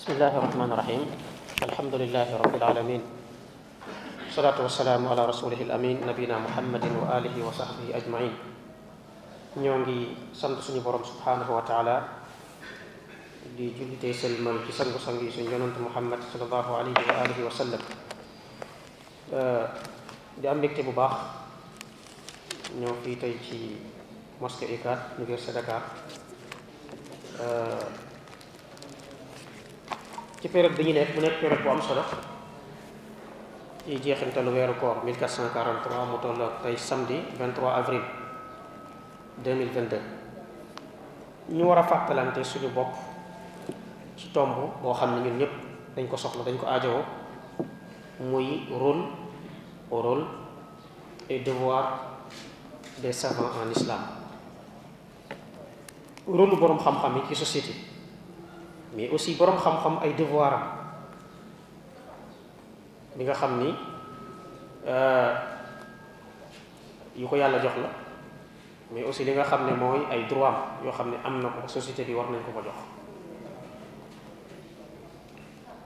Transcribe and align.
بسم 0.00 0.16
الله 0.16 0.32
الرحمن 0.32 0.70
الرحيم 0.72 1.02
الحمد 1.60 1.94
لله 2.00 2.28
رب 2.40 2.54
العالمين 2.56 3.02
والصلاة 4.32 4.56
والسلام 4.64 5.02
على 5.04 5.22
رسوله 5.28 5.60
الأمين 5.68 6.08
نبينا 6.08 6.40
محمد 6.40 6.84
وآله 7.04 7.36
وصحبه 7.44 7.92
أجمعين 8.00 8.32
نيونغي 9.60 10.32
سنت 10.32 10.64
سني 10.64 10.80
بروم 10.80 11.04
سبحانه 11.04 11.44
وتعالى 11.44 11.96
دي 13.60 13.76
جولي 13.76 14.00
تي 14.00 14.16
سلمان 14.16 14.64
كي 14.64 14.72
سانغو 14.72 14.96
سانغي 14.96 15.28
سن 15.28 15.44
يونت 15.52 15.76
محمد 15.76 16.20
صلى 16.32 16.48
الله 16.48 16.66
عليه 16.80 16.96
وآله 17.12 17.38
وسلم 17.52 17.82
دي 20.40 20.46
ام 20.48 20.58
بكتي 20.64 20.80
بو 20.88 20.96
باخ 20.96 21.14
ñoo 22.80 22.96
fi 23.04 23.20
tey 23.20 23.36
ci 23.44 23.76
mosquée 24.40 24.78
ikat 24.80 25.18
université 25.20 25.50
dakar 25.58 25.82
eh, 27.44 28.08
ci 30.40 30.48
période 30.48 30.74
bi 30.76 30.84
ñu 30.88 30.92
nekk 30.92 31.14
mu 31.14 31.20
nekk 31.20 31.36
période 31.40 31.62
bu 31.62 31.68
am 31.68 31.80
solo 31.82 32.02
ci 33.84 33.96
jeexintalu 34.02 34.50
weeru 34.50 34.74
koor 34.80 35.04
1443 35.04 36.10
mu 36.10 36.16
toll 36.22 36.40
ak 36.42 36.62
tey 36.62 36.76
samedi 36.76 37.20
23 37.36 37.68
avril 37.68 38.00
2022 39.44 40.00
ñu 41.48 41.64
war 41.68 41.78
a 41.78 41.82
fàttalante 41.82 42.40
suñu 42.44 42.70
bokk 42.72 42.92
ci 44.16 44.28
tomb 44.32 44.80
boo 44.82 44.94
xam 44.94 45.14
ne 45.14 45.28
ñun 45.28 45.38
ñëpp 45.38 45.52
dañ 45.96 46.08
ko 46.08 46.16
soxla 46.16 46.44
dañ 46.44 46.56
ko 46.56 46.66
aajowoo 46.66 47.04
muy 48.20 48.64
rôle 48.72 49.04
rôle 49.90 50.24
et 51.28 51.40
devoir 51.44 51.84
des 53.02 53.12
savants 53.12 53.52
en 53.60 53.70
islam 53.76 54.00
rôle 56.26 56.56
borom 56.56 56.78
xam-xam 56.78 57.16
yi 57.16 57.28
ci 57.28 57.34
société. 57.34 57.89
mais 58.94 59.06
aussi 59.10 59.34
boroom 59.38 59.54
xam-xam 59.58 60.02
ay 60.02 60.14
devoir 60.18 60.54
am 63.14 63.16
bi 63.18 63.22
nga 63.24 63.34
xam 63.34 63.60
ni 63.62 63.70
euh, 64.86 65.30
yu 67.14 67.26
ko 67.26 67.36
yàlla 67.38 67.58
jox 67.62 67.76
la 67.78 67.88
mais 68.90 69.04
aussi 69.06 69.22
li 69.24 69.32
nga 69.32 69.44
xam 69.46 69.66
ne 69.66 69.76
mooy 69.78 70.02
ay 70.10 70.24
droit 70.26 70.78
yoo 70.82 70.90
xam 70.90 71.10
ne 71.14 71.16
am 71.24 71.38
na 71.40 71.48
ko 71.54 71.68
société 71.68 72.02
bi 72.04 72.14
war 72.14 72.26
nañ 72.30 72.42
ko 72.42 72.50
ko 72.50 72.62
jox 72.66 72.78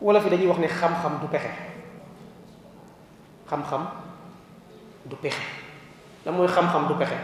wolof 0.00 0.24
yi 0.24 0.30
dañuy 0.30 0.46
wax 0.48 0.58
ne 0.60 0.68
xam-xam 0.68 1.14
du 1.20 1.28
pexe 1.28 1.50
xam-xam 3.48 3.84
du 5.04 5.16
pexe 5.16 5.40
damooy 6.24 6.38
mooy 6.48 6.56
xam-xam 6.56 6.88
du 6.88 6.94
pexe 6.94 7.16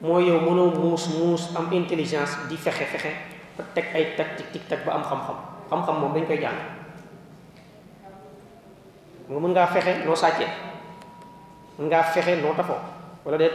mooy 0.00 0.24
yow 0.32 0.40
mënoo 0.40 0.70
muus 0.80 1.08
muus 1.20 1.52
am 1.56 1.68
intelligence 1.72 2.48
di 2.48 2.56
fexe 2.56 2.86
fexe 2.88 3.31
teg 3.56 3.84
ay 3.92 4.04
tactique 4.16 4.48
tic-tac 4.52 4.80
ba 4.88 4.96
am 4.96 5.04
xam-xam 5.04 5.38
xam-xam 5.68 5.94
moom 6.00 6.14
dañ 6.14 6.24
koy 6.26 6.36
jàng 6.40 6.58
nga 9.28 9.38
mën 9.40 9.52
ngaa 9.52 9.66
fexe 9.66 10.04
noo 10.04 10.16
sàccee 10.16 10.48
mën 11.78 11.88
ngaa 11.88 12.02
fexe 12.02 12.34
noo 12.42 12.54
tafoo 12.56 12.80
wala 13.24 13.38
déet 13.38 13.52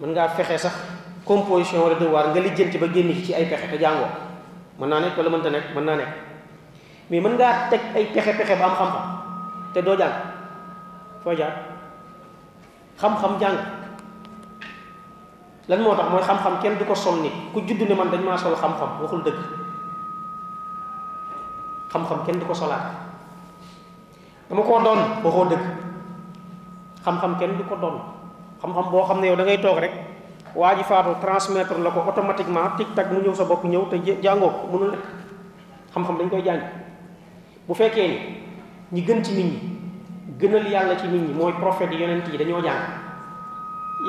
mën 0.00 0.10
ngaa 0.14 0.28
fexe 0.28 0.58
sax 0.58 0.74
composition 1.24 1.80
wala 1.84 1.94
devoir 1.94 2.28
nga 2.28 2.56
ci 2.72 2.78
ba 2.78 2.86
génn 2.86 3.12
ci 3.24 3.32
ay 3.34 3.46
pexe 3.46 3.66
te 3.68 3.78
jàngoo 3.78 4.08
mun 4.78 4.88
naa 4.88 5.00
nekk 5.00 5.16
wala 5.16 5.30
mënta 5.30 5.50
nekk 5.50 5.74
mën 5.74 5.84
naa 5.84 5.96
nekk 5.96 6.12
mais 7.10 7.20
mën 7.20 7.36
ngaa 7.36 7.68
teg 7.70 7.80
ay 7.94 8.04
pexe-pexe 8.14 8.56
ba 8.58 8.64
am 8.64 8.74
xam-xam 8.76 9.04
te 9.74 9.80
doo 9.82 9.96
jàng 9.96 10.12
foo 11.22 11.32
jaar 11.34 11.52
xam-xam 13.00 13.38
jàng 13.40 13.56
lan 15.68 15.80
moo 15.80 15.96
tax 15.96 16.08
mooy 16.12 16.22
xam-xam 16.22 16.54
kenn 16.62 16.78
du 16.78 16.84
ko 16.84 16.94
sol 16.94 17.16
nit 17.24 17.32
ku 17.54 17.58
judd 17.64 17.80
ne 17.88 17.94
man 17.96 18.10
dañ 18.12 18.20
maa 18.26 18.36
sol 18.36 18.52
xam-xam 18.56 19.00
waxul 19.00 19.22
dëgg 19.24 19.38
xam-xam 21.92 22.20
kenn 22.26 22.38
du 22.40 22.44
ko 22.46 22.54
solaat 22.54 22.84
dama 24.48 24.62
koo 24.68 24.80
doon 24.84 24.98
waxoo 25.24 25.44
dëgg 25.48 25.64
xam-xam 27.04 27.32
kenn 27.40 27.52
ko 27.68 27.76
doon 27.76 27.96
xam 28.60 28.70
boo 28.72 29.06
xam 29.08 29.18
ne 29.20 29.26
yow 29.32 29.36
da 29.36 29.44
ngay 29.44 29.56
toog 29.64 29.78
rek 29.80 29.92
waa 30.54 30.74
ji 30.76 30.82
faatu 30.84 31.14
transmettre 31.24 31.78
la 31.80 31.90
ko 31.90 32.00
automatiquement 32.04 32.76
tic 32.76 32.92
tac 32.94 33.08
mu 33.12 33.20
ñëw 33.24 33.34
sa 33.34 33.44
bopp 33.48 33.64
ñëw 33.64 33.88
te 33.90 33.96
jàngoo 34.22 34.50
ko 34.60 34.64
mënul 34.72 34.90
nekk 34.92 35.02
xam-xam 35.94 36.16
dañ 36.18 36.28
koy 36.30 36.42
jàng 36.44 36.60
bu 37.66 37.72
fekkee 37.74 38.08
ni 38.08 38.18
ñi 38.90 39.00
gën 39.00 39.24
ci 39.24 39.32
nit 39.32 39.44
ñi 39.48 39.60
gënal 40.40 40.68
yàlla 40.70 40.94
ci 41.00 41.08
nit 41.08 41.22
ñi 41.24 41.32
mooy 41.32 41.52
prophète 41.56 41.92
yi 41.92 42.00
yonent 42.00 42.28
yi 42.28 42.36
dañoo 42.38 42.60
jàng 42.60 42.80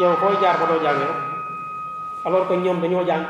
yow 0.02 0.16
koy 0.20 0.36
jaar 0.42 0.60
ba 0.60 0.66
doo 0.68 0.84
jàng 0.84 1.00
yow 1.00 1.16
alors 2.26 2.48
que 2.50 2.56
ñom 2.58 2.82
dañu 2.82 3.06
jang 3.06 3.22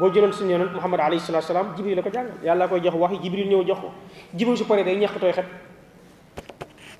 bo 0.00 0.08
jëlon 0.10 0.32
suñu 0.32 0.52
yonent 0.56 0.72
muhammad 0.72 0.98
alayhi 1.12 1.20
salatu 1.20 1.46
salaam 1.52 1.76
jibril 1.76 1.94
lako 1.96 2.08
jang 2.10 2.28
yalla 2.42 2.66
koy 2.66 2.80
jox 2.82 2.94
wax 2.96 3.12
jibril 3.22 3.46
ñew 3.48 3.62
jox 3.68 3.78
ko 3.84 3.92
jibril 4.34 4.56
su 4.56 4.64
paré 4.64 4.82
day 4.82 4.96
ñeq 4.96 5.12
toy 5.20 5.30
xet 5.30 5.44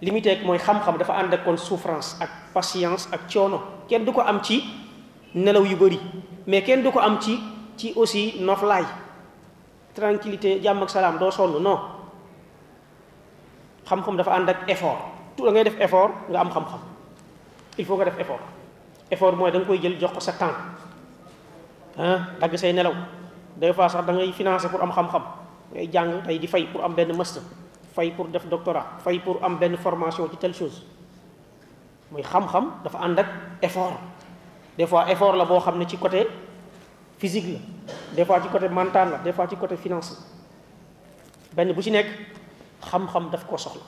limité 0.05 0.33
ak 0.37 0.45
moy 0.45 0.59
xam-xam 0.61 0.99
dafa 1.01 1.15
and 1.17 1.33
ak 1.33 1.45
kon 1.49 1.57
souffrance 1.57 2.19
ak 2.21 2.29
patience 2.53 3.09
ak 3.11 3.25
ciono. 3.27 3.61
kèn 3.89 4.05
duko 4.05 4.21
am 4.21 4.43
ci 4.45 4.61
nelaw 5.35 5.65
yu 5.65 5.77
bari 5.81 5.99
mais 6.47 6.61
kèn 6.61 6.83
duko 6.85 6.99
am 7.01 7.19
ci 7.21 7.41
ci 7.79 7.95
aussi 7.97 8.37
noflaay 8.45 8.85
tranquillité 9.95 10.61
jam 10.63 10.83
ak 10.83 10.91
salam 10.91 11.17
do 11.17 11.31
sonu 11.31 11.59
non 11.59 11.79
xam-xam 13.89 14.15
dafa 14.17 14.35
and 14.37 14.49
ak 14.53 14.69
effort 14.69 14.99
tout 15.39 15.47
da 15.49 15.53
ngay 15.57 15.65
def 15.65 15.81
effort 15.81 16.11
nga 16.29 16.41
am 16.45 16.51
xam-xam 16.53 16.81
il 17.79 17.85
faut 17.87 17.97
nga 17.97 18.05
def 18.05 18.19
effort 18.21 18.45
effort 19.11 19.37
mooy 19.37 19.51
da 19.51 19.59
nga 19.61 19.67
koy 19.69 19.81
jël 19.81 20.01
jox 20.01 20.13
ko 20.17 20.21
sa 20.21 20.33
temps 20.33 20.57
ah 21.99 22.33
dagg 22.41 22.57
say 22.57 22.73
nelaw 22.73 22.95
des 23.59 23.73
fois 23.73 23.89
sax 23.89 24.05
dangay 24.07 24.29
ngay 24.29 24.33
financer 24.37 24.69
pour 24.71 24.81
am 24.83 24.93
xam-xam 24.93 25.23
ngay 25.73 25.87
jàng 25.93 26.23
tey 26.27 26.39
di 26.39 26.47
fay 26.47 26.65
pour 26.65 26.85
am 26.85 26.95
benn 26.95 27.17
master 27.17 27.43
fay 27.95 28.11
pour 28.11 28.29
def 28.29 28.47
doctorat 28.47 28.99
fay 29.05 29.19
pour 29.19 29.43
am 29.45 29.59
benn 29.59 29.77
formation 29.77 30.29
ci 30.31 30.37
telle 30.37 30.55
chose 30.55 30.83
muy 32.11 32.23
xam-xam 32.23 32.73
dafa 32.85 32.99
ànd 32.99 33.19
ak 33.19 33.27
effort 33.63 33.99
des 34.79 34.87
fois 34.87 35.11
effort 35.11 35.37
la 35.37 35.45
boo 35.45 35.61
xam 35.61 35.79
ne 35.79 35.85
ci 35.85 35.97
côté 35.99 36.27
physique 37.19 37.61
la 38.17 38.17
des 38.17 38.25
fois 38.25 38.41
ci 38.41 38.49
côté 38.49 38.69
mental 38.69 39.11
la 39.11 39.19
des 39.19 39.33
fois 39.33 39.47
ci 39.49 39.57
côté 39.57 39.77
finance 39.77 40.17
benn 41.55 41.73
bu 41.73 41.83
ci 41.83 41.91
nekk 41.91 42.07
xam-xam 42.81 43.31
daf 43.31 43.45
koo 43.47 43.59
soxla 43.59 43.83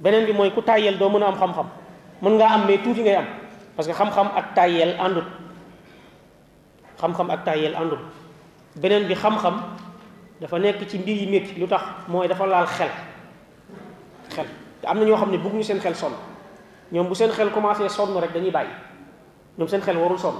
beneen 0.00 0.26
bi 0.26 0.32
mooy 0.32 0.50
ku 0.50 0.60
tàyyeel 0.60 0.98
doo 0.98 1.08
mën 1.08 1.22
a 1.22 1.26
am 1.28 1.38
xam-xam 1.38 1.66
mën 2.22 2.32
ngaa 2.36 2.52
am 2.54 2.66
mais 2.66 2.78
tuuti 2.78 3.02
ngay 3.02 3.14
am 3.16 3.26
parce 3.76 3.88
que 3.90 3.94
xam-xam 3.94 4.30
ak 4.38 4.54
tàyyeel 4.54 4.94
àndul 5.00 5.24
xam-xam 7.00 7.28
ak 7.30 7.44
tàyyeel 7.44 7.74
àndul 7.74 7.98
beneen 8.76 9.06
bi 9.06 9.14
xam-xam 9.14 9.54
dafa 10.40 10.58
nekk 10.58 10.88
ci 10.88 10.98
mbir 10.98 11.16
yi 11.16 11.26
métti 11.26 11.60
lu 11.60 11.66
tax 11.66 11.82
mooy 12.08 12.28
dafa 12.28 12.46
laal 12.46 12.66
xel 12.66 12.88
xel 14.30 14.46
te 14.80 14.86
am 14.88 14.98
na 14.98 15.04
ñoo 15.04 15.16
xam 15.16 15.30
ne 15.30 15.38
bëgguñu 15.38 15.62
seen 15.62 15.80
xel 15.80 15.94
sonn 15.94 16.12
ñoom 16.92 17.08
bu 17.08 17.14
seen 17.14 17.30
xel 17.32 17.50
commencé 17.50 17.88
sonn 17.88 18.16
rek 18.20 18.32
dañuy 18.32 18.50
bàyyi 18.50 18.70
ñoom 19.58 19.68
seen 19.68 19.82
xel 19.82 19.96
warul 19.96 20.18
sonn 20.18 20.36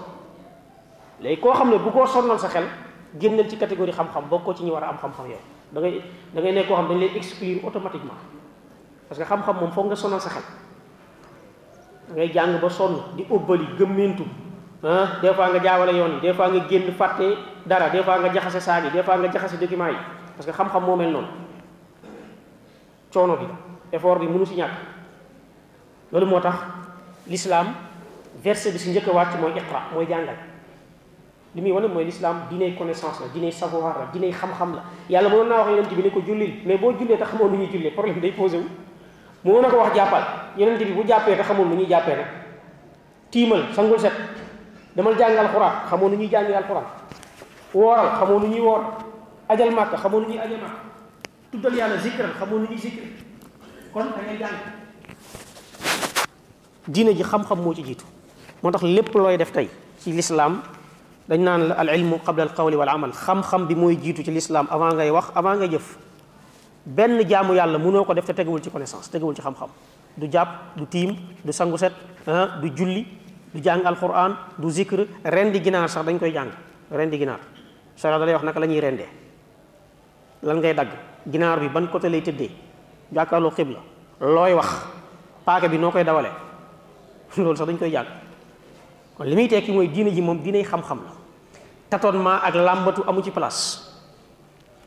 léegi 1.20 1.40
koo 1.40 1.52
xam 1.54 1.70
ne 1.70 1.78
bu 1.78 1.90
koo 1.90 2.06
sonnal 2.06 2.38
sa 2.38 2.48
xel 2.48 2.64
génnal 3.18 3.48
ci 3.50 3.56
catégorie 3.56 3.92
xam-xam 3.92 4.28
boo 4.30 4.38
ko 4.38 4.54
ci 4.54 4.62
ñu 4.64 4.70
war 4.72 4.84
a 4.84 4.88
am 4.90 4.98
xam-xam 4.98 5.26
yow 5.28 5.40
da 5.72 5.80
ngay 5.80 6.00
da 6.32 6.40
nekk 6.40 6.66
koo 6.68 6.76
xam 6.76 6.88
dañ 6.88 6.98
lay 7.00 7.10
exclure 7.16 7.60
automatiquement 7.64 8.18
parce 9.08 9.18
que 9.18 9.26
xam-xam 9.28 9.56
moom 9.60 9.72
foog 9.72 9.86
nga 9.86 9.96
sonal 9.96 10.20
sa 10.20 10.30
ngay 12.12 12.28
jàng 12.28 12.58
ba 12.62 12.68
sonn 12.68 12.92
di 13.16 13.24
ubbali 13.32 13.64
gëmmintu 13.78 14.24
ah 14.82 15.18
des 15.22 15.32
fois 15.32 15.48
nga 15.48 15.58
jaawale 15.62 15.96
yoon 15.96 16.12
yi 16.14 16.20
des 16.20 16.34
fois 16.34 16.48
nga 16.50 16.68
génn 16.68 16.92
fàtte 16.92 17.24
dara 17.66 17.88
des 17.88 18.02
fois 18.02 18.18
nga 18.20 18.32
jaxase 18.32 18.60
saag 18.62 18.84
yi 18.84 18.90
des 18.90 19.02
fois 19.02 19.16
nga 19.16 19.30
jaxase 19.32 19.56
document 19.58 19.88
yi 19.88 19.96
parce 20.36 20.46
que 20.46 20.52
xam-xam 20.52 20.82
moo 20.84 20.96
mel 20.96 21.10
noonu 21.10 21.28
coono 23.12 23.36
bi 24.18 24.26
mënu 24.28 24.44
si 24.44 24.54
ñàkk 24.56 24.70
loolu 26.12 26.26
moo 26.26 26.40
tax 26.40 26.56
l'islam 27.26 27.68
verset 28.42 28.72
bi 28.72 28.78
si 28.78 28.90
njëkk 28.90 29.08
a 29.08 29.12
wàcc 29.12 29.40
mooy 29.40 29.52
iqra 29.56 29.82
mooy 29.94 30.06
jàngal 30.06 30.36
li 31.54 31.62
muy 31.62 31.72
wane 31.72 31.86
mooy 31.88 32.04
l'islam 32.04 32.36
diiney 32.50 32.74
connaissance 32.76 33.20
la 33.20 33.28
diiney 33.32 33.50
savoir 33.52 33.96
la 33.98 34.06
diiney 34.12 34.30
xam-xam 34.32 34.74
la 34.76 34.82
yàlla 35.08 35.30
mënoon 35.30 35.48
naa 35.48 35.58
wax 35.58 35.68
yonent 35.70 35.94
bi 35.96 36.02
ne 36.02 36.10
ko 36.10 36.20
jullil 36.26 36.52
mais 36.66 36.76
boo 36.76 36.92
jullee 36.98 37.16
te 37.16 37.24
xamoo 37.24 37.48
nu 37.48 37.56
ñuy 37.56 37.70
jullee 37.72 37.90
problème 37.92 38.20
day 38.20 38.32
posé 38.32 38.58
wu 38.58 38.64
mënoon 39.44 39.60
na 39.62 39.68
ko 39.70 39.76
wax 39.76 39.92
jàppal 39.94 40.24
yonent 40.56 40.80
bi 40.80 40.92
bu 40.96 41.04
jappé 41.06 41.36
te 41.36 41.42
xamul 41.42 41.66
nu 41.68 41.76
ñuy 41.76 41.86
jappé 41.88 42.16
nak 42.16 42.18
ya, 42.18 42.24
ya. 42.24 42.28
timal 43.30 43.60
sangul 43.74 43.98
set 44.00 44.12
demal 44.96 45.14
jàng 45.18 45.36
alxuraan 45.36 45.86
xamul 45.88 46.10
nu 46.10 46.16
ñuy 46.16 46.28
jàngi 46.30 46.52
alxuraan 46.54 46.84
woral 47.74 48.08
xamul 48.18 48.40
nu 48.40 48.46
ñuy 48.48 48.60
wor 48.60 48.80
ajal 49.48 49.70
mak 49.70 49.96
xamul 49.96 50.22
nu 50.22 50.28
ñuy 50.28 50.38
ajal 50.38 50.56
mak 50.60 50.72
tuddal 51.52 51.74
yalla 51.76 51.96
zikr 51.98 52.24
xamul 52.38 52.60
nu 52.62 52.66
ñuy 52.70 52.78
zikr 52.78 53.02
kon 53.92 54.04
da 54.16 54.22
ngay 54.26 54.38
jang 54.38 54.56
diine 56.86 57.12
ji 57.14 57.22
xam-xam 57.22 57.58
mo 57.62 57.74
ci 57.74 57.82
jitu 57.84 58.04
motax 58.62 58.82
lepp 58.84 59.14
loy 59.14 59.36
def 59.36 59.52
tay 59.52 59.68
ci 60.00 60.12
l'islam 60.12 60.62
dañ 61.28 61.40
nan 61.44 61.70
al 61.72 61.88
ilmu 61.88 62.18
qabla 62.24 62.42
al 62.44 62.54
qawli 62.54 62.76
wal 62.76 62.88
amal 62.88 63.12
xam-xam 63.12 63.66
bi 63.66 63.74
moy 63.74 63.94
jitu 64.00 64.24
ci 64.24 64.30
l'islam 64.30 64.66
avant 64.70 64.94
ngay 64.94 65.10
wax 65.10 65.24
avant 65.34 65.56
ngay 65.58 65.68
jëf 65.68 65.96
benn 66.86 67.18
jaamu 67.28 67.54
yàlla 67.54 67.78
mënoo 67.78 68.04
ko 68.06 68.14
def 68.14 68.24
te 68.26 68.32
tegewul 68.34 68.60
ci 68.60 68.70
connaissance 68.70 69.08
tegewul 69.10 69.34
ci 69.34 69.42
xam-xam 69.42 69.68
du 70.16 70.28
jàpp 70.30 70.48
du 70.76 70.86
tiim 70.86 71.16
du 71.44 71.52
sangu 71.52 71.76
set 71.78 71.92
du 72.60 72.68
julli 72.76 73.06
du 73.54 73.62
jàng 73.62 73.84
alquran 73.86 74.36
du 74.58 74.70
zikr 74.70 75.06
rendi 75.24 75.60
ginaar 75.62 75.88
sax 75.88 76.04
dañ 76.06 76.18
koy 76.18 76.30
jàng 76.32 76.50
rendi 76.90 77.18
ginaar 77.18 77.38
sara 77.96 78.18
da 78.18 78.24
lay 78.24 78.34
wax 78.34 78.44
naka 78.44 78.60
la 78.60 78.66
ñuy 78.66 78.80
rendee 78.80 79.08
lan 80.42 80.56
ngay 80.60 80.74
dagg 80.74 80.88
ginaar 81.32 81.60
bi 81.60 81.68
ban 81.68 81.86
côté 81.88 82.08
lay 82.08 82.20
tëddee 82.22 82.50
jàkkaarloo 83.12 83.52
la 84.20 84.28
looy 84.28 84.52
wax 84.54 84.68
paaka 85.44 85.68
bi 85.68 85.78
noo 85.78 85.90
koy 85.90 86.04
dawalee 86.04 86.32
loolu 87.36 87.56
sax 87.56 87.66
dañ 87.66 87.78
koy 87.78 87.90
jàng 87.90 88.06
kon 89.16 89.24
li 89.26 89.34
muy 89.34 89.48
tekki 89.48 89.72
mooy 89.72 89.88
diine 89.88 90.10
ji 90.10 90.20
moom 90.20 90.42
diiney 90.42 90.64
xam-xam 90.64 90.98
la 90.98 91.10
tâtonnement 91.88 92.40
ak 92.42 92.54
làmbatu 92.54 93.02
amu 93.06 93.22
ci 93.22 93.30
place 93.30 93.78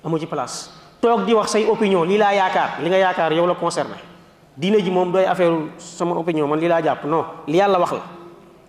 amu 0.05 0.19
ci 0.19 0.27
place 0.27 0.69
toog 1.01 1.25
di 1.29 1.33
wax 1.33 1.53
say 1.53 1.65
opinion 1.69 2.07
lii 2.09 2.17
laa 2.17 2.33
yaakaar 2.33 2.81
li 2.81 2.88
nga 2.89 2.97
yaakaar 2.97 3.31
yow 3.33 3.45
la 3.47 3.53
concerné 3.53 3.97
diine 4.57 4.81
ji 4.81 4.89
moom 4.91 5.11
doy 5.11 5.25
affaire 5.25 5.53
sama 5.77 6.17
opinion 6.17 6.49
man 6.49 6.59
lii 6.59 6.67
laa 6.67 6.81
jàpp 6.81 7.05
noo 7.05 7.25
li 7.47 7.57
yàlla 7.57 7.79
wax 7.79 7.91
la 7.91 8.03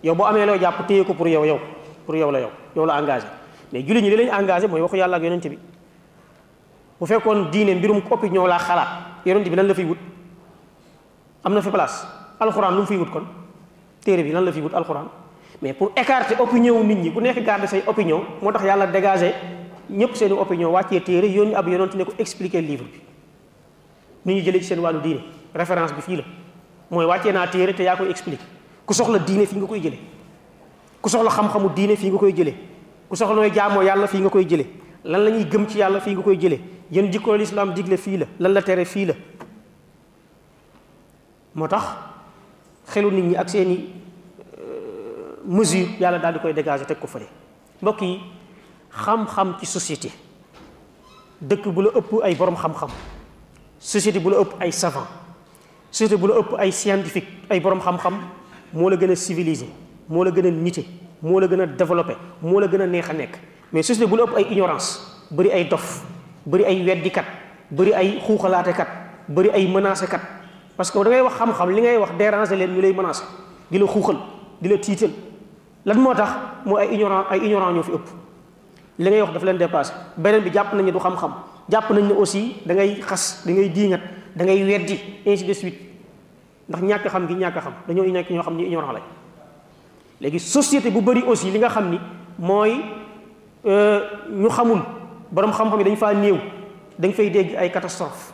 yow 0.03 0.15
boo 0.15 0.27
amee 0.27 0.47
loo 0.47 0.57
jàpp 0.59 0.87
téye 0.87 1.05
ko 1.05 1.15
pour 1.15 1.27
yow 1.29 1.45
yow 1.45 1.59
pour 2.07 2.17
yow 2.17 2.31
la 2.31 2.41
yow 2.41 2.51
yow 2.77 2.85
la 2.87 3.01
engagé 3.01 3.27
mais 3.73 3.83
jullit 3.87 4.03
ñi 4.03 4.11
li 4.11 4.17
lañ 4.25 4.41
engagé 4.41 4.69
mooy 4.69 4.81
waxu 4.81 4.97
yàlla 4.97 5.17
ak 5.17 5.23
yonent 5.23 5.49
bi 5.49 5.59
bu 7.01 7.07
fekkoon 7.07 7.51
diine 7.51 7.75
mbirum 7.79 8.03
opinion 8.11 8.47
laa 8.47 8.59
xalaat 8.59 8.89
yonent 9.25 9.49
bi 9.49 9.57
lan 9.57 9.67
la 9.67 9.75
fiy 9.75 9.85
wut 9.85 9.99
am 11.45 11.55
na 11.55 11.63
fi 11.63 11.71
place 11.71 12.05
alxuraan 12.41 12.75
lu 12.75 12.81
mu 12.81 12.87
fiy 12.87 12.97
wut 12.99 13.11
kon 13.11 13.25
téere 14.05 14.23
bi 14.23 14.33
lan 14.33 14.45
la 14.45 14.53
fi 14.53 14.61
wut 14.61 14.75
alxuraan 14.75 15.09
mais 15.63 15.73
pour 15.73 15.91
écarter 15.97 16.37
opinion 16.39 16.85
nit 16.85 16.95
ñi 16.97 17.11
ku 17.13 17.21
nekk 17.21 17.43
garder 17.43 17.69
say 17.69 17.83
opinion 17.87 18.21
moo 18.43 18.53
tax 18.53 18.65
yàlla 18.65 18.87
dégagé 18.87 19.33
ñëpp 19.91 20.15
seen 20.15 20.33
opinion 20.33 20.71
wàccee 20.73 21.01
téere 21.01 21.27
yoon 21.27 21.49
ñu 21.51 21.55
ab 21.57 21.69
yonent 21.69 21.95
ne 21.95 22.05
ko 22.05 22.13
expliquer 22.19 22.61
livre 22.63 22.85
bi 22.87 23.01
ni 24.27 24.35
ñu 24.35 24.41
jëlee 24.45 24.61
ci 24.61 24.67
seen 24.67 24.81
wàllu 24.81 25.01
diine 25.01 25.21
référence 25.55 25.95
bi 25.95 26.01
fii 26.01 26.17
la 26.17 26.25
mooy 26.91 27.07
wàccee 27.07 27.33
naa 27.33 27.47
téere 27.49 27.75
te 27.75 27.83
yaa 27.83 27.97
koy 27.97 28.11
expliquer 28.11 28.45
ku 28.85 28.93
soxla 28.95 29.19
diine 29.19 29.47
fii 29.47 29.57
nga 29.59 29.67
koy 29.67 29.81
jële 29.81 29.99
ku 31.01 31.09
soxla 31.09 31.31
xam-xamu 31.31 31.71
diine 31.75 31.95
nga 32.01 32.19
koy 32.19 32.33
jëlee 32.33 32.55
ku 33.09 33.17
soxla 33.17 33.35
nooy 33.35 33.51
jaamoo 33.53 33.83
yàlla 33.83 34.07
fii 34.07 34.21
nga 34.21 34.29
koy 34.29 34.45
jëlee 34.47 34.67
lan 35.05 35.21
la 35.25 35.31
ñuy 35.31 35.45
gëm 35.47 35.67
ci 35.67 35.79
yàlla 35.79 36.01
fii 36.01 36.13
nga 36.15 36.23
koy 36.23 36.37
jëlee 36.37 36.61
yéen 36.91 37.11
jikko 37.11 37.37
lislaam 37.37 37.73
digle 37.75 37.97
fii 37.97 38.17
la 38.19 38.27
lan 38.39 38.53
la 38.53 38.63
tere 38.63 38.85
fii 38.85 39.07
la 39.07 39.15
moo 41.55 41.69
tax 41.69 41.85
xelu 42.93 43.11
nit 43.11 43.25
ñi 43.25 43.37
ak 43.37 43.49
seeni 43.49 43.79
euh, 44.59 45.45
mesure 45.45 45.97
yàlla 46.01 46.19
dal 46.19 46.35
di 46.35 46.39
koy 46.41 46.53
dégager 46.53 46.85
teg 46.87 46.99
ko 47.01 47.07
fële 47.07 47.27
mbokk 47.83 48.01
xam-xam 48.93 49.57
ci 49.61 49.67
société 49.67 50.11
dëkk 51.41 51.69
bu 51.75 51.83
la 51.83 51.91
ëpp 51.95 52.13
ay 52.25 52.35
borom 52.35 52.57
xam-xam 52.57 52.89
société 53.79 54.19
bu 54.19 54.31
la 54.31 54.41
ëpp 54.41 54.55
ay 54.61 54.73
savant 54.73 55.07
société 55.91 56.17
bu 56.17 56.27
la 56.29 56.35
ëpp 56.39 56.55
ay 56.59 56.73
scientifique 56.73 57.29
ay 57.51 57.61
borom 57.61 57.81
xam-xam 57.81 58.19
moo 58.73 58.89
la 58.91 58.97
gën 58.97 59.11
a 59.11 59.17
civilisé 59.17 59.67
moo 60.09 60.25
la 60.25 60.31
gën 60.31 60.47
a 60.47 60.51
nite 60.51 60.85
moo 61.23 61.39
la 61.41 61.47
gën 61.47 61.61
a 61.61 61.67
développé 61.67 62.17
moo 62.43 62.61
la 62.61 62.67
gën 62.67 62.81
a 62.81 62.87
neex 62.87 63.09
a 63.11 63.13
nekk 63.13 63.39
mais 63.73 63.83
société 63.83 64.07
bu 64.09 64.17
la 64.17 64.25
ëpp 64.25 64.37
ay 64.37 64.53
ignorance 64.53 65.01
bëri 65.31 65.51
ay 65.51 65.69
dof 65.69 66.03
bëri 66.47 66.65
ay 66.65 66.85
weddikat 66.87 67.27
bëri 67.71 67.93
ay 67.95 68.21
xuuxalaatekat 68.27 68.89
bëri 69.29 69.51
ay 69.51 69.67
menacékat 69.71 70.21
parce 70.77 70.91
que 70.91 70.99
da 70.99 71.11
ngay 71.11 71.23
wax 71.23 71.35
xam-xam 71.37 71.71
li 71.71 71.81
ngay 71.83 71.97
wax 71.99 72.13
déranger 72.19 72.57
leen 72.57 72.71
ñu 72.75 72.81
lay 72.81 72.93
menacé 72.95 73.23
di 73.71 73.79
la 73.79 73.87
xuuxal 73.87 74.17
di 74.61 74.69
la 74.69 74.79
tiital 74.79 75.11
lan 75.85 75.99
moo 75.99 76.15
tax 76.15 76.31
moo 76.65 76.77
ay 76.77 76.95
ignorant 76.95 77.27
ay 77.31 77.39
ignorant 77.45 77.73
ñoo 77.75 77.83
fi 77.83 77.93
ëpp 77.93 78.17
li 78.99 79.11
ngay 79.11 79.23
wax 79.23 79.33
daf 79.33 79.43
leen 79.45 79.59
dépassé 79.59 79.93
beneen 80.17 80.43
bi 80.43 80.51
jàpp 80.53 80.73
nañu 80.75 80.91
du 80.93 80.99
xam-xam 80.99 81.31
jàpp 81.69 81.91
nañu 81.91 82.15
aussi 82.19 82.57
da 82.67 82.75
ngay 82.75 83.01
xas 83.09 83.43
da 83.47 83.53
ngay 83.53 83.69
diingat 83.75 84.01
da 84.35 84.45
ngay 84.45 84.65
weddi 84.65 84.99
ainsi 85.27 85.45
de 85.45 85.53
suite 85.55 85.79
ndax 86.69 86.83
ñàkk 86.85 87.09
xam 87.11 87.27
gi 87.29 87.35
ñàkk 87.35 87.55
xam 87.63 87.73
dañoo 87.87 88.07
nekk 88.07 88.31
ñoo 88.31 88.43
xam 88.43 88.57
ni 88.57 88.65
ignorant 88.65 88.93
lañ 88.95 89.03
léegi 90.21 90.41
société 90.41 90.91
bu 90.91 91.01
bëri 91.01 91.23
aussi 91.27 91.51
li 91.51 91.59
nga 91.59 91.69
xam 91.69 91.91
ni 91.91 91.99
mooy 92.39 92.81
euh, 93.65 94.01
ñu 94.31 94.51
xamul 94.51 94.81
borom 95.31 95.53
xam-xam 95.53 95.79
yi 95.79 95.85
dañ 95.85 95.97
faa 95.97 96.15
néew 96.15 96.37
dañ 96.99 97.13
fay 97.13 97.31
dégg 97.31 97.55
ay 97.55 97.71
catastrophe 97.71 98.33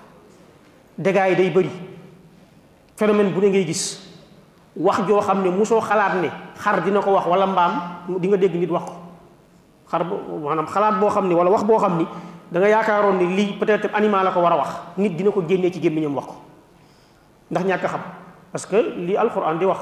dégâts 0.99 1.29
yi 1.31 1.37
day 1.37 1.51
bëri 1.51 1.71
phénomène 2.97 3.33
bu 3.35 3.41
ne 3.41 3.49
ngay 3.49 3.67
gis 3.67 4.01
wax 4.77 5.07
joo 5.07 5.21
xam 5.21 5.43
ne 5.43 5.51
musoo 5.51 5.81
xalaat 5.83 6.17
ne 6.23 6.31
xar 6.57 6.81
dina 6.83 7.01
ko 7.03 7.11
wax 7.13 7.27
wala 7.27 7.47
mbaam 7.47 7.81
di 8.21 8.29
nga 8.29 8.37
dégg 8.39 8.55
nit 8.55 8.71
wax 8.71 8.85
ko 8.87 9.04
xar 9.91 10.01
maanaam 10.05 10.67
xalaat 10.69 10.97
boo 11.01 11.11
xam 11.13 11.29
ni 11.29 11.35
wala 11.35 11.51
wax 11.51 11.63
boo 11.65 11.79
xam 11.79 11.99
ni 11.99 12.05
da 12.53 12.61
yaakaaroon 12.69 13.19
ni 13.19 13.27
lii 13.37 13.53
peut-être 13.61 13.93
animal 13.95 14.25
la 14.25 14.31
ko 14.33 14.41
war 14.41 14.53
a 14.53 14.57
wax 14.57 14.71
nit 14.97 15.17
dina 15.17 15.31
ko 15.31 15.43
génnee 15.49 15.71
ci 15.73 15.81
gémmiñam 15.81 16.15
wax 16.17 16.27
ko 16.27 16.35
ndax 17.51 17.65
ñàkk 17.67 17.83
xam 17.89 18.01
parce 18.53 18.67
que 18.67 18.77
lii 19.07 19.17
alxuraan 19.17 19.59
di 19.59 19.65
wax 19.67 19.79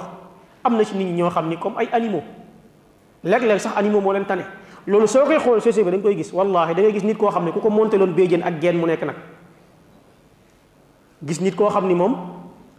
am 0.65 0.77
na 0.77 0.85
ci 0.85 0.97
nit 0.97 1.07
ñi 1.09 1.19
ñoo 1.23 1.31
xam 1.31 1.49
ni 1.49 1.57
comme 1.57 1.77
ay 1.79 1.89
animaux 1.93 2.23
lekk 3.25 3.43
léeg 3.43 3.61
sax 3.61 3.77
animaux 3.77 4.01
moo 4.01 4.13
leen 4.13 4.25
tane 4.25 4.45
loolu 4.87 5.07
soo 5.07 5.25
koy 5.25 5.39
xool 5.39 5.61
société 5.61 5.85
bi 5.85 5.91
dañ 5.91 6.03
koy 6.03 6.17
gis 6.17 6.33
wallaahi 6.33 6.75
da 6.75 6.83
ngay 6.83 6.93
gis 6.93 7.05
nit 7.05 7.17
koo 7.17 7.31
xam 7.31 7.45
ne 7.45 7.53
ku 7.53 7.61
ko 7.61 7.71
monté 7.71 7.99
loon 7.99 8.13
béjjén 8.13 8.43
ak 8.43 8.61
geen 8.61 8.79
mu 8.79 8.87
nekk 8.87 9.03
nag 9.05 9.17
gis 11.27 11.41
nit 11.41 11.55
koo 11.55 11.71
xam 11.71 11.87
ni 11.87 11.95
moom 11.95 12.17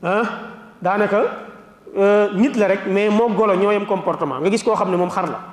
ah 0.03 0.23
daanaka 0.81 1.21
euh, 1.97 2.33
nit 2.33 2.55
la 2.57 2.67
rek 2.67 2.85
mais 2.87 3.09
moo 3.09 3.29
golo 3.29 3.55
ñooyam 3.55 3.85
comportement 3.85 4.39
nga 4.39 4.49
gis 4.49 4.63
koo 4.63 4.75
xam 4.75 4.91
ne 4.91 4.97
moom 4.97 5.09
xar 5.09 5.27
la 5.29 5.52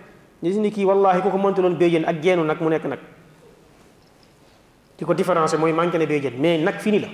gis 0.41 0.57
ni 0.57 0.71
kii 0.73 0.85
wallaahi 0.89 1.21
ku 1.21 1.29
ko 1.29 1.37
mënta 1.37 1.61
loon 1.61 1.77
béy 1.77 1.89
jën 1.89 2.05
ak 2.05 2.17
geenu 2.21 2.43
nag 2.43 2.57
mu 2.59 2.69
nekk 2.69 2.85
nag 2.85 2.99
di 4.97 5.05
ko 5.05 5.13
différence 5.13 5.53
mooy 5.57 5.71
manqué 5.71 5.97
ne 5.97 6.05
béy 6.05 6.19
jën 6.19 6.37
mais 6.41 6.57
nag 6.57 6.79
fini 6.81 6.99
la 6.99 7.07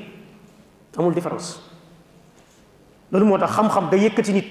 amul 0.97 1.13
différence 1.13 1.59
loolu 3.11 3.25
moo 3.25 3.37
tax 3.37 3.51
xam-xam 3.51 3.89
day 3.89 3.99
yëkkati 3.99 4.33
nit 4.33 4.47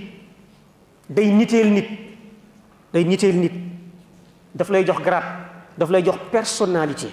day 1.08 1.32
niteel 1.32 1.72
nit 1.72 1.88
day 2.92 3.04
niteel 3.04 3.34
nit 3.36 3.52
daf 4.54 4.68
lay 4.68 4.84
jox 4.84 5.00
grade 5.00 5.24
daf 5.78 5.90
lay 5.90 6.02
jox 6.04 6.16
personnalité 6.30 7.08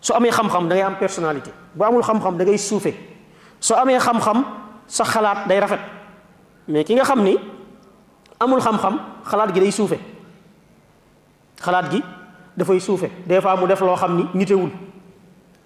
su 0.00 0.12
amee 0.12 0.30
xam-xam 0.32 0.68
da 0.68 0.84
am 0.86 0.96
personnalité 0.98 1.50
bu 1.74 1.84
amul 1.84 2.02
xam-xam 2.02 2.36
da 2.36 2.44
suufe 2.58 2.92
soo 3.60 3.76
amee 3.76 3.98
xam-xam 4.00 4.44
sa 4.88 5.04
xalaat 5.04 5.46
day 5.48 5.60
rafet 5.60 5.80
mais 6.68 6.84
ki 6.84 6.94
nga 6.94 7.04
xam 7.04 7.22
ni 7.22 7.36
amul 8.40 8.60
xam-xam 8.60 8.98
xalaat 9.24 9.54
gi 9.54 9.60
day 9.60 9.70
suufe 9.70 9.96
xalaat 11.64 11.90
gi 11.92 12.00
dafay 12.56 12.80
suufe 12.80 13.06
des 13.26 13.40
fois 13.40 13.56
mu 13.56 13.66
def 13.68 13.80
loo 13.80 13.96
xam 13.96 14.16
ni 14.16 14.24
nitewul 14.34 14.70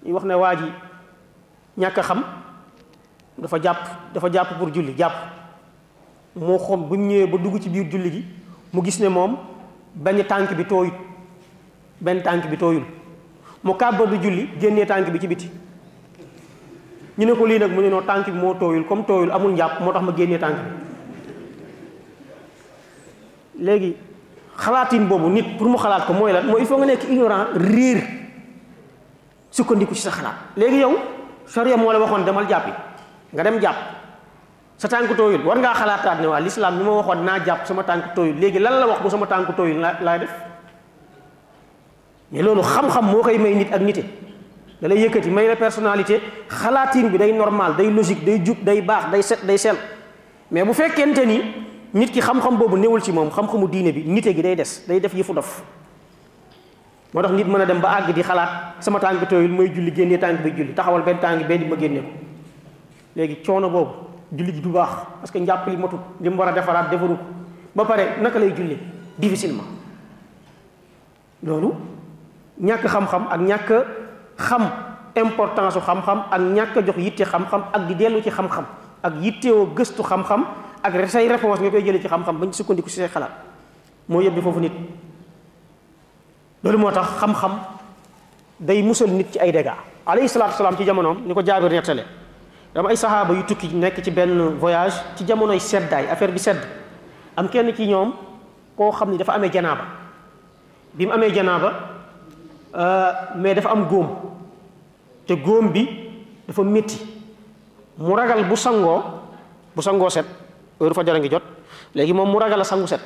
ñu 0.05 0.13
wax 0.13 0.23
ne 0.25 0.33
waa 0.33 0.55
ji 0.55 0.65
ñàkk 1.77 2.01
xam 2.03 2.21
dafa 3.37 3.57
jàpp 3.63 3.79
dafa 4.13 4.29
jàpp 4.33 4.47
pour 4.59 4.69
julli 4.73 4.93
jàpp 4.97 5.13
moo 6.35 6.57
xool 6.57 6.79
bu 6.79 6.95
ñëwee 6.97 7.25
ba 7.27 7.37
dugg 7.37 7.61
ci 7.61 7.69
biir 7.69 7.89
julli 7.91 8.11
gi 8.11 8.23
mu 8.73 8.81
gis 8.83 8.99
ne 8.99 9.07
moom 9.07 9.37
benn 9.95 10.23
tànk 10.23 10.53
bi 10.53 10.65
tooyut 10.65 10.93
benn 12.01 12.21
tànk 12.21 12.47
bi 12.49 12.57
tooyul 12.57 12.83
mu 13.63 13.73
kàbbar 13.73 14.07
du 14.07 14.17
julli 14.23 14.49
génnee 14.59 14.85
tànk 14.85 15.09
bi 15.09 15.19
ci 15.19 15.27
biti 15.27 15.49
ñu 17.17 17.25
ne 17.25 17.33
ko 17.33 17.45
lii 17.45 17.59
nag 17.59 17.71
mu 17.71 17.81
ne 17.81 17.89
noo 17.89 18.01
tànk 18.01 18.25
bi 18.29 18.37
moo 18.37 18.53
tooyul 18.53 18.85
comme 18.87 19.03
tooyul 19.05 19.31
amul 19.31 19.51
njàpp 19.51 19.81
moo 19.81 19.93
tax 19.93 20.03
ma 20.05 20.11
génnee 20.15 20.39
tànk 20.39 20.55
bi 20.57 20.83
léegi 23.65 23.95
xalaatin 24.55 25.03
boobu 25.05 25.27
nit 25.29 25.57
pour 25.59 25.67
mu 25.67 25.77
xalaat 25.77 26.07
ko 26.07 26.13
mooy 26.15 26.31
lan 26.31 26.47
mooy 26.47 26.61
il 26.63 26.67
faut 26.67 26.77
nga 26.79 26.85
nekk 26.87 27.03
ignorant 27.11 27.47
riir 27.59 27.99
sukkandiku 29.51 29.91
ci 29.93 29.99
sa 30.01 30.11
xalaat 30.15 30.55
léegi 30.55 30.79
yow 30.79 30.95
charia 31.47 31.75
moo 31.77 31.91
la 31.91 31.99
waxoon 31.99 32.23
demal 32.23 32.47
jàpp 32.47 32.67
nga 33.35 33.43
dem 33.43 33.59
jàpp 33.61 33.75
sa 34.77 34.87
tànk 34.87 35.11
tooyul 35.15 35.43
war 35.43 35.59
ngaa 35.59 35.73
xalaataat 35.75 36.21
ne 36.21 36.27
waa 36.27 36.39
lislaam 36.39 36.77
bi 36.79 36.83
ma 36.83 36.91
waxoon 36.91 37.23
naa 37.23 37.39
jàpp 37.45 37.67
sama 37.67 37.83
tànk 37.83 38.15
tooyul 38.15 38.35
léegi 38.39 38.59
lan 38.59 38.79
la 38.79 38.87
wax 38.87 38.99
bu 39.03 39.09
sama 39.09 39.27
tànk 39.27 39.55
tooyul 39.55 39.79
la 39.79 39.91
laay 40.01 40.19
def 40.19 40.31
mais 42.31 42.41
loolu 42.41 42.63
xam-xam 42.63 43.05
moo 43.11 43.21
koy 43.23 43.37
may 43.37 43.55
nit 43.55 43.73
ak 43.73 43.81
nite 43.81 44.03
da 44.81 44.87
lay 44.87 44.99
yëkkati 45.03 45.29
may 45.29 45.47
la 45.47 45.55
personnalité 45.55 46.21
xalaatin 46.47 47.09
bi 47.09 47.17
day 47.17 47.31
normal 47.33 47.75
day 47.75 47.89
logique 47.91 48.23
day 48.23 48.39
jub 48.43 48.63
day 48.63 48.81
baax 48.81 49.03
day 49.11 49.21
set 49.21 49.45
day 49.45 49.57
sel 49.57 49.75
mais 50.51 50.63
bu 50.63 50.73
fekkente 50.73 51.23
nit 51.95 52.11
ki 52.11 52.19
xam-xam 52.21 52.57
boobu 52.57 52.75
néewul 52.77 53.01
ci 53.01 53.11
moom 53.11 53.29
xam-xamu 53.29 53.69
diine 53.71 53.91
bi 53.91 54.03
nite 54.03 54.33
gi 54.35 54.41
day 54.41 54.55
des 54.55 54.81
day 54.87 54.99
def 54.99 55.13
yëfu 55.15 55.33
dof 55.33 55.61
moo 57.13 57.21
tax 57.23 57.31
nit 57.33 57.45
mën 57.47 57.61
a 57.61 57.65
dem 57.65 57.79
ba 57.79 57.89
àgg 57.97 58.13
di 58.15 58.21
xalaat 58.23 58.83
sama 58.83 58.99
tànk 58.99 59.29
tooyul 59.29 59.51
mooy 59.51 59.71
julli 59.73 59.91
génnee 59.95 60.17
tànk 60.19 60.41
bi 60.43 60.49
julli 60.49 60.73
taxawal 60.75 61.01
benn 61.03 61.17
tànk 61.21 61.47
benn 61.47 61.69
ma 61.69 61.77
génne 61.79 62.01
ko 62.01 62.07
léegi 63.15 63.37
coono 63.45 63.69
boobu 63.69 63.91
julli 64.37 64.53
gi 64.53 64.59
du 64.61 64.69
baax 64.69 64.89
parce 65.21 65.31
que 65.31 65.39
njàpp 65.39 65.67
li 65.69 65.77
matut 65.77 65.99
li 66.19 66.29
mu 66.29 66.35
war 66.35 66.49
a 66.49 66.51
defaraat 66.51 66.89
defaru 66.91 67.15
ba 67.75 67.85
pare 67.85 68.17
naka 68.21 68.39
lay 68.39 68.51
julli 68.57 68.77
difficilement 69.17 69.71
loolu 71.43 71.71
ñàkk 72.61 72.87
xam-xam 72.87 73.27
ak 73.31 73.39
ñàkk 73.39 73.71
xam 74.37 74.67
importance 75.15 75.73
su 75.73 75.79
xam-xam 75.79 76.23
ak 76.29 76.41
ñàkk 76.41 76.85
jox 76.85 76.97
yitte 76.97 77.23
xam-xam 77.23 77.61
ak 77.71 77.87
di 77.87 77.95
dellu 77.95 78.21
ci 78.21 78.29
xam-xam 78.31 78.65
ak 79.03 79.13
yittewoo 79.21 79.65
gëstu 79.75 80.03
xam 80.03 80.43
ak 80.85 81.09
say 81.09 81.25
réponse 81.25 81.59
nga 81.65 81.69
koy 81.73 81.81
jëlee 81.81 82.01
ci 82.01 82.07
xam-xam 82.07 82.37
bañ 82.37 82.53
sukkandiku 82.53 82.89
ci 82.89 83.01
say 83.01 83.09
xalaat 83.09 83.33
moo 84.07 84.21
yóbbi 84.21 84.37
ya, 84.37 84.43
foofu 84.43 84.59
nit 84.59 84.71
loolu 86.61 86.77
moo 86.77 86.91
tax 86.91 87.09
xam-xam 87.17 87.53
day 88.59 88.83
musal 88.83 89.07
nit 89.09 89.31
ci 89.33 89.39
ay 89.39 89.51
dégâts 89.51 89.73
alayhi 90.05 90.29
salatu 90.29 90.51
wasalaam 90.53 90.77
ci 90.77 90.85
jamonoom 90.85 91.25
ni 91.25 91.33
ko 91.33 91.41
jaabir 91.41 91.71
ñettale 91.71 92.05
dama 92.73 92.89
ay 92.89 92.97
saxaaba 92.97 93.33
yu 93.33 93.43
tukki 93.43 93.67
nekk 93.73 94.03
ci 94.03 94.11
benn 94.11 94.53
voyage 94.61 94.93
ci 95.15 95.25
jamonoy 95.25 95.59
seddaay 95.59 96.05
affaire 96.05 96.31
bi 96.31 96.39
sedd 96.39 96.59
am 97.35 97.49
kenn 97.49 97.73
ci 97.75 97.87
ñoom 97.87 98.13
koo 98.77 98.91
xam 98.91 99.09
ni 99.09 99.17
dafa 99.17 99.33
amee 99.33 99.49
janaaba 99.51 99.85
bi 100.93 101.05
mu 101.07 101.13
amee 101.13 101.33
janaaba 101.33 101.73
euh, 102.75 103.11
mais 103.37 103.55
dafa 103.55 103.69
am 103.71 103.87
góom 103.87 104.07
te 105.25 105.33
góom 105.33 105.71
bi 105.71 105.87
dafa 106.47 106.61
métti 106.63 107.01
mu 107.97 108.13
ragal 108.15 108.45
bu 108.45 108.55
sangoo 108.55 109.01
bu 109.75 109.81
sangoo 109.81 110.09
set 110.09 110.44
heure 110.79 110.95
fajar 110.95 111.15
a 111.15 111.19
ngi 111.19 111.31
jot 111.31 111.43
legi 111.95 112.11
mom 112.11 112.27
mu 112.27 112.37
ragal 112.39 112.59
sangu 112.67 112.87
set 112.87 112.99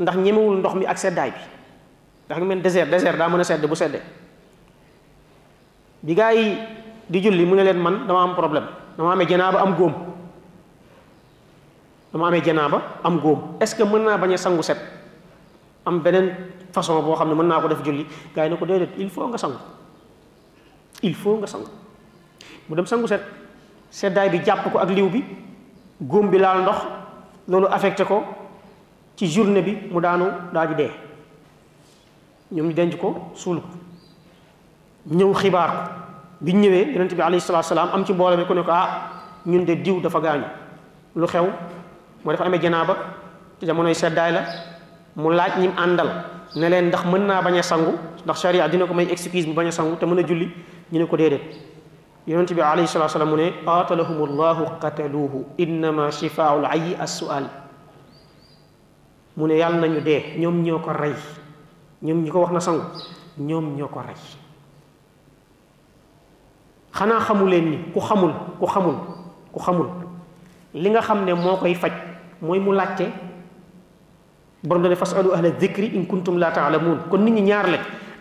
ndax 0.00 0.16
ñemewul 0.16 0.60
ndox 0.64 0.72
mi 0.76 0.86
ak 0.88 0.96
sedday 0.96 1.30
bi 1.30 1.40
ndax 2.28 2.38
men 2.44 2.60
désert 2.64 2.88
désert 2.88 3.16
daa 3.16 3.28
mën 3.28 3.44
sedd 3.44 3.64
bu 3.64 3.76
sedd 3.76 4.00
bi 6.02 6.12
gaay 6.16 6.56
di 7.08 7.18
julli 7.20 7.44
mu 7.44 7.54
ne 7.56 7.64
len 7.64 7.76
man 7.76 8.06
dama 8.08 8.22
am 8.24 8.32
problème 8.36 8.64
dama 8.96 9.12
amé 9.12 9.26
janaaba 9.28 9.60
am 9.60 9.76
gom, 9.76 9.92
dama 12.12 12.28
amé 12.28 12.40
janaaba 12.44 12.78
am 13.04 13.18
gom. 13.20 13.56
est 13.60 13.66
ce 13.66 13.74
que 13.74 13.82
mëna 13.84 14.16
naa 14.16 14.36
sangu 14.36 14.62
set 14.62 14.78
am 15.84 16.00
benen 16.00 16.32
façon 16.72 17.02
bo 17.02 17.14
xamne 17.14 17.34
mëna 17.34 17.60
ko 17.60 17.68
def 17.68 17.82
julli 17.84 18.06
gaay 18.34 18.48
nako 18.48 18.66
ne 18.66 18.88
il 18.96 19.10
faut 19.10 19.28
nga 19.28 19.36
sangu 19.38 19.58
il 21.02 21.14
faut 21.14 21.36
nga 21.36 21.46
sangu 21.46 21.68
mu 22.68 22.74
dem 22.76 22.86
sangu 22.86 23.06
set 23.06 23.20
sedday 23.90 24.30
bi 24.30 24.40
japp 24.44 24.72
ko 24.72 24.78
ak 24.78 24.88
liw 24.88 25.10
bi 25.10 25.20
gom 26.00 26.30
bi 26.30 26.38
laal 26.38 26.62
ndox 26.62 26.78
loolu 27.50 27.66
affecté 27.66 28.04
ko 28.06 28.22
ci 29.18 29.26
jurne 29.26 29.58
bi 29.60 29.76
mu 29.90 29.98
daanu 30.00 30.26
daa 30.54 30.66
di 30.70 30.74
dee 30.78 30.90
ñoom 32.54 32.68
ñu 32.70 32.74
denc 32.74 32.94
ko 32.96 33.30
suul 33.34 33.58
ko 33.60 33.68
ñëw 35.10 35.34
xibaar 35.34 35.70
ko 35.70 35.82
biñ 36.46 36.56
ñëwee 36.62 36.92
yonent 36.94 37.12
bi 37.12 37.20
alayhi 37.20 37.40
salaatu 37.42 37.68
salaam 37.68 37.90
am 37.92 38.06
ci 38.06 38.12
mbooloo 38.12 38.36
bi 38.36 38.46
ku 38.46 38.54
ne 38.54 38.62
ko 38.62 38.70
ah 38.70 39.42
ñun 39.44 39.64
de 39.66 39.74
diw 39.74 40.00
dafa 40.00 40.20
gaañu 40.20 40.44
lu 41.18 41.26
xew 41.26 41.46
moo 42.24 42.30
dafa 42.32 42.44
amee 42.44 42.62
janaaba 42.62 42.96
te 43.58 43.66
jamonoy 43.66 43.94
seddaay 43.94 44.32
la 44.32 44.44
mu 45.16 45.30
laaj 45.34 45.58
ñim 45.58 45.72
àndal 45.76 46.24
ne 46.54 46.68
leen 46.68 46.86
ndax 46.86 47.04
mën 47.04 47.26
naa 47.26 47.42
bañ 47.42 47.58
a 47.58 47.62
sangu 47.62 47.94
ndax 48.24 48.40
sharia 48.40 48.68
dina 48.68 48.86
ko 48.86 48.94
may 48.94 49.10
excuse 49.10 49.46
bu 49.46 49.52
bañ 49.54 49.66
a 49.66 49.70
sangu 49.72 49.96
te 49.96 50.06
mën 50.06 50.18
a 50.24 50.26
julli 50.26 50.48
ñu 50.92 50.98
ne 51.00 51.04
ko 51.06 51.16
déedéet 51.16 51.42
يونتي 52.28 52.52
بي 52.54 52.60
عليه 52.62 52.84
الصلاه 52.84 53.24
ني 53.24 53.48
الله 53.64 54.58
قتلوه 54.84 55.44
انما 55.60 56.10
شفاء 56.10 56.50
العي 56.60 57.00
السؤال 57.02 57.46
مون 59.40 59.50
يال 59.56 59.80
نانيو 59.80 60.00
دي 60.04 60.36
نيوم 60.38 60.56
نيوكو 60.60 60.90
ري 60.92 61.14
نيوم 62.04 62.18
نيوكو 62.20 62.38
واخنا 62.44 62.60
سانغ 62.60 62.80
نيوم 63.40 63.76
نيوكو 63.80 64.00
ري 64.04 64.16
خانا 66.92 67.18
خامولين 67.24 67.64
ني 67.70 67.76
كو 67.96 68.00
خامول 68.04 68.34
كو 68.60 68.66
خامول 68.68 68.96
كو 69.54 69.60
خامول 69.60 69.88
ليغا 70.76 71.00
خامني 71.00 71.32
موكاي 71.34 71.74
فاج 71.80 71.92
موي 72.44 72.58
مو 72.60 72.72
لاتي 72.76 73.08
بروم 74.64 74.82
دني 74.84 74.94
فاسالو 74.98 75.32
اهل 75.32 75.46
الذكر 75.56 75.86
ان 75.96 76.04
كنتم 76.04 76.36
لا 76.38 76.50
تعلمون 76.52 77.06
كون 77.10 77.24
نيت 77.24 77.34
ني 77.34 77.40
نيار 77.48 77.64
لا 77.66 77.78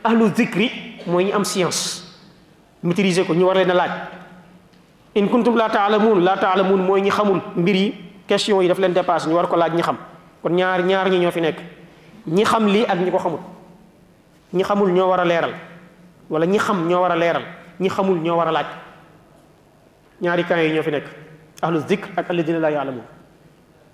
اهل 0.07 0.21
الذكر 0.23 0.69
موي 1.11 1.23
ني 1.23 1.35
ام 1.35 1.43
سيونس 1.43 2.08
maîtriser 2.83 3.23
ko 3.25 3.33
ñu 3.33 3.45
war 3.45 3.55
leen 3.55 3.67
laaj 3.67 3.91
in 5.15 5.27
kuntum 5.27 5.55
la 5.55 5.69
ta'lamun 5.69 6.19
la 6.23 6.35
ta'lamun 6.37 6.77
moy 6.81 7.01
ñi 7.01 7.09
xamul 7.09 7.41
mbir 7.55 7.75
yi 7.75 7.93
question 8.27 8.61
yi 8.61 8.67
daf 8.67 8.79
leen 8.79 8.93
dépassé 8.93 9.27
ñu 9.29 9.35
war 9.35 9.47
ko 9.47 9.55
laaj 9.57 9.73
ñi 9.73 9.81
xam 9.83 9.97
kon 10.41 10.49
ñaar 10.53 10.81
ñaar 10.85 11.09
ñi 11.09 11.19
ñoo 11.19 11.31
fi 11.31 11.41
nekk 11.41 11.57
ñi 12.27 12.45
xam 12.45 12.67
li 12.67 12.85
ak 12.85 12.99
ñi 12.99 13.11
ko 13.11 13.17
xamul 13.19 13.39
ñi 14.53 14.63
xamul 14.63 14.91
ñoo 14.91 15.09
wara 15.09 15.25
leral 15.25 15.51
wala 16.29 16.45
ñi 16.45 16.57
xam 16.59 16.87
ñoo 16.87 17.01
wara 17.01 17.15
leral 17.15 17.43
ñi 17.79 17.89
xamul 17.89 18.17
ñoo 18.19 18.37
wara 18.37 18.51
laaj 18.51 18.67
ñaari 20.21 20.43
kan 20.45 20.59
yi 20.59 20.71
ñoo 20.73 20.83
fi 20.83 20.91
nekk 20.91 21.05
ahlu 21.61 21.79
zikr 21.87 22.07
ak 22.15 22.29
alladina 22.29 22.59
la 22.59 22.69
ya'lamun 22.71 23.03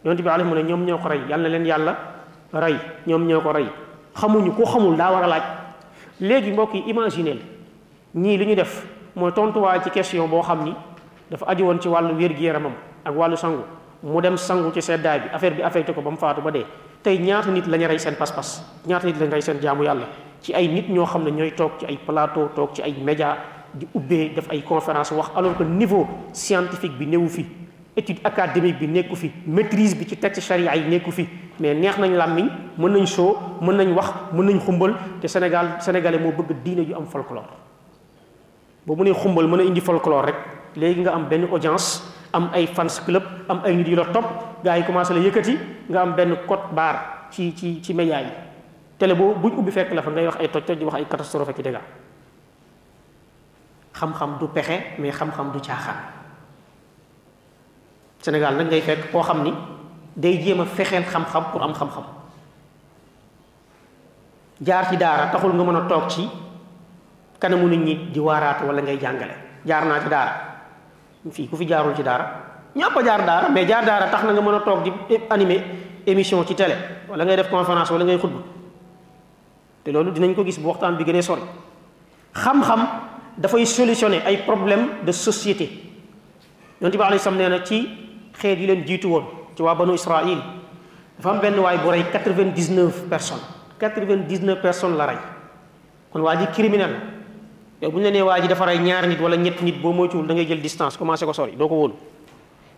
yonent 0.03 0.21
bi 0.21 0.29
alayhi 0.29 0.47
mu 0.49 0.77
ñoo 0.83 0.97
ko 0.99 1.09
ray 1.09 1.21
yàlla 1.27 1.49
leen 1.49 1.65
yàlla 1.65 1.97
ray 2.53 2.77
ñom 3.07 3.25
ñoo 3.27 3.41
ko 3.41 3.51
ray 3.51 3.67
xamuñu 4.13 4.51
ku 4.53 4.63
xamul 4.65 4.95
da 4.95 5.11
wara 5.11 5.27
laaj 5.27 5.43
léegi 6.19 6.51
mbokk 6.51 6.73
yi 6.75 6.83
imaginer 6.87 7.37
ñii 8.15 8.37
li 8.39 8.45
ñu 8.47 8.55
def 8.55 8.83
mooy 9.15 9.31
tontuwaay 9.33 9.79
ci 9.83 9.89
question 9.91 10.25
boo 10.31 10.41
xam 10.41 10.63
ni 10.63 10.73
dafa 11.29 11.45
aju 11.49 11.63
woon 11.65 11.79
ci 11.81 11.87
wàllu 11.89 12.13
wér-gu-yaramam 12.15 12.71
ak 13.03 13.13
wàllu 13.15 13.35
sangu 13.35 13.63
mu 14.01 14.21
dem 14.21 14.37
sangu 14.37 14.71
ci 14.73 14.81
seddaay 14.81 15.19
bi 15.19 15.25
affaire 15.33 15.55
bi 15.55 15.61
affecté 15.61 15.93
ko 15.93 16.01
ba 16.01 16.09
mu 16.11 16.15
faatu 16.17 16.41
ba 16.41 16.49
dee 16.51 16.63
tey 17.03 17.17
ñaata 17.19 17.51
nit 17.51 17.67
lañu 17.67 17.87
rey 17.87 17.99
seen 17.99 18.15
pas-pas 18.15 18.63
ñaata 18.87 19.07
nit 19.07 19.19
lañu 19.19 19.31
rey 19.33 19.41
seen 19.41 19.57
jaamu 19.61 19.83
yàlla 19.83 20.05
ci 20.41 20.53
ay 20.53 20.65
nit 20.67 20.87
ñoo 20.89 21.05
xam 21.05 21.23
ne 21.25 21.31
ñooy 21.31 21.51
toog 21.55 21.71
ci 21.79 21.85
ay 21.87 21.97
plateau 22.07 22.49
toog 22.55 22.71
ci 22.73 22.81
ay 22.81 22.93
média 23.03 23.35
di 23.73 23.85
ubbee 23.93 24.29
def 24.33 24.47
ay 24.49 24.61
conférence 24.63 25.11
wax 25.11 25.31
alors 25.35 25.57
que 25.57 25.63
niveau 25.63 26.07
scientifique 26.31 26.97
bi 26.97 27.07
néewu 27.07 27.27
fi 27.27 27.45
étude 27.97 28.19
académique 28.23 28.79
bi 28.79 28.87
nekku 28.87 29.15
fi 29.17 29.29
maîtrise 29.45 29.93
bi 29.95 30.07
ci 30.07 30.15
teg 30.15 30.33
ci 30.33 30.53
yi 30.53 30.87
nekku 30.89 31.11
fi 31.11 31.27
mais 31.59 31.73
neex 31.75 31.97
nañ 31.97 32.13
làmmiñ 32.15 32.47
mën 32.77 32.91
nañ 32.93 33.05
soo 33.05 33.37
mën 33.59 33.75
nañ 33.75 33.91
wax 33.93 34.13
mën 34.31 34.45
nañ 34.45 34.59
xumbal 34.61 34.93
te 35.19 35.27
Sénégal 35.27 35.71
sénégalais 35.81 36.17
moo 36.19 36.31
bëgg 36.31 36.55
diine 36.63 36.85
ju 36.85 36.93
am 36.95 37.05
folklore 37.05 37.64
boo 38.85 38.95
mënee 38.95 39.13
xumbal 39.17 39.47
mën 39.49 39.59
a 39.59 39.63
indi 39.65 39.81
folklore 39.81 40.25
rek 40.29 40.35
léegi 40.77 41.01
nga 41.03 41.13
am 41.17 41.27
benn 41.29 41.49
audience 41.49 42.03
am 42.37 42.49
ay 42.53 42.67
fans 42.67 42.99
club 43.05 43.23
am 43.49 43.61
ay 43.65 43.75
nit 43.75 43.87
yu 43.87 43.95
la 43.95 44.05
topp 44.13 44.25
gars 44.63 44.77
yi 44.77 44.85
commencé 44.85 45.13
la 45.13 45.19
yëkkati 45.25 45.55
nga 45.89 46.01
am 46.01 46.15
benn 46.15 46.35
code 46.47 46.71
baar 46.73 47.27
ci 47.31 47.51
ci 47.57 47.81
ci 47.81 47.93
média 47.93 48.21
yi 48.21 48.27
télé 48.97 49.15
boo 49.15 49.33
buñ 49.33 49.57
ubbi 49.57 49.71
fekk 49.71 49.93
la 49.93 50.01
fa 50.01 50.11
ngay 50.11 50.25
wax 50.27 50.35
ay 50.39 50.49
toj-toj 50.49 50.77
di 50.77 50.85
wax 50.85 50.95
ay 50.95 51.05
catastrophe 51.05 51.49
ak 51.49 51.61
dégâts 51.61 51.83
xam-xam 53.95 54.37
du 54.39 54.47
pexe 54.47 54.77
mais 54.99 55.11
xam-xam 55.11 55.51
du 55.51 55.59
caaxaan 55.59 55.97
Sénégal 58.21 58.55
nag 58.57 58.67
ngay 58.67 58.81
fekk 58.81 59.11
koo 59.11 59.23
xam 59.23 59.43
ni 59.43 59.53
day 60.15 60.37
jéem 60.41 60.59
a 60.61 60.65
fexeel 60.65 61.03
xam-xam 61.03 61.43
pour 61.51 61.63
am 61.63 61.73
xam-xam 61.73 62.03
jaar 64.61 64.89
ci 64.89 64.97
daara 64.97 65.31
taxul 65.31 65.51
nga 65.53 65.63
mën 65.63 65.75
a 65.75 65.81
toog 65.89 66.07
ci. 66.09 66.29
kanamu 67.39 67.67
nit 67.71 67.79
ñi 67.83 67.93
di 68.11 68.19
waraat 68.19 68.63
wala 68.63 68.81
ngay 68.81 68.97
jàngale 68.99 69.35
jaar 69.65 69.85
naa 69.85 69.99
ci 69.99 70.07
daara 70.09 70.33
fii 71.31 71.47
ku 71.49 71.55
fi 71.55 71.65
jaarul 71.67 71.95
ci 71.95 72.03
daara 72.03 72.25
ñëpp 72.75 72.95
jaar 73.03 73.21
daara 73.25 73.49
mais 73.49 73.67
jaar 73.67 73.85
daara 73.85 74.07
tax 74.09 74.23
na 74.23 74.31
nga 74.33 74.41
mën 74.41 74.53
a 74.55 74.59
toog 74.59 74.83
di 74.83 74.91
eh, 75.09 75.21
animer 75.29 75.61
émission 76.05 76.43
ci 76.45 76.55
télé 76.55 76.75
wala 77.09 77.25
ngay 77.25 77.35
def 77.35 77.49
conférence 77.49 77.91
wala 77.91 78.03
ngay 78.05 78.17
xutba 78.17 78.39
te 79.83 79.91
loolu 79.91 80.11
dinañ 80.11 80.33
ko 80.33 80.43
gis 80.45 80.59
bu 80.59 80.67
waxtaan 80.69 80.95
bi 80.97 81.03
gënee 81.03 81.21
sori 81.21 81.41
xam-xam 82.33 82.81
dafay 83.37 83.65
solutionner 83.65 84.21
ay 84.25 84.43
problème 84.45 84.87
de 85.05 85.11
société 85.11 85.69
yonte 86.81 86.95
bi 86.95 87.03
alayhi 87.03 87.19
salaam 87.19 87.39
nee 87.39 87.49
na 87.49 87.63
ci 87.63 87.89
xeet 88.39 88.59
yi 88.59 88.65
leen 88.67 88.83
jiitu 88.85 89.07
woon 89.09 89.25
ci 89.55 89.61
waa 89.61 89.75
banu 89.75 89.93
israil 89.93 90.39
dafa 91.17 91.29
am 91.29 91.39
benn 91.39 91.59
waay 91.59 91.77
bu 91.77 91.89
rey 91.91 92.03
99 92.11 93.09
personnes 93.09 93.43
99 93.81 94.61
personnes 94.61 94.95
la 94.95 95.05
rey 95.05 95.19
kon 96.11 96.21
waa 96.21 96.35
ji 96.37 96.47
criminel 96.47 96.95
yow 97.81 97.91
bu 97.91 97.99
ñu 97.99 98.05
la 98.05 98.11
nee 98.11 98.21
waa 98.21 98.39
ji 98.39 98.47
dafa 98.47 98.65
rey 98.65 98.79
ñaari 98.79 99.07
nit 99.07 99.19
wala 99.19 99.35
ñetti 99.37 99.63
nit 99.65 99.81
boo 99.81 99.91
moytuwul 99.91 100.25
da 100.27 100.33
ngay 100.33 100.45
jël 100.47 100.61
distance 100.61 100.97
commencé 100.97 101.25
ko 101.25 101.33
sori 101.33 101.55
doo 101.55 101.67
ko 101.67 101.75
wóolu 101.75 101.93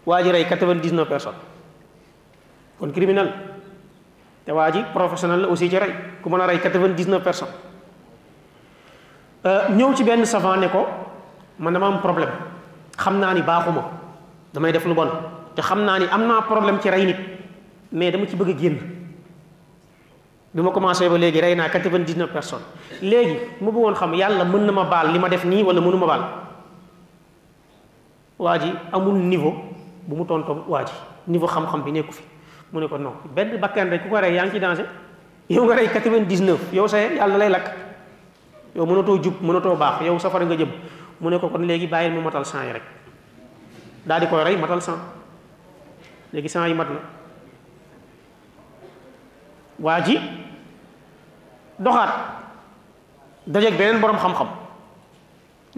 waa 0.05 0.23
ji 0.23 0.31
rey 0.31 0.45
quatre-vingt-dix-neuf 0.45 1.07
personnes 1.07 1.37
kon 2.79 2.91
criminel 2.91 3.31
te 4.45 4.51
waa 4.51 4.71
ji 4.71 4.83
professionnel 4.93 5.41
la 5.41 5.47
aussi 5.47 5.69
ci 5.69 5.77
rey 5.77 5.93
ku 6.23 6.29
mën 6.29 6.41
a 6.41 6.45
rey 6.47 6.59
quatre-vingt-dix-neuf 6.59 7.23
personnes 7.23 7.53
euh, 9.45 9.69
ñëw 9.69 9.93
ci 9.95 10.03
benn 10.03 10.25
savant 10.25 10.55
ne 10.57 10.67
ko 10.67 10.87
man 11.59 11.71
dama 11.73 11.87
am 11.87 12.01
problème 12.01 12.31
xam 12.97 13.19
naa 13.19 13.33
ni 13.33 13.41
baaxuma 13.41 13.83
damay 14.53 14.71
def 14.71 14.85
lu 14.85 14.93
bon 14.95 15.09
te 15.53 15.61
xam 15.61 15.83
naa 15.85 15.99
ni 15.99 16.05
am 16.09 16.25
naa 16.27 16.41
problème 16.41 16.79
ci 16.81 16.89
rey 16.89 17.05
nit 17.05 17.17
mais 17.91 18.09
dama 18.11 18.25
ci 18.25 18.35
bëgg 18.35 18.49
a 18.49 18.59
génn. 18.59 18.96
bi 20.55 20.61
ma 20.63 20.71
commencé 20.71 21.07
ba 21.09 21.17
léegi 21.17 21.41
rey 21.41 21.55
naa 21.55 21.67
quatre-vingt-dix-neuf 21.69 22.31
personnes 22.31 22.63
léegi 23.01 23.35
mu 23.61 23.71
bëggoon 23.71 23.95
xam 23.95 24.13
yàlla 24.13 24.45
mën 24.45 24.65
na 24.65 24.71
ma 24.71 24.83
baal 24.83 25.11
li 25.11 25.19
ma 25.19 25.27
def 25.29 25.43
nii 25.43 25.63
wala 25.63 25.81
mënuma 25.81 26.07
baal 26.07 26.21
waa 28.39 28.57
ji 28.59 28.71
amul 28.93 29.15
niveau 29.19 29.51
bu 30.07 30.15
mu 30.15 30.23
tontoo 30.25 30.63
waa 30.67 30.83
ji 30.85 30.93
niveau 31.27 31.47
xam-xam 31.47 31.83
bi 31.83 31.91
nekku 31.91 32.13
fi 32.13 32.23
mu 32.71 32.79
ne 32.79 32.87
ko 32.87 32.97
non 32.97 33.13
benn 33.35 33.57
bakkan 33.59 33.89
rek 33.89 34.03
ku 34.03 34.09
ko 34.09 34.19
rey 34.21 34.33
yaa 34.33 34.45
ngi 34.45 34.51
ci 34.53 34.59
danger 34.59 34.87
yow 35.49 35.65
nga 35.65 35.75
rey 35.75 35.87
quatre-vingt-dix-neuf 35.89 36.71
yow 36.73 36.87
sa 36.87 36.97
yàlla 36.97 37.37
lay 37.37 37.49
lakk 37.49 37.67
yow 38.75 38.85
mënatoo 38.85 39.19
jub 39.21 39.33
mënatoo 39.41 39.75
baax 39.75 40.01
yow 40.05 40.17
safara 40.19 40.45
nga 40.45 40.55
jëm 40.55 40.69
mu 41.19 41.29
ne 41.29 41.39
ko 41.39 41.49
kon 41.49 41.59
léegi 41.67 41.87
bàyyil 41.87 42.13
mu 42.13 42.21
matal 42.21 42.45
cent 42.45 42.63
yi 42.63 42.71
rek 42.71 42.83
daal 44.05 44.19
di 44.21 44.27
koy 44.27 44.43
rey 44.43 44.55
matal 44.55 44.79
cent 44.81 44.97
léegi 46.31 46.47
cent 46.49 46.67
yi 46.67 46.73
mat 46.73 46.87
waa 49.79 50.01
ji 50.01 50.17
doxaat 51.77 52.11
dajeeg 53.45 53.77
beneen 53.77 53.99
borom 54.01 54.17
xam-xam 54.17 54.47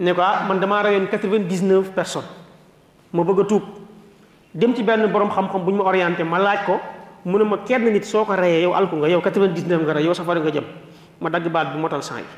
ne 0.00 0.10
ko 0.16 0.20
ah 0.24 0.46
man 0.48 0.60
damaa 0.60 0.82
reyoon 0.88 1.06
quatre-vingt-dix-neuf 1.12 1.92
personnes 1.94 2.28
ma 3.12 3.22
bëgg 3.24 3.42
a 3.44 3.44
tuub 3.44 3.64
dem 4.56 4.72
ci 4.74 4.82
benn 4.82 5.04
borom 5.12 5.28
xam-xam 5.30 5.60
bu 5.64 5.70
ñu 5.70 5.82
ma 5.84 5.88
orienté 5.92 6.24
ma 6.24 6.38
laaj 6.40 6.64
ko 6.66 6.80
mu 7.24 7.36
ne 7.38 7.44
ma 7.44 7.58
kenn 7.68 7.84
nit 7.92 8.04
soo 8.08 8.24
ko 8.24 8.32
reyee 8.34 8.62
yow 8.64 8.72
alku 8.72 8.96
nga 8.96 9.08
yow 9.08 9.20
quatre-vingt-dix-neuf 9.20 9.84
nga 9.84 9.92
rey 10.00 10.04
yow 10.08 10.14
safara 10.16 10.40
nga 10.40 10.50
jëm 10.50 10.64
ma 11.20 11.28
dagg 11.28 11.44
baat 11.52 11.72
bi 11.76 11.76
motal 11.78 12.00
sang 12.02 12.18
yi 12.24 12.28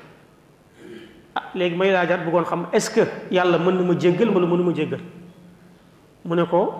ah 1.39 1.43
léegi 1.55 1.77
may 1.79 1.93
laajaat 1.95 2.21
bëggoon 2.27 2.45
xam 2.45 2.67
est-ce 2.75 2.91
que 2.91 3.07
yàlla 3.31 3.59
mën 3.63 3.75
na 3.79 3.83
ma 3.87 3.95
jéggal 3.95 4.29
wala 4.35 4.47
mënu 4.51 4.65
ma 4.67 4.73
jéggal 4.75 5.01
mu 6.27 6.35
ne 6.35 6.43
ko 6.45 6.75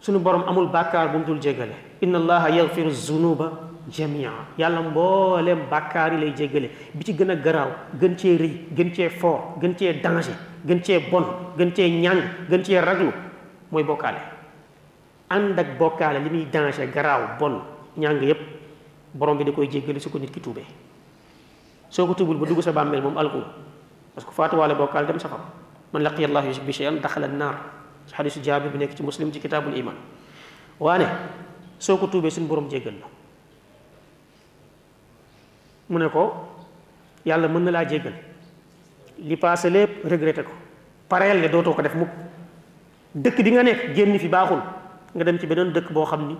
suñu 0.00 0.20
borom 0.22 0.44
amul 0.46 0.66
bàkkaar 0.70 1.10
bu 1.12 1.18
mu 1.18 1.24
dul 1.26 1.42
jéggale 1.42 1.74
inna 2.00 2.16
allaha 2.18 2.48
yaghfiru 2.48 2.90
zunuba 2.94 3.69
jamia 3.88 4.32
yàlla 4.60 4.82
mbooleem 4.82 5.60
bàkkaar 5.70 6.12
yi 6.14 6.20
lay 6.20 6.32
jéggale 6.36 6.68
bi 6.94 7.04
ci 7.04 7.12
gën 7.12 7.30
a 7.30 7.34
garaaw 7.36 7.70
gën 8.00 8.16
cee 8.18 8.36
rëy 8.36 8.52
gën 8.76 8.92
cee 8.94 9.08
fort 9.08 9.56
gën 9.60 9.74
cee 9.78 9.92
danger 10.02 10.36
gën 10.66 10.82
cee 10.84 10.98
bon 11.10 11.24
gën 11.58 11.72
cee 11.74 11.88
ñàng 12.00 12.20
gën 12.50 12.62
cee 12.64 12.80
raglu 12.80 13.10
mooy 13.70 13.82
bokkaale 13.84 14.18
ànd 15.28 15.58
ak 15.58 15.78
bokkaale 15.78 16.18
li 16.20 16.30
muy 16.30 16.46
danger 16.52 16.90
garaaw 16.94 17.38
bon 17.40 17.60
ñàng 17.96 18.20
yépp 18.22 18.38
borom 19.14 19.38
bi 19.38 19.44
da 19.44 19.52
koy 19.52 19.68
jéggale 19.70 19.98
su 20.00 20.10
ko 20.10 20.18
nit 20.18 20.30
ki 20.30 20.40
tuubee 20.40 20.66
soo 21.88 22.06
ko 22.06 22.14
tuubul 22.14 22.36
ba 22.36 22.46
dugg 22.46 22.62
sa 22.62 22.72
bàmmeel 22.72 23.02
moom 23.02 23.16
alku 23.16 23.40
parce 24.14 24.26
que 24.26 24.32
faatuwaale 24.32 24.74
bokkaale 24.74 25.06
dem 25.06 25.18
safara 25.18 25.42
man 25.92 26.02
laqiya 26.02 26.26
allah 26.28 26.44
yushrik 26.46 26.66
see 26.66 26.72
shay'an 26.72 27.00
daxala 27.00 27.26
naar 27.28 27.54
ci 28.06 28.14
xadisu 28.14 28.40
jaabir 28.42 28.70
bi 28.72 28.78
nekk 28.78 28.94
ci 28.96 29.02
muslim 29.02 29.32
ci 29.32 29.40
kitaabul 29.40 29.76
iman 29.76 29.94
waane 30.78 31.08
soo 31.78 31.96
ko 31.96 32.06
tuubee 32.06 32.30
suñu 32.30 32.46
borom 32.46 32.68
jéggal 32.68 32.94
la 33.00 33.06
mu 35.90 35.98
ne 35.98 36.08
ko 36.08 36.32
yàlla 37.26 37.48
mën 37.50 37.62
na 37.66 37.70
laa 37.70 37.84
jéggal 37.84 38.12
li 39.18 39.36
paase 39.36 39.64
lépp 39.70 40.04
regretté 40.06 40.42
ko 40.44 40.52
pareel 41.08 41.38
ne 41.42 41.48
dootoo 41.48 41.74
ko 41.74 41.82
def 41.82 41.94
mukk 41.94 42.08
dëkk 43.14 43.42
bi 43.42 43.50
nga 43.50 43.62
nekk 43.62 43.90
génn 43.94 44.14
fi 44.18 44.28
baaxul 44.28 44.60
nga 45.14 45.24
dem 45.24 45.38
ci 45.38 45.46
beneen 45.46 45.72
dëkk 45.74 45.90
boo 45.92 46.04
xam 46.06 46.28
ni 46.30 46.36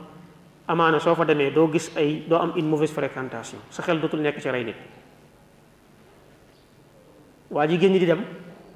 amaana 0.69 1.00
soo 1.00 1.14
fa 1.14 1.25
demee 1.25 1.50
doo 1.50 1.66
gis 1.69 1.90
ay 1.97 2.23
doo 2.28 2.38
am 2.38 2.52
une 2.57 2.69
mauvaise 2.71 2.95
sa 3.71 3.83
xel 3.83 4.00
dootul 4.00 4.21
nekk 4.21 4.38
ci 4.40 4.49
rey 4.50 4.64
nit 4.64 4.76
waa 7.50 7.66
ji 7.66 7.76
génn 7.78 7.92
di 7.99 8.07
dem 8.07 8.25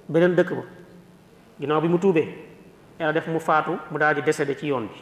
beneen 0.08 0.34
dëkk 0.34 0.50
ba 0.58 0.62
ginnaaw 1.60 1.80
bi 1.80 1.88
mu 1.88 1.98
tuubee 1.98 2.26
yàlla 2.98 3.12
def 3.12 3.28
mu 3.28 3.38
faatu 3.38 3.78
mu 3.90 3.98
daal 3.98 4.14
di 4.16 4.22
décédé 4.22 4.56
ci 4.58 4.66
yoon 4.66 4.88
bi 4.90 4.98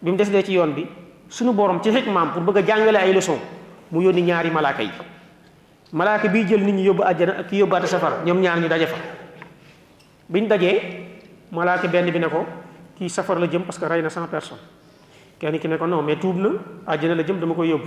bi 0.00 0.10
mu 0.10 0.16
décédé 0.16 0.44
ci 0.44 0.52
yoon 0.52 0.70
bi 0.72 0.86
suñu 1.28 1.52
borom 1.52 1.82
ci 1.82 1.90
xikmaam 1.90 2.30
pour 2.32 2.42
bëgg 2.42 2.58
a 2.58 2.66
jàngale 2.76 2.96
ay 2.98 3.12
leçons 3.12 3.40
mu 3.92 4.00
yoni 4.00 4.24
ñaari 4.24 4.48
malaaka 4.50 4.82
yi 4.88 4.94
malaaka 5.92 6.28
bi 6.32 6.42
jël 6.48 6.64
nit 6.64 6.72
ñi 6.72 6.82
yóbbu 6.88 7.04
aljana 7.04 7.38
ak 7.44 7.46
ki 7.48 7.58
yóbbaate 7.60 7.86
safara 7.86 8.24
ñaar 8.24 8.58
ñu 8.58 8.68
daje 8.68 8.86
fa 8.88 8.96
biñ 10.32 10.48
dajé 10.48 10.80
malaaka 11.52 11.86
benn 11.88 12.10
bi 12.10 12.18
ne 12.18 12.26
ko 12.28 12.46
ki 12.96 13.08
safar 13.10 13.38
la 13.38 13.46
jëm 13.50 13.62
parce 13.64 13.78
que 13.78 13.84
rayna 13.84 14.08
100 14.08 14.26
personnes 14.28 14.58
kenn 15.38 15.58
ki 15.58 15.68
ne 15.68 15.76
ko 15.76 15.86
non 15.86 16.02
mais 16.02 16.16
tuub 16.16 16.36
na 16.38 16.48
aljana 16.86 17.14
la 17.14 17.22
jëm 17.22 17.38
dama 17.38 17.54
koy 17.54 17.68
yóbbu 17.68 17.86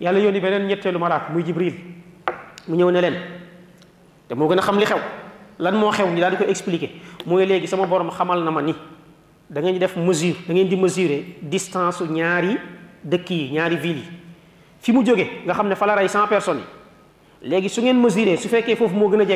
yalla 0.00 0.18
yoni 0.18 0.40
benen 0.40 0.66
ñettelu 0.66 0.98
malaak 0.98 1.28
muy 1.30 1.44
jibril 1.44 1.74
mu 2.66 2.74
ñew 2.76 2.90
ne 2.90 3.00
len 3.00 3.14
te 4.28 4.34
mo 4.34 4.48
gëna 4.48 4.62
xam 4.62 4.78
li 4.80 4.84
xew 4.86 4.98
lan 5.58 5.72
mo 5.76 5.90
xew 5.92 6.06
ñu 6.08 6.18
daal 6.20 6.32
di 6.36 6.44
ko 6.44 6.48
expliquer 6.48 6.90
moy 7.26 7.44
léegi 7.46 7.66
sama 7.68 7.86
borom 7.86 8.10
xamal 8.10 8.42
na 8.42 8.50
ma 8.50 8.62
ni 8.62 8.72
da 9.50 9.60
ngeen 9.60 9.78
def 9.78 9.96
mesure 9.96 10.36
da 10.48 10.54
ngeen 10.54 10.68
di 10.68 10.76
mesurer 10.76 11.22
distance 11.42 12.00
ñaari 12.08 12.56
dekk 13.04 13.30
yi 13.30 13.50
ñaari 13.52 13.76
ville 13.76 14.24
fi 14.86 14.92
mu 14.94 15.02
joge 15.02 15.42
nga 15.44 15.50
xamne 15.54 15.74
fa 15.74 15.86
la 15.90 15.94
ray 15.98 16.06
100 16.08 16.28
personnes 16.30 16.62
yi 17.42 17.68
su 17.68 17.80
ngeen 17.82 17.98
mesuré 18.00 18.36
su 18.38 18.48
fekke 18.48 18.76
fofu 18.76 18.94
mo 18.94 19.08
gëna 19.10 19.24
a 19.26 19.34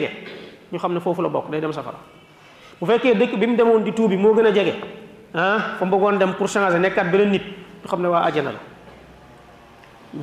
ñu 0.72 0.78
xamne 0.78 1.00
fofu 1.00 1.22
la 1.22 1.28
bok 1.28 1.50
day 1.50 1.58
dem 1.60 1.72
safara 1.72 1.98
bu 2.80 2.86
fekke 2.86 3.16
dekk 3.18 3.34
bi 3.36 3.46
mu 3.46 3.80
di 3.82 3.92
tuubi 3.92 4.16
mo 4.16 4.32
gëna 4.32 4.48
a 4.48 4.62
han 4.62 4.80
ah 5.34 5.60
fa 5.78 5.84
mbëggoon 5.84 6.18
dem 6.18 6.34
pour 6.34 6.46
changer 6.48 6.92
bi 7.10 7.18
la 7.18 7.24
nit 7.24 7.42
ñu 7.82 7.88
xamne 7.88 8.06
wa 8.06 8.20
aljana 8.22 8.52
la 8.52 8.58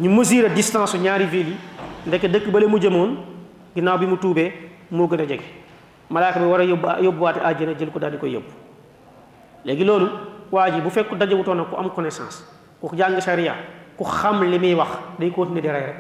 ñu 0.02 0.10
mesuré 0.10 0.50
distance 0.54 0.98
ñaari 0.98 1.26
ville 1.26 1.56
yi 2.06 2.18
ndeke 2.28 2.50
ba 2.50 2.60
lay 2.60 2.68
mu 2.70 2.80
jëmon 2.80 3.18
ginaaw 3.76 3.98
bi 3.98 4.06
mu 4.06 4.16
tuubé 4.18 4.54
mo 4.92 5.08
gëna 5.08 5.24
a 5.24 5.28
jege 5.28 5.44
malaaka 6.10 6.40
bi 6.40 6.46
wara 6.46 6.64
a 6.64 6.66
yóbbu 6.66 6.88
yóbbuwaate 7.04 7.60
jël 7.78 7.92
ko 7.92 8.00
dal 8.00 8.12
di 8.12 8.18
koy 8.18 8.32
yóbbu 8.32 8.52
léegi 9.66 9.84
lolu 9.84 10.08
waji 10.52 10.80
bu 10.80 10.90
fekk 10.90 11.18
dajewu 11.18 11.44
ton 11.44 11.66
ko 11.70 11.76
am 11.76 11.90
connaissance 11.92 12.44
ko 12.80 12.96
jang 12.96 13.20
sharia 13.20 13.56
ku 13.98 14.06
xam 14.06 14.46
li 14.46 14.58
muy 14.62 14.78
wax 14.78 15.18
day 15.18 15.34
continuer 15.34 15.66
di 15.66 15.70
rey 15.74 15.84
rek 15.90 15.98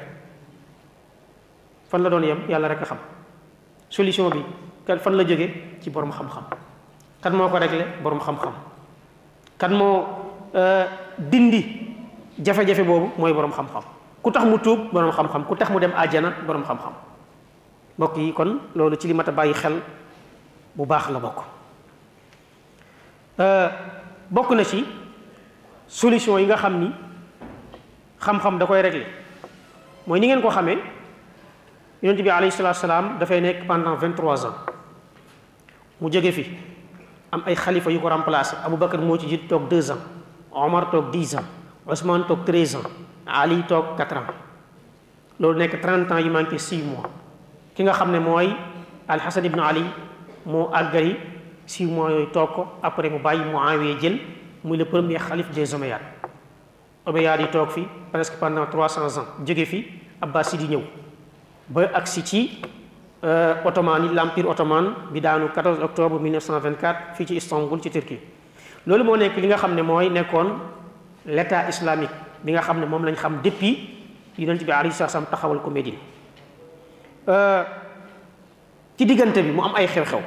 fan 1.89 1.99
la 2.05 2.09
doon 2.13 2.23
yem 2.23 2.39
yàlla 2.47 2.69
rek 2.69 2.81
a 2.85 2.85
xam 2.85 2.99
solution 3.89 4.29
bi 4.29 4.41
kan 4.85 4.99
fan 4.99 5.17
la 5.17 5.23
jóge 5.25 5.47
ci 5.81 5.89
boroom 5.89 6.11
xam-xam 6.13 6.45
kan 7.21 7.33
moo 7.33 7.49
ko 7.49 7.57
réglé 7.57 7.85
boroom 8.03 8.21
xam-xam 8.21 8.53
kan 9.57 9.73
moo 9.73 10.05
euh, 10.53 10.85
dindi 11.17 11.61
jafe-jafe 12.37 12.85
boobu 12.85 13.09
mooy 13.17 13.33
boroom 13.33 13.51
xam-xam 13.51 13.81
ku 14.21 14.29
tax 14.31 14.45
mu 14.45 14.57
tuub 14.61 14.93
borom 14.93 15.11
xam-xam 15.11 15.43
ku 15.49 15.55
tax 15.57 15.69
mu 15.71 15.79
dem 15.79 15.91
àjjana 15.97 16.29
borom 16.45 16.63
xam-xam 16.63 16.93
mbokk 17.97 18.17
yi 18.17 18.33
kon 18.33 18.59
loolu 18.75 18.95
ci 18.95 19.07
li 19.07 19.13
mat 19.13 19.27
a 19.27 19.31
bàyyi 19.31 19.53
xel 19.53 19.81
bu 20.75 20.85
baax 20.85 21.09
la 21.09 21.19
bokk 21.19 21.39
euh, 23.41 23.69
bokk 24.29 24.51
na 24.53 24.63
ci 24.63 24.85
solution 25.87 26.37
yi 26.37 26.45
nga 26.45 26.55
xam 26.57 26.79
ni. 26.79 26.91
xam-xam 28.21 28.57
da 28.59 28.65
koy 28.65 28.81
régler 28.81 29.05
moy 30.05 30.19
ni 30.19 30.27
ngeen 30.27 30.41
ko 30.41 30.49
xamé 30.49 30.75
yonent 32.01 32.21
bi 32.23 32.29
alayhi 32.29 32.51
salatu 32.51 32.73
wassalam 32.73 33.17
da 33.19 33.25
fay 33.25 33.41
nek 33.41 33.67
pendant 33.67 33.95
23 33.97 34.45
ans 34.45 34.55
mu 36.01 36.09
jégué 36.11 36.31
fi 36.31 36.47
am 37.31 37.43
ay 37.45 37.55
khalifa 37.55 37.89
yu 37.91 37.99
ko 37.99 38.09
remplacer 38.09 38.57
abou 38.65 38.77
bakkar 38.77 38.99
mo 38.99 39.17
ci 39.17 39.27
jitt 39.29 39.47
tok 39.47 39.69
2 39.69 39.91
ans 39.91 40.01
Omar 40.51 40.89
tok 40.89 41.11
10 41.11 41.35
ans 41.37 41.45
Ousmane 41.85 42.25
tok 42.27 42.45
13 42.45 42.75
ans 42.75 42.89
Ali 43.27 43.61
tok 43.67 43.97
4 43.97 44.17
ans 44.17 44.33
loolu 45.39 45.57
nek 45.59 45.77
30 45.81 46.11
ans 46.11 46.17
yu 46.19 46.29
manké 46.31 46.57
6 46.57 46.81
mois 46.81 47.05
ki 47.75 47.83
nga 47.83 47.93
xamné 47.93 48.19
moy 48.19 48.55
al 49.07 49.19
hasan 49.19 49.45
ibn 49.45 49.59
Ali 49.59 49.85
mo 50.45 50.71
agari 50.73 51.15
6 51.67 51.85
mois 51.85 52.09
yoy 52.11 52.31
tok 52.33 52.79
après 52.81 53.09
mu 53.09 53.19
bàyyi 53.19 53.43
Muawiya 53.45 53.99
jël 53.99 54.17
muy 54.63 54.77
le 54.77 54.85
premier 54.85 55.17
xalif 55.19 55.49
des 55.53 55.73
Omeyyades 55.75 56.16
Omeyyades 57.07 57.45
yi 57.47 57.51
toog 57.51 57.71
fi 57.71 57.87
presque 58.11 58.35
pendant 58.39 58.65
300 58.67 58.99
ans 58.99 59.21
jóge 59.47 59.63
fi 59.71 59.79
Abbasid 60.21 60.61
yi 60.61 60.67
ñëw 60.75 60.81
ba 61.71 61.87
agsi 61.95 62.21
euh, 63.23 63.55
ottoman 63.67 64.11
l'empire 64.13 64.45
ottoman 64.47 64.85
bi 65.13 65.21
daanu 65.21 65.47
14 65.55 65.79
octobre 65.87 66.19
1924 66.19 67.15
fii 67.15 67.25
ci 67.25 67.35
Istanbul 67.35 67.79
ci 67.81 67.89
Turquie 67.89 68.19
loolu 68.85 69.03
moo 69.03 69.15
nekk 69.15 69.37
li 69.37 69.47
nga 69.47 69.55
xam 69.57 69.73
ne 69.73 69.81
mooy 69.81 70.09
l'état 71.25 71.69
islamique 71.69 72.11
bi 72.43 72.51
nga 72.51 72.61
xam 72.61 72.79
ne 72.81 72.85
moom 72.85 73.05
lañ 73.05 73.15
xam 73.15 73.39
depuis 73.41 73.87
a 74.37 74.53
bi 74.53 74.71
Ali 74.71 74.91
salaam 74.91 75.25
Takhawal 75.31 75.61
ko 75.63 75.69
Médine 75.69 75.95
euh, 77.29 77.63
ci 78.97 79.05
diggante 79.05 79.37
bi 79.41 79.51
mu 79.51 79.61
am 79.63 79.75
ay 79.75 79.87
xew-xew 79.87 80.19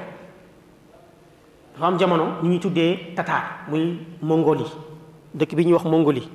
dafa 1.75 1.87
am 1.87 1.99
jamono 1.99 2.41
ñu 2.43 2.49
ñuy 2.49 2.59
des 2.71 3.13
Tatars, 3.15 3.69
muy 3.69 3.99
Mongolie 4.23 4.73
dëkk 5.35 5.55
bi 5.57 5.65
ñuy 5.67 5.75
wax 5.75 5.85
Mongolie 5.85 6.29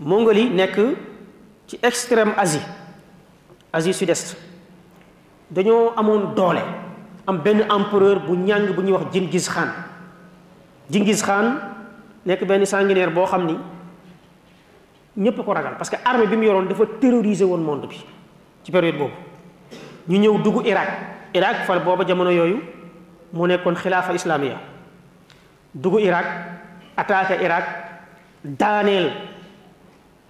Mongolie 0.00 0.52
nek 0.52 0.76
ci 1.64 1.80
extrême 1.80 2.36
Asie 2.36 2.60
Asie 3.72 3.92
sud-est 3.92 4.36
dañoo 5.50 5.92
amone 5.96 6.34
doole 6.34 6.60
am 7.26 7.38
ben 7.38 7.60
empereur 7.70 8.20
bu 8.26 8.36
ñang 8.36 8.72
bu 8.74 8.82
ñuy 8.82 8.92
wax 8.92 9.04
Genghis 9.12 9.48
Khan 9.48 9.72
Genghis 10.90 11.22
Khan 11.22 11.58
nek 12.26 12.44
ben 12.46 12.64
sanguinaire 12.66 13.10
bo 13.10 13.24
xamni 13.26 13.56
ñepp 15.16 15.42
ko 15.44 15.52
ragal 15.54 15.76
parce 15.78 15.88
que 15.90 15.96
armée 16.04 16.26
bi 16.26 16.36
mu 16.36 16.62
dafa 16.68 16.84
terroriser 17.00 17.44
woon 17.46 17.62
monde 17.64 17.88
bi 17.88 18.04
ci 18.62 18.70
période 18.70 18.98
bobu 18.98 19.12
ñu 20.08 20.18
ñew 20.20 20.38
dugg 20.42 20.66
Irak 20.66 20.88
Irak 21.32 21.64
fal 21.64 21.80
bobu 21.82 22.04
jamono 22.06 22.30
yoyu 22.30 22.60
mu 23.32 23.46
nekkon 23.48 23.74
khilafa 23.74 24.12
Islamia. 24.12 24.60
dugg 25.74 26.00
Irak 26.00 26.26
attaquer 26.98 27.42
Irak 27.42 27.64
Daniel. 28.44 29.10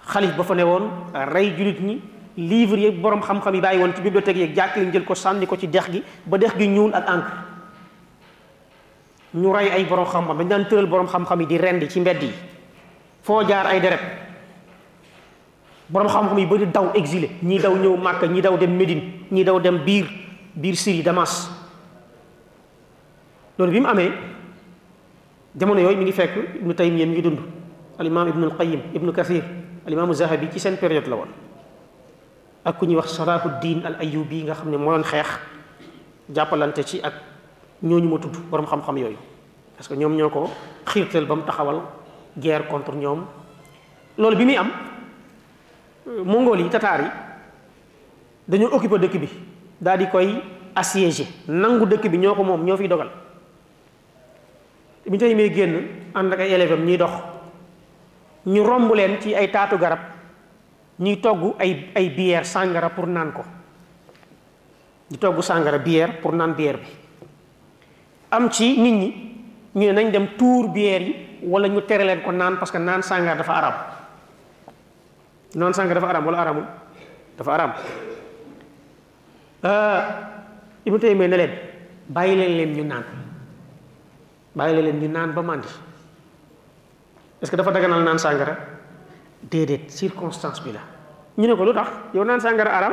خليف 0.07 0.39
با 0.39 0.43
فا 0.47 0.55
نيوون 0.55 1.11
راي 1.35 1.59
جوليت 1.59 1.83
ني 1.83 1.95
ليفر 2.39 2.79
يي 2.79 2.91
بوروم 3.03 3.21
خام 3.27 3.43
خامي 3.43 3.59
باي 3.61 3.77
وون 3.83 3.91
تي 3.95 4.01
بيبليوتيك 4.07 4.37
يي 4.39 4.47
جاكل 4.55 4.87
نجيل 4.89 5.03
كو 5.05 5.15
سان 5.19 5.41
ني 5.43 5.47
كو 5.51 5.59
تي 5.59 5.67
ديخغي 5.67 6.03
با 6.31 6.39
ديخغي 6.39 6.67
نيول 6.71 6.95
اك 6.95 7.05
انك 7.11 7.27
ني 9.35 9.47
راي 9.51 9.75
اي 9.75 9.83
بوروم 9.91 10.05
خام 10.07 10.31
با 10.31 10.45
نان 10.47 10.69
تيرل 10.71 10.87
بوروم 10.87 11.07
خام 11.11 11.25
خامي 11.27 11.45
دي 11.51 11.57
رندي 11.59 11.87
تي 11.91 12.01
مبيدي 12.01 12.31
فو 13.27 13.43
جار 13.43 13.67
اي 13.69 13.81
ديرب 13.83 13.99
بوروم 15.91 16.09
خام 16.09 16.25
خامي 16.31 16.47
بودي 16.47 16.65
داو 16.71 16.95
اكزيلي 16.95 17.43
ني 17.43 17.59
داو 17.59 17.75
نيو 17.75 17.99
ماكا 17.99 18.27
ني 18.31 18.41
داو 18.41 18.55
ديم 18.63 18.79
مدين 18.79 19.01
ني 19.35 19.43
داو 19.43 19.59
ديم 19.59 19.83
بير 19.83 20.07
بير 20.55 20.75
سيري 20.79 21.03
دماس 21.03 21.51
لول 23.59 23.71
بيم 23.75 23.87
امي 23.91 24.13
جامونو 25.59 25.81
يوي 25.83 25.97
ميغي 25.97 26.13
فيك 26.13 26.63
ابن 26.63 26.77
تيميه 26.77 27.33
الامام 28.01 28.27
ابن 28.29 28.45
القيم 28.45 28.81
ابن 28.95 29.11
كثير 29.13 29.66
alimaamu 29.87 30.13
zahabi 30.15 30.51
ci 30.53 30.59
seen 30.59 30.77
période 30.77 31.07
la 31.07 31.17
woon 31.17 31.31
ak 32.67 32.75
ku 32.79 32.85
ñuy 32.91 32.97
wax 32.99 33.15
Sarahuddin 33.15 33.87
al 33.87 33.95
Ayyubi 34.03 34.43
nga 34.43 34.55
xam 34.59 34.71
ne 34.71 34.77
moo 34.77 34.91
doon 34.91 35.05
xeex 35.07 35.27
jàppalante 36.35 36.83
ci 36.83 36.99
ak 37.03 37.13
ñooñu 37.83 38.09
ma 38.11 38.19
tudd 38.19 38.35
borom 38.51 38.67
xam-xam 38.67 38.99
yooyu 38.99 39.17
parce 39.79 39.89
que 39.89 39.95
ñoom 39.97 40.17
ñoo 40.19 40.31
ko 40.31 40.51
xiirtal 40.91 41.27
ba 41.27 41.37
mu 41.39 41.43
taxawal 41.47 41.81
guerre 42.37 42.67
contre 42.67 42.97
ñoom 42.99 43.23
loolu 44.19 44.37
bi 44.37 44.45
muy 44.45 44.57
am 44.57 44.71
mongol 46.27 46.59
yi 46.61 46.69
tataar 46.69 47.01
yi 47.01 47.09
dañoo 48.51 48.75
occupé 48.75 48.99
dëkk 48.99 49.21
bi 49.23 49.29
daal 49.81 49.99
di 49.99 50.09
koy 50.11 50.35
assiégé 50.75 51.27
nangu 51.47 51.87
dëkk 51.87 52.09
bi 52.11 52.19
ñoo 52.19 52.35
ko 52.35 52.43
moom 52.43 52.65
ñoo 52.67 52.77
fiy 52.77 52.89
dogal 52.89 53.11
bi 55.07 55.11
ñu 55.13 55.19
tey 55.19 55.35
may 55.35 55.55
génn 55.55 56.11
ànd 56.15 56.33
ak 56.33 56.41
ay 56.41 56.51
élèves 56.53 56.99
dox 56.99 57.13
ñu 58.47 58.63
romb 58.65 58.95
leen 58.95 59.19
ci 59.21 59.35
ay 59.35 59.51
taatu 59.51 59.75
garab 59.79 59.99
ñuy 60.99 61.17
togg 61.19 61.57
ay 61.59 61.91
ay 61.95 62.09
bière 62.15 62.45
sàngara 62.47 62.91
pour 62.95 63.07
naan 63.07 63.33
ko 63.35 63.43
ñu 65.11 65.17
togg 65.19 65.43
sàngara 65.43 65.79
bière 65.79 66.21
pour 66.23 66.33
naan 66.33 66.55
bière 66.55 66.77
bi 66.79 66.89
am 68.31 68.49
ci 68.51 68.79
nit 68.81 68.93
ñi 68.95 69.09
ñu 69.75 69.87
ne 69.87 69.93
nañ 69.93 70.11
dem 70.13 70.27
tuur 70.39 70.69
bière 70.71 71.03
yi 71.03 71.15
wala 71.43 71.69
ñu 71.69 71.81
tere 71.83 72.05
leen 72.05 72.23
ko 72.23 72.31
naan 72.33 72.57
parce 72.59 72.71
que 72.71 72.79
naan 72.79 73.03
sàngara 73.03 73.37
dafa 73.37 73.53
araam 73.55 73.75
naan 75.55 75.75
sàngara 75.75 76.01
dafa 76.01 76.11
araam 76.13 76.25
wala 76.27 76.39
araamul 76.41 76.67
dafa 77.37 77.53
araam 77.53 77.73
euh, 79.65 80.01
Ibnu 80.85 80.99
Taymiyya 81.01 81.29
ne 81.29 81.37
leen 81.37 81.53
bàyyi 82.09 82.37
leen 82.37 82.57
leen 82.57 82.73
ñu 82.77 82.85
naan 82.85 83.05
bàyyi 84.55 84.75
leen 84.77 84.85
leen 84.87 85.01
ñu 85.01 85.09
naan 85.11 85.35
ba 85.35 85.43
màndi 85.43 85.69
est-ce 87.43 87.51
que 87.51 87.57
dafa 87.57 87.71
daganal 87.73 88.03
naan 88.03 88.19
sàngara 88.19 88.57
déedéet 89.51 89.89
circonstance 89.91 90.61
bi 90.65 90.73
la 90.73 90.81
ñu 91.37 91.47
ne 91.47 91.55
ko 91.57 91.65
lu 91.67 91.75
tax 91.75 91.89
yow 92.15 92.25
naan 92.25 92.41
sàngara 92.41 92.71
aram 92.77 92.93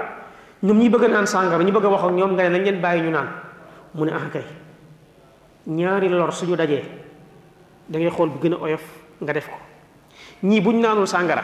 ñoom 0.62 0.78
ñi 0.80 0.90
bëgg 0.90 1.08
naan 1.10 1.26
sàngara 1.28 1.64
ñu 1.64 1.72
bëgg 1.72 1.86
wax 1.86 2.04
ak 2.04 2.12
ñoom 2.12 2.34
nga 2.34 2.44
ne 2.50 2.50
nañ 2.50 2.64
leen 2.66 2.82
bàyyi 2.82 3.02
ñu 3.04 3.12
naan 3.12 3.28
mu 3.96 4.06
ne 4.06 4.12
ah 4.12 4.30
kay 4.32 4.44
ñaari 5.68 6.10
lor 6.10 6.32
suñu 6.34 6.56
dajee 6.58 6.84
da 7.88 8.00
ngay 8.00 8.12
xool 8.12 8.30
bu 8.32 8.40
gën 8.42 8.54
a 8.54 8.58
oyof 8.60 8.84
nga 9.22 9.32
def 9.34 9.48
ko 9.48 9.58
ñii 10.44 10.60
buñ 10.62 10.82
naanul 10.82 11.08
sàngara 11.08 11.44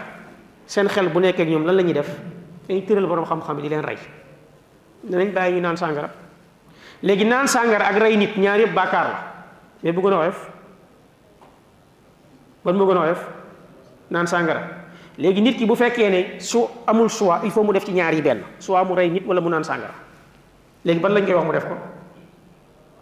seen 0.68 0.90
xel 0.90 1.08
bu 1.10 1.20
nekkee 1.22 1.44
ak 1.44 1.48
ñoom 1.50 1.64
lan 1.66 1.76
la 1.78 1.84
ñuy 1.84 1.94
def 1.94 2.10
dañuy 2.68 2.84
tëral 2.84 3.06
borom 3.08 3.26
xam-xam 3.26 3.62
di 3.62 3.70
leen 3.70 3.82
rey 3.84 3.98
danañ 5.08 5.32
bàyyi 5.34 5.56
ñu 5.56 5.62
naan 5.62 5.78
sàngara 5.78 6.10
léegi 7.02 7.24
naan 7.24 7.48
sàngara 7.48 7.86
ak 7.88 7.98
rey 7.98 8.18
nit 8.18 8.36
ñaar 8.36 8.60
yëpp 8.60 8.74
bàkkaar 8.76 9.08
la 9.08 9.20
mais 9.84 9.92
bu 9.94 10.02
gën 10.02 10.14
oyof 10.14 10.59
ban 12.66 12.74
mo 12.76 12.86
gëna 12.88 13.02
wëf 13.08 13.22
naan 14.12 14.28
sangara 14.28 14.62
légui 15.20 15.42
nit 15.44 15.56
ki 15.58 15.66
bu 15.68 15.76
fekkee 15.76 16.10
né 16.12 16.40
su 16.40 16.58
amul 16.88 17.10
choix 17.10 17.42
il 17.44 17.52
faut 17.52 17.64
mu 17.64 17.72
def 17.74 17.86
ci 17.86 17.92
ñaar 17.92 18.14
yi 18.14 18.22
benn 18.22 18.42
soit 18.60 18.84
mu 18.84 18.94
ray 18.96 19.10
nit 19.10 19.26
wala 19.26 19.42
mu 19.42 19.50
naan 19.50 19.64
sangara 19.64 19.94
légui 20.86 21.00
ban 21.02 21.10
lañ 21.10 21.26
koy 21.26 21.34
wax 21.36 21.46
mu 21.46 21.52
def 21.52 21.66
ko 21.66 21.74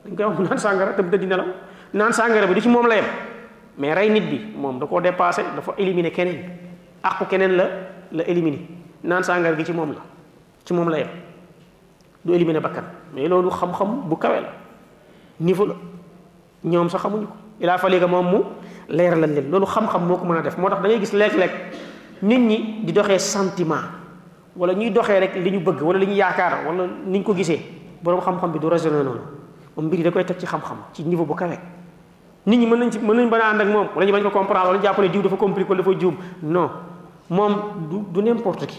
dañ 0.06 0.16
koy 0.16 0.26
wax 0.26 0.38
mu 0.40 0.46
naan 0.46 0.58
sangara 0.60 0.94
te 0.94 1.02
dëdd 1.02 1.24
nelaw 1.28 1.46
naan 1.94 2.14
sangara 2.14 2.46
bi 2.48 2.54
du 2.54 2.62
ci 2.62 2.70
mom 2.70 2.88
la 2.88 2.96
yem 2.96 3.06
mais 3.78 3.94
ray 3.94 4.10
nit 4.10 4.22
bi 4.22 4.40
mom 4.56 4.80
da 4.80 4.86
koo 4.86 5.02
dépassé 5.02 5.44
fa 5.62 5.74
éliminer 5.78 6.12
kenen 6.12 6.38
akku 7.04 7.26
kenen 7.26 7.56
la 7.56 7.64
la 8.12 8.24
éliminer 8.28 8.60
naan 9.04 9.24
sangara 9.24 9.56
gi 9.58 9.66
ci 9.66 9.74
mom 9.74 9.90
la 9.94 10.02
ci 10.66 10.74
mom 10.74 10.90
la 10.90 11.00
yem 11.00 11.08
du 12.26 12.34
éliminer 12.34 12.60
bakkan 12.62 12.84
mais 13.14 13.28
lolu 13.28 13.50
xam-xam 13.50 14.04
bu 14.06 14.18
kawé 14.18 14.42
la 14.42 14.50
niveau 15.40 15.66
la 15.66 15.74
ñom 16.66 16.90
sa 16.90 16.98
xamuñu 17.00 17.26
ko 17.26 17.34
ilaa 17.60 17.78
faliga 17.78 18.06
mom 18.08 18.26
mu 18.30 18.44
leeralal 18.90 19.30
leen 19.34 19.50
loolu 19.52 19.66
xam-xam 19.66 20.06
moo 20.08 20.18
ko 20.18 20.26
mën 20.26 20.38
a 20.38 20.42
def 20.42 20.58
moo 20.58 20.70
tax 20.70 20.82
da 20.82 20.98
gis 21.00 21.12
léeg-léeg 21.14 21.52
nit 22.24 22.40
ñi 22.40 22.84
di 22.86 22.92
doxee 22.94 23.20
sentiment 23.20 23.88
wala 24.56 24.74
ñuy 24.74 24.92
doxee 24.92 25.20
rek 25.20 25.36
li 25.36 25.52
ñu 25.52 25.60
bëgg 25.60 25.82
wala 25.82 26.00
li 26.00 26.06
ñu 26.08 26.14
yaakaar 26.14 26.66
walla 26.68 26.88
ni 27.06 27.18
ñu 27.20 27.24
ko 27.24 27.34
gisee 27.36 27.60
boroom 28.02 28.22
xam-xam 28.22 28.52
bi 28.52 28.60
du 28.60 28.68
raisonné 28.70 29.04
noonu 29.04 29.22
moom 29.76 29.88
mbir 29.88 30.04
da 30.04 30.12
koy 30.12 30.24
teg 30.24 30.38
ci 30.40 30.46
xam 30.46 30.62
ci 30.94 31.04
niveau 31.04 31.26
bu 31.26 31.36
kawe. 31.36 31.60
nit 32.46 32.58
ñi 32.58 32.66
mën 32.66 32.78
nañ 32.80 32.92
ci 32.92 33.00
mën 33.00 33.16
nañ 33.16 33.30
bañ 33.30 33.42
a 33.42 33.50
ànd 33.50 33.70
moom 33.70 33.88
wala 33.96 34.06
ñu 34.06 34.12
bañ 34.14 34.24
ko 34.24 34.30
comprendre 34.32 34.66
wala 34.70 34.78
ñu 34.80 34.84
jàpp 34.84 34.98
ne 35.00 35.08
diw 35.10 35.22
dafa 35.22 35.36
compliqué 35.36 35.70
wala 35.70 35.84
dafa 35.84 36.18
moom 37.30 37.54
du 37.90 37.98
du 38.12 38.22
n'importe 38.22 38.66
qui 38.68 38.78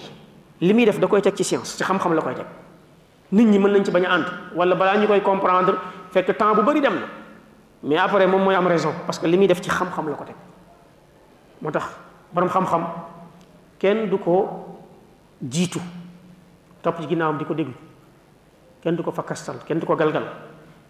li 0.62 0.72
muy 0.72 0.84
def 0.86 0.98
da 0.98 1.06
koy 1.06 1.20
teg 1.20 1.34
ci 1.34 1.44
science 1.44 1.76
ci 1.76 1.84
xam-xam 1.84 2.14
la 2.14 2.22
koy 2.22 2.34
teg 2.34 2.46
nit 3.30 3.44
ñi 3.44 3.58
mën 3.58 3.70
nañ 3.72 3.84
ci 3.84 3.90
bañ 3.90 4.04
a 4.06 4.12
ànd 4.14 4.24
wala 4.56 4.74
balaa 4.74 4.96
ñu 4.96 5.06
koy 5.06 5.20
comprendre 5.20 5.74
fekk 6.12 6.36
temps 6.38 6.54
bu 6.54 6.62
bari 6.62 6.80
dem 6.80 6.94
na. 6.94 7.17
mais 7.82 7.96
après 7.96 8.26
moom 8.26 8.42
moy 8.42 8.54
am 8.54 8.66
raison 8.66 8.90
parce 9.06 9.18
que 9.18 9.26
limi 9.26 9.46
def 9.46 9.60
ci 9.62 9.70
xam-xam 9.70 10.08
la 10.08 10.14
ko 10.16 10.24
tek 10.24 10.34
motax 11.62 11.84
borom 12.32 12.48
xam-xam 12.48 12.84
kenn 13.78 14.08
du 14.10 14.18
ko 14.18 14.78
jitu 15.42 15.78
top 16.82 17.00
ci 17.00 17.08
ginaam 17.08 17.38
di 17.38 17.44
ko 17.44 17.54
déglu 17.54 17.72
kenn 18.82 18.96
du 18.96 19.02
ko 19.02 19.12
fakastal 19.12 19.56
kenn 19.64 19.78
du 19.78 19.86
ko 19.86 19.94
galgal 19.94 20.24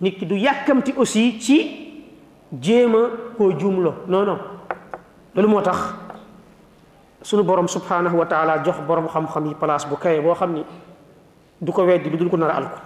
nit 0.00 0.16
ki 0.18 0.24
du 0.26 0.34
yakamti 0.36 0.94
aussi 0.96 1.38
ci 1.40 2.04
jema 2.52 2.98
ko 3.36 3.52
jumlo 3.52 4.04
non 4.06 4.24
non 4.24 4.38
loolu 5.34 5.48
moo 5.48 5.62
sunu 7.20 7.42
borom 7.42 7.68
subhanahu 7.68 8.16
wa 8.16 8.26
taala 8.26 8.62
jox 8.64 8.80
borom 8.86 9.08
xam-xam 9.08 9.46
yi 9.46 9.54
place 9.54 9.84
bu 9.86 9.96
kay 9.96 10.20
bo 10.20 10.32
xamni 10.34 10.60
ni 10.60 10.66
du 11.60 11.70
ko 11.70 11.84
weddi 11.84 12.08
du 12.08 12.16
dul 12.16 12.30
ko 12.30 12.36
nara 12.38 12.54
alko 12.56 12.78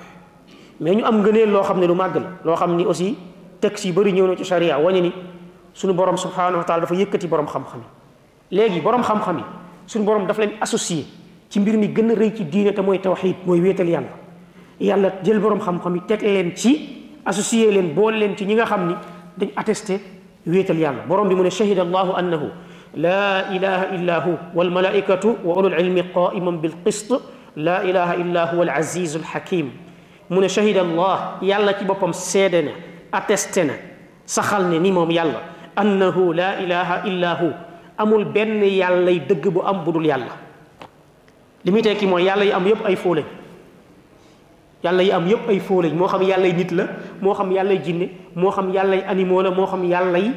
mais 0.81 0.97
ñu 0.97 1.05
am 1.05 1.23
ngeene 1.23 1.47
lo 1.47 1.63
xamni 1.63 1.87
lu 1.87 1.95
magal 1.95 2.25
lo 2.45 2.57
xamni 2.57 2.85
aussi 2.85 3.17
texte 3.63 3.87
yu 3.87 3.95
bëri 3.95 4.13
ñëw 4.13 4.27
na 4.27 4.37
ci 4.37 4.45
charia 4.45 4.77
wañu 4.79 5.01
ni 5.01 5.13
suñu 5.73 5.95
borom 5.95 6.17
subhanahu 6.17 6.59
wa 6.59 6.65
taala 6.65 6.83
dafa 6.83 6.95
yëkkati 6.95 7.29
borom 7.29 7.47
xam-xam 7.47 7.81
yi 8.51 8.57
léegi 8.59 8.81
borom 8.83 9.03
xam-xam 9.03 9.39
yi 9.39 9.45
suñu 9.87 10.05
borom 10.05 10.27
dafa 10.27 10.43
leen 10.45 10.57
associé 10.61 11.05
ci 11.49 11.61
mbir 11.61 11.77
mi 11.79 11.89
gën 11.89 12.11
a 12.11 12.15
rëy 12.15 12.35
ci 12.37 12.45
diine 12.45 12.75
te 12.75 12.81
mooy 12.83 12.99
tawxid 13.01 13.37
mooy 13.47 13.61
wéetal 13.61 13.89
yàlla 13.89 14.09
yàlla 14.81 15.13
jël 15.23 15.39
borom 15.39 15.61
xam-xam 15.61 15.95
yi 15.97 16.03
teg 16.09 16.23
leen 16.23 16.57
ci 16.57 16.75
associé 17.25 17.71
leen 17.71 17.95
bool 17.95 18.15
leen 18.19 18.37
ci 18.37 18.45
ñi 18.45 18.55
nga 18.55 18.65
xam 18.67 18.89
ni 18.89 18.95
dañ 19.39 19.51
attesté 19.57 20.01
wéetal 20.47 20.79
yàlla 20.79 21.03
borom 21.09 21.29
bi 21.29 21.35
mu 21.35 21.43
ne 21.43 21.51
shahida 21.51 21.83
allahu 21.83 22.13
annahu 22.17 22.51
la 22.97 23.47
ilaha 23.55 23.95
illa 23.95 24.21
hu 24.21 24.33
wal 24.55 24.71
malaikatu 24.71 25.37
wa 25.45 25.57
ulul 25.57 25.79
ilmi 25.81 26.03
qaiman 26.13 26.59
bil 26.59 26.75
qist 26.85 27.15
la 27.57 27.83
ilaha 27.85 28.17
illa 28.17 28.47
huwa 28.53 28.63
al 28.65 28.71
aziz 28.71 29.17
al 29.17 29.23
hakim 29.25 29.71
mu 30.29 30.41
ne 30.41 30.49
shahida 30.49 30.81
allah 30.81 31.39
yàlla 31.43 31.79
ci 31.79 31.85
boppam 31.85 32.13
seede 32.13 32.63
na 32.63 32.73
اتستنا 33.15 33.75
سخالني 34.27 34.79
ني 34.81 34.91
موم 34.93 35.11
يالا 35.11 35.41
انه 35.79 36.17
لا 36.35 36.61
اله 36.61 36.91
الا 37.05 37.31
هو 37.41 37.53
امول 38.01 38.25
بن 38.25 38.63
يالا 38.65 39.13
دغ 39.29 39.45
بو 39.53 39.61
ام 39.61 39.85
بودول 39.85 40.07
يالا 40.07 40.33
لي 41.65 41.71
ميتي 41.73 41.95
كي 41.95 42.07
مو 42.09 42.19
يالا 42.19 42.57
ام 42.57 42.65
ييب 42.67 42.81
اي 42.89 42.97
فولاج 42.97 43.25
يالا 44.85 45.17
ام 45.17 45.29
ييب 45.29 45.45
اي 45.49 45.61
فولاج 45.61 45.93
مو 45.95 46.07
خم 46.09 46.23
يالا 46.23 46.49
نيت 46.53 46.73
لا 46.73 46.89
مو 47.23 47.33
خم 47.37 47.53
يالا 47.53 47.75
جيني 47.75 48.09
مو 48.37 48.51
خم 48.51 48.73
يالا 48.75 49.13
انيمو 49.13 49.41
لا 49.43 49.51
مو 49.51 49.67
خم 49.67 49.85
يالا 49.93 50.31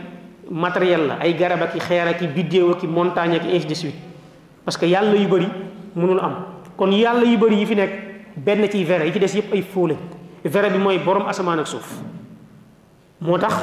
ماتريال 0.52 1.08
لا 1.08 1.22
اي 1.24 1.32
غرب 1.36 1.62
اك 1.64 1.78
خير 1.80 2.10
اك 2.10 2.20
فيديو 2.36 2.72
اك 2.72 2.86
مونتاج 2.86 3.36
اك 3.36 3.46
ايش 3.46 3.66
دي 3.66 3.76
سويت 3.76 3.94
باسكو 4.66 4.86
يالا 4.86 5.16
يو 5.24 5.28
بري 5.32 5.50
مونول 5.96 6.20
ام 6.20 6.36
كون 6.78 6.94
يالا 6.94 7.24
يو 7.32 7.38
بري 7.38 7.62
يفي 7.62 7.76
نيك 7.76 7.92
بن 8.38 8.70
تي 8.70 8.86
فير 8.86 9.02
يي 9.02 9.10
ديس 9.10 9.36
ييب 9.36 9.48
اي 9.54 9.62
فولاج 9.62 9.98
فير 10.54 10.66
بي 10.70 10.78
موي 10.78 10.98
بوروم 11.06 11.26
اسمان 11.34 11.60
اك 11.60 11.66
سوف 11.66 11.88
moo 13.21 13.38
tax 13.38 13.54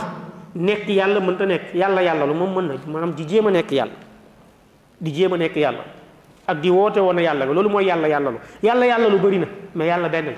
nekk 0.54 0.88
yàlla 0.88 1.20
mënta 1.20 1.46
nekk 1.46 1.74
yàlla 1.74 2.02
yàlla 2.02 2.26
lu 2.26 2.34
moom 2.34 2.54
mën 2.54 2.68
na 2.68 2.74
maanaam 2.86 3.12
di 3.14 3.24
jéem 3.26 3.46
a 3.46 3.50
nekk 3.50 3.70
yàlla 3.72 3.92
di 5.00 5.10
jéem 5.12 5.32
a 5.32 5.36
nekk 5.36 5.56
yàlla 5.56 5.84
ak 6.46 6.60
di 6.60 6.70
woote 6.70 7.00
woon 7.00 7.18
a 7.18 7.22
yàlla 7.22 7.44
loolu 7.46 7.68
mooy 7.68 7.84
yàlla 7.84 8.08
yàlla 8.08 8.30
lu 8.30 8.38
yàlla 8.62 8.86
yàlla 8.86 9.08
lu 9.08 9.18
bëri 9.18 9.38
na 9.38 9.46
mais 9.74 9.88
yàlla 9.88 10.08
benn 10.08 10.26
la 10.26 10.32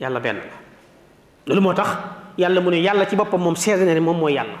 yàlla 0.00 0.20
benn 0.20 0.40
loolu 1.46 1.60
moo 1.60 1.72
tax 1.74 1.88
yàlla 2.38 2.60
mu 2.60 2.70
ne 2.70 2.76
yàlla 2.80 3.06
ci 3.06 3.16
boppam 3.16 3.40
moom 3.40 3.56
seede 3.56 3.84
na 3.84 3.94
ne 3.94 4.00
moom 4.00 4.18
mooy 4.18 4.32
yàlla 4.34 4.56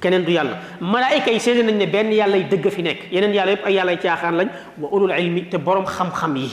keneen 0.00 0.24
du 0.24 0.30
yàlla 0.32 0.56
malaayika 0.80 1.30
yi 1.30 1.40
seede 1.40 1.62
nañ 1.64 1.76
ne 1.76 1.86
benn 1.86 2.10
yàlla 2.12 2.36
yi 2.36 2.44
dëgg 2.44 2.68
fi 2.70 2.82
nekk 2.82 3.10
yeneen 3.12 3.34
yàlla 3.34 3.52
yëpp 3.52 3.66
ay 3.66 3.74
yàlla 3.74 3.96
caaxaan 3.96 4.36
lañ 4.36 4.48
wa 4.78 4.88
ulul 4.92 5.10
ilmi 5.12 5.48
te 5.50 5.58
borom 5.58 5.84
xam-xam 5.86 6.36
yi 6.36 6.48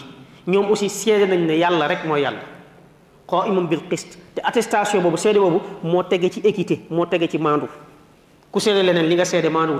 ñoom 0.47 0.69
aussi 0.71 0.89
seede 0.89 1.27
nañ 1.29 1.45
ne 1.45 1.57
yàlla 1.57 1.87
rek 1.87 2.05
mooy 2.05 2.21
yàlla 2.21 2.41
قائم 3.31 3.67
بالقسط 3.67 4.07
تي 4.35 4.41
اتيستاسيون 4.45 5.03
بوبو 5.03 5.15
سيدي 5.15 5.39
بوبو 5.39 5.59
مو 5.83 6.01
تيغي 6.01 6.29
سي 6.29 6.41
ايكيتي 6.45 6.79
مو 6.91 7.03
تيغي 7.05 7.27
سي 7.27 7.37
ماندو 7.37 7.67
كو 8.51 8.59
سيدي 8.59 8.81
لنن 8.81 9.05
ليغا 9.05 9.23
سيدي 9.23 9.49
ماندو 9.49 9.79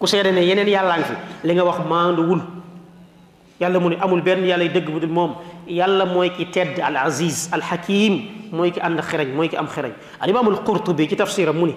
كو 0.00 0.06
سيدي 0.06 0.30
ني 0.30 0.40
يينن 0.48 0.68
يالا 0.68 0.96
نفي 0.98 1.16
ليغا 1.44 1.62
واخ 1.62 1.80
ماندو 1.80 2.22
وول 2.28 2.42
يالا 3.60 3.78
موني 3.78 4.02
امول 4.04 4.20
بن 4.20 4.44
يالا 4.44 4.66
دغ 4.66 4.90
بودل 4.90 5.08
موم 5.08 5.34
يالا 5.68 6.04
موي 6.04 6.28
كي 6.28 6.44
تيد 6.44 6.80
العزيز 6.80 7.50
الحكيم 7.54 8.26
موي 8.52 8.70
كي 8.70 8.80
اند 8.86 9.00
خريج 9.00 9.28
موي 9.34 9.48
كي 9.48 9.58
ام 9.58 9.66
خريج 9.66 9.92
الامام 10.22 10.48
القرطبي 10.48 11.06
كي 11.06 11.16
تفسير 11.16 11.52
موني 11.52 11.74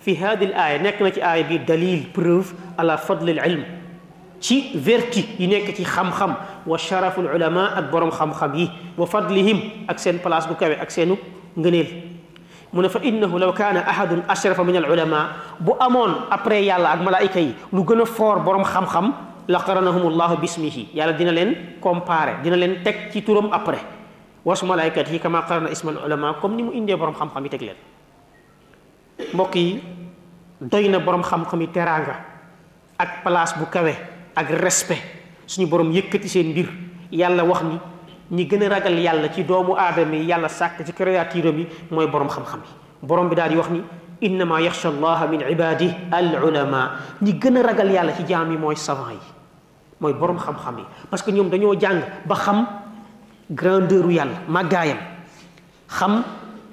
في 0.00 0.18
هذه 0.18 0.44
الايه 0.44 0.76
نيك 0.82 1.02
نا 1.02 1.34
ايه 1.34 1.42
بي 1.42 1.58
دليل 1.58 2.04
بروف 2.16 2.52
على 2.78 2.98
فضل 2.98 3.30
العلم 3.30 3.64
تي 4.40 4.80
فيرتي 4.84 5.24
ينيك 5.40 5.66
نيك 5.80 5.86
خام 5.86 6.10
خام 6.10 6.34
wa 6.66 6.76
sharaful 6.78 7.26
ulama 7.26 7.74
ak 7.74 7.90
borom 7.90 8.10
xam-xam 8.14 8.54
yi 8.54 8.66
wa 8.94 9.06
fadlihim 9.06 9.86
ak 9.90 9.98
seen 9.98 10.22
place 10.22 10.46
bu 10.46 10.54
kawe 10.54 10.78
ak 10.78 10.90
seenu 10.90 11.18
ngëneel 11.58 11.88
mu 12.72 12.80
ne 12.80 12.88
fa 12.88 13.02
innahu 13.02 13.36
law 13.36 13.50
kaana 13.52 13.82
ahadun 13.84 14.22
ashrafa 14.30 14.62
min 14.64 14.78
al 14.78 14.86
ulama 14.86 15.36
bu 15.58 15.74
amoon 15.76 16.30
après 16.30 16.62
yàlla 16.62 16.94
ak 16.94 17.00
malaayika 17.02 17.40
yi 17.42 17.52
lu 17.74 17.82
gën 17.82 18.00
a 18.00 18.06
foor 18.06 18.40
borom 18.46 18.62
xam-xam 18.62 19.12
la 19.50 19.58
qaranahum 19.58 20.06
allahu 20.14 20.38
bismihi 20.38 20.94
yàlla 20.94 21.12
dina 21.18 21.32
leen 21.34 21.76
comparé 21.82 22.40
dina 22.42 22.56
leen 22.56 22.78
teg 22.86 23.10
ci 23.12 23.22
turam 23.22 23.50
après 23.52 23.82
wasu 24.46 24.66
malaaykat 24.66 25.10
yi 25.10 25.18
kama 25.18 25.42
qarana 25.42 25.68
ismal 25.68 25.98
ulama 26.06 26.38
comme 26.40 26.54
ni 26.54 26.62
mu 26.62 26.70
indee 26.72 26.96
borom 26.96 27.14
xam-xam 27.14 27.42
yi 27.44 27.50
teg 27.50 27.62
leen 27.62 27.78
mbokk 29.34 29.54
yi 29.56 29.82
doy 30.62 30.88
na 30.88 30.98
borom 31.02 31.22
xam-xam 31.26 31.60
yi 31.60 31.66
teraanga 31.68 32.16
ak 32.98 33.22
place 33.26 33.54
bu 33.58 33.66
kawe 33.66 33.94
ak 34.36 34.46
respect 34.62 35.21
suñu 35.52 35.66
borom 35.68 35.92
yëkëti 35.92 36.28
seen 36.28 36.48
mbir 36.50 36.68
yàlla 37.12 37.44
wax 37.44 37.62
ni 37.62 37.78
ñi 38.32 38.46
gën 38.48 38.62
a 38.64 38.68
ragal 38.68 38.98
yàlla 38.98 39.28
ci 39.32 39.44
doomu 39.44 39.74
aadama 39.76 40.14
yi 40.16 40.24
yàlla 40.24 40.48
sàkk 40.48 40.84
ci 40.86 40.92
créature 40.92 41.48
am 41.48 41.58
yi 41.58 41.66
mooy 41.90 42.06
borom 42.06 42.28
xam-xam 42.28 42.60
yi 42.64 43.06
borom 43.06 43.28
bi 43.28 43.34
daal 43.36 43.50
di 43.50 43.56
wax 43.56 43.68
ni 43.68 43.82
innama 44.22 44.60
yaxsha 44.62 44.88
allah 44.88 45.26
min 45.30 45.40
ibadihi 45.50 45.94
al 46.10 46.42
ulama 46.42 46.92
ñi 47.20 47.32
gën 47.34 47.56
a 47.58 47.62
ragal 47.62 47.90
yàlla 47.90 48.12
ci 48.16 48.22
jaam 48.26 48.50
yi 48.50 48.56
mooy 48.56 48.76
savant 48.76 49.10
yi 49.12 49.18
mooy 50.00 50.14
borom 50.14 50.38
xam-xam 50.38 50.78
yi 50.78 50.84
parce 51.10 51.22
que 51.22 51.32
ñoom 51.32 51.50
dañoo 51.50 51.74
jàng 51.78 52.00
ba 52.24 52.34
xam 52.34 52.66
grandeur 53.50 54.06
u 54.06 54.10
yàlla 54.12 54.32
màggaayam 54.48 54.98
xam 55.88 56.22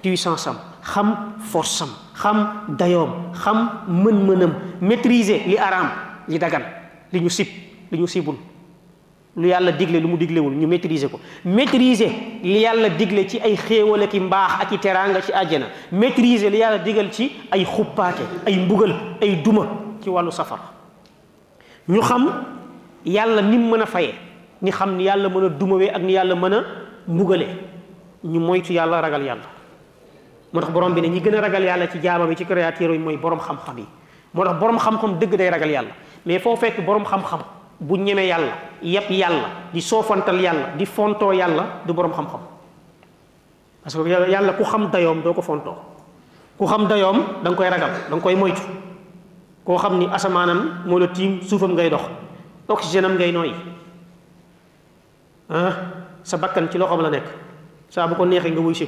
puissance 0.01 0.47
am 0.47 0.57
xam 0.81 1.15
force 1.51 1.81
am 1.81 1.89
xam 2.13 2.51
dayoom 2.79 3.33
xam 3.33 3.69
mën-mënam 3.87 4.53
maîtriser 4.81 5.41
li 5.47 5.57
araam 5.59 5.89
li 6.29 6.39
dagan 6.39 6.63
li 7.11 7.19
ñu 7.19 7.29
sib 7.29 7.47
li 7.91 7.97
ñu 7.99 8.07
sibul 8.07 8.35
lu 9.35 9.47
yàlla 9.47 9.71
digle 9.77 9.99
lu 10.01 10.07
mu 10.07 10.17
diglewul 10.17 10.53
ñu 10.53 10.65
maîtriser 10.67 11.09
ko 11.11 11.19
maîtriser 11.45 12.09
li 12.43 12.59
yàlla 12.61 12.89
digle 12.97 13.27
ci 13.27 13.39
ay 13.39 13.55
xéewal 13.55 14.01
ak 14.01 14.13
i 14.15 14.19
mbaax 14.19 14.51
ak 14.61 14.71
i 14.71 14.77
teraanga 14.79 15.21
ci 15.21 15.31
àjjana 15.31 15.67
maîtriser 15.91 16.49
li 16.51 16.57
yàlla 16.57 16.79
digal 16.83 17.11
ci 17.11 17.31
ay 17.51 17.63
xuppaate 17.65 18.21
ay 18.47 18.57
mbugal 18.57 18.91
ay 19.21 19.35
duma 19.43 19.67
ci 20.01 20.09
wàllu 20.09 20.31
safara 20.31 20.61
ñu 21.87 22.01
xam 22.01 22.45
yàlla 23.05 23.41
ni 23.41 23.57
mu 23.57 23.71
mën 23.77 23.81
a 23.81 23.85
fayee 23.85 24.13
ni 24.61 24.71
xam 24.71 24.97
ni 24.97 25.03
yàlla 25.03 25.29
mën 25.29 25.45
a 25.45 25.49
dumawee 25.49 25.89
ak 25.93 26.01
ni 26.01 26.13
yàlla 26.13 26.35
mën 26.35 26.53
a 26.53 26.63
mbugalee 27.07 27.53
ñu 28.23 28.39
moytu 28.39 28.73
yàlla 28.73 29.01
ragal 29.01 29.23
yàlla 29.25 29.43
moo 30.53 30.61
tax 30.61 30.71
borom 30.73 30.93
bi 30.95 31.01
ne 31.01 31.07
ñi 31.07 31.21
gën 31.21 31.35
a 31.37 31.41
ragal 31.41 31.63
yàlla 31.63 31.87
ci 31.87 31.99
jaamam 32.01 32.29
yi 32.31 32.35
ci 32.37 32.45
créateur 32.45 32.91
yi 32.93 32.97
mooy 32.97 33.17
borom 33.17 33.39
xam-xam 33.39 33.77
yi 33.77 33.85
moo 34.33 34.43
tax 34.45 34.57
borom 34.59 34.77
xam-xam 34.79 35.19
dëgg 35.19 35.35
day 35.37 35.49
ragal 35.51 35.69
yàlla 35.69 35.91
mais 36.25 36.39
foo 36.39 36.57
bu 37.79 37.97
ñemee 37.97 38.27
yàlla 38.27 38.53
yëpp 38.83 39.09
yàlla 39.09 39.49
di 39.73 39.81
soofantal 39.81 40.39
yàlla 40.39 40.75
di 40.77 40.85
fontoo 40.85 41.31
yàlla 41.33 41.81
du 41.87 41.93
boroom 41.93 42.13
xam-xam 42.13 42.39
parce 43.83 43.95
que 43.97 44.31
yàlla 44.31 44.53
ku 44.53 44.63
xam 44.63 44.89
dayoom 44.91 45.21
doo 45.23 45.33
ko 45.33 45.41
fontoo 45.41 45.75
ku 46.57 46.65
xam 46.67 46.87
dayoom 46.87 47.43
danga 47.43 47.55
koy 47.57 47.69
ragal 47.69 47.91
da 48.11 48.17
koy 48.19 48.35
moytu 48.35 48.61
koo 49.63 49.77
xam 49.77 49.97
ni 49.99 50.07
asamaanam 50.07 50.83
moo 50.85 50.99
la 50.99 51.07
ngay 51.07 51.89
dox 51.89 52.01
oxygène 52.67 53.05
am 53.05 53.15
ngay 53.17 53.31
ah, 55.49 55.71
sa 56.23 56.37
bakkan 56.37 56.67
ci 56.69 56.77
loxoom 56.77 57.01
la 57.01 57.09
nekk 57.09 57.25
saa 57.89 58.07
ko 58.07 58.25
neexee 58.25 58.51
nga 58.51 58.59
wuy 58.61 58.75
si 58.75 58.85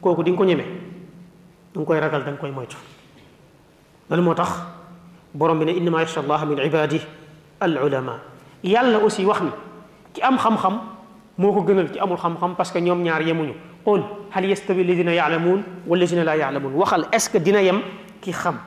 kooku 0.00 0.22
di 0.22 0.32
ko 0.34 0.44
ñeme 0.44 0.64
da 1.74 1.84
koy 1.84 2.00
ragal 2.00 2.24
da 2.24 2.32
koy 2.32 2.50
moytu 2.50 2.76
moo 4.08 4.34
tax 4.34 4.50
borom 5.34 5.58
bi 5.58 5.66
ne 5.66 5.72
innama 5.76 5.98
yaxsha 6.00 6.20
allaha 6.20 6.46
min 6.46 6.58
ibadihi 6.58 7.04
al 7.60 7.76
ulama 7.84 8.29
yàlla 8.62 8.98
aussi 9.02 9.24
wax 9.24 9.40
ni 9.42 9.50
ki 10.12 10.22
am 10.22 10.36
xam-xam 10.38 10.80
moo 11.38 11.52
ko 11.52 11.60
gënal 11.64 11.90
ki 11.92 11.98
amul 12.00 12.16
xam-xam 12.16 12.54
parce 12.56 12.70
que 12.72 12.80
ñoom 12.80 13.02
ñaar 13.02 13.22
yemuñu 13.22 13.54
qul 13.84 14.02
hal 14.30 14.44
yastawi 14.46 14.82
alladina 14.82 15.12
yaalamuun 15.14 15.62
walladina 15.86 16.24
laa 16.24 16.36
yaalamuun 16.36 16.74
waxal 16.74 17.06
est 17.12 17.18
ce 17.20 17.30
que 17.30 17.38
dina 17.38 17.62
yem 17.62 17.80
ki 18.20 18.32
xam 18.32 18.58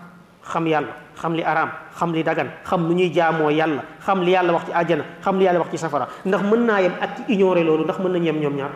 xam 0.43 0.65
yàlla 0.67 0.91
xam 1.15 1.33
li 1.33 1.43
araam 1.43 1.69
xam 1.97 2.13
li 2.13 2.23
dagan 2.23 2.47
xam 2.63 2.87
lu 2.89 2.95
ñuy 2.95 3.11
jaamoo 3.13 3.49
yàlla 3.49 3.83
xam 4.05 4.21
li 4.23 4.31
yàlla 4.31 4.53
wax 4.53 4.65
ci 4.65 4.71
àjjana 4.71 5.03
xam 5.21 5.37
li 5.39 5.45
yàlla 5.45 5.59
wax 5.59 5.69
ci 5.71 5.77
safara 5.77 6.07
ndax 6.25 6.41
mën 6.43 6.65
naa 6.65 6.81
yem 6.81 6.93
ak 6.99 7.15
ki 7.27 7.33
ignoré 7.33 7.63
loolu 7.63 7.83
ndax 7.83 7.99
mën 7.99 8.11
nañu 8.13 8.25
yem 8.25 8.39
ñoom 8.41 8.55
ñaar 8.55 8.71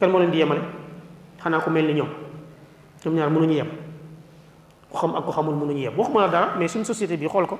kan 0.00 0.10
moo 0.10 0.18
leen 0.18 0.30
di 0.30 0.38
yemale 0.38 0.60
xanaa 1.42 1.60
ku 1.60 1.70
mel 1.70 1.86
ni 1.86 1.92
ñoom 1.94 2.08
ñoom 3.04 3.14
ñaar 3.16 3.30
mënuñu 3.30 3.52
yem 3.52 3.68
ku 4.88 4.96
xam 4.98 5.14
ak 5.14 5.24
ku 5.24 5.32
xamul 5.32 5.54
mënuñu 5.54 5.78
yem 5.78 5.92
waxuma 5.98 6.20
la 6.22 6.28
dara 6.28 6.54
mais 6.58 6.68
suñ 6.72 6.84
société 6.84 7.16
bi 7.18 7.28
xool 7.28 7.46
ko 7.46 7.58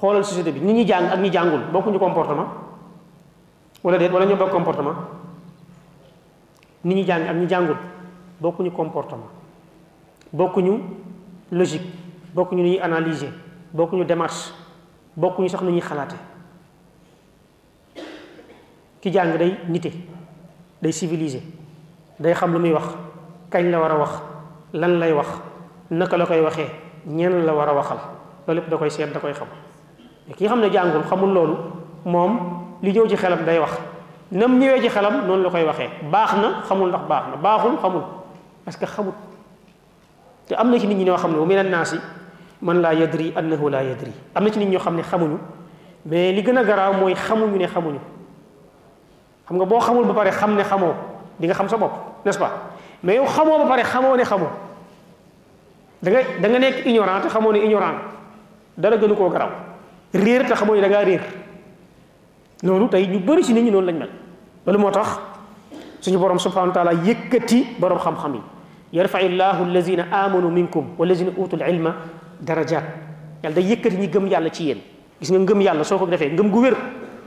xoolal 0.00 0.24
société 0.24 0.50
bi 0.52 0.60
nit 0.60 0.74
ñi 0.74 0.84
jàng 0.88 1.06
ak 1.08 1.20
ñi 1.20 1.30
jàngul 1.32 1.60
bokkuñu 1.72 1.98
comportement 1.98 2.46
wala 3.84 3.98
de 3.98 4.08
wala 4.08 4.26
ñoo 4.26 4.36
bokk 4.36 4.50
comportement 4.50 4.94
nit 6.84 6.94
ñi 6.94 7.04
jàng 7.04 7.28
ak 7.28 7.36
ñi 7.36 7.46
jàngul 7.48 7.76
bokkuñu 8.40 8.70
comportement 8.72 9.28
bokkuñu 10.32 10.80
logique 11.52 11.86
bokkuñu 12.34 12.62
ni 12.62 12.70
ñuy 12.70 12.78
analyser 12.80 13.32
bokkuñu 13.74 14.04
démarche 14.04 14.52
bokkuñu 15.16 15.48
sax 15.48 15.60
nu 15.62 15.70
ñuy 15.70 15.80
xalaate 15.82 16.16
ki 19.00 19.10
jàng 19.12 19.36
day 19.38 19.54
nite 19.68 19.92
day 20.80 20.92
civilisé 20.92 21.42
day 22.18 22.32
xam 22.34 22.52
lu 22.54 22.58
muy 22.58 22.72
wax 22.72 22.84
kañ 23.50 23.70
la 23.70 23.78
war 23.78 23.90
a 23.92 23.96
wax 23.96 24.10
lan 24.72 24.98
lay 24.98 25.12
wax 25.12 25.26
naka 25.90 26.16
la 26.16 26.24
koy 26.26 26.40
waxee 26.40 26.68
ñenn 27.06 27.44
la 27.44 27.52
war 27.52 27.68
a 27.68 27.74
waxal 27.74 27.98
loolu 28.46 28.60
lépp 28.60 28.70
da 28.70 28.76
koy 28.78 28.90
seet 28.90 29.12
da 29.12 29.20
koy 29.20 29.34
xam 29.34 29.48
ki 30.36 30.46
xam 30.48 30.60
ne 30.60 30.68
jàngul 30.70 31.02
xamul 31.10 31.30
loolu 31.34 31.56
moom 32.04 32.38
li 32.82 32.92
ñëw 32.92 33.08
ci 33.08 33.16
xelam 33.16 33.44
day 33.44 33.58
wax 33.58 33.72
nam 34.30 34.58
ñëwee 34.58 34.80
ci 34.80 34.88
xelam 34.88 35.26
noonu 35.26 35.42
la 35.42 35.50
koy 35.50 35.64
waxee 35.64 35.88
baax 36.10 36.32
na 36.34 36.62
xamul 36.68 36.88
ndax 36.88 37.02
baax 37.08 37.24
na 37.30 37.36
baaxul 37.36 37.76
xamul 37.82 38.02
parce 38.64 38.76
que 38.78 38.86
xamul 38.86 39.12
te 40.46 40.54
am 40.54 40.70
na 40.70 40.78
ci 40.78 40.86
nit 40.86 40.98
ñi 40.98 41.04
ñoo 41.04 41.16
xam 41.16 41.32
ne 41.32 41.38
wa 41.38 41.46
mina 41.46 41.62
naasi 41.62 41.96
man 42.62 42.80
laa 42.82 42.94
yadri 42.94 43.32
annahu 43.36 43.68
laa 43.68 43.82
yadri 43.82 44.12
am 44.34 44.44
na 44.44 44.50
ci 44.50 44.58
nit 44.58 44.68
ñoo 44.68 44.80
xam 44.80 44.96
ne 44.96 45.02
xamuñu 45.02 45.38
mais 46.06 46.32
li 46.32 46.42
gën 46.42 46.56
a 46.58 46.62
garaaw 46.64 46.92
mooy 46.94 47.14
xamuñu 47.14 47.56
ne 47.58 47.66
xamuñu 47.66 47.98
xam 49.48 49.56
nga 49.56 49.64
boo 49.64 49.80
xamul 49.80 50.04
ba 50.06 50.14
pare 50.14 50.30
xam 50.32 50.54
ne 50.54 50.62
xamoo 50.64 50.94
di 51.38 51.46
nga 51.46 51.54
xam 51.54 51.68
sa 51.68 51.76
bopp 51.76 51.92
n'est-ce 52.24 52.38
mais 53.02 53.18
xamoo 53.26 53.58
ba 53.58 53.66
pare 53.66 53.82
xamoo 53.84 54.16
ne 54.16 54.22
xamoo 54.24 54.48
da 56.02 56.10
nga 56.10 56.20
da 56.40 56.48
nga 56.48 56.58
nekk 56.58 56.86
ignorant 56.86 57.20
te 57.20 57.28
xamoo 57.28 57.52
ne 57.52 57.58
ignorant 57.58 57.98
dara 58.76 58.96
gënu 58.96 59.14
koo 59.16 59.28
garaaw 59.28 59.50
rir 60.14 60.42
tax 60.46 60.64
moy 60.66 60.80
da 60.80 60.88
nga 60.88 61.02
rir 61.04 61.20
lolu 62.62 62.88
tay 62.88 63.06
ñu 63.06 63.18
bari 63.20 63.44
ci 63.44 63.52
nit 63.54 63.62
ñi 63.62 63.70
noonu 63.70 63.86
lañ 63.86 63.96
mel 63.98 64.10
loolu 64.66 64.78
motax 64.78 65.20
suñu 66.00 66.18
borom 66.18 66.38
subhanahu 66.38 66.68
wa 66.68 66.74
taala 66.74 66.92
yëkkati 66.94 67.76
borom 67.78 67.98
xam-xam 67.98 68.34
yi 68.34 68.40
yarfai 68.92 69.28
llahu 69.28 69.64
allazina 69.64 70.06
amanu 70.10 70.50
minkum 70.50 70.84
wallazina 70.98 71.30
utul 71.36 71.62
ilma 71.62 71.94
darajat 72.40 72.84
yàlla 73.44 73.54
day 73.54 73.64
yëkkati 73.70 73.96
ñi 73.96 74.08
gëm 74.08 74.26
yàlla 74.26 74.50
ci 74.52 74.64
yéen 74.64 74.78
gis 75.20 75.30
nga 75.30 75.38
ngëm 75.38 75.60
yàlla 75.60 75.84
soko 75.84 76.06
defé 76.06 76.26
defee 76.30 76.34
ngëm 76.34 76.50
gu 76.50 76.58
wér 76.60 76.76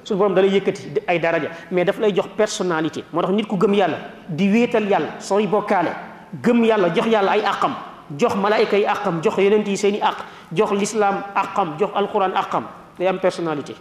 suñu 0.03 0.17
borom 0.19 0.33
da 0.33 0.41
lay 0.41 0.51
yëkkati 0.51 0.87
ay 1.07 1.19
daraja 1.19 1.49
mais 1.71 1.85
daf 1.85 1.99
lay 1.99 2.11
jox 2.13 2.27
personnalité 2.35 3.03
motax 3.13 3.31
nit 3.33 3.45
ku 3.47 3.55
gëm 3.57 3.73
yàlla 3.73 3.97
di 4.27 4.51
wétal 4.51 4.87
yàlla 4.89 5.19
soy 5.19 5.47
bokalé 5.47 5.91
gëm 6.43 6.63
yàlla 6.65 6.89
jox 6.93 7.07
yàlla 7.07 7.31
ay 7.31 7.43
akam 7.45 7.75
jox 8.17 8.35
malaayka 8.35 8.77
yi 8.77 8.85
àqam 8.85 9.21
jox 9.23 9.37
yonent 9.37 9.67
yi 9.67 9.77
seen 9.77 9.95
i 9.95 9.99
àq 10.01 10.23
jox 10.53 10.71
lislaam 10.71 11.21
àqam 11.35 11.75
jox 11.79 11.89
alquran 11.95 12.33
àqam 12.35 12.63
day 12.97 13.07
am 13.07 13.19
personnalité 13.19 13.73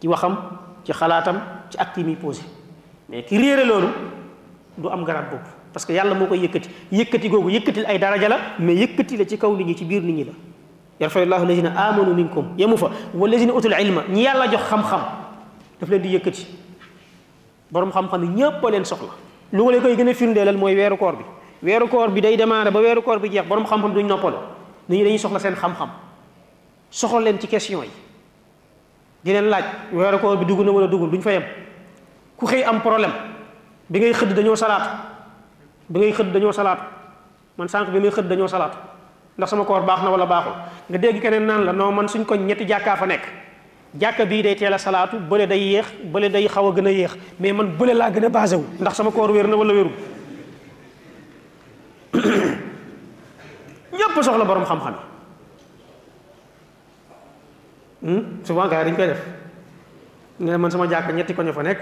ci 0.00 0.08
waxam 0.08 0.36
ci 0.84 0.92
xalaatam 0.92 1.40
ci 1.70 1.78
ak 1.78 1.96
yi 1.96 2.04
muy 2.04 2.16
posé 2.16 2.42
mais 3.08 3.22
ki 3.22 3.38
réere 3.38 3.64
loolu 3.66 3.88
du 4.78 4.88
am 4.88 5.04
garaat 5.04 5.30
boobu 5.30 5.42
parce 5.72 5.86
que 5.86 5.92
yàlla 5.92 6.14
moo 6.14 6.26
koy 6.26 6.38
yëkkati 6.38 6.68
yëkkati 6.92 7.28
googu 7.28 7.50
yëkkatil 7.50 7.84
ay 7.86 7.98
daraja 7.98 8.28
la 8.28 8.36
mais 8.58 8.74
yëkkati 8.74 9.16
la 9.16 9.24
ci 9.26 9.38
kaw 9.38 9.56
li 9.56 9.64
ñi 9.64 9.74
ci 9.76 9.84
biir 9.84 10.02
nit 10.02 10.12
ñi 10.14 10.24
la 10.24 10.32
yarfau 11.00 11.24
llahu 11.24 11.46
lazina 11.46 11.70
amanu 11.76 12.14
minkum 12.14 12.48
yemu 12.58 12.76
fa 12.76 12.90
walazina 13.14 13.52
utul 13.52 13.74
ilma 13.80 14.02
ñi 14.08 14.22
yàlla 14.24 14.50
jox 14.50 14.62
xam-xam 14.68 15.00
daf 15.80 15.88
leen 15.88 16.02
di 16.02 16.08
yëkkati 16.16 16.46
borom 17.70 17.90
xam-xam 17.92 18.22
yi 18.24 18.28
ñëpp 18.30 18.64
a 18.64 18.70
leen 18.70 18.84
soxla 18.84 19.08
lu 19.52 19.64
nga 19.64 19.72
lay 19.72 19.80
koy 19.80 19.96
gën 19.96 20.08
a 20.08 20.14
firndeelal 20.14 20.56
mooy 20.56 20.74
weeru 20.74 20.96
koor 20.96 21.16
bi 21.16 21.24
weeru 21.62 21.88
koor 21.88 22.10
bi 22.10 22.20
day 22.20 22.36
démarré 22.36 22.70
ba 22.70 22.80
weeru 22.80 23.02
koor 23.02 23.18
bi 23.18 23.30
jeex 23.30 23.46
borom 23.46 23.64
xam-xam 23.64 23.94
duñ 23.94 24.06
noppalu 24.06 24.36
nit 24.88 24.98
ñi 24.98 25.04
dañuy 25.04 25.18
soxla 25.18 25.38
seen 25.40 25.54
xam-xam 25.54 25.88
soxla 26.90 27.20
leen 27.20 27.38
ci 27.40 27.46
question 27.46 27.82
yi 27.82 27.90
di 29.22 29.32
leen 29.32 29.48
laaj 29.48 29.64
weeru 29.92 30.18
koor 30.18 30.36
bi 30.38 30.44
dugg 30.44 30.60
na 30.60 30.72
wala 30.72 30.86
duggul 30.86 31.10
duñ 31.10 31.20
fa 31.22 31.30
yem 31.32 31.42
ku 32.36 32.46
xëy 32.46 32.62
am 32.64 32.80
problème 32.80 33.12
bi 33.88 33.98
ngay 34.00 34.12
xëdd 34.12 34.32
dañoo 34.34 34.56
salaatu 34.56 34.90
bi 35.88 36.00
ngay 36.00 36.12
xëdd 36.12 36.32
dañoo 36.32 36.52
salaat 36.52 36.78
man 37.56 37.68
sànq 37.68 37.90
bi 37.90 37.98
ngay 37.98 38.10
xëdd 38.10 38.28
dañoo 38.28 38.48
salaat 38.48 38.74
ndax 39.38 39.48
sama 39.50 39.64
koor 39.64 39.82
baax 39.86 40.02
na 40.02 40.10
wala 40.10 40.26
baaxul 40.26 40.52
nga 40.90 40.98
dégg 40.98 41.20
keneen 41.22 41.46
naan 41.46 41.64
la 41.64 41.72
noo 41.72 41.92
man 41.92 42.08
suñ 42.08 42.24
ko 42.24 42.34
ñetti 42.34 42.64
jàkkaa 42.66 42.96
fa 42.96 43.06
nekk 43.06 43.22
jàkka 44.00 44.24
bii 44.24 44.42
day 44.42 44.54
teel 44.56 44.72
a 44.74 44.78
salaatu 44.78 45.16
bële 45.20 45.46
day 45.46 45.60
yéex 45.60 45.86
bële 46.12 46.28
day 46.30 46.48
xaw 46.48 46.68
a 46.68 46.72
gën 46.74 46.86
a 46.86 46.90
yéex 46.90 47.16
mais 47.40 47.52
man 47.52 47.66
bële 47.76 47.94
laa 47.94 48.10
gën 48.10 48.24
a 48.24 48.56
wu 48.56 48.64
ndax 48.80 48.94
sama 48.96 49.10
koor 49.10 49.30
wér 49.32 49.46
na 49.48 49.56
wala 49.56 49.72
wérul 49.72 49.90
ñepp 52.14 54.18
soxla 54.20 54.44
borom 54.44 54.64
xam-xam 54.68 54.94
hmm 58.02 58.22
souvent 58.44 58.68
gars 58.68 58.84
yi 58.84 58.90
dañ 58.90 58.96
koy 58.96 59.06
def 59.06 59.18
ne 60.40 60.56
man 60.58 60.70
sama 60.70 60.86
jaaka 60.88 61.12
ñetti 61.12 61.34
ko 61.34 61.42
ñu 61.42 61.52
fa 61.52 61.62
nek 61.62 61.78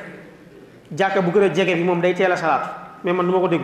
jaaka 0.98 1.20
bu 1.22 1.30
gëna 1.32 1.54
jégué 1.54 1.74
bi 1.74 1.82
mom 1.84 2.00
day 2.00 2.14
téla 2.14 2.36
salat 2.36 2.62
mais 3.04 3.12
man 3.12 3.26
duma 3.26 3.38
ma 3.38 3.42
ko 3.44 3.48
dégg 3.50 3.62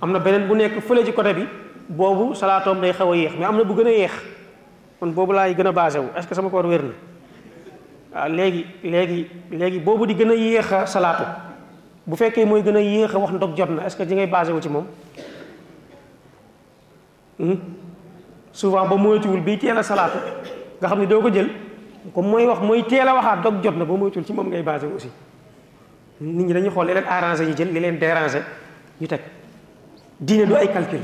amna 0.00 0.18
benen 0.18 0.46
bu 0.48 0.54
nek 0.56 0.80
fële 0.80 1.04
ci 1.04 1.12
côté 1.12 1.34
bi 1.34 1.46
bobu 1.88 2.34
salatom 2.34 2.80
day 2.80 2.92
xawa 2.92 3.14
a 3.16 3.16
mais 3.36 3.44
amna 3.44 3.64
bu 3.64 3.74
gëna 3.74 3.90
a 3.90 4.08
kon 5.00 5.06
bobu 5.10 5.32
lay 5.34 5.54
gëna 5.54 5.72
basé 5.72 5.98
wu 5.98 6.06
est 6.16 6.22
ce 6.22 6.26
que 6.26 6.34
sama 6.34 6.48
koor 6.50 6.66
wér 6.66 6.82
na 6.82 6.92
ah, 8.22 8.28
légui 8.28 8.64
légui 8.82 9.28
légui 9.50 9.78
bobu 9.80 10.06
di 10.06 10.14
gëna 10.14 10.34
a 10.82 10.86
salatu 10.86 11.24
bu 12.06 12.16
fekkee 12.16 12.44
moy 12.46 12.62
gëna 12.62 12.78
a 13.04 13.18
wax 13.18 13.32
ndok 13.32 13.54
jotna 13.56 13.84
est 13.84 13.90
ce 13.90 13.96
que 13.96 14.02
di 14.04 14.14
ngay 14.14 14.26
basé 14.26 14.52
wu 14.52 14.60
ci 14.62 14.68
mom 14.70 14.86
Hmm? 17.38 17.54
souvent 18.52 18.84
ba 18.90 18.96
moytuwul 18.96 19.40
bii 19.40 19.58
teel 19.62 19.78
a 19.78 19.82
salaatu 19.82 20.18
nga 20.80 20.88
xam 20.88 20.98
ne 21.00 21.06
doo 21.06 21.20
ko 21.22 21.30
jël 21.32 21.46
comme 22.14 22.26
mooy 22.30 22.44
wax 22.46 22.58
mooy 22.62 22.82
teel 22.88 23.06
a 23.08 23.14
waxaat 23.14 23.42
dog 23.44 23.62
jot 23.62 23.76
na 23.76 23.84
ba 23.84 23.94
moytuwul 23.94 24.26
ci 24.26 24.32
moom 24.32 24.48
ngay 24.48 24.62
basé 24.62 24.86
aussi 24.86 25.06
nit 26.20 26.44
ñi 26.46 26.52
dañuy 26.52 26.70
xool 26.70 26.86
li 26.86 26.94
leen 26.94 27.04
arrangé 27.06 27.46
ñu 27.46 27.54
jël 27.56 27.72
li 27.72 27.78
leen 27.80 27.96
dérangé 27.98 28.40
ñu 29.00 29.06
teg 29.06 29.20
diine 30.20 30.46
du 30.46 30.54
ay 30.56 30.66
calcul 30.66 30.98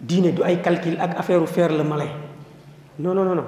diine 0.00 0.32
du 0.34 0.42
ay 0.44 0.60
calcul 0.62 0.96
ak 1.00 1.18
affaire 1.18 1.48
faire 1.48 1.72
le 1.78 1.82
malin 1.82 2.10
non 3.00 3.12
non 3.14 3.34
non 3.34 3.44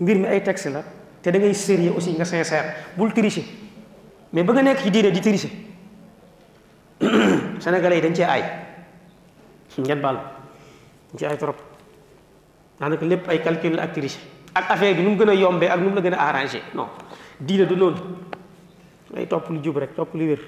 ngir 0.00 0.16
mi 0.18 0.26
ay 0.26 0.42
texte 0.42 0.70
la 0.72 0.82
te 1.22 1.28
da 1.30 1.38
ngay 1.38 1.52
sérieux 1.54 1.92
aussi 1.96 2.14
nga 2.14 2.24
sincère 2.24 2.74
bul 2.96 3.12
tricher 3.12 3.44
mais 4.32 4.42
ba 4.42 4.52
nga 4.54 4.62
nekk 4.62 4.78
ci 4.82 4.90
diine 4.90 5.10
di 5.10 5.20
tricher 5.20 5.50
sénégalais 7.62 7.96
yi 7.96 8.00
dañ 8.02 8.14
cee 8.14 8.24
ay 8.24 8.42
ngeen 9.78 10.00
baal 10.00 10.16
ci 11.16 11.24
ay 11.26 11.34
trop 11.36 11.56
daanaka 12.78 13.04
lepp 13.06 13.24
ay 13.30 13.38
calcul 13.42 13.74
ak 13.78 13.90
triche 13.94 14.18
ak 14.54 14.70
affaire 14.70 14.94
bi 14.96 15.02
num 15.02 15.16
gëna 15.18 15.34
yombé 15.34 15.66
ak 15.68 15.80
num 15.80 15.94
la 15.94 16.00
gëna 16.00 16.18
arranger 16.18 16.62
non 16.74 16.86
diina 17.38 17.64
du 17.66 17.76
non 17.76 17.94
ngay 19.10 19.26
top 19.26 19.48
lu 19.50 19.58
jub 19.62 19.76
rek 19.76 19.94
top 19.94 20.14
lu 20.14 20.26
wër 20.30 20.40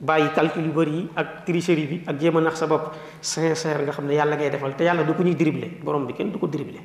bayyi 0.00 0.28
calcul 0.36 0.60
yu 0.64 0.72
bari 0.72 1.08
ak 1.16 1.44
tricherie 1.46 1.86
bi 1.86 1.96
ak 2.06 2.18
jema 2.20 2.40
nax 2.40 2.58
sa 2.60 2.66
bopp 2.66 2.92
sincère 3.20 3.82
nga 3.82 3.92
xamné 3.92 4.14
yalla 4.14 4.36
ngay 4.36 4.50
defal 4.50 4.74
té 4.76 4.84
yalla 4.84 5.04
du 5.04 5.14
ko 5.14 5.22
ñuy 5.22 5.34
dribble 5.34 5.68
borom 5.84 6.06
bi 6.06 6.12
kenn 6.12 6.30
du 6.32 6.38
ko 6.38 6.46
dribble 6.46 6.78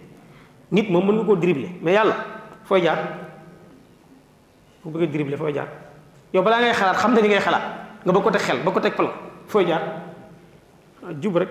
nit 0.72 0.90
moom 0.90 1.06
mën 1.08 1.16
nga 1.16 1.26
koo 1.26 1.36
dribble 1.36 1.68
mais 1.82 1.94
yalla 1.94 2.16
foy 2.64 2.82
jaar 2.82 3.20
bu 4.84 4.92
bëgg 4.92 5.12
dribble 5.12 5.38
foy 5.38 5.54
jaar 5.54 5.68
yow 6.34 6.42
bala 6.44 6.60
ngay 6.62 6.74
xalaat 6.74 6.98
xam 6.98 7.14
na 7.14 7.22
ni 7.22 7.28
ngay 7.28 7.40
xalaat 7.42 7.66
nga 8.06 8.12
ba 8.12 8.20
ko 8.22 8.30
teg 8.32 8.42
xel 8.42 8.64
ba 8.64 8.72
ko 8.72 8.80
plan 8.80 9.12
foy 9.48 9.66
jaar 9.68 10.04
jub 11.22 11.36
rek 11.38 11.50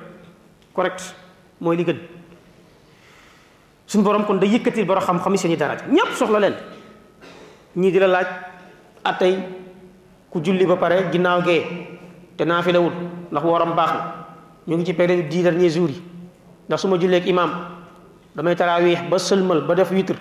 correct 0.74 1.25
mooy 1.60 1.76
li 1.76 1.84
gën 1.84 1.98
suñu 3.86 4.04
borom 4.04 4.24
kon 4.24 4.38
da 4.38 4.46
yëkkatil 4.46 4.84
borom 4.86 5.02
xam-xam 5.02 5.32
yi 5.34 5.38
seen 5.38 5.56
dara 5.56 5.76
daraja 5.76 5.88
ñépp 5.92 6.14
soxla 6.16 6.38
leen 6.40 6.54
ñii 7.76 7.90
di 7.92 7.98
la 7.98 8.06
laaj 8.06 8.26
atay 9.04 9.38
ku 10.30 10.40
julli 10.40 10.66
ba 10.66 10.76
pare 10.76 11.08
ginnaaw 11.12 11.42
gee 11.42 11.62
te 12.36 12.44
naa 12.44 12.62
fi 12.62 12.72
lawul 12.72 12.92
ndax 13.30 13.44
wooram 13.44 13.74
baax 13.74 13.92
na 13.94 14.04
ñu 14.66 14.76
ngi 14.76 14.84
ci 14.84 14.92
période 14.94 15.28
dix 15.28 15.42
derniers 15.42 15.70
jours 15.70 15.92
yi 15.92 16.02
ndax 16.68 16.80
su 16.82 16.88
ma 16.88 16.96
jullee 16.98 17.20
ak 17.20 17.26
imaam 17.26 17.50
damay 18.34 18.54
taraawiix 18.56 19.02
ba 19.10 19.18
sëlmal 19.18 19.64
ba 19.66 19.74
def 19.74 19.90
witr 19.90 20.16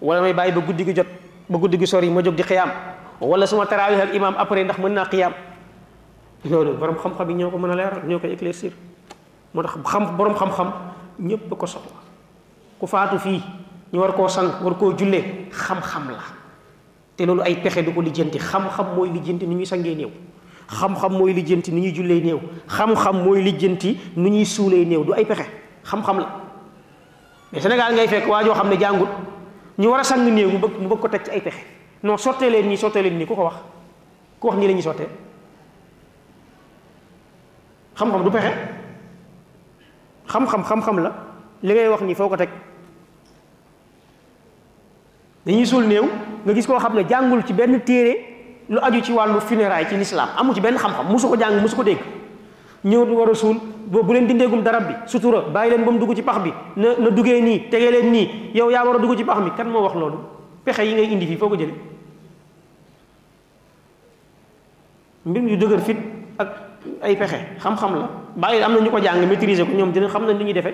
wala 0.00 0.20
may 0.22 0.32
bàyyi 0.32 0.52
ba 0.54 0.60
guddi 0.60 0.84
gi 0.84 0.94
jot 0.94 1.06
ba 1.48 1.58
guddi 1.58 1.78
gi 1.78 1.86
sori 1.86 2.08
ma 2.08 2.22
jóg 2.22 2.34
di 2.34 2.42
xiyaam 2.42 2.70
wala 3.20 3.46
su 3.46 3.56
ma 3.56 3.66
taraawiix 3.66 4.00
ak 4.02 4.14
imaam 4.14 4.34
après 4.38 4.64
ndax 4.64 4.78
mën 4.78 4.92
naa 4.92 5.04
xiyaam 5.04 5.32
loolu 6.44 6.72
borom 6.78 6.96
xam-xam 6.96 7.28
yi 7.30 7.34
ñoo 7.36 7.50
ko 7.50 7.58
mën 7.58 7.70
a 7.70 7.74
leeral 7.74 8.06
ñoo 8.06 8.18
koy 8.18 8.32
éclaircir 8.32 8.72
moo 9.54 9.62
tax 9.62 9.72
xam 9.84 10.16
boroom 10.16 10.34
xam-xam 10.36 10.72
ñëpp 11.20 11.48
ko 11.56 11.66
soxla 11.66 12.00
ku 12.80 12.86
faatu 12.86 13.18
fii 13.18 13.40
ñu 13.92 14.00
war 14.00 14.12
koo 14.14 14.28
sang 14.28 14.48
war 14.64 14.74
koo 14.78 14.92
jullee 14.96 15.50
xam-xam 15.52 16.08
la 16.10 16.24
te 17.16 17.26
loolu 17.26 17.42
ay 17.42 17.56
pexe 17.62 17.82
du 17.84 17.92
ko 17.92 18.00
lijjanti 18.00 18.38
xam-xam 18.38 18.96
mooy 18.96 19.10
lijjanti 19.10 19.46
nu 19.46 19.56
ñuy 19.56 19.66
sangee 19.66 19.94
néew 19.94 20.10
xam 20.68 20.94
mooy 21.12 21.32
lijjanti 21.34 21.70
nu 21.70 21.80
ñuy 21.80 21.92
jullee 21.94 22.20
néew 22.24 22.38
xam-xam 22.68 23.24
mooy 23.24 23.42
lijjanti 23.42 23.96
nu 24.16 24.30
ñuy 24.30 24.44
suulee 24.44 24.84
néew 24.84 25.04
du 25.04 25.12
ay 25.12 25.24
pexe 25.24 25.44
xam-xam 25.84 26.18
la 26.18 26.40
mais 27.52 27.60
Sénégal 27.60 27.94
ngay 27.94 28.08
fekk 28.08 28.26
waa 28.28 28.42
joo 28.42 28.54
xam 28.54 28.70
ne 28.70 28.76
jàngut 28.80 29.08
ñu 29.78 29.88
war 29.90 30.00
a 30.00 30.04
sang 30.04 30.24
néew 30.30 30.48
mu 30.50 30.58
bëgg 30.58 30.80
mu 30.80 30.88
bëgg 30.88 31.00
ko 31.00 31.08
teg 31.08 31.24
ci 31.24 31.30
ay 31.30 31.40
pexe 31.42 31.60
noo 32.02 32.16
sottee 32.16 32.48
leen 32.50 32.66
nii 32.68 32.76
sottee 32.78 33.02
leen 33.02 33.18
nii 33.18 33.26
ku 33.26 33.34
ko 33.36 33.44
wax 33.44 33.54
ku 34.40 34.46
wax 34.48 34.56
nii 34.56 34.66
la 34.68 34.72
ñuy 34.74 34.82
sottee 34.82 35.08
xam-xam 37.96 38.24
du 38.24 38.30
pexe. 38.30 38.81
xam-xam 40.32 40.62
xam-xam 40.64 40.96
la 40.96 41.12
li 41.62 41.74
ngay 41.74 41.88
wax 41.88 42.02
nii 42.06 42.14
foo 42.14 42.28
ko 42.28 42.36
teg 42.36 42.48
dañuy 45.46 45.66
suul 45.66 45.84
néew 45.86 46.04
nga 46.44 46.54
gis 46.54 46.66
koo 46.66 46.78
xam 46.80 46.94
ne 46.94 47.02
jàngul 47.08 47.40
ci 47.46 47.52
benn 47.52 47.80
téere 47.80 48.14
lu 48.68 48.78
aju 48.80 49.00
ci 49.00 49.12
wàllu 49.12 49.40
funérailles 49.40 49.90
ci 49.90 49.96
lislaam 49.96 50.28
amu 50.36 50.54
ci 50.54 50.60
benn 50.60 50.76
xam-xam 50.78 51.06
musu 51.12 51.28
ko 51.28 51.36
jàng 51.36 51.60
musu 51.62 51.76
ko 51.76 51.82
dégg 51.84 51.98
ñëw 52.84 53.04
war 53.04 53.28
a 53.30 53.34
suul 53.34 53.56
boobu 53.86 54.12
leen 54.12 54.26
dindeegum 54.28 54.62
dara 54.62 54.80
bi 54.80 54.94
sutura 55.06 55.40
bàyyi 55.40 55.70
leen 55.70 55.84
ba 55.84 55.90
mu 55.92 55.98
dugg 55.98 56.14
ci 56.16 56.22
pax 56.22 56.38
bi 56.42 56.50
na 56.76 56.88
na 56.98 57.10
duggee 57.10 57.40
nii 57.42 57.68
tegee 57.70 57.90
leen 57.90 58.12
nii 58.12 58.28
yow 58.54 58.70
yaa 58.70 58.84
war 58.84 58.96
a 58.96 58.98
dugg 58.98 59.16
ci 59.16 59.24
pax 59.24 59.38
mi 59.44 59.50
kan 59.56 59.68
moo 59.70 59.82
wax 59.82 59.94
loolu 59.94 60.18
pexe 60.64 60.80
yi 60.82 60.94
ngay 60.94 61.10
indi 61.12 61.26
fii 61.26 61.36
foo 61.36 61.48
ko 61.48 61.56
jële 61.58 61.74
mbir 65.26 65.42
mi 65.42 65.50
yu 65.50 65.56
dëgër 65.56 65.80
fit 65.80 65.96
ak 66.38 66.48
ay 67.02 67.16
pexe 67.16 67.38
xam-xam 67.62 67.94
la 67.94 68.21
bàyyi 68.36 68.62
am 68.62 68.74
na 68.74 68.80
ñu 68.80 68.90
ko 68.90 68.98
jàng 69.00 69.26
maîtriser 69.28 69.66
ko 69.66 69.72
ñoom 69.76 69.92
dinañ 69.92 70.10
xam 70.10 70.26
na 70.26 70.32
ni 70.32 70.44
ñu 70.44 70.52
defe 70.52 70.72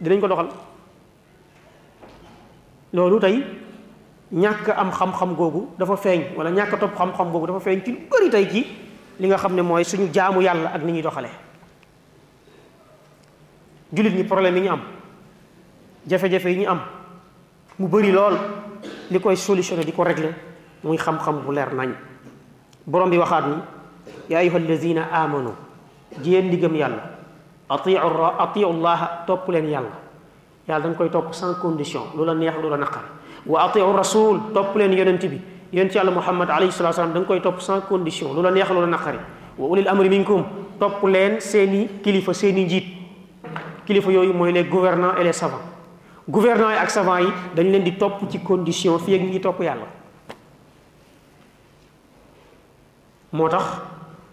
dinañ 0.00 0.20
ko 0.20 0.28
doxal 0.28 0.48
loolu 2.92 3.20
tey 3.20 3.42
ñàkk 4.32 4.68
am 4.76 4.90
xam-xam 4.92 5.34
googu 5.34 5.66
dafa 5.78 5.96
feeñ 5.96 6.22
wala 6.36 6.50
ñàkk 6.50 6.78
topp 6.80 6.92
xam-xam 6.98 7.32
googu 7.32 7.46
dafa 7.46 7.60
feeñ 7.60 7.80
ci 7.84 7.92
lu 7.92 7.98
bëri 8.10 8.30
tey 8.30 8.48
ci 8.50 8.66
li 9.18 9.28
nga 9.28 9.38
xam 9.38 9.54
ne 9.56 9.62
mooy 9.62 9.84
suñu 9.84 10.08
jaamu 10.12 10.40
yàlla 10.42 10.68
ak 10.70 10.82
ni 10.84 10.92
ñuy 10.92 11.02
doxalee 11.02 11.30
jullit 13.92 14.14
ñi 14.14 14.24
problème 14.24 14.56
yi 14.56 14.62
ñu 14.62 14.70
am 14.70 14.80
jafe-jafe 16.10 16.46
yi 16.50 16.58
ñu 16.64 16.68
am 16.70 16.80
mu 17.78 17.88
bëri 17.88 18.12
lool 18.12 18.36
li 19.10 19.20
koy 19.20 19.36
solutionné 19.36 19.82
di 19.84 19.92
ko 19.92 20.04
régler 20.04 20.34
muy 20.84 20.98
xam-xam 20.98 21.40
bu 21.46 21.52
leer 21.52 21.72
nañ 21.74 21.90
borom 22.86 23.08
bi 23.10 23.16
waxaat 23.18 23.46
ni 23.46 23.56
yaa 24.28 24.40
ayyuha 24.40 24.56
allazina 24.56 25.08
amanu 25.12 25.54
ji 26.18 26.30
leen 26.34 26.50
ndiggam 26.50 26.74
yàlla 26.74 27.14
allah 27.68 29.00
top 29.26 29.46
len 29.48 29.66
yalla 29.70 29.92
yalla 30.66 30.82
dang 30.84 30.94
koy 30.96 31.08
top 31.10 31.30
sans 31.32 31.54
condition 31.62 32.02
lula 32.16 32.34
neex 32.34 32.58
lula 32.58 32.76
naqar 32.76 33.04
wa 33.46 33.62
atiu 33.62 33.86
rasul 33.94 34.50
top 34.50 34.74
len 34.74 34.90
yonenti 34.92 35.28
bi 35.28 35.38
yonenti 35.72 35.94
yalla 35.96 36.10
muhammad 36.10 36.50
alayhi 36.50 36.72
salatu 36.74 36.98
wasallam 36.98 37.14
dang 37.14 37.26
koy 37.26 37.38
top 37.40 37.60
sans 37.62 37.86
condition 37.86 38.34
lula 38.34 38.50
neex 38.50 38.68
lula 38.74 38.86
naqari 38.90 39.18
wa 39.56 39.68
ulil 39.70 39.86
amri 39.86 40.10
minkum 40.10 40.42
top 40.82 40.98
len 41.06 41.38
seni 41.38 41.86
kilifa 42.02 42.34
seni 42.34 42.66
njit 42.66 42.84
kilifa 43.86 44.10
yoyu 44.10 44.32
moy 44.34 44.50
les 44.50 44.64
gouvernants 44.64 45.14
et 45.20 45.24
les 45.24 45.32
savants 45.32 45.62
gouvernants 46.28 46.74
ak 46.74 46.90
savants 46.90 47.18
yi 47.22 47.28
dañ 47.54 47.70
len 47.70 47.82
di 47.84 47.94
top 47.96 48.18
ci 48.28 48.42
condition 48.42 48.98
fi 48.98 49.14
ak 49.14 49.22
ñi 49.22 49.40
top 49.40 49.60
yalla 49.62 49.86
motax 53.32 53.62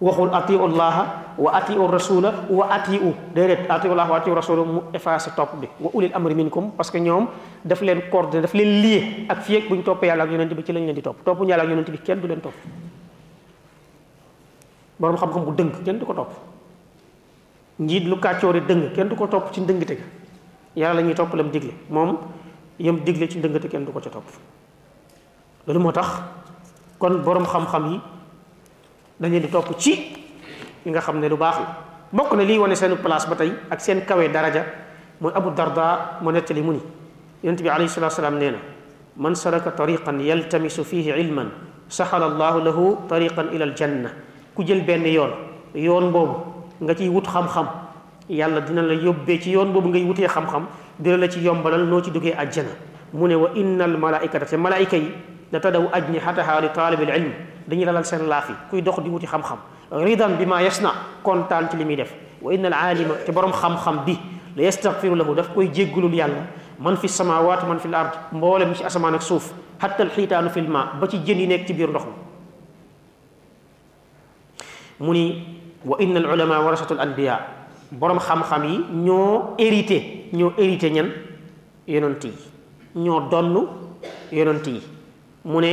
waxul 0.02 0.30
tax 0.34 0.50
allah 0.50 1.26
wa 1.38 1.54
atiu 1.54 1.88
rasul 1.88 2.26
wa 2.50 2.66
atiu 2.74 3.14
deret 3.34 3.70
atiu 3.70 3.92
allah 3.94 4.10
wa 4.10 4.18
atiu 4.18 4.34
rasul 4.34 4.58
mu 4.66 4.82
effacé 4.94 5.30
top 5.38 5.54
bi 5.62 5.70
wa 5.80 5.90
ulil 5.94 6.12
amri 6.18 6.34
minkum 6.34 6.74
parce 6.74 6.90
que 6.92 6.98
ñom 7.00 7.28
daf 7.64 7.82
leen 7.82 8.02
coordonné 8.12 8.42
daf 8.42 8.54
leen 8.54 8.82
lier 8.82 9.04
ak 9.30 9.46
fii 9.46 9.58
ak 9.62 9.70
buñ 9.70 9.84
topé 9.84 10.08
yalla 10.10 10.24
ak 10.26 10.32
yonent 10.32 10.50
bi 10.54 10.64
ci 10.64 10.74
lañ 10.74 10.84
leen 10.86 10.96
di 10.96 11.02
top. 11.02 11.24
topu 11.24 11.46
yalla 11.46 11.64
ak 11.64 11.70
yonent 11.70 11.90
bi 11.90 11.98
kenn 12.02 12.20
du 12.20 12.28
leen 12.28 12.42
top 12.42 12.54
borom 15.00 15.18
xam-xam 15.18 15.46
bu 15.46 15.52
dëng 15.54 15.72
kenn 15.86 16.00
du 16.00 16.06
ko 16.06 16.14
top 16.14 16.32
njiit 17.80 18.04
lu 18.10 18.16
kàccoori 18.20 18.62
deung 18.68 18.92
kenn 18.96 19.08
du 19.10 19.16
ko 19.16 19.28
top 19.28 19.52
ci 19.54 19.62
ndëngte 19.62 19.94
ga 19.94 20.04
yalla 20.76 21.02
lañuy 21.02 21.14
top 21.14 21.34
lam 21.34 21.52
digle 21.52 21.72
mom, 21.90 22.18
yam 22.80 22.98
digle 23.06 23.30
ci 23.30 23.38
ndëngte 23.38 23.70
kenn 23.70 23.86
du 23.86 23.92
ko 23.92 24.00
ca 24.02 24.10
top 24.10 24.26
loolu 25.68 25.80
moo 25.80 25.92
kon 26.98 27.22
borom 27.22 27.46
xam-xam 27.46 27.92
yi 27.94 28.00
dañ 29.22 29.30
leen 29.32 29.42
di 29.44 29.50
top 29.50 29.76
ci 29.78 30.26
li 30.88 30.92
nga 30.96 31.02
xam 31.04 31.20
ne 31.20 31.28
lu 31.28 31.36
baax 31.36 31.56
la 31.62 31.68
bokk 32.16 32.32
na 32.40 32.44
lii 32.48 32.58
wane 32.58 32.76
seenu 32.76 32.96
place 32.96 33.28
ba 33.30 33.36
tey 33.36 33.52
ak 33.70 33.80
seen 33.84 34.00
kawe 34.08 34.24
daraja 34.32 34.64
mooy 35.20 35.34
abu 35.36 35.50
darda 35.52 36.18
mu 36.24 36.32
nettali 36.32 36.62
mu 36.64 36.72
ni 36.74 36.82
yonent 37.44 37.62
bi 37.62 37.68
alayhi 37.70 37.90
salatu 37.92 38.14
wasalaam 38.16 38.40
nee 38.40 38.52
na 38.52 38.60
man 39.18 39.36
salaka 39.36 39.72
tariqan 39.72 40.18
yaltamisu 40.24 40.84
fihi 40.86 41.12
ilman 41.24 41.50
saxala 41.90 42.26
allahu 42.32 42.58
lahu 42.68 42.86
tariqan 43.12 43.48
ila 43.54 43.66
aljanna 43.68 44.10
ku 44.56 44.64
jël 44.66 44.82
benn 44.88 45.04
yoon 45.06 45.32
yoon 45.76 46.10
boobu 46.12 46.36
nga 46.82 46.96
ciy 46.96 47.10
wut 47.10 47.28
xam-xam 47.28 47.68
yàlla 48.30 48.62
dina 48.62 48.82
la 48.82 48.94
yóbbee 48.94 49.40
ci 49.42 49.52
yoon 49.52 49.74
boobu 49.74 49.90
ngay 49.90 50.04
wutee 50.08 50.28
xam-xam 50.28 50.66
dina 51.00 51.18
la 51.18 51.28
ci 51.28 51.40
yombalal 51.42 51.84
noo 51.84 52.02
ci 52.02 52.12
duggee 52.12 52.34
ajjana 52.38 52.72
mu 53.14 53.28
ne 53.28 53.36
wa 53.36 53.50
inna 53.56 53.84
al 53.84 53.98
malaikata 53.98 54.46
te 54.46 54.56
malaayika 54.58 54.96
yi 54.98 55.12
da 55.52 55.60
tadaw 55.60 55.90
ajnihataha 55.92 56.62
li 56.62 56.70
taalibil 56.74 57.10
ilm 57.10 57.32
dañuy 57.68 57.86
lalal 57.86 58.06
seen 58.06 58.24
laaf 58.28 58.50
yi 58.50 58.56
kuy 58.70 58.82
dox 58.82 58.96
di 59.04 59.10
wuti 59.10 59.26
xam-xam 59.28 59.60
رضا 59.92 60.28
بما 60.40 60.62
يصنع 60.62 60.94
كونتان 61.24 61.70
تي 61.70 61.78
لي 61.80 62.06
وان 62.44 62.66
العالم 62.66 63.10
تي 63.26 63.32
بروم 63.32 63.52
خام 63.56 63.76
خام 63.78 63.98
بي 64.04 64.18
لا 64.60 64.64
يستغفر 64.68 65.16
له 65.16 65.26
داف 65.36 65.48
كوي 65.56 65.68
جيغلول 65.72 66.14
يالا 66.14 66.42
من 66.80 66.96
في 66.96 67.06
السماوات 67.06 67.66
من 67.66 67.78
في 67.78 67.86
الارض 67.88 68.10
مبولم 68.36 68.74
سي 68.74 68.86
اسمان 68.88 69.16
اك 69.16 69.22
سوف 69.22 69.54
حتى 69.82 70.04
الحيتان 70.04 70.48
في 70.52 70.60
الماء 70.60 71.00
با 71.00 71.08
سي 71.08 71.18
جيني 71.24 71.46
نيك 71.48 71.72
تي 71.72 71.74
بير 71.74 71.92
نخم 71.92 72.14
موني 75.00 75.26
وان 75.86 76.18
العلماء 76.18 76.60
ورثه 76.66 76.94
الانبياء 77.00 77.40
بروم 77.96 78.20
خام 78.20 78.44
خام 78.44 78.64
يي 78.68 78.78
ньо 78.92 79.56
هيريتي 79.62 80.00
ньо 80.36 80.52
هيريتي 80.60 80.90
نان 81.00 81.08
يونتي 81.88 82.32
ньо 83.00 83.32
دونو 83.32 83.68
يونتي 84.36 84.82
موني 85.46 85.72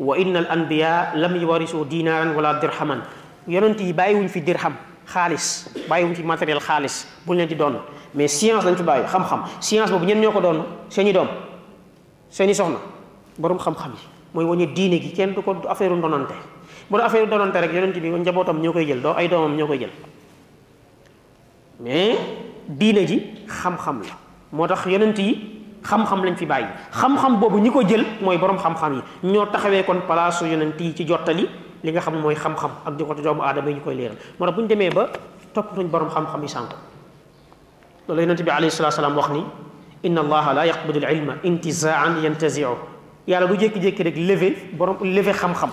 وان 0.00 0.36
الانبياء 0.36 1.16
لم 1.16 1.32
يورثوا 1.36 1.84
دينارا 1.84 2.36
ولا 2.36 2.52
درهما 2.52 3.00
yonent 3.48 3.78
yi 3.80 3.92
bàyyiwuñ 3.92 4.28
fi 4.28 4.40
xam 4.58 4.74
xaalis 5.06 5.68
bàyyiwuñ 5.88 6.14
fi 6.14 6.22
matériel 6.22 6.60
xaalis 6.60 7.06
buñ 7.26 7.36
leen 7.38 7.48
di 7.48 7.54
doon 7.54 7.78
mais 8.14 8.28
science 8.28 8.64
lañ 8.64 8.74
fi 8.76 8.82
bàyyi 8.82 9.06
xam-xam 9.06 9.40
science 9.60 9.90
boobu 9.90 10.04
ñen 10.04 10.20
ñoo 10.20 10.32
ko 10.32 10.40
doon 10.40 10.62
seeni 10.88 11.12
doom 11.12 11.28
seeni 12.30 12.54
soxna 12.54 12.78
boroom 13.38 13.58
xam-xam 13.58 13.92
yi 13.92 13.98
mooy 14.34 14.44
wañu 14.44 14.66
diine 14.74 15.00
gi 15.02 15.12
kenn 15.12 15.34
du 15.34 15.42
ko 15.42 15.56
affaire 15.68 15.94
ndonante 15.96 16.34
bu 16.90 16.96
doon 16.96 17.04
affaire 17.06 17.26
donante 17.28 17.60
rek 17.60 17.72
yonent 17.72 17.92
bi 17.92 18.08
njabootam 18.10 18.60
ñoo 18.60 18.72
koy 18.72 18.86
jël 18.86 19.00
doo 19.00 19.14
ay 19.16 19.28
doomam 19.28 19.56
ñoo 19.56 19.66
koy 19.66 19.78
jël 19.78 19.90
mais 21.80 22.16
diine 22.68 23.06
ji 23.06 23.20
xam-xam 23.48 24.02
la 24.02 24.14
moo 24.52 24.66
tax 24.66 24.84
yonent 24.86 25.16
yi 25.18 25.56
xam-xam 25.82 26.24
lañ 26.24 26.36
fi 26.36 26.46
bàyyi 26.46 26.66
xam-xam 26.92 27.40
boobu 27.40 27.58
ñi 27.58 27.70
ko 27.70 27.82
jël 27.82 28.04
mooy 28.20 28.36
borom 28.38 28.58
xam-xam 28.58 29.02
yi 29.22 29.30
ñoo 29.32 29.46
taxawee 29.46 29.82
kon 29.84 30.00
palaasu 30.06 30.44
yonent 30.46 30.78
yi 30.78 30.94
ci 30.94 31.06
jottali 31.06 31.48
li 31.82 31.92
nga 31.92 32.00
xam 32.00 32.14
ne 32.14 32.20
mooy 32.20 32.34
xam-xam 32.34 32.70
ak 32.84 32.94
di 32.96 33.04
ko 33.04 33.14
doomu 33.14 33.42
aadama 33.42 33.68
yi 33.70 33.76
ñu 33.76 33.80
koy 33.84 33.94
leeral 33.94 34.16
moo 34.38 34.46
tax 34.46 34.54
bu 34.56 34.62
ñu 34.62 34.68
demee 34.68 34.90
ba 34.90 35.08
toppatuñ 35.54 35.88
borom 35.90 36.08
xam-xam 36.10 36.42
yi 36.42 36.48
sànku 36.48 36.76
loolu 38.08 38.20
yonente 38.20 38.42
bi 38.42 38.50
alayhi 38.50 38.70
salatu 38.70 38.96
salaam 38.96 39.16
wax 39.16 39.30
ni 39.30 39.44
inna 40.02 40.20
allaha 40.20 40.52
la 40.54 40.64
yaqbudu 40.66 41.04
al 41.06 41.12
ilma 41.16 41.34
intizaan 41.42 42.20
yantaziu 42.22 42.76
yàlla 43.26 43.46
du 43.46 43.54
jékki-jékki 43.56 44.02
rek 44.02 44.16
levé 44.16 44.56
borom 44.76 44.96
levé 45.02 45.32
xam-xam 45.32 45.70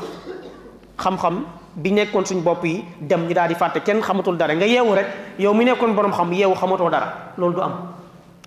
xam-xam 0.97 1.43
bi 1.75 1.91
nekkoon 1.91 2.25
suñ 2.25 2.41
bopp 2.41 2.63
yi 2.65 2.85
dem 3.01 3.27
ñu 3.27 3.33
daal 3.33 3.47
di 3.49 3.55
fàtte 3.55 3.81
kenn 3.83 4.01
xamatul 4.01 4.37
dara 4.37 4.53
nga 4.55 4.65
yeewu 4.65 4.95
rek 4.95 5.07
yow 5.39 5.53
mi 5.53 5.65
nekkoon 5.65 5.93
borom 5.95 6.11
xam 6.13 6.31
yeewu 6.33 6.55
xamatoo 6.55 6.89
dara 6.89 7.33
loolu 7.37 7.55
du 7.55 7.61
am 7.61 7.73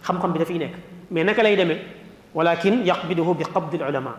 xam-xam 0.02 0.32
bi 0.32 0.38
dafiy 0.38 0.58
nekk 0.58 0.74
mais 1.10 1.24
naka 1.24 1.42
lay 1.42 1.56
demee 1.56 1.78
walakin 2.34 2.84
yaqbiduhu 2.84 3.34
bi 3.34 3.44
qabdi 3.44 3.76
ulama 3.76 4.16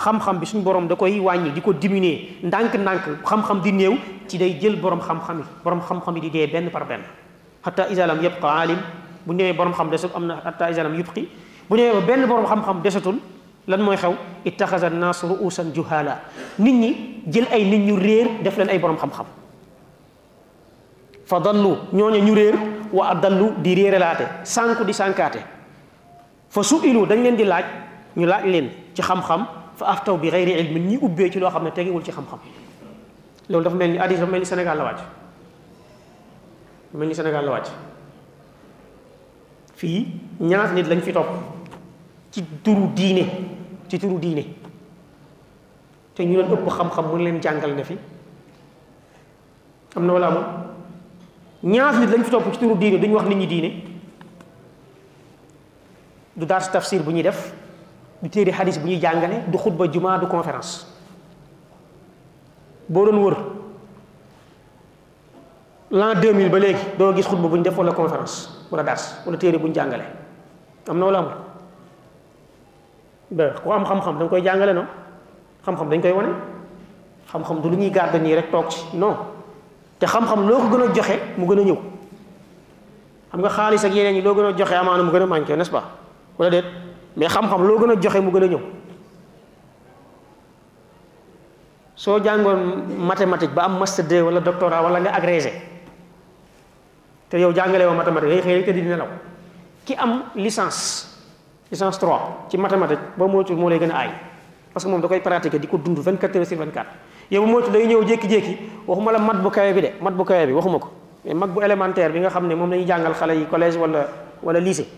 xam-xam 0.00 0.38
bi 0.40 0.46
suñu 0.48 0.62
borom 0.64 0.88
da 0.88 0.94
koy 0.96 1.18
wàññi 1.20 1.52
di 1.54 1.60
ko 1.60 1.72
diminuer 1.76 2.40
ndànk-ndànk 2.42 3.20
xam-xam 3.24 3.60
di 3.62 3.72
néew 3.72 3.94
ci 4.28 4.38
day 4.38 4.56
jël 4.60 4.76
borom 4.80 5.00
xam-xam 5.00 5.38
yi 5.38 5.44
borom 5.64 5.80
xam-xam 5.80 6.14
yi 6.16 6.20
di 6.20 6.30
dee 6.30 6.46
benn 6.46 6.70
par 6.70 6.84
benn 6.88 7.02
xataa 7.64 7.86
isalam 7.92 8.18
yëpp 8.20 8.40
ka 8.40 8.48
alim 8.48 8.78
bu 9.26 9.32
ñëwee 9.34 9.52
borom 9.52 9.72
xam 9.74 9.90
desut 9.90 10.10
am 10.16 10.26
na 10.26 10.40
xataa 10.42 10.70
isalam 10.70 10.94
yëpp 10.98 11.14
bu 11.68 11.76
ba 11.76 12.00
benn 12.06 12.26
borom 12.26 12.46
xam-xam 12.46 12.80
desatul 12.82 13.16
lan 13.66 13.80
mooy 13.82 13.96
xew 13.96 14.14
ittaxasa 14.44 14.88
naas 14.90 15.22
ruusan 15.22 15.72
juhaala 15.74 16.16
nit 16.58 16.72
ñi 16.74 16.92
jël 17.26 17.46
ay 17.52 17.64
nit 17.64 17.78
ñu 17.86 17.94
réer 17.98 18.28
def 18.42 18.56
leen 18.56 18.68
ay 18.70 18.78
borom 18.78 18.96
xam-xam 18.96 19.26
fa 21.26 21.38
dallu 21.40 21.76
ñooñu 21.92 22.18
ñu 22.24 22.34
réer 22.34 22.54
wa 22.92 23.08
adallu 23.10 23.52
di 23.62 23.74
réeralaate 23.74 24.26
sànku 24.44 24.84
di 24.84 24.92
sànkaate 24.92 25.40
fa 26.48 26.62
su 26.62 26.80
ilu 26.84 27.04
dañ 27.06 27.22
leen 27.22 27.36
di 27.36 27.44
laaj 27.44 27.64
ñu 28.16 28.26
laaj 28.26 28.44
leen 28.44 28.66
ci 28.94 29.02
xam-xam 29.02 29.59
fa 29.80 29.86
aftaw 29.96 30.16
bi 30.22 30.28
xayri 30.30 30.52
ilmin 30.60 30.84
ñi 30.92 30.96
ubbee 31.06 31.30
ci 31.32 31.38
loo 31.40 31.50
xam 31.50 31.64
ne 31.64 31.70
tegewul 31.72 32.02
ci 32.04 32.12
xam-xam 32.12 32.38
loolu 33.48 33.64
dafa 33.64 33.76
mel 33.76 33.90
ni 33.92 33.98
addis 33.98 34.18
dafa 34.20 34.30
mel 34.30 34.40
ni 34.40 34.46
Sénégal 34.46 34.76
la 34.76 34.84
wàcc 34.84 35.00
mel 36.94 37.08
ni 37.08 37.14
Sénégal 37.14 37.44
la 37.46 37.50
wàcc 37.52 37.68
fii 39.76 40.08
ñaas 40.40 40.70
nit 40.74 40.82
lañ 40.86 41.00
fi 41.00 41.12
topp 41.12 41.28
ci 42.32 42.44
turu 42.64 42.88
diine 42.98 43.24
ci 43.88 43.98
turu 43.98 44.18
diine 44.18 44.44
te 46.14 46.22
ñu 46.24 46.36
leen 46.36 46.52
ëpp 46.52 46.66
xam-xam 46.76 47.06
mu 47.10 47.16
leen 47.24 47.40
jàngal 47.42 47.72
ne 47.76 47.82
fi 47.84 47.96
am 49.96 50.06
na 50.06 50.12
wala 50.12 50.30
moom 50.30 50.46
ñaata 51.72 51.98
nit 52.00 52.10
lañ 52.12 52.22
fi 52.24 52.30
topp 52.30 52.52
ci 52.52 52.58
turu 52.58 52.76
diine 52.76 52.98
duñ 53.00 53.12
wax 53.16 53.26
nit 53.28 53.36
ñi 53.38 53.46
diine 53.46 53.70
du 56.36 56.44
daal 56.44 56.62
si 56.82 56.98
bu 56.98 57.10
ñuy 57.12 57.22
def 57.22 57.40
du 58.22 58.28
téré 58.30 58.50
hadis 58.50 58.76
bu 58.78 58.86
ñuy 58.88 59.00
jàngale 59.00 59.44
du 59.48 59.58
xutba 59.58 59.86
juma 59.90 60.18
du 60.18 60.26
conférence 60.26 60.86
boo 62.88 63.04
doon 63.06 63.22
wër 63.22 63.36
l'an 65.90 66.14
2000 66.14 66.48
ba 66.50 66.58
léegi 66.58 66.80
doo 66.98 67.14
gis 67.16 67.22
xutba 67.26 67.48
bu 67.48 67.56
ñu 67.56 67.62
def 67.62 67.76
wala 67.78 67.92
conférence 67.92 68.48
wala 68.70 68.82
dars 68.84 69.14
wala 69.24 69.38
téré 69.38 69.56
bu 69.58 69.68
ñu 69.68 69.74
jàngale 69.74 70.04
am 70.88 70.98
na 70.98 71.04
wala 71.06 71.18
amul 71.18 71.32
ba 73.30 73.50
ko 73.64 73.72
am 73.72 73.84
xam-xam 73.84 74.18
dañ 74.18 74.28
koy 74.28 74.42
jàngale 74.44 74.74
no 74.74 74.82
xam-xam 75.64 75.88
dañ 75.88 76.00
koy 76.02 76.12
wane 76.12 76.34
xam-xam 77.32 77.62
du 77.62 77.70
lu 77.70 77.76
ñuy 77.76 77.90
garde 77.90 78.20
nii 78.20 78.34
rek 78.34 78.50
toog 78.50 78.68
ci 78.68 78.80
non 78.98 79.16
te 79.98 80.06
xam-xam 80.06 80.46
loo 80.46 80.58
ko 80.58 80.68
gën 80.76 80.82
a 80.90 80.94
joxe 80.94 81.18
mu 81.38 81.46
gën 81.46 81.60
a 81.60 81.62
ñëw 81.62 81.76
xam 83.32 83.40
nga 83.40 83.48
xaalis 83.48 83.84
ak 83.86 83.94
yeneen 83.94 84.14
yi 84.16 84.20
loo 84.22 84.34
gën 84.34 84.44
a 84.44 84.52
joxe 84.58 84.72
amaana 84.74 85.02
mu 85.02 85.10
gën 85.10 85.22
a 85.22 85.26
manqué 85.26 85.56
n'est-ce 85.56 85.70
pas 85.70 85.84
wala 86.38 86.50
déet 86.50 86.64
mais 87.20 87.32
xam-xam 87.32 87.60
loo 87.68 87.78
gën 87.80 87.90
a 87.90 87.94
joxe 88.02 88.20
mu 88.24 88.30
gën 88.32 88.44
a 88.44 88.48
ñëw 88.48 88.60
soo 91.94 92.16
jàngoon 92.24 92.60
mathématique 92.98 93.52
ba 93.54 93.62
am 93.64 93.78
master 93.78 94.04
2 94.08 94.22
wala 94.24 94.40
doctorat 94.40 94.80
wala 94.82 95.00
nga 95.00 95.12
agrégé 95.12 95.52
te 97.28 97.36
yow 97.36 97.52
jàngale 97.54 97.84
woo 97.84 97.94
mathématique 97.96 98.30
yooyu 98.44 98.62
xëy 98.64 98.64
te 98.64 98.72
di 98.72 98.80
nelaw 98.82 99.08
ki 99.84 99.94
am 99.98 100.22
licence 100.34 101.06
licence 101.70 101.98
3 101.98 102.48
ci 102.48 102.56
mathématique 102.56 103.04
ba 103.18 103.26
moytul 103.26 103.56
moo 103.56 103.68
lay 103.68 103.78
gën 103.78 103.90
a 103.90 103.98
aay 104.00 104.10
parce 104.72 104.84
que 104.84 104.90
moom 104.90 105.00
da 105.00 105.08
koy 105.08 105.20
pratiquer 105.20 105.60
di 105.60 105.66
ko 105.66 105.76
dund 105.76 105.98
24 105.98 106.36
heures 106.36 106.48
sur 106.48 106.56
24 106.56 106.86
yow 107.30 107.44
ba 107.44 107.46
moytul 107.52 107.72
day 107.72 107.86
ñëw 107.86 108.00
jékki-jékki 108.08 108.56
waxuma 108.86 109.12
la 109.12 109.18
mat 109.18 109.36
bu 109.42 109.50
kawe 109.50 109.72
bi 109.74 109.80
de 109.80 109.90
mat 110.00 110.14
bu 110.16 110.24
kawe 110.24 110.46
bi 110.46 110.52
waxuma 110.52 110.78
ko 110.78 110.88
mais 111.24 111.34
mag 111.34 111.50
bu 111.50 111.60
élémentaire 111.62 112.12
bi 112.12 112.20
nga 112.20 112.30
xam 112.30 112.48
ne 112.48 112.54
moom 112.54 112.70
la 112.70 112.76
ñuy 112.78 112.86
jàngal 112.86 113.12
xale 113.12 113.36
yi 113.36 113.44
collège 113.44 113.76
wala 113.76 114.08
wala 114.42 114.58
lycée 114.60 114.88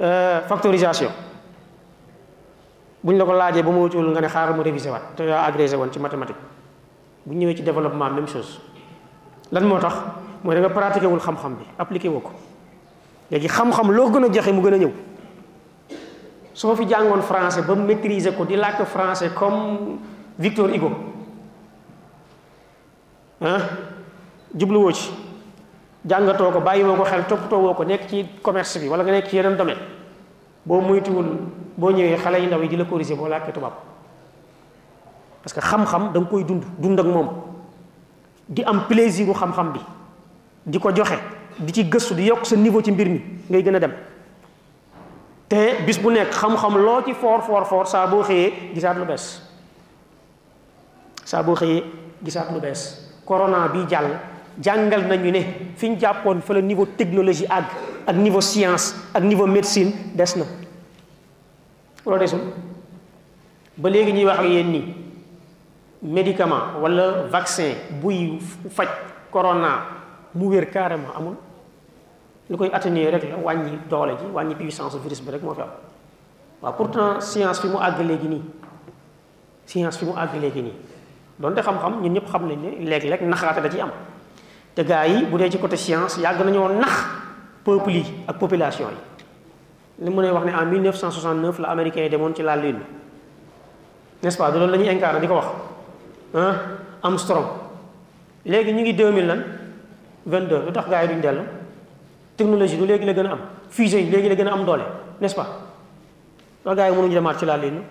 Euh, 0.00 0.40
factorisation 0.48 1.10
buñ 3.02 3.18
la 3.18 3.24
ko 3.28 3.34
laajee 3.36 3.62
ba 3.62 3.70
ma 3.72 3.78
wutiwul 3.84 4.08
nga 4.10 4.20
ne 4.22 4.28
xaaral 4.28 4.56
ma 4.56 4.62
révisé 4.62 4.88
waat 4.88 5.12
te 5.16 5.22
yaa 5.26 5.52
woon 5.76 5.92
ci 5.92 5.98
mathématique 5.98 6.36
bu 7.26 7.34
ñëwee 7.36 7.56
ci 7.56 7.62
développement 7.62 8.08
même 8.10 8.26
chose 8.26 8.58
lan 9.50 9.62
moo 9.64 9.78
tax 9.78 9.94
mooy 10.44 10.54
da 10.58 10.66
nga 10.68 11.06
wul 11.08 11.18
xam-xam 11.20 11.56
bi 11.56 11.64
appliqué 11.78 12.08
woo 12.08 12.20
ko 12.20 12.30
léegi 13.30 13.48
xam-xam 13.48 13.92
loo 13.92 14.10
gën 14.10 14.24
a 14.24 14.28
joxe 14.32 14.50
mu 14.54 14.62
gën 14.62 14.72
a 14.74 14.78
ñëw 14.78 14.90
soo 16.54 16.74
fi 16.74 16.86
jàngoon 16.88 17.20
français 17.20 17.60
ba 17.62 17.74
maîtriser 17.74 18.34
ko 18.34 18.44
di 18.46 18.56
làkk 18.56 18.80
français 18.88 19.30
comme 19.34 19.98
Victor 20.38 20.70
Hugo 20.70 20.90
ah 23.42 23.60
jubluwoo 24.54 24.90
ci 24.92 25.10
jàngatoo 26.04 26.52
ko 26.52 26.60
bàyyi 26.60 26.84
woo 26.84 26.96
ko 26.96 27.04
xel 27.04 27.22
toppatoo 27.28 27.58
woo 27.62 27.74
ko 27.74 27.84
nekk 27.84 28.08
ci 28.08 28.26
commerce 28.42 28.78
bi 28.80 28.88
wala 28.88 29.02
nga 29.04 29.12
nekk 29.12 29.28
ci 29.28 29.36
yeneen 29.36 29.56
domaine 29.56 29.78
boo 30.64 30.80
moytuwul 30.80 31.26
boo 31.76 31.90
ñëwee 31.90 32.16
xale 32.16 32.40
yi 32.40 32.46
ndaw 32.46 32.62
yi 32.62 32.68
di 32.68 32.76
la 32.76 32.84
corriger 32.84 33.16
boo 33.16 33.28
làkkee 33.28 33.52
tubaab 33.52 33.72
parce 35.42 35.54
que 35.54 35.60
xam-xam 35.60 36.12
da 36.12 36.20
koy 36.20 36.44
dund 36.44 36.64
dund 36.78 36.98
ak 37.00 37.06
moom 37.06 37.28
di 38.48 38.64
am 38.64 38.80
plaisir 38.88 39.28
u 39.28 39.34
xam-xam 39.34 39.72
bi 39.72 39.80
di 40.66 40.78
ko 40.78 40.90
joxe 40.92 41.18
di 41.58 41.72
ci 41.72 41.84
gëstu 41.88 42.14
di 42.14 42.24
yokk 42.24 42.44
sa 42.46 42.56
niveau 42.56 42.82
ci 42.82 42.90
mbir 42.90 43.08
mi 43.08 43.20
ngay 43.48 43.62
gën 43.62 43.74
a 43.74 43.78
dem 43.78 43.92
te 45.48 45.74
bis 45.86 45.98
bu 46.00 46.10
nekk 46.10 46.32
xam-xam 46.32 46.76
loo 46.78 47.02
ci 47.04 47.14
foor 47.14 47.42
foor 47.42 47.64
foor 47.64 47.86
saa 47.86 48.06
boo 48.06 48.22
xëyee 48.22 48.74
gisaat 48.74 48.96
lu 48.96 49.04
bees 49.04 49.40
saa 51.24 51.42
boo 51.42 51.54
xëyee 51.54 51.82
gisaat 52.24 52.50
lu 52.50 52.60
bees 52.60 53.14
corona 53.24 53.68
bii 53.68 53.86
jàll 53.88 54.31
jangal 54.60 55.08
nañu 55.08 55.30
ne 55.32 55.72
fiñ 55.78 55.94
ñu 55.96 56.00
jàppoon 56.00 56.40
fa 56.42 56.52
la 56.54 56.60
niveau 56.60 56.84
technologie 56.86 57.46
ag, 57.48 57.64
ak 58.06 58.16
niveau 58.16 58.40
science 58.40 58.92
ak 59.14 59.22
niveau 59.22 59.46
médecine 59.46 59.92
des 60.14 60.36
na 60.36 60.44
loo 62.06 62.18
desul 62.18 62.40
ba 63.78 63.88
léegi 63.90 64.12
ñuy 64.12 64.24
wax 64.26 64.38
ak 64.42 64.46
yéen 64.50 64.68
nii 64.72 64.84
médicament 66.02 66.76
wala 66.80 67.26
vaccin 67.32 67.74
buy 68.02 68.36
faj 68.70 68.88
corona 69.30 69.84
mu 70.34 70.46
wér 70.50 70.68
carrément 70.70 71.14
amul 71.16 71.34
lu 72.50 72.56
koy 72.56 72.68
atténuer 72.72 73.12
rek 73.14 73.24
la 73.30 73.36
wàññi 73.38 73.78
doole 73.88 74.16
ji 74.18 74.26
wàññi 74.32 74.54
puissance 74.56 74.96
virus 74.98 75.20
bi 75.22 75.30
rek 75.30 75.42
moo 75.42 75.54
fi 75.54 75.62
am 75.62 75.70
waaw 76.62 76.72
pourtant 76.72 77.20
science 77.20 77.60
fi 77.60 77.68
mu 77.68 77.76
àgg 77.78 77.98
léegi 78.00 78.28
nii 78.28 78.42
science 79.64 79.96
fi 79.96 80.04
mu 80.04 80.12
àgg 80.12 80.36
léegi 80.40 80.62
nii 80.62 80.74
doonte 81.38 81.62
xam-xam 81.62 82.02
ñun 82.02 82.12
ñëpp 82.12 82.28
xam 82.28 82.46
nañ 82.48 82.58
ne 82.60 82.68
léeg-léeg 82.90 83.22
naxaate 83.22 83.60
da 83.62 83.70
ci 83.70 83.80
am 83.80 83.90
te 84.74 84.82
gars 84.84 85.06
yi 85.08 85.24
bu 85.30 85.38
dee 85.38 85.50
ci 85.50 85.58
côté 85.58 85.76
science 85.76 86.18
yàgg 86.20 86.40
nañoo 86.44 86.68
nax 86.80 86.92
peuple 87.64 87.92
yi 87.92 88.04
ak 88.26 88.38
population 88.38 88.88
yi 89.98 90.04
li 90.04 90.10
mu 90.10 90.22
ne 90.22 90.30
wax 90.30 90.44
ne 90.46 90.52
en 90.52 90.66
1969 90.66 91.58
la 91.60 91.68
américain 91.70 92.02
yi 92.02 92.08
demoon 92.08 92.34
ci 92.34 92.42
la 92.42 92.56
lune 92.56 92.78
n'est-ce 94.22 94.38
pas 94.38 94.50
de 94.50 94.58
loolu 94.58 94.72
la 94.72 94.78
ñuy 94.78 94.88
incarné 94.88 95.20
di 95.20 95.26
ko 95.28 95.34
wax 95.34 95.46
ah 96.34 96.54
Armstrong 97.02 97.44
léegi 98.46 98.72
ñu 98.72 98.80
ngi 98.82 98.94
2000 98.94 99.26
lan 99.26 99.38
22 100.26 100.62
lu 100.66 100.72
tax 100.72 100.88
gars 100.88 101.02
yi 101.04 101.08
duñ 101.10 101.20
dellu 101.20 101.40
technologie 102.36 102.76
du 102.78 102.86
léegi 102.86 103.04
la 103.04 103.12
gën 103.12 103.26
a 103.26 103.32
am 103.32 103.38
fusée 103.68 104.02
yi 104.04 104.10
léegi 104.10 104.28
la 104.28 104.34
gën 104.36 104.46
a 104.46 104.52
am 104.54 104.64
doole 104.64 104.84
n'est-ce 105.20 105.34
pas 105.34 105.46
loolu 106.64 106.76
gars 106.76 106.88
yi 106.88 106.96
mënuñu 106.96 107.14
demaat 107.14 107.34
ci 107.38 107.44
la 107.44 107.58
lune 107.58 107.82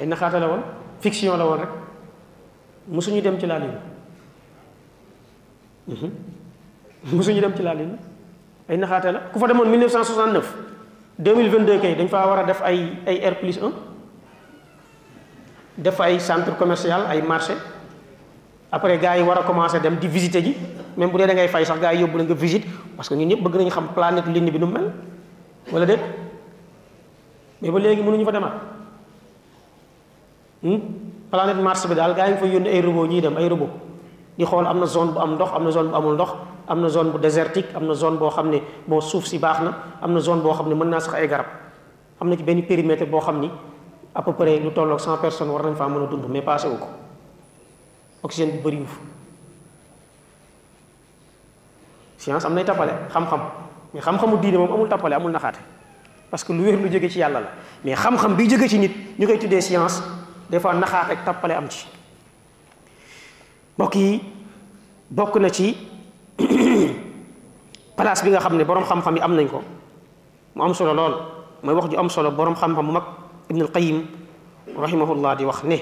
ay 0.00 0.06
naxaate 0.08 0.40
la 0.40 0.48
woon 0.48 0.62
fiction 1.00 1.36
la 1.36 1.46
woon 1.46 1.58
rek 1.60 1.68
mësuñu 2.88 3.20
dem 3.22 3.38
ci 3.38 3.46
la 3.46 3.58
lune 3.60 3.88
musuñu 5.86 7.38
mhm. 7.40 7.46
dem 7.48 7.52
ci 7.56 7.62
laalin 7.64 7.96
ay 8.68 8.76
naxaate 8.76 9.08
la 9.12 9.20
ku 9.32 9.38
fa 9.40 9.46
demone 9.48 9.70
1969 9.72 11.18
2022 11.20 11.80
kay 11.84 11.94
dañ 11.96 12.08
fa 12.08 12.26
wara 12.28 12.44
def 12.44 12.60
ay 12.64 12.96
ay 13.08 13.20
air 13.24 13.34
plus 13.40 13.56
1 13.56 13.62
def 15.80 16.00
ay 16.04 16.20
centre 16.20 16.52
commercial 16.60 17.06
ay 17.08 17.22
marché 17.24 17.56
après 18.70 18.98
gars 19.00 19.16
yi 19.16 19.22
wara 19.24 19.40
commencer 19.42 19.80
dem 19.80 19.96
di 19.96 20.08
visiter 20.08 20.40
ji 20.44 20.54
même 20.96 21.10
bu 21.10 21.18
dé 21.18 21.26
da 21.26 21.34
ngay 21.34 21.48
fay 21.48 21.64
sax 21.64 21.80
gars 21.80 21.92
yi 21.96 22.00
yóbbu 22.04 22.18
nga 22.20 22.34
visite 22.36 22.66
parce 22.96 23.08
que 23.08 23.14
ñun 23.16 23.28
ñëpp 23.28 23.42
bëgg 23.42 23.56
nañu 23.56 23.70
xam 23.70 23.88
planète 23.96 24.26
linn 24.28 24.50
bi 24.50 24.58
nu 24.58 24.66
mel 24.66 24.92
wala 25.72 25.86
dé 25.86 25.96
mais 27.62 27.70
ba 27.70 27.78
léegi 27.78 28.02
mënuñu 28.02 28.24
fa 28.24 28.32
demat 28.32 28.52
hmm 30.62 30.80
planète 31.30 31.60
mars 31.64 31.86
bi 31.88 31.94
dal 31.94 32.14
gars 32.14 32.28
yi 32.28 32.34
fa 32.36 32.44
yoon 32.46 32.64
ay 32.68 32.80
robot 32.84 33.06
ñi 33.08 33.20
dem 33.20 33.36
ay 33.36 33.48
robot 33.48 33.70
di 34.40 34.48
xool 34.48 34.64
am 34.64 34.80
na 34.80 34.88
zone 34.88 35.12
bu 35.12 35.20
am 35.20 35.36
ndox 35.36 35.50
am 35.52 35.64
na 35.64 35.70
zone 35.70 35.88
bu 35.92 35.96
amul 36.00 36.14
ndox 36.16 36.30
am 36.64 36.80
na 36.80 36.88
zone 36.88 37.10
bu 37.12 37.18
désertique 37.20 37.76
am 37.76 37.84
na 37.84 37.92
zone 37.94 38.16
boo 38.16 38.30
xam 38.32 38.48
ne 38.48 38.62
bon 38.88 39.00
suuf 39.00 39.26
si 39.28 39.36
baax 39.38 39.58
na 39.60 39.70
am 40.00 40.12
na 40.16 40.18
zone 40.20 40.40
boo 40.40 40.54
xam 40.56 40.68
ne 40.68 40.74
mën 40.74 40.88
naa 40.88 41.00
sax 41.00 41.12
ay 41.14 41.28
garab 41.28 41.44
am 42.20 42.28
na 42.28 42.36
ci 42.36 42.42
benn 42.42 42.64
périmètre 42.64 43.04
boo 43.04 43.20
xam 43.20 43.40
ni 43.40 43.50
à 44.14 44.22
peu 44.22 44.32
près 44.32 44.58
lu 44.58 44.72
tolloog 44.72 45.00
100 45.00 45.18
personnes 45.20 45.50
war 45.52 45.60
nañ 45.62 45.76
faa 45.76 45.88
mën 45.88 46.04
a 46.04 46.06
dund 46.06 46.24
mais 46.30 46.40
passé 46.40 46.68
wu 46.68 46.76
ko 46.78 46.86
oxygène 48.22 48.52
bu 48.56 48.62
bëriwul 48.64 48.86
science 52.16 52.44
am 52.46 52.54
nay 52.54 52.64
tappale 52.64 52.92
xam-xam 53.12 53.40
mais 53.92 54.00
xam-xamu 54.00 54.36
diine 54.38 54.56
moom 54.56 54.72
amul 54.72 54.88
tappale 54.88 55.12
amul 55.14 55.32
naxaate 55.32 55.60
parce 56.30 56.44
que 56.44 56.52
lu 56.54 56.64
wér 56.64 56.76
lu 56.80 56.88
jóge 56.90 57.10
ci 57.10 57.18
yàlla 57.18 57.40
la 57.40 57.46
mais 57.84 57.94
xam-xam 57.94 58.34
bi 58.36 58.48
jóge 58.48 58.68
ci 58.68 58.78
nit 58.78 58.96
ñu 59.18 59.26
koy 59.26 59.38
tuddee 59.38 59.60
science 59.60 60.02
des 60.48 60.60
fois 60.60 60.72
naxaat 60.74 61.10
ak 61.10 61.24
tappale 61.26 61.52
am 61.52 61.68
ci 61.68 61.86
mbokk 63.80 63.96
yi 63.96 64.20
bokk 65.08 65.40
na 65.40 65.48
ci 65.48 65.72
place 67.96 68.20
bi 68.22 68.28
nga 68.28 68.44
xam 68.44 68.58
ne 68.60 68.64
borom 68.64 68.84
xam-xam 68.84 69.16
yi 69.16 69.22
am 69.24 69.32
nañ 69.34 69.48
ko 69.48 69.60
mu 70.54 70.62
am 70.62 70.74
solo 70.74 70.92
lool 70.92 71.14
mooy 71.64 71.74
wax 71.74 71.88
ju 71.90 71.96
am 71.96 72.10
solo 72.12 72.30
borom 72.30 72.52
xam-xam 72.54 72.84
bu 72.84 72.92
mag 72.92 73.04
ibn 73.48 73.62
al 73.64 73.72
qayim 73.72 74.04
rahimahullah 74.76 75.32
di 75.40 75.44
wax 75.48 75.64
ne 75.64 75.80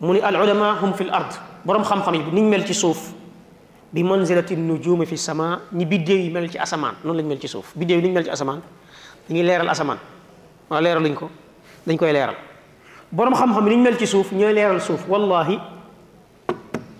mu 0.00 0.18
al 0.18 0.34
ulama 0.34 0.74
hum 0.82 0.92
fi 0.94 1.06
ard 1.10 1.30
borom 1.64 1.84
xam-xam 1.86 2.14
yi 2.14 2.22
niñ 2.34 2.48
mel 2.50 2.66
ci 2.66 2.74
suuf 2.74 3.14
bi 3.92 4.02
manzilati 4.02 4.56
nujumi 4.56 5.06
fi 5.06 5.16
sama 5.16 5.60
ñi 5.72 5.86
biddéew 5.86 6.18
yi 6.24 6.30
mel 6.30 6.50
ci 6.50 6.58
asamaan 6.58 6.94
noonu 7.04 7.20
lañ 7.20 7.26
mel 7.28 7.38
ci 7.38 7.46
suuf 7.46 7.70
biddéew 7.76 8.00
yi 8.00 8.02
niñ 8.02 8.14
mel 8.14 8.24
ci 8.24 8.30
asamaan 8.30 8.60
dañuy 9.28 9.44
leeral 9.44 9.68
asamaan 9.68 9.98
wala 10.68 10.80
leeraluñ 10.82 11.14
ko 11.14 11.30
dañ 11.86 11.96
koy 11.96 12.12
leeral 12.12 12.34
borom 13.12 13.34
xam-xam 13.34 13.64
niñ 13.64 13.78
mel 13.80 13.96
ci 13.96 14.06
suuf 14.08 14.32
ñooy 14.32 14.52
leeral 14.52 14.80
suuf 14.80 15.06
wallahi 15.08 15.77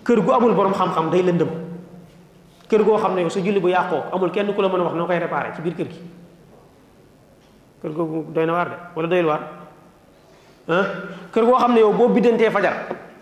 kër 0.09 0.20
gu 0.24 0.30
amul 0.32 0.54
boroom 0.56 0.72
xam-xam 0.72 1.11
day 1.12 1.20
lëndëm 1.22 1.48
kër 2.68 2.82
goo 2.84 2.96
xam 2.98 3.14
ne 3.14 3.20
yow 3.20 3.28
sa 3.28 3.40
julli 3.44 3.61
bu 3.61 3.68
yàqoo 3.68 4.00
amul 4.12 4.30
kenn 4.32 4.54
ku 4.56 4.62
la 4.62 4.68
mën 4.68 4.80
a 4.80 4.84
wax 4.84 4.94
noo 4.96 5.06
koy 5.06 5.18
réparé 5.18 5.52
ci 5.54 5.61
biir 5.61 5.74
kër 5.76 5.86
gi 5.88 6.00
kër 7.82 7.92
googu 7.92 8.24
doy 8.32 8.46
na 8.46 8.52
waar 8.52 8.68
de 8.70 8.76
wala 8.96 9.09
doyul 9.09 9.30
ah 9.30 10.82
kër 11.32 11.44
goo 11.44 11.59
xam 11.59 11.74
ne 11.74 11.80
yow 11.80 11.92
boo 11.92 12.09
biddantee 12.09 12.50
fajar 12.50 12.74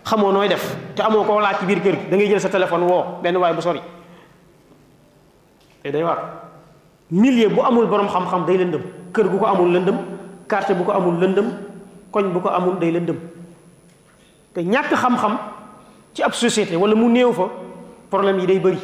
xamoo 0.03 0.31
nooy 0.31 0.47
def 0.47 0.75
te 0.95 1.01
amoo 1.03 1.25
koo 1.25 1.39
laaj 1.41 1.59
ci 1.59 1.65
biir 1.65 1.81
kër 1.81 1.95
gi 1.95 2.09
da 2.09 2.15
ngay 2.15 2.27
jël 2.27 2.39
sa 2.39 2.49
téléphone 2.49 2.83
woo 2.83 3.03
benn 3.21 3.35
waay 3.37 3.53
bu 3.53 3.61
sori 3.61 3.81
te 5.83 5.91
day 5.91 6.03
waar 6.03 6.17
milieu 7.11 7.49
bu 7.49 7.61
amul 7.63 7.87
boroom 7.87 8.07
xam-xam 8.07 8.45
day 8.45 8.57
lëndëm 8.57 8.81
kër 9.13 9.27
gu 9.27 9.37
ko 9.37 9.45
amul 9.45 9.73
lëndëm 9.73 9.97
quartier 10.47 10.75
bu 10.77 10.83
ko 10.83 10.91
amul 10.91 11.19
lëndëm 11.19 11.51
koñ 12.11 12.31
bu 12.31 12.39
ko 12.39 12.49
amul 12.49 12.79
day 12.79 12.91
lëndëm 12.91 13.19
te 14.53 14.61
ñàkk 14.63 14.95
xam-xam 14.95 15.35
ci 16.17 16.25
ab 16.25 16.33
société 16.33 16.73
wala 16.73 16.97
mu 16.97 17.05
néew 17.13 17.29
fa 17.29 17.45
problème 18.09 18.39
yi 18.41 18.47
day 18.49 18.57
bëri 18.59 18.79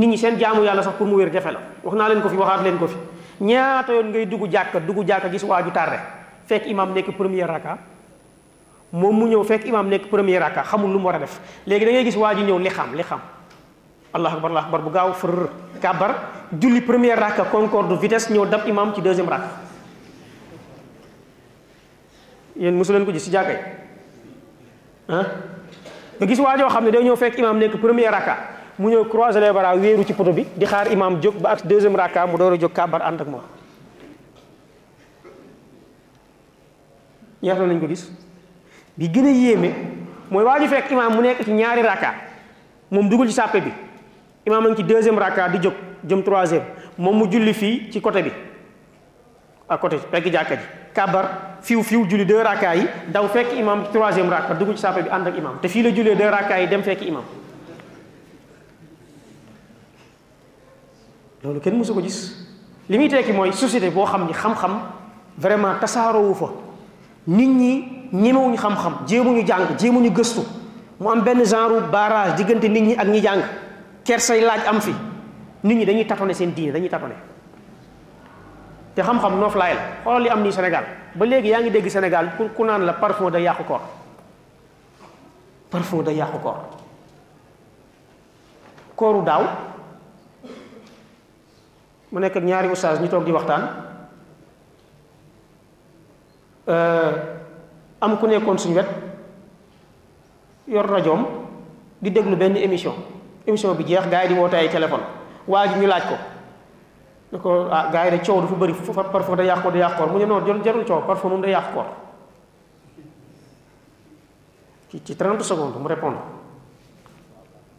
nit 0.00 0.08
ñi 0.08 0.16
seen 0.16 0.38
jaamu 0.40 0.62
yàlla 0.64 0.80
sax 0.82 0.96
pour 0.96 1.06
mu 1.06 1.14
wér 1.16 1.30
jafe 1.30 1.50
la 1.52 1.60
wax 1.84 1.94
naa 1.94 2.08
leen 2.08 2.22
ko 2.22 2.28
fi 2.30 2.36
waxaat 2.36 2.62
leen 2.64 2.78
ko 2.78 2.86
fi 2.88 2.96
ñaata 3.44 3.92
yoon 3.92 4.08
ngay 4.08 4.24
dugg 4.26 4.48
jàkka 4.50 4.80
dugg 4.80 5.04
jàkka 5.06 5.28
gis 5.28 5.44
waa 5.44 5.60
ju 5.62 5.70
tàrre 5.70 6.00
fekk 6.48 6.64
imam 6.66 6.94
nekk 6.94 7.12
premier 7.18 7.46
raka 7.46 7.76
moom 8.92 9.14
mu 9.18 9.26
ñëw 9.28 9.44
fekk 9.44 9.66
imam 9.66 9.86
nekk 9.88 10.08
premier 10.08 10.40
raka 10.40 10.62
xamul 10.64 10.90
lu 10.90 10.98
mu 10.98 11.04
war 11.06 11.16
a 11.16 11.18
def 11.18 11.38
léegi 11.66 11.84
da 11.84 11.90
ngay 11.90 12.04
gis 12.04 12.16
waa 12.16 12.34
ji 12.34 12.42
ñëw 12.42 12.58
li 12.58 12.68
xam 12.70 12.94
li 12.96 13.02
xam 13.02 13.20
allah 14.12 14.32
akbar 14.32 14.50
allah 14.50 14.64
akbar 14.64 14.80
bu 14.80 14.90
gaaw 14.90 15.12
fur 15.12 15.50
kabar 15.82 16.14
julli 16.58 16.80
premier 16.80 17.16
raka 17.20 17.44
concorde 17.44 17.94
vitesse 18.00 18.32
ñëw 18.32 18.48
dab 18.48 18.64
imam 18.66 18.94
ci 18.94 19.02
deuxième 19.02 19.28
raka 19.28 19.48
yéen 22.56 22.74
mosu 22.74 22.92
leen 22.92 23.04
ko 23.04 23.12
gis 23.12 23.20
si 23.22 23.30
jàkka 23.30 23.52
ah 25.08 25.26
nga 26.18 26.26
gis 26.26 26.38
waa 26.42 26.58
joo 26.58 26.66
xam 26.68 26.84
ne 26.84 26.90
day 26.90 27.02
ñëw 27.04 27.16
fekk 27.16 27.38
imam 27.38 27.58
nekk 27.58 27.78
premier 27.80 28.10
raka 28.10 28.36
mu 28.78 28.88
ñëw 28.90 29.04
croiser 29.06 29.40
les 29.40 29.52
bras 29.52 29.76
wéeru 29.76 30.04
ci 30.04 30.12
poto 30.12 30.32
bi 30.32 30.46
di 30.56 30.64
xaar 30.66 30.90
imam 30.90 31.20
jóg 31.22 31.38
ba 31.38 31.50
ak 31.50 31.62
deuxième 31.64 31.94
raka 31.96 32.26
mu 32.26 32.36
door 32.36 32.52
a 32.52 32.56
jóg 32.58 32.72
kàbbar 32.72 33.02
ànd 33.02 33.20
ak 33.20 33.28
moom 33.28 33.42
ñaata 37.42 37.62
lañ 37.66 37.80
ko 37.80 37.86
gis 37.86 38.10
bi 38.96 39.08
gën 39.08 39.26
a 39.26 39.30
yéeme 39.30 39.70
mooy 40.30 40.44
waa 40.44 40.58
ji 40.58 40.66
fekk 40.68 40.90
imam 40.90 41.14
mu 41.14 41.22
nekk 41.22 41.44
ci 41.44 41.52
ñaari 41.52 41.82
raka 41.82 42.14
moom 42.90 43.08
dugul 43.08 43.28
ci 43.28 43.34
sàppe 43.34 43.60
bi 43.60 43.72
imam 44.44 44.66
a 44.66 44.68
ngi 44.70 44.76
ci 44.76 44.82
deuxième 44.84 45.18
raka 45.18 45.48
di 45.48 45.58
jóg 45.62 45.74
jëm 46.04 46.22
troisième 46.22 46.64
moom 46.98 47.16
mu 47.16 47.30
julli 47.30 47.54
fii 47.54 47.90
ci 47.92 48.00
côté 48.00 48.22
bi 48.22 48.30
ak 49.68 49.80
côté 49.80 50.00
pegg 50.00 50.32
jàkka 50.32 50.56
ji 50.56 50.62
kàbbar 50.94 51.24
fiw 51.62 51.82
fiw 51.82 52.06
julli 52.08 52.24
deux 52.24 52.42
raka 52.42 52.74
yi 52.74 52.86
daw 53.12 53.28
fekk 53.28 53.52
imam 53.58 53.84
troisième 53.92 54.28
raka 54.30 54.54
dugg 54.54 54.72
ci 54.74 54.80
saapa 54.80 55.02
bi 55.02 55.08
ànd 55.10 55.28
ak 55.28 55.36
imam 55.36 55.58
te 55.60 55.68
fii 55.68 55.82
la 55.82 55.90
jullee 55.90 56.16
deux 56.16 56.30
raka 56.30 56.58
yi 56.60 56.68
dem 56.68 56.82
fekk 56.82 57.02
imam 57.02 57.22
loolu 61.44 61.60
kenn 61.60 61.76
mësu 61.78 61.92
ko 61.92 62.00
gis 62.00 62.20
li 62.88 62.98
muy 62.98 63.08
tekki 63.08 63.32
mooy 63.32 63.52
société 63.52 63.90
boo 63.92 64.06
xam 64.06 64.24
ni 64.26 64.32
xam-xam 64.32 64.78
vraiment 65.38 65.74
tasaaroowu 65.80 66.34
fa 66.34 66.46
nit 67.26 67.46
ñi 67.46 68.08
ñemewuñu 68.12 68.56
xam-xam 68.56 69.04
jéemuñu 69.06 69.46
jàng 69.46 69.76
jéemuñu 69.78 70.10
gëstu 70.10 70.40
mu 71.00 71.08
am 71.10 71.20
benn 71.20 71.44
genre 71.44 71.90
barrage 71.92 72.36
diggante 72.36 72.64
nit 72.68 72.80
ñi 72.80 72.94
ak 72.96 73.06
ñi 73.06 73.20
jàng 73.20 73.42
kersay 74.04 74.40
laaj 74.40 74.62
am 74.66 74.80
fi 74.80 74.94
nit 75.64 75.74
ñi 75.78 75.84
dañuy 75.84 76.06
tatone 76.06 76.32
seen 76.34 76.54
diine 76.54 76.72
dañuy 76.72 76.88
tatone 76.88 77.14
te 78.98 79.04
xam-xam 79.06 79.38
noof 79.40 79.54
laay 79.54 79.74
la 79.74 79.82
xoolal 80.04 80.22
li 80.22 80.28
am 80.28 80.42
ni 80.42 80.50
Sénégal 80.50 80.84
ba 81.14 81.24
léegi 81.26 81.48
yaa 81.50 81.60
ngi 81.60 81.70
dégg 81.70 81.88
Sénégal 81.88 82.32
pour 82.36 82.52
ku 82.52 82.64
naan 82.64 82.84
la 82.84 82.94
parfum 82.94 83.30
da 83.30 83.38
yàqu 83.38 83.62
koor 83.64 83.80
parfum 85.70 86.02
da 86.02 86.10
yàqu 86.12 86.38
koor 86.42 86.56
kooru 88.96 89.22
daaw 89.22 89.42
mu 92.10 92.18
nekk 92.20 92.36
ñaari 92.42 92.68
oustaz 92.68 92.98
ñu 93.00 93.06
toog 93.08 93.24
di 93.24 93.30
waxtaan 93.30 93.62
euh, 96.68 97.12
am 98.00 98.16
ku 98.18 98.26
nekkoon 98.26 98.58
suñu 98.58 98.74
wet 98.74 98.88
yor 100.66 100.84
rajoom 100.90 101.24
di 102.02 102.10
déglu 102.10 102.34
benn 102.34 102.56
émission 102.56 102.94
émission 103.46 103.74
bi 103.74 103.86
jeex 103.86 104.08
gars 104.10 104.22
yi 104.24 104.28
di 104.28 104.34
woote 104.34 104.68
téléphone 104.72 105.02
waa 105.46 105.68
ji 105.68 105.78
ñu 105.78 105.86
laaj 105.86 106.02
ko 106.08 106.14
ne 107.32 107.38
ko 107.38 107.68
ah 107.70 107.90
gars 107.92 108.06
yi 108.10 108.18
de 108.18 108.24
coow 108.24 108.40
dafa 108.40 108.54
bëri 108.54 108.72
parfois 109.12 109.36
da 109.36 109.44
yàq 109.44 109.60
koor 109.62 109.72
da 109.72 109.78
yàq 109.78 109.96
koor 109.98 110.08
mu 110.10 110.18
ne 110.18 110.24
noonu 110.24 110.64
jarul 110.64 110.84
coow 110.84 111.02
parfois 111.06 111.28
moom 111.28 111.42
da 111.42 111.48
yàq 111.48 111.72
koor 111.74 111.84
ci 114.88 115.04
ci 115.04 115.14
30 115.16 115.42
secondes 115.42 115.78
mu 115.78 115.86
répondre 115.86 116.18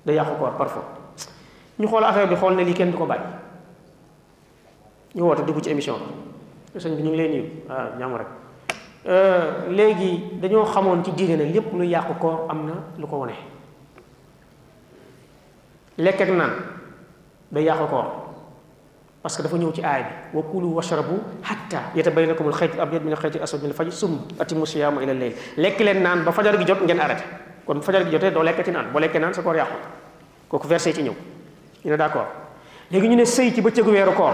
da 0.06 0.14
yàqu 0.14 0.36
koor 0.38 0.52
parfois 0.56 0.84
ñu 1.80 1.88
xool 1.88 2.04
affaire 2.04 2.28
bi 2.28 2.36
xool 2.36 2.56
ne 2.56 2.64
lii 2.64 2.74
kenn 2.76 2.92
du 2.92 2.98
ko 2.98 3.06
bàyyi 3.08 3.24
ñu 5.16 5.24
woote 5.24 5.42
dugg 5.46 5.60
ci 5.64 5.72
émission 5.72 5.96
bi 6.74 6.80
sëñ 6.80 6.96
bi 6.96 7.02
ñu 7.04 7.10
ngi 7.10 7.18
lay 7.18 7.28
nuyu 7.30 7.46
waaw 7.68 7.80
ah, 7.80 7.98
ñaamu 7.98 8.16
rek 8.18 8.28
euh, 9.08 9.68
léegi 9.72 10.38
dañoo 10.40 10.66
xamoon 10.66 11.04
ci 11.04 11.12
diine 11.14 11.36
ne 11.38 11.52
lépp 11.52 11.74
lu 11.74 11.86
yàqu 11.88 12.14
koor 12.20 12.46
am 12.50 12.68
na 12.68 12.74
lu 13.00 13.08
ko 13.08 13.16
wone 13.16 13.34
lekk 15.98 16.22
ak 16.22 16.30
naan 16.30 16.52
day 17.50 17.64
yàqu 17.64 17.88
koor 17.90 18.29
parce 19.22 19.36
que 19.36 19.44
dafa 19.44 19.58
ñëw 19.58 19.74
ci 19.74 19.82
aay 19.82 20.04
bi 20.04 20.38
wa 20.38 20.44
kulu 20.44 20.68
washrabu 20.74 21.20
hatta 21.44 21.92
yatabayyana 21.96 22.34
lakumul 22.34 22.54
xaytul 22.54 22.80
abyadu 22.80 23.04
minal 23.06 23.20
xaytil 23.20 23.42
aswadi 23.44 23.64
minal 23.68 23.76
fajr 23.78 23.92
summa 23.92 24.20
atimmu 24.40 24.66
siyaama 24.66 25.04
ilal 25.04 25.18
layl 25.20 25.34
lekk 25.58 25.80
leen 25.80 26.02
naan 26.02 26.24
ba 26.24 26.32
fajar 26.32 26.58
gi 26.58 26.64
jot 26.66 26.80
ngeen 26.82 27.00
arrêté 27.00 27.24
kon 27.66 27.76
bu 27.76 27.82
fajar 27.82 28.04
gi 28.06 28.12
jotee 28.12 28.32
doo 28.32 28.44
lekkati 28.44 28.72
naan 28.72 28.92
boo 28.94 29.00
lekkee 29.00 29.20
naan 29.20 29.34
sa 29.34 29.42
koor 29.42 29.56
yàqu 29.56 29.74
kooku 30.48 30.68
verset 30.68 30.94
ci 30.96 31.02
ñëw 31.04 31.12
ñu 31.84 31.90
ne 31.92 31.98
d'accord 31.98 32.28
léegi 32.92 33.08
ñu 33.10 33.16
ne 33.16 33.26
sëy 33.26 33.52
ci 33.54 33.62
bëccëgu 33.62 33.92
weeru 33.92 34.14
koor 34.14 34.34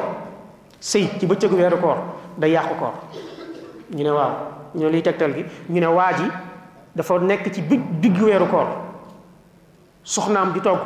sëy 0.80 1.10
ci 1.20 1.26
bëccëgu 1.26 1.56
weeru 1.56 1.78
koor 1.82 1.98
day 2.38 2.52
yàqu 2.52 2.76
koor 2.78 2.94
ñu 3.92 4.04
ne 4.04 4.10
waaw 4.12 4.36
ñu 4.76 4.86
ne 4.86 4.92
liy 4.92 5.02
tegtal 5.02 5.34
gi 5.34 5.46
ñu 5.70 5.80
ne 5.80 5.88
waa 5.88 6.14
ji 6.14 6.30
dafa 6.96 7.18
nekk 7.20 7.50
ci 7.52 7.64
digg 7.66 7.82
diggu 8.00 8.26
weeru 8.26 8.46
koor 8.48 8.68
soxnaam 10.04 10.54
di 10.54 10.62
togg 10.62 10.80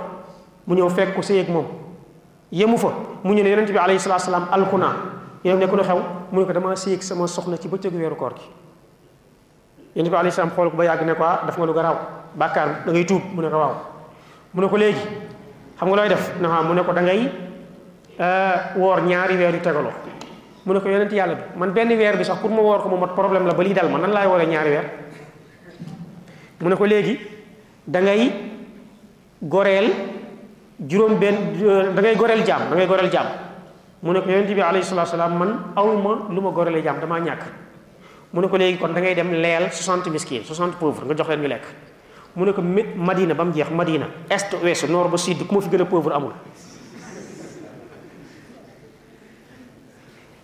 mu 0.67 0.75
ñëw 0.75 0.87
fekk 0.89 1.15
ko 1.15 1.21
sëy 1.21 1.43
moom 1.51 1.67
yemu 2.51 2.77
fa 2.77 2.91
mu 3.23 3.33
ñu 3.33 3.43
ne 3.43 3.49
yonent 3.49 3.69
bi 3.71 3.77
alayhi 3.77 3.99
salatu 3.99 4.31
alkuna 4.51 4.95
yeen 5.43 5.57
ne 5.57 5.67
ko 5.67 5.75
lu 5.75 5.83
xew 5.83 5.99
mu 6.31 6.39
ne 6.39 6.45
ko 6.45 6.51
dama 6.53 6.75
seek 6.75 7.01
sama 7.03 7.27
soxna 7.27 7.57
ci 7.57 7.67
bëccëg 7.67 7.93
wëru 7.93 8.15
koor 8.15 8.33
gi 8.35 8.41
yonent 9.95 10.09
bi 10.09 10.15
alayhi 10.17 10.31
salaam 10.33 10.51
xol 10.55 10.69
ko 10.71 10.75
ba 10.77 10.95
ne 10.95 11.13
ko 11.13 11.23
ah, 11.23 11.41
daf 11.45 11.57
nga 11.57 11.65
lu 11.65 11.73
garaaw 11.73 11.95
bakkar 12.35 12.85
da 12.85 12.91
ngay 12.91 13.05
tuub 13.05 13.21
mu 13.35 13.41
ne 13.41 13.49
ko 13.49 13.57
waaw 13.57 13.75
mu 14.53 14.61
ne 14.61 14.67
ko 14.69 14.77
legi 14.77 15.01
xam 15.77 15.89
nga 15.89 15.95
loy 15.95 16.09
def 16.09 16.31
na 16.41 16.49
ah, 16.59 16.63
mu 16.63 16.73
ne 16.73 16.83
ko 16.83 16.93
da 16.93 17.01
ngay 17.01 17.31
eh, 18.19 18.55
wor 18.77 19.01
ñaari 19.01 19.37
wëru 19.37 19.61
tegalo 19.61 19.91
mu 20.65 20.73
ne 20.73 20.79
ko 20.81 20.89
yalla 20.89 21.05
bi 21.35 21.41
man 21.55 21.71
benn 21.71 21.89
wër 21.93 22.17
bi 22.17 22.23
sax 22.25 22.39
pour 22.41 22.49
mu 22.49 22.61
wor 22.63 22.81
ko 22.81 22.89
mu 22.89 22.97
mat 22.97 23.13
problème 23.13 23.45
la 23.45 23.53
ba 23.53 23.61
li 23.63 23.73
dal 23.73 23.89
man 23.91 24.01
nan 24.01 24.11
lay 24.11 24.25
wolé 24.25 24.45
ñaari 24.47 24.69
wër 24.69 24.85
mu 26.61 26.69
ne 26.69 26.75
ko 26.75 26.85
legi 26.85 27.19
da 27.85 28.01
ngay 28.01 28.31
gorel 29.41 30.08
juróom 30.87 31.19
ben 31.19 31.35
da 31.95 31.99
ngay 32.01 32.15
goreel 32.15 32.45
jam 32.47 32.61
da 32.71 32.75
ngay 32.79 32.87
goreel 32.87 33.11
jam 33.11 33.25
mu 34.01 34.13
ne 34.15 34.21
ko 34.23 34.29
yonente 34.31 34.53
bi 34.55 34.61
alayhi 34.63 34.85
salatu 34.87 35.11
salaam 35.11 35.35
man 35.37 35.59
awma 35.75 36.27
luma 36.31 36.51
ma 36.55 36.79
jam 36.81 36.99
dama 37.03 37.19
ñak 37.19 37.25
ñàkk 37.25 37.45
mu 38.33 38.39
ne 38.41 38.47
ko 38.47 38.55
léegi 38.57 38.77
kon 38.79 38.93
da 38.93 39.01
ngay 39.01 39.13
dem 39.15 39.33
leel 39.33 39.69
60 39.71 40.07
miskin 40.09 40.43
60 40.45 40.77
pauvre 40.79 41.05
nga 41.05 41.13
jox 41.17 41.27
len 41.29 41.41
ñu 41.41 41.47
lek 41.47 41.61
mu 42.35 42.45
ne 42.45 42.53
ko 42.53 42.61
madina 42.95 43.33
bam 43.35 43.51
jeex 43.53 43.69
madina 43.71 44.07
est 44.29 44.53
ouest 44.53 44.87
nord 44.87 45.11
ba 45.11 45.17
sud 45.17 45.43
ku 45.45 45.53
ma 45.55 45.59
fi 45.61 45.67
gëna 45.69 45.83
pauvre 45.85 46.13
amul 46.15 46.31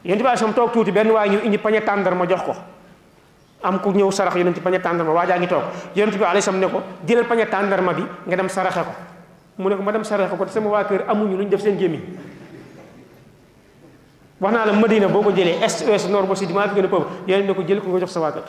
yonente 0.04 0.24
bi 0.30 0.38
sam 0.38 0.54
tok 0.54 0.72
tuti 0.74 0.92
ben 0.92 1.08
way 1.12 1.30
ñu 1.30 1.40
indi 1.44 1.58
pañe 1.58 1.82
tandar 1.82 2.14
ma 2.14 2.26
jox 2.28 2.42
ko 2.44 2.56
am 3.62 3.80
ku 3.80 3.92
ñew 3.92 4.12
sarax 4.12 4.36
yonente 4.36 4.60
pañe 4.60 4.82
tandar 4.82 5.06
ma 5.08 5.14
waajaa 5.14 5.38
ngi 5.40 5.48
tok 5.48 5.64
yonente 5.96 6.18
bi 6.18 6.26
alayhi 6.26 6.52
ne 6.52 6.68
ko 6.68 6.82
jëlal 7.08 7.24
pañe 7.26 7.48
tandar 7.48 7.82
ma 7.82 7.94
bi 7.94 8.04
nga 8.28 8.36
dem 8.36 8.50
saraxé 8.50 8.82
ko 8.84 9.15
mu 9.58 9.70
ne 9.70 9.76
ko 9.76 9.82
ma 9.84 9.92
dem 9.92 10.04
sarax 10.04 10.30
ko 10.32 10.44
te 10.46 10.52
sama 10.52 10.70
waa 10.70 10.84
kër 10.84 11.06
amuñu 11.08 11.38
lu 11.38 11.44
ñu 11.44 11.50
def 11.50 11.62
seen 11.62 11.78
gémmiñ 11.80 12.02
wax 14.42 14.54
naa 14.54 14.66
la 14.66 14.74
Madina 14.74 15.08
boo 15.08 15.22
ko 15.24 15.32
jëlee 15.32 15.60
est 15.64 15.86
ouest 15.88 16.10
nord 16.10 16.28
ba 16.28 16.36
sud 16.36 16.52
maa 16.52 16.68
fi 16.70 16.76
gën 16.76 16.84
a 16.84 17.40
ne 17.42 17.54
ko 17.54 17.62
jël 17.66 17.80
ko 17.80 17.88
nga 17.90 18.00
jox 18.00 18.12
sa 18.12 18.20
waa 18.20 18.32
kër 18.32 18.44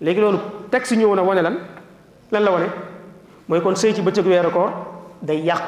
léegi 0.00 0.20
loolu 0.20 0.38
texte 0.70 0.92
ñëw 0.96 1.14
na 1.14 1.22
wane 1.22 1.42
lan 1.42 1.56
lan 2.30 2.40
la 2.42 2.50
wone 2.50 2.66
mooy 3.48 3.60
kon 3.60 3.74
sëy 3.76 3.94
ci 3.94 4.02
bëccëg 4.02 4.26
weeru 4.26 4.50
koor 4.50 4.70
day 5.22 5.40
yàq 5.42 5.66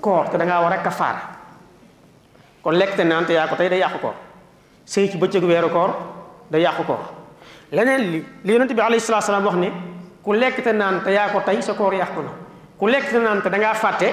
koor 0.00 0.28
te 0.30 0.36
da 0.38 0.44
war 0.60 0.72
a 0.72 0.78
kafaara 0.80 1.20
kon 2.62 2.72
lekk 2.74 2.96
te 2.96 3.04
naan 3.04 3.24
ko 3.26 3.56
tey 3.56 3.68
day 3.68 3.78
yàq 3.78 4.00
koor 4.00 4.14
sëy 4.86 5.10
ci 5.10 5.18
bëccëg 5.18 5.44
weeru 5.44 5.68
day 6.50 6.62
yàq 6.62 6.86
koor 6.86 6.98
leneen 7.72 8.00
li 8.00 8.24
li 8.44 8.52
yonent 8.52 8.72
bi 8.72 8.80
alayhi 8.80 9.00
sa 9.00 9.20
salaam 9.20 9.44
wax 9.44 9.56
ne 9.56 9.72
ku 10.24 10.32
lekk 10.32 10.62
te 10.64 10.72
naan 10.72 11.02
te 11.04 11.10
yaa 11.10 11.28
ko 11.28 11.40
tey 11.44 11.60
sa 11.60 11.74
koor 11.74 11.92
yàqu 11.92 12.22
na. 12.24 12.47
ku 12.78 12.86
lek 12.86 13.10
na 13.12 13.18
nan 13.26 13.42
te 13.42 13.50
da 13.50 13.58
nga 13.58 13.74
fàtte 13.74 14.08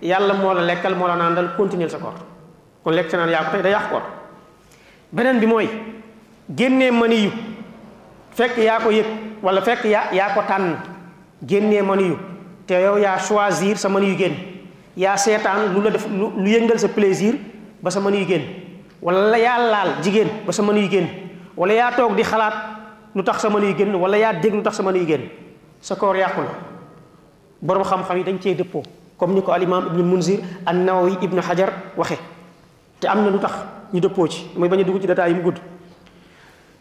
yalla 0.00 0.34
mo 0.34 0.52
la 0.56 0.64
lekkal 0.64 0.96
mo 0.96 1.06
la 1.06 1.14
nandal 1.16 1.52
continuer 1.56 1.92
sa 1.92 2.00
koor 2.00 2.16
ku 2.82 2.88
lek 2.90 3.12
na 3.12 3.28
nan 3.28 3.30
ya 3.30 3.44
ko 3.44 3.52
tey 3.52 3.62
day 3.62 3.72
yàq 3.76 3.86
koor 3.92 4.02
ya 5.22 5.32
bi 5.36 5.46
moy 5.46 5.68
genné 6.48 6.90
mani 6.90 7.16
yu 7.28 7.30
fekk 8.32 8.56
ya 8.58 8.80
ko 8.80 8.88
yek 8.90 9.06
wala 9.44 9.60
fekk 9.60 9.84
ya 9.84 10.08
ya 10.16 10.32
ko 10.34 10.40
tan 10.48 10.80
genné 11.44 11.82
mani 11.82 12.08
yu 12.08 12.16
te 12.66 12.72
yow 12.80 12.96
ya 12.96 13.16
choisir 13.20 13.76
sa 13.76 13.88
mani 13.88 14.08
yu 14.08 14.16
gen 14.16 14.32
ya 14.96 15.16
seetaan 15.16 15.74
lu 15.74 15.82
la 15.84 15.90
def 15.90 16.06
lu 16.08 16.32
yengal 16.48 16.78
sa 16.80 16.88
plaisir 16.88 17.36
ba 17.82 17.90
sa 17.90 18.00
mani 18.00 18.24
yu 18.24 18.40
wala 19.02 19.36
ya 19.38 19.58
laal 19.60 20.00
jigen 20.00 20.28
ba 20.46 20.52
sa 20.52 20.62
mani 20.64 20.88
yu 20.88 21.04
wala 21.54 21.72
ya 21.74 21.92
tok 21.92 22.16
di 22.16 22.22
khalat 22.24 22.54
lu 23.14 23.22
tax 23.22 23.42
sa 23.44 23.48
mani 23.52 23.66
yu 23.70 23.74
gen 23.76 23.92
wala 23.94 24.16
ya 24.16 24.32
deg 24.32 24.54
lu 24.56 24.62
tax 24.64 24.76
sa 24.80 24.82
mani 24.82 25.00
yu 25.04 25.06
gen 25.06 25.28
sa 25.84 25.92
koor 25.94 26.16
yàqu 26.16 26.40
borom 27.62 27.84
xam-xam 27.84 28.16
yi 28.16 28.24
dañ 28.24 28.38
cee 28.38 28.54
dëppoo 28.54 28.82
comme 29.18 29.34
ni 29.34 29.42
ko 29.42 29.52
alimaam 29.52 29.86
ibnu 29.86 30.02
munzir 30.04 30.40
an 30.66 30.84
nawawi 30.84 31.16
ibnu 31.22 31.40
hajar 31.40 31.72
waxe 31.96 32.16
te 33.00 33.06
am 33.08 33.24
na 33.24 33.30
lu 33.30 33.38
tax 33.38 33.52
ñu 33.92 34.00
dëppoo 34.00 34.28
ci 34.28 34.50
mooy 34.56 34.68
bañ 34.68 34.80
a 34.80 34.84
dugg 34.84 35.00
ci 35.00 35.06
détails 35.06 35.30
yi 35.32 35.36
mu 35.36 35.42
gudd 35.42 35.58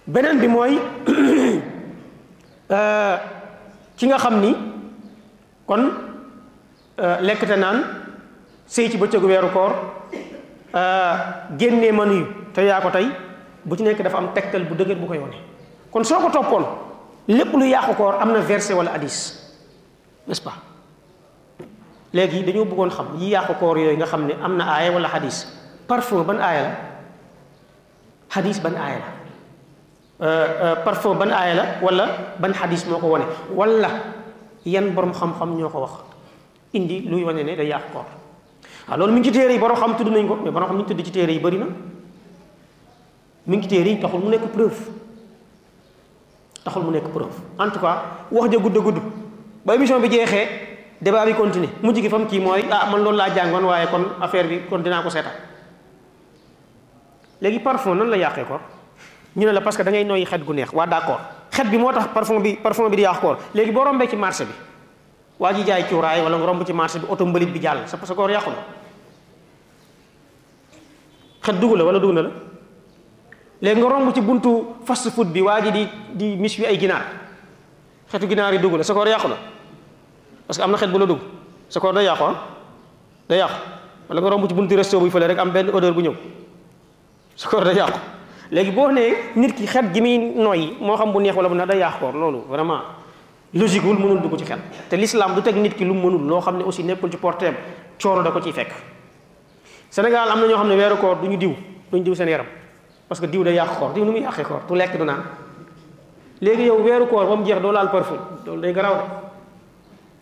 beneen 0.07 0.39
bi 0.39 0.47
mooy 0.47 0.79
ki 1.05 1.63
euh, 2.75 3.17
nga 4.01 4.17
xam 4.17 4.41
ni 4.41 4.55
kon 5.65 5.91
euh, 6.99 7.17
lekk 7.21 7.39
te 7.47 7.55
naan 7.55 7.83
sëy 8.67 8.89
ci 8.89 8.97
bëccëgu 8.97 9.25
weeru 9.27 9.49
koor 9.53 9.71
euh, 10.75 11.13
génnee 11.57 11.91
manu 11.91 12.15
yu 12.19 12.25
te 12.53 12.61
yaa 12.61 12.81
ko 12.81 12.89
tey 12.89 13.07
bu 13.63 13.77
ci 13.77 13.83
nekk 13.83 14.03
dafa 14.03 14.17
am 14.17 14.33
tegtal 14.33 14.65
bu 14.65 14.75
dëgër 14.75 14.97
bu 14.99 15.07
koy 15.07 15.17
wane 15.19 15.39
kon 15.91 16.03
soo 16.03 16.19
ko 16.19 16.29
toppoon 16.29 16.65
lépp 17.27 17.53
lu 17.53 17.65
yàqu 17.69 17.95
koor 17.95 18.15
am 18.19 18.31
na 18.33 18.39
verset 18.39 18.73
wala 18.75 18.91
hadis 18.91 19.39
n'est-ce 20.27 20.41
pas 20.41 20.64
léegi 22.15 22.43
dañoo 22.47 22.63
bëggoon 22.65 22.89
xam 22.89 23.07
yi 23.19 23.31
yàqu 23.35 23.53
koor 23.59 23.77
yooyu 23.77 23.97
nga 23.97 24.05
xam 24.05 24.25
ne 24.27 24.33
am 24.41 24.55
na 24.57 24.63
aaya 24.71 24.91
wala 24.91 25.09
xadis 25.09 25.45
parfum 25.87 26.23
ban 26.23 26.39
aaya 26.39 26.61
la 26.63 26.71
xadis 28.31 28.59
ban 28.63 28.75
aaya 28.75 28.99
la 29.03 30.25
euh, 30.25 30.47
euh, 30.63 30.75
parfum 30.83 31.15
ban 31.19 31.29
aaya 31.31 31.53
la 31.55 31.65
wala 31.81 32.07
ban 32.39 32.53
xadis 32.53 32.85
moo 32.87 32.99
ko 32.99 33.07
wane 33.07 33.25
wala 33.51 33.89
yan 34.65 34.95
borom 34.95 35.11
xam-xam 35.13 35.57
ñoo 35.59 35.69
ko 35.69 35.79
wax 35.83 35.91
indi 36.73 37.01
luy 37.09 37.23
wane 37.23 37.43
ne 37.43 37.55
day 37.55 37.67
yàqu 37.67 37.91
koor 37.91 38.07
waaw 38.87 38.97
loolu 38.97 39.13
mi 39.13 39.19
ngi 39.19 39.31
ci 39.31 39.31
téere 39.37 39.53
yi 39.53 39.59
borom 39.59 39.75
xam 39.77 39.95
tudd 39.97 40.07
nañ 40.07 40.27
ko 40.27 40.35
mais 40.35 40.51
borom 40.51 40.67
xam 40.67 40.77
ñu 40.77 40.83
tudd 40.85 41.03
ci 41.05 41.11
téere 41.11 41.31
yi 41.33 41.39
bëri 41.39 41.57
na 41.57 41.65
ngi 43.47 43.61
ci 43.61 43.67
téere 43.67 43.89
yi 43.89 43.99
taxul 43.99 44.21
mu 44.23 44.29
nekk 44.29 44.47
preuve 44.55 44.79
taxul 46.63 46.81
mu 46.83 46.91
nekk 46.91 47.09
preuve 47.11 47.35
en 47.59 47.69
tout 47.69 47.79
cas 47.79 47.99
wax 48.31 48.51
ja 48.51 48.57
gudd 48.59 48.77
gudd 48.83 49.01
ba 49.65 49.75
émission 49.75 49.99
bi 49.99 50.07
jeexee. 50.09 50.74
débat 51.05 51.21
bi 51.29 51.37
continuer 51.37 51.69
mujj 51.85 52.01
gi 52.01 52.09
fa 52.09 52.17
kii 52.25 52.41
mooy 52.41 52.65
ah 52.73 52.89
man 52.89 53.05
loolu 53.05 53.17
laa 53.17 53.29
jàngoon 53.29 53.63
waaye 53.69 53.85
kon 53.93 54.09
affaire 54.25 54.49
bi 54.49 54.57
kon 54.69 54.81
dinaa 54.81 55.03
ko 55.05 55.09
seetaan 55.13 55.37
léegi 57.41 57.59
parfum 57.61 57.93
nan 57.97 58.09
la 58.09 58.17
yàqee 58.17 58.43
ko 58.49 58.57
ñu 59.37 59.45
ne 59.45 59.51
la 59.51 59.61
parce 59.61 59.77
que 59.77 59.83
da 59.83 59.91
ngay 59.91 60.03
nooyi 60.03 60.25
xet 60.25 60.41
gu 60.43 60.53
neex 60.53 60.73
waa 60.73 60.87
d'accord 60.87 61.19
xet 61.53 61.69
bi 61.69 61.77
moo 61.77 61.91
tax 61.93 62.07
parfum 62.13 62.41
bi 62.41 62.55
parfum 62.57 62.89
bi 62.89 62.95
di 62.95 63.01
yàq 63.05 63.21
koor 63.21 63.37
léegi 63.53 63.71
boo 63.71 63.83
rombee 63.83 64.09
ci 64.09 64.15
marché 64.15 64.45
bi 64.45 64.51
waa 65.39 65.53
ji 65.53 65.63
jaay 65.63 65.83
cuuraay 65.87 66.21
wala 66.23 66.37
nga 66.37 66.45
romb 66.45 66.65
ci 66.65 66.73
marché 66.73 66.97
bi 66.99 67.05
oto 67.07 67.25
mbalit 67.25 67.53
bi 67.53 67.59
jàll 67.61 67.85
sa 67.87 67.99
sa 68.03 68.15
koor 68.15 68.31
yàqu 68.31 68.49
na 68.49 68.57
xet 71.43 71.59
dugg 71.59 71.75
la 71.75 71.83
wala 71.83 71.99
dugg 71.99 72.13
na 72.13 72.21
la 72.21 72.29
léegi 73.61 73.79
nga 73.79 73.89
romb 73.89 74.11
ci 74.11 74.21
buntu 74.21 74.75
fast 74.85 75.11
food 75.11 75.27
bi 75.27 75.41
waa 75.41 75.61
ji 75.61 75.71
di 75.71 75.87
di 76.13 76.35
mis 76.35 76.57
wi 76.57 76.65
ay 76.65 76.77
ginaar 76.79 77.05
xetu 78.09 78.27
ginaar 78.27 78.53
yi 78.53 78.59
dugg 78.59 78.73
la 78.77 78.83
sa 78.83 78.95
yàqu 79.05 79.27
na 79.27 79.37
parce 80.47 80.57
que 80.57 80.63
am 80.63 80.71
na 80.71 80.77
xet 80.77 80.91
bu 80.91 80.99
la 80.99 81.05
dugg 81.05 81.19
sa 81.69 81.79
koor 81.79 81.93
day 81.93 82.03
yàqu 82.05 82.23
ah 82.23 82.35
day 83.27 83.37
yàqu 83.39 83.53
wala 84.09 84.21
nga 84.21 84.29
romb 84.29 84.47
ci 84.47 84.53
bunti 84.53 84.75
resto 84.75 84.99
bu 84.99 85.09
fële 85.09 85.27
rek 85.27 85.37
am 85.39 85.49
benn 85.51 85.69
odeur 85.73 85.91
bu 85.93 86.01
ñëw 86.01 86.13
sa 87.35 87.49
koor 87.49 87.63
day 87.63 87.75
yàqu 87.75 87.99
léegi 88.51 88.71
boo 88.71 88.91
nee 88.91 89.13
nit 89.35 89.55
ki 89.55 89.65
xet 89.65 89.93
gi 89.93 90.01
muy 90.01 90.17
noy 90.19 90.77
moo 90.79 90.95
xam 90.97 91.11
bu 91.11 91.19
neex 91.19 91.35
wala 91.35 91.49
bu 91.49 91.55
na 91.55 91.65
day 91.65 91.79
yàqu 91.79 91.99
koor 91.99 92.13
loolu 92.13 92.45
vraiment 92.49 92.81
logique 93.53 93.83
wul 93.83 93.97
mënul 93.97 94.21
dugg 94.21 94.37
ci 94.37 94.45
xet 94.45 94.59
te 94.89 94.95
l'islam 94.95 95.33
du 95.33 95.41
teg 95.41 95.55
nit 95.55 95.75
ki 95.75 95.83
lu 95.85 95.93
mu 95.93 96.09
mënul 96.11 96.27
loo 96.27 96.41
xam 96.41 96.57
ne 96.57 96.63
aussi 96.63 96.83
nekkul 96.83 97.09
ci 97.09 97.17
porteem 97.17 97.55
coono 98.01 98.21
da 98.21 98.31
ko 98.31 98.39
ciy 98.39 98.53
fekk 98.53 98.71
Sénégal 99.89 100.29
am 100.29 100.39
na 100.39 100.45
ñoo 100.47 100.57
xam 100.57 100.67
ne 100.67 100.75
weeru 100.75 100.97
koor 100.97 101.15
duñu 101.21 101.37
diw 101.37 101.53
duñu 101.91 102.03
diw 102.03 102.13
seen 102.15 102.29
yaram 102.29 102.45
parce 103.09 103.19
que 103.19 103.25
diw 103.27 103.43
day 103.43 103.55
yàq 103.55 103.79
koor 103.79 103.93
diw 103.93 104.05
nu 104.05 104.11
muy 104.11 104.21
yàqee 104.21 104.43
koor 104.43 104.61
du 104.67 104.75
lekk 104.75 104.95
du 104.97 105.05
naan 105.05 105.23
léegi 106.41 106.65
yow 106.65 106.83
weeru 106.83 107.07
koor 107.07 107.25
ba 107.25 107.35
mu 107.35 107.43
jeex 107.45 107.59
doo 107.61 107.71
laal 107.71 107.89
parfum 107.89 108.17
loolu 108.45 108.61
day 108.61 108.73
garaaw 108.73 109.24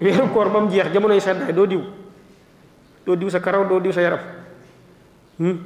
weeru 0.04 0.28
koor 0.36 0.50
ba 0.52 0.60
mu 0.60 0.68
jeex 0.70 0.92
jamono 0.92 1.16
jamonoy 1.16 1.20
seddaay 1.24 1.54
doo 1.56 1.66
diw 1.66 1.82
doo 3.08 3.16
diw 3.16 3.30
sa 3.32 3.40
karaw 3.40 3.64
doo 3.68 3.80
diw 3.80 3.94
sa 3.96 4.02
yaram 4.04 4.20
hmm? 5.40 5.58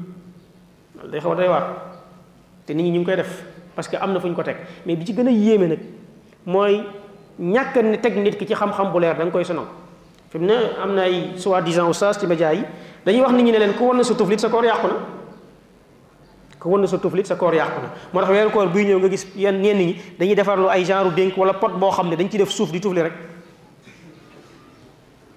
loolu 1.01 1.11
day 1.11 1.19
xaw 1.21 1.33
a 1.33 1.35
day 1.35 1.49
waar 1.49 1.65
te 2.65 2.73
nit 2.73 2.85
ñi 2.85 2.91
ñu 2.93 2.99
ngi 3.01 3.05
koy 3.05 3.15
def 3.15 3.33
parce 3.75 3.89
que 3.89 3.97
am 3.97 4.13
na 4.13 4.19
fu 4.19 4.27
ñu 4.27 4.35
ko 4.35 4.43
teg 4.43 4.57
mais 4.85 4.95
bi 4.95 5.05
ci 5.05 5.13
gën 5.13 5.27
a 5.27 5.31
yéeme 5.31 5.67
nag 5.67 5.79
mooy 6.45 6.83
ñàkk 7.39 7.75
ni 7.83 7.97
teg 7.99 8.17
nit 8.17 8.37
ki 8.37 8.45
ci 8.45 8.53
xam-xam 8.53 8.91
bu 8.91 8.99
leer 8.99 9.17
koy 9.31 9.43
sonal 9.45 9.65
fi 10.29 10.37
ne 10.39 10.53
am 10.83 10.93
na 10.95 11.01
ay 11.01 11.33
soi-disant 11.37 11.87
oustaz 11.87 12.19
ci 12.19 12.27
média 12.27 12.53
yi 12.53 12.63
dañuy 13.05 13.21
wax 13.21 13.31
nit 13.33 13.43
ñi 13.43 13.51
ne 13.51 13.57
leen 13.57 13.73
ku 13.73 13.85
wan 13.85 13.97
na 13.97 14.03
sa 14.03 14.13
tuflit 14.15 14.39
sa 14.39 14.49
koor 14.49 14.63
yàqu 14.65 14.87
na 14.87 14.95
ku 16.59 16.69
wan 16.69 16.81
na 16.81 16.87
sa 16.87 16.97
tuflit 16.97 17.25
sa 17.25 17.35
koor 17.35 17.53
yàqu 17.55 17.81
na 17.81 17.89
moo 18.13 18.21
tax 18.21 18.29
weeru 18.29 18.49
koor 18.51 18.69
buy 18.69 18.85
ñëw 18.85 18.99
nga 18.99 19.09
gis 19.09 19.25
yenn 19.35 19.61
ñenn 19.61 19.77
ñi 19.77 19.95
dañuy 20.19 20.35
defarlu 20.35 20.67
ay 20.69 20.85
genre 20.85 21.09
dénk 21.15 21.37
wala 21.37 21.53
pot 21.53 21.73
boo 21.79 21.91
xam 21.91 22.09
ne 22.09 22.15
dañ 22.15 22.29
ci 22.29 22.37
def 22.37 22.49
suuf 22.49 22.71
di 22.71 22.79
tufli 22.79 23.01
rek 23.01 23.13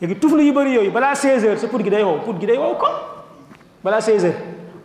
léegi 0.00 0.14
tufli 0.16 0.46
yu 0.46 0.52
bari 0.52 0.74
yooyu 0.74 0.90
balaa 0.90 1.12
16h 1.12 1.56
sa 1.58 1.66
put 1.68 1.82
gi 1.82 1.90
day 1.90 2.02
wow 2.02 2.18
put 2.24 2.38
gi 2.40 2.46
day 2.46 2.56
wow 2.56 2.74
kon 2.76 2.94
balaa 3.84 4.00
16 4.00 4.32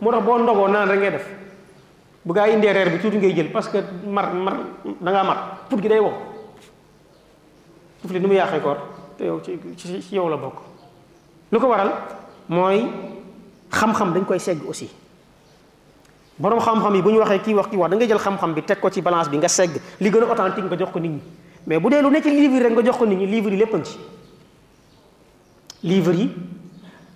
moo 0.00 0.10
tax 0.12 0.24
boo 0.24 0.38
ndogoo 0.38 0.68
naan 0.68 0.88
rek 0.88 0.98
ngay 1.00 1.10
def 1.10 1.24
bu 2.24 2.34
gaa 2.34 2.46
indee 2.48 2.72
reer 2.72 2.90
bi 2.90 2.98
tuuti 2.98 3.16
ngay 3.16 3.32
jël 3.34 3.50
parce 3.52 3.68
que 3.68 3.78
mar 4.06 4.32
mar 4.34 4.56
da 5.00 5.10
ngaa 5.10 5.22
mar 5.24 5.38
put 5.70 5.80
gi 5.80 5.88
day 5.88 5.98
wow 6.00 6.12
tufli 8.02 8.20
ni 8.20 8.26
mu 8.26 8.32
yàqee 8.34 8.60
koor 8.60 8.76
te 9.16 9.24
yow 9.24 9.40
ci 9.40 9.58
ci 9.76 10.14
yow 10.16 10.28
la 10.28 10.36
bokk 10.36 10.58
lu 11.50 11.58
ko 11.58 11.66
waral 11.68 11.92
mooy 12.48 12.84
xam-xam 13.72 14.12
dañ 14.12 14.24
koy 14.26 14.38
segg 14.38 14.62
aussi 14.68 14.90
boroom 16.38 16.60
xam-xam 16.60 16.94
yi 16.94 17.00
bu 17.02 17.10
ñu 17.10 17.18
waxee 17.18 17.40
kii 17.40 17.54
wax 17.54 17.68
kii 17.70 17.76
wax 17.78 17.90
da 17.90 18.04
jël 18.06 18.18
xam-xam 18.20 18.52
bi 18.54 18.62
teg 18.62 18.80
ko 18.80 18.90
ci 18.90 19.00
balance 19.00 19.30
bi 19.30 19.38
nga 19.38 19.48
segg 19.48 19.80
li 19.98 20.10
gën 20.10 20.22
a 20.22 20.28
authentique 20.28 20.66
nga 20.68 20.76
jox 20.76 20.92
ko 20.92 20.98
nit 21.00 21.08
ñi 21.10 21.22
mais 21.66 21.80
bu 21.80 21.88
dee 21.88 22.02
lu 22.02 22.10
ne 22.10 22.20
livre 22.20 22.62
rek 22.62 22.72
nga 22.72 22.84
jox 22.84 22.96
ko 22.98 23.06
nit 23.06 23.16
ñi 23.16 23.26
livre 23.26 23.48
yi 23.50 23.56
lépp 23.56 23.74
a 23.74 23.80
ci 23.82 23.96
livre 25.82 26.14
yi 26.14 26.30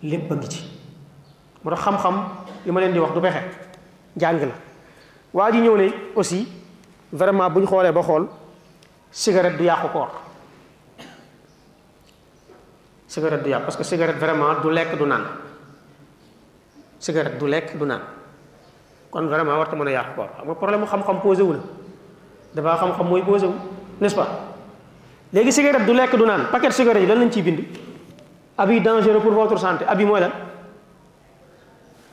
lépp 0.02 0.30
a 0.32 0.34
ngi 0.36 0.48
ci 0.50 0.60
moo 1.62 1.70
tax 1.74 1.80
xam-xam 1.82 2.14
li 2.64 2.70
ma 2.70 2.80
leen 2.80 2.92
di 2.92 2.98
wax 2.98 3.12
du 3.12 3.20
pexe 3.20 3.40
jàng 4.16 4.40
la 4.40 4.54
waa 5.32 5.50
ji 5.50 5.58
ñëw 5.60 5.76
ne 5.76 5.88
aussi 6.14 6.46
vraiment 7.12 7.48
bu 7.50 7.60
ñu 7.60 7.66
xoolee 7.66 7.92
ba 7.92 8.02
xool 8.02 8.28
cigarette 9.10 9.56
du 9.56 9.64
yàqu 9.64 9.88
koor 9.92 10.08
cigarette 13.08 13.42
du 13.42 13.50
yàqu 13.50 13.64
parce 13.64 13.76
que 13.76 13.84
cigarette 13.84 14.18
vraiment 14.18 14.60
du 14.62 14.70
lekk 14.70 14.98
du 14.98 15.04
naan 15.06 15.24
cigarette 16.98 17.38
du 17.38 17.46
lekk 17.46 17.76
du 17.78 17.84
naan 17.86 18.02
kon 19.10 19.24
vraiment 19.26 19.56
war 19.58 19.68
ta 19.68 19.76
mën 19.76 19.88
a 19.88 19.90
yàqu 19.90 20.14
koor 20.16 20.56
xam 20.70 20.80
nga 20.80 20.86
xam-xam 20.86 21.20
posé 21.22 21.42
wu 21.42 21.56
la 22.54 22.76
xam-xam 22.76 23.08
mooy 23.08 23.22
posé 23.22 23.46
wu 23.46 23.54
n'est-ce 24.00 24.14
pas 24.14 24.28
léegi 25.32 25.52
cigarette 25.52 25.86
du 25.86 25.94
lekk 25.94 26.16
du 26.16 26.22
naan 26.26 26.46
paquet 26.52 26.72
cigarette 26.72 27.02
yi 27.02 27.06
lan 27.08 27.18
lañ 27.20 27.30
ciy 27.30 27.42
bind 27.42 27.60
abi 28.60 28.78
dangereux 28.84 29.20
pour 29.22 29.32
votre 29.32 29.58
santé 29.58 29.86
abi 29.88 30.04
mooy 30.04 30.20
lan 30.20 30.30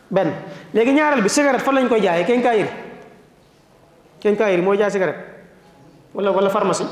benn 0.10 0.32
léegi 0.74 0.94
ñaareel 0.94 1.22
bi 1.22 1.30
cigarette 1.30 1.62
fan 1.62 1.76
lañ 1.76 1.90
koy 1.90 2.00
jaaye 2.02 2.24
jaayee 2.24 2.26
quincaillerie 2.26 2.72
quincaillerie 4.22 4.62
mooy 4.64 4.78
jaay 4.78 4.90
cigarette 4.90 5.20
wala 6.14 6.32
wala 6.32 6.50
pharmacie 6.50 6.86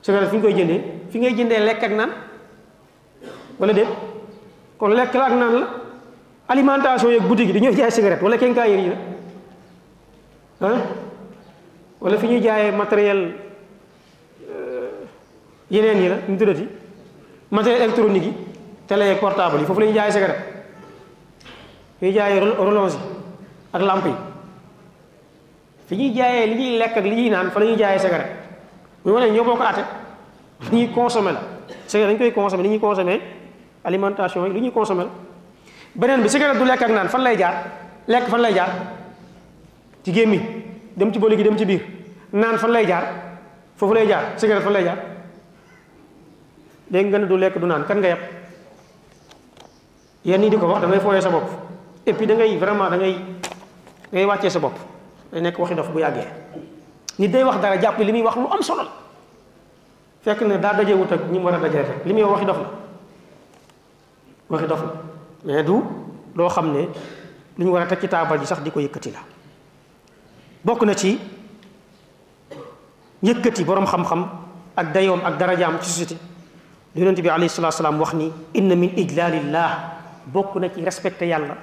cigarette 0.00 0.30
fi 0.30 0.36
ñu 0.36 0.40
koy 0.42 0.54
jëndee 0.54 0.80
fi 1.10 1.18
ngay 1.18 1.34
jëndee 1.36 1.60
lekk 1.66 1.82
ak 1.84 1.92
naan 1.92 2.10
wala 3.60 3.72
de 3.74 3.84
kon 4.78 4.88
lekk 4.96 5.12
la 5.12 5.24
ak 5.26 5.32
naan 5.32 5.60
la 5.60 5.66
alimentation 6.48 7.10
yeeg 7.10 7.20
boutique 7.22 7.48
yi 7.48 7.60
dañuy 7.60 7.76
jaay 7.76 7.90
cigarette 7.90 8.22
wala 8.22 8.38
quincaillerie 8.38 8.84
yi 8.86 8.90
la 8.90 8.96
ah 10.68 10.78
wala 12.00 12.16
fi 12.16 12.26
ñuy 12.28 12.40
jaayee 12.42 12.72
matériel 12.72 13.34
euh, 14.50 14.88
yeneen 15.70 16.00
yi 16.02 16.08
la 16.08 16.16
ñu 16.26 16.36
tuddati 16.38 16.66
matériel 17.50 17.82
électronique 17.82 18.24
yi 18.24 18.32
télé 18.86 19.04
yeeg 19.06 19.18
portable 19.20 19.58
yi 19.60 19.64
foofu 19.66 19.80
la 19.80 19.86
ñuy 19.86 19.94
jaayee 19.94 20.12
cigarette 20.12 20.42
fi 22.00 22.08
ñuy 22.08 22.18
ak 23.72 23.82
lamp 23.82 24.06
yi 24.06 24.12
fi 25.86 25.96
ñuy 25.96 26.14
jaayee 26.14 26.46
li 26.46 26.54
ñuy 26.54 26.78
lekk 26.78 26.96
ak 26.96 27.04
li 27.04 27.14
ñuy 27.14 27.30
naan 27.30 27.50
fa 27.50 27.60
la 27.60 27.66
ñuy 27.66 27.78
jaayee 27.78 27.98
cigarette 27.98 28.32
muy 29.04 29.14
wane 29.14 29.30
ñoo 29.30 29.44
bokk 29.44 29.60
àtte 29.60 29.84
li 30.70 30.76
ñuy 30.76 30.88
consommé 30.92 31.32
la 31.32 31.40
cigarette 31.86 32.18
dañ 32.18 32.18
koy 32.18 32.32
consommé 32.32 32.62
li 32.64 32.68
ñuy 32.68 32.80
consommé 32.80 33.20
alimentation 33.84 34.46
yi 34.46 34.52
li 34.52 34.60
ñuy 34.60 34.70
consommé 34.72 35.04
la 35.04 35.10
beneen 35.94 36.22
bi 36.22 36.28
cigarette 36.28 36.58
du 36.58 36.64
lekk 36.66 36.82
ak 36.82 36.90
naan 36.90 37.08
fan 37.08 37.22
lay 37.22 37.36
jaar 37.38 37.54
lekk 38.06 38.28
fan 38.28 38.42
lay 38.42 38.52
jaar 38.54 38.70
ci 40.04 40.12
gémmiñ 40.12 40.40
dem 40.96 41.12
ci 41.12 41.18
bële 41.18 41.36
gi 41.36 41.42
dem 41.44 41.56
ci 41.56 41.64
biir 41.64 41.82
naan 42.32 42.58
fan 42.58 42.70
lay 42.72 42.84
jaar 42.86 43.04
foofu 43.76 43.94
lay 43.94 44.06
jaar 44.06 44.34
cigarette 44.36 44.64
fan 44.64 44.72
lay 44.74 44.84
jaar 44.84 44.98
dégg 46.90 47.12
ngeen 47.12 47.40
ya, 47.40 47.50
kan 47.52 47.52
ya, 47.52 47.52
eh, 47.52 47.52
eh, 47.52 47.52
eh, 47.52 47.52
ya, 47.52 47.52
du 47.52 47.60
lek 47.60 47.60
du 47.60 47.66
nan 47.68 47.82
kan 47.84 47.96
nga 48.00 48.08
yab 48.08 48.20
yenn 50.24 50.40
ni 50.40 50.48
di 50.50 50.56
ko 50.56 50.66
wax 50.68 50.80
da 50.80 50.88
ngay 50.88 51.00
foye 51.00 51.20
sa 51.20 51.30
bop 51.30 51.44
et 52.06 52.12
puis 52.14 52.26
da 52.26 52.34
ngay 52.34 52.56
vraiment 52.56 52.88
da 52.88 52.96
ngay 52.96 53.16
ngay 54.12 54.24
wacce 54.24 54.50
sa 54.50 54.58
bop 54.58 54.72
day 55.32 55.40
nek 55.40 55.58
waxi 55.58 55.74
dof 55.74 55.88
bu 55.92 55.98
yagge 56.00 56.24
ni 57.18 57.28
day 57.28 57.44
wax 57.44 57.60
dara 57.60 57.76
japp 57.78 57.98
limi 58.00 58.22
wax 58.22 58.36
lu 58.36 58.48
am 58.48 58.62
solo 58.62 58.88
fekk 60.24 60.40
ne 60.42 60.58
daa 60.58 60.72
daje 60.74 60.94
wut 60.96 61.12
ak 61.12 61.20
ñi 61.30 61.38
mu 61.38 61.44
war 61.44 61.54
a 61.54 61.58
rek 61.58 62.04
limi 62.06 62.22
waxi 62.22 62.44
dof 62.46 62.56
la 62.56 62.68
waxi 64.48 64.66
dof 64.66 64.80
la 64.80 64.92
mais 65.54 65.62
du 65.62 65.82
loo 66.34 66.48
xamne 66.48 66.88
lu 67.58 67.64
ñu 67.66 67.78
ci 68.00 68.08
ji 68.40 68.46
sax 68.46 68.60
diko 68.62 68.80
yëkëti 68.80 69.10
la 69.12 69.20
bokku 70.64 70.84
na 70.86 70.94
ci 70.94 71.20
ñëkëti 73.22 73.64
borom 73.64 73.84
xam-xam 73.86 74.30
ak 74.74 74.92
dayoom 74.92 75.20
ak 75.24 75.36
darajaam 75.38 75.76
ci 75.82 75.90
société 75.90 76.16
يونس 76.98 77.20
بن 77.22 77.30
عليه 77.30 77.46
الصلاه 77.46 77.66
والسلام 77.70 77.96
وخني 78.00 78.28
ان 78.58 78.68
من 78.78 78.90
اجلال 78.98 79.34
الله 79.40 79.70
بوكنا 80.34 80.66
كي 80.74 80.82
ريسبكت 80.82 81.22
يالا 81.22 81.54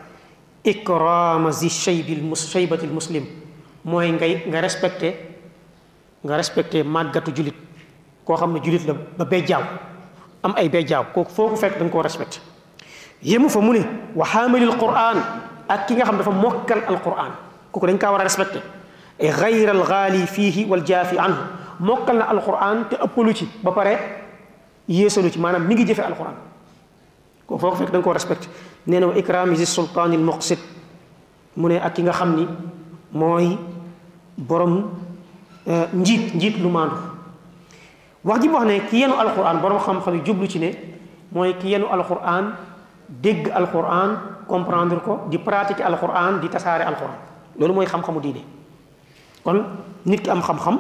اكرام 0.72 1.44
ذي 1.60 1.68
الشيب 1.76 2.08
المصيبة 2.18 2.82
المسلم 2.88 3.26
موي 3.86 4.18
غاي 4.18 4.34
غا 4.54 4.60
ريسبكت 4.66 5.02
غا 6.28 6.34
ريسبكت 6.40 6.76
ماغاتو 6.88 7.32
جوليت 7.36 7.58
كو 8.26 8.32
خامني 8.40 8.60
جوليت 8.64 8.84
لا 8.88 8.96
با 9.20 9.24
بيجاو 9.28 9.64
ام 10.48 10.56
اي 10.56 10.68
بيجاو 10.72 11.04
كو 11.16 11.24
فوكو 11.28 11.56
فك 11.60 11.76
دنجكو 11.84 12.00
ريسبكت 12.02 12.40
يمو 13.24 13.48
فموني 13.52 14.16
وحامل 14.16 14.64
القران 14.64 15.18
اك 15.70 15.86
كيغا 15.86 16.06
خامني 16.08 16.24
دا 16.24 16.32
موكل 16.32 16.80
القران 16.96 17.32
كو 17.72 17.78
دنجكا 17.86 18.08
ورا 18.10 18.24
ريسبكت 18.24 18.56
غير 19.22 19.68
الغالي 19.72 20.24
فيه 20.26 20.72
والجافي 20.72 21.20
عنه 21.20 21.38
موكلنا 21.80 22.26
القران 22.32 22.78
تي 22.90 22.96
ابولو 23.04 23.34
سي 23.36 23.48
با 23.64 23.70
باري 23.76 24.25
يسولو 24.90 25.30
تي 25.30 25.40
مانام 25.42 25.66
ميغي 25.66 25.84
جيفي 25.84 26.06
القران 26.08 26.36
كو 27.50 27.58
فوك 27.58 27.74
فك 27.74 27.90
دنجو 27.90 28.12
ريسبكت 28.12 28.44
نينا 28.88 29.18
اكرام 29.18 29.54
ذي 29.54 29.66
سلطان 29.66 30.14
المقصد 30.14 30.58
موني 31.58 31.86
اك 31.86 31.94
كيغا 31.94 32.12
خامني 32.12 32.48
موي 33.14 33.58
بروم 34.38 34.94
نجيت 35.94 36.22
آه، 36.32 36.36
نجيت 36.36 36.60
لو 36.62 36.70
ماندو 36.70 36.96
واخ 38.26 38.38
جي 38.38 38.48
بوخني 38.48 38.80
كي 38.80 39.02
ينو 39.02 39.14
القران 39.22 39.62
بروم 39.62 39.80
خام 39.80 40.00
خامي 40.00 40.20
جوبلو 40.22 40.46
تي 40.46 40.60
ني 40.60 40.78
موي 41.34 41.56
القران 41.76 42.54
ديغ 43.22 43.58
القران 43.58 44.18
كومبراندر 44.50 44.98
كو 45.06 45.18
دي 45.30 45.38
براتيك 45.38 45.82
القران 45.82 46.40
دي 46.42 46.48
تساري 46.48 46.88
القران 46.88 47.18
لولو 47.60 47.74
موي 47.74 47.86
خام 47.86 48.02
خامو 48.02 48.20
ديني 48.20 48.46
كون 49.44 49.66
نيت 50.06 50.22
كي 50.26 50.32
ام 50.32 50.42
خام 50.42 50.58
خام 50.58 50.78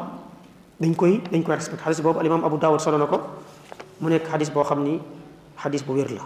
دنجكوي 0.81 1.21
دنجكو 1.31 1.51
ريسبكت 1.51 1.81
حديث 1.81 1.99
بوب 2.01 2.21
الامام 2.21 2.45
ابو 2.45 2.55
داود 2.57 2.79
صلى 2.79 2.95
الله 2.95 3.05
عليه 3.05 3.17
وسلم 3.17 3.25
mu 4.01 4.09
nekk 4.09 4.27
xadis 4.27 4.49
boo 4.51 4.63
xam 4.63 4.83
ni 4.83 4.99
xadis 5.61 5.83
bu 5.83 5.93
wér 5.93 6.11
la 6.11 6.23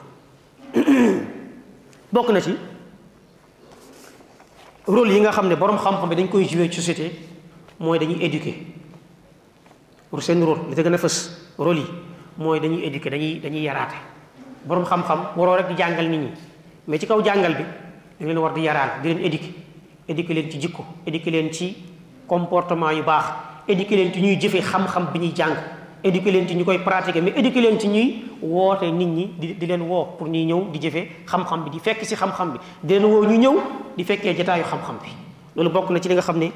bokk 2.13 2.29
na 2.31 2.41
ci 2.41 2.55
rôle 4.87 5.11
yi 5.13 5.19
nga 5.19 5.31
xam 5.31 5.47
ne 5.49 5.55
borom 5.55 5.77
xam-xam 5.77 6.09
bi 6.09 6.15
dañ 6.15 6.27
koy 6.29 6.45
joué 6.45 6.69
ci 6.69 6.81
société 6.81 7.11
mooy 7.79 7.99
dañuy 7.99 8.23
éduquer 8.25 8.65
pour 10.09 10.23
seen 10.23 10.43
rôle 10.43 10.59
li 10.69 10.75
te 10.75 10.81
gën 10.83 10.93
a 10.93 10.97
fës 10.97 11.29
rôle 11.57 11.77
yi 11.79 11.85
mooy 12.37 12.59
dañuy 12.59 12.85
éduquer 12.85 13.11
dañuy 13.11 13.39
dañuy 13.39 13.61
yaraate 13.63 13.95
borom 14.65 14.85
xam-xam 14.85 15.19
waroo 15.37 15.57
rek 15.57 15.67
di 15.67 15.75
jàngal 15.77 16.09
nit 16.09 16.19
ñi 16.19 16.29
mais 16.87 16.97
ci 16.99 17.05
kaw 17.07 17.21
jàngal 17.23 17.53
bi 17.55 17.63
da 18.19 18.25
leen 18.25 18.37
war 18.39 18.53
di 18.53 18.61
yaraal 18.63 19.01
di 19.01 19.09
leen 19.13 19.25
éduquer 19.25 19.55
éduquer 20.07 20.33
leen 20.35 20.49
ci 20.51 20.59
jikko 20.61 20.85
éduquer 21.05 21.31
leen 21.31 21.51
ci 21.53 21.75
comportement 22.27 22.89
yu 22.91 23.03
baax 23.03 23.25
éduquer 23.67 23.95
leen 23.95 24.11
ci 24.13 24.21
ñuy 24.21 24.37
jëfee 24.41 24.61
xam-xam 24.61 25.09
bi 25.13 25.19
ñuy 25.19 25.33
jàng 25.35 25.55
éduquer 26.03 26.31
leen 26.31 26.47
ci 26.47 26.55
ñu 26.55 26.63
koy 26.63 26.79
pratiquer 26.79 27.21
mais 27.21 27.31
éduquer 27.35 27.61
leen 27.61 27.77
ci 27.79 27.87
ñuy 27.87 28.23
woote 28.41 28.83
nit 28.91 29.05
ñi 29.07 29.29
di 29.37 29.55
di 29.59 29.65
leen 29.65 29.81
woo 29.81 30.05
pour 30.17 30.29
ñuy 30.29 30.45
ñëw 30.45 30.65
di 30.71 30.79
jëfee 30.79 31.07
xam-xam 31.27 31.63
bi 31.65 31.69
di 31.71 31.79
fekk 31.79 32.05
si 32.05 32.15
xam-xam 32.15 32.53
bi 32.53 32.59
di 32.83 32.93
leen 32.93 33.05
woo 33.05 33.23
ñu 33.23 33.37
ñëw 33.37 33.55
di 33.97 34.03
fekkee 34.03 34.33
jataayu 34.35 34.63
xam-xam 34.63 34.97
bi 35.01 35.09
loolu 35.55 35.69
bokk 35.69 35.89
na 35.91 35.99
ci 35.99 36.07
li 36.09 36.13
nga 36.15 36.21
xam 36.21 36.37
ne 36.39 36.51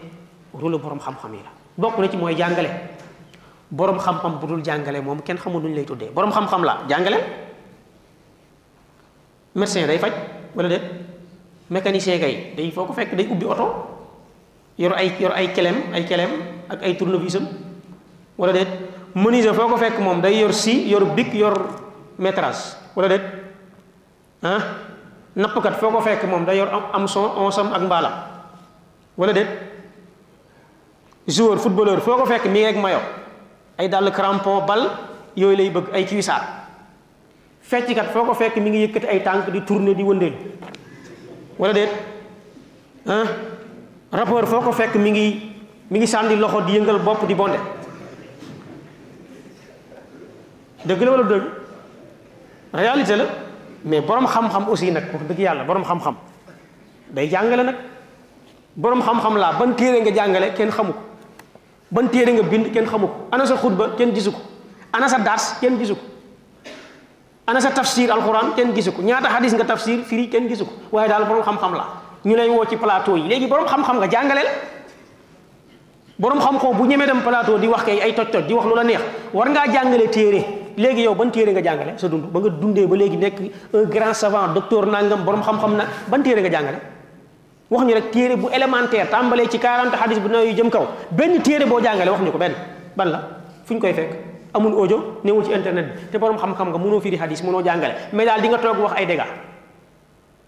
rôle 0.53 0.77
borom 0.79 0.99
xam-xam 0.99 1.33
yi 1.33 1.39
la 1.43 1.51
bokk 1.77 1.99
na 1.99 2.07
ci 2.09 2.17
mooy 2.17 2.35
jàngale 2.37 2.69
borom 3.69 3.97
xam-xam 3.99 4.39
bu 4.39 4.47
dul 4.47 4.63
jàngale 4.63 5.01
moom 5.01 5.21
kenn 5.21 5.37
xamul 5.37 5.61
nuñ 5.61 5.73
lay 5.75 5.85
tuddee 5.85 6.09
borom 6.15 6.31
xam-xam 6.31 6.63
la 6.63 6.83
jàngale 6.87 7.17
médecin 9.55 9.85
day 9.87 9.97
faj 9.99 10.13
wala 10.55 10.69
déet 10.69 10.81
mécanicien 11.69 12.19
kay 12.19 12.53
day 12.57 12.71
foo 12.71 12.85
ko 12.85 12.93
fekk 12.93 13.15
day 13.17 13.27
ubbi 13.29 13.45
oto 13.45 13.65
yor 14.79 14.93
ay 14.93 15.11
yor 15.19 15.33
ay 15.33 15.51
kelem 15.53 15.75
ay 15.93 16.05
kelem 16.05 16.29
ak 16.69 16.81
ay 16.81 16.95
tournevisam 16.97 17.45
wala 18.37 18.53
déet 18.53 18.67
menuisier 19.13 19.53
foo 19.53 19.69
ko 19.69 19.77
fekk 19.77 20.01
moom 20.01 20.21
day 20.25 20.41
yor 20.41 20.49
si 20.53 20.89
yor 20.89 21.05
big 21.13 21.29
yor 21.37 21.53
metras 22.17 22.73
wala 22.97 23.07
det 23.13 23.21
ah 24.41 24.81
nap 25.37 25.53
kat 25.57 25.77
foko 25.77 26.01
fek 26.01 26.25
mom 26.25 26.45
day 26.45 26.57
yor 26.57 26.69
am 26.93 27.05
son 27.07 27.29
onsam 27.37 27.69
ak 27.73 27.81
mbala 27.85 28.09
wala 29.17 29.33
det 29.33 29.45
joueur 31.29 31.61
footballeur 31.61 32.01
foko 32.01 32.25
fek 32.25 32.49
mi 32.49 32.65
ak 32.65 32.77
mayo 32.81 33.01
ay 33.77 33.87
dal 33.89 34.09
crampon 34.09 34.65
bal 34.65 34.81
yoy 35.37 35.53
lay 35.55 35.69
beug 35.69 35.93
ay 35.93 36.05
cuissaar 36.09 36.65
fecckat 37.61 37.95
kat 37.95 38.07
foko 38.13 38.33
fek 38.33 38.57
mi 38.57 38.69
ngi 38.73 38.81
yëkkati 38.89 39.07
ay 39.09 39.21
tank 39.23 39.53
di 39.53 39.61
tourner 39.61 39.93
di 39.95 40.03
wëndeelu 40.03 40.37
wala 41.61 41.73
det 41.73 41.89
ah 43.05 43.29
rapport 44.09 44.49
foko 44.49 44.73
fek 44.73 44.97
mi 44.97 45.13
ngi 45.13 45.27
mi 45.89 46.01
ngi 46.01 46.07
sandi 46.09 46.35
loxo 46.35 46.65
di 46.65 46.77
yëngal 46.81 46.97
bop 47.01 47.25
di 47.29 47.33
bondé 47.37 47.57
deug 50.85 50.99
la 51.01 51.11
wala 51.11 51.23
deug 51.23 51.43
réalité 52.73 53.15
la 53.15 53.25
mais 53.85 54.01
borom 54.01 54.25
xam-xam 54.27 54.69
aussi 54.69 54.91
nak. 54.91 55.05
wax 55.13 55.23
deug 55.27 55.39
yalla 55.39 55.63
borom 55.63 55.83
xam-xam 55.83 56.15
day 57.11 57.27
jangale 57.29 57.63
nak 57.63 57.75
borom 58.75 59.01
xam-xam 59.01 59.37
la 59.37 59.53
ban 59.53 59.73
téré 59.75 60.01
nga 60.01 60.11
jangale 60.13 60.53
ken 60.55 60.71
xamu 60.71 60.93
ban 61.91 62.07
téré 62.07 62.33
nga 62.33 62.43
bind 62.43 62.71
ken 62.73 62.85
xamu 62.85 63.07
ana 63.31 63.45
sa 63.45 63.55
khutba 63.57 63.95
ken 63.97 64.13
ana 64.93 65.07
sa 65.07 65.19
dars 65.19 65.57
ken 65.61 65.79
ana 67.47 67.59
sa 67.59 67.69
tafsir 67.71 68.09
alquran 68.11 68.53
ken 68.55 68.73
gisu 68.73 68.91
ñaata 69.01 69.29
hadis 69.29 69.53
nga 69.53 69.63
tafsir 69.65 70.03
firi 70.05 70.27
ken 70.29 70.47
gisu 70.47 70.65
waye 70.91 71.07
dal 71.07 71.25
borom 71.25 71.43
xam-xam 71.43 71.73
la 71.75 71.87
ñu 72.25 72.35
lay 72.35 72.49
wo 72.49 72.63
ci 72.65 72.75
plateau 72.77 73.15
yi 73.17 73.27
léegi 73.29 73.47
borom 73.47 73.67
xam-xam 73.67 73.99
nga 73.99 74.35
la 74.35 74.41
borom 76.19 76.39
xam-xam 76.39 76.75
bu 76.75 76.85
ñëmé 76.87 77.05
dem 77.05 77.21
plateau 77.21 77.57
di 77.57 77.67
wax 77.67 77.83
kay 77.83 77.99
ay 78.01 78.13
toj-toj 78.15 78.47
di 78.47 78.53
wax 78.53 78.65
lu 78.65 78.83
neex 78.83 78.99
war 79.33 79.47
nga 79.49 79.65
jangale 79.67 80.07
téré 80.09 80.62
léegi 80.77 81.05
yow 81.05 81.13
ban 81.15 81.29
téere 81.29 81.51
nga 81.53 81.61
jàngale 81.61 81.97
sa 81.99 82.07
dund 82.09 82.23
ba 82.31 82.39
nga 82.41 82.49
dundee 82.49 82.87
ba 82.87 82.95
léegi 82.97 83.17
nekk 83.17 83.37
un 83.73 83.85
grand 83.85 84.13
savant 84.13 84.53
docteur 84.53 84.85
nangam 84.85 85.21
boroom 85.23 85.41
xam-xam 85.43 85.71
na 85.77 85.85
ba 85.85 85.89
ban 86.17 86.21
téere 86.23 86.41
nga 86.41 86.49
jàngale 86.49 86.77
wax 87.69 87.83
ñu 87.85 87.93
rek 87.93 88.11
téere 88.11 88.35
bu 88.37 88.47
élémentaire 88.51 89.09
tàmbalee 89.09 89.49
ci 89.49 89.59
40 89.59 89.95
hadis 89.95 90.19
bu 90.19 90.27
naw 90.29 90.45
jëm 90.45 90.69
kaw 90.69 90.85
benn 91.11 91.41
téere 91.41 91.65
boo 91.65 91.79
jàngale 91.81 92.09
wax 92.09 92.21
ñu 92.21 92.31
ko 92.31 92.37
benn 92.37 92.53
ban 92.95 93.05
la 93.09 93.21
fu 93.65 93.73
ñu 93.73 93.79
koy 93.79 93.93
fekk 93.93 94.11
amul 94.53 94.73
ojo 94.73 95.19
newul 95.23 95.43
ci 95.43 95.51
internet 95.53 95.85
bi 95.85 96.07
te 96.11 96.17
borom 96.17 96.37
xam-xam 96.37 96.69
nga 96.69 96.77
mënoo 96.77 96.99
firi 96.99 97.17
hadis 97.17 97.43
mënoo 97.43 97.61
jàngale 97.63 97.93
mais 98.13 98.25
daal 98.25 98.41
di 98.41 98.47
nga 98.47 98.57
toog 98.57 98.79
wax 98.81 98.93
ay 98.95 99.05
dégâts 99.05 99.29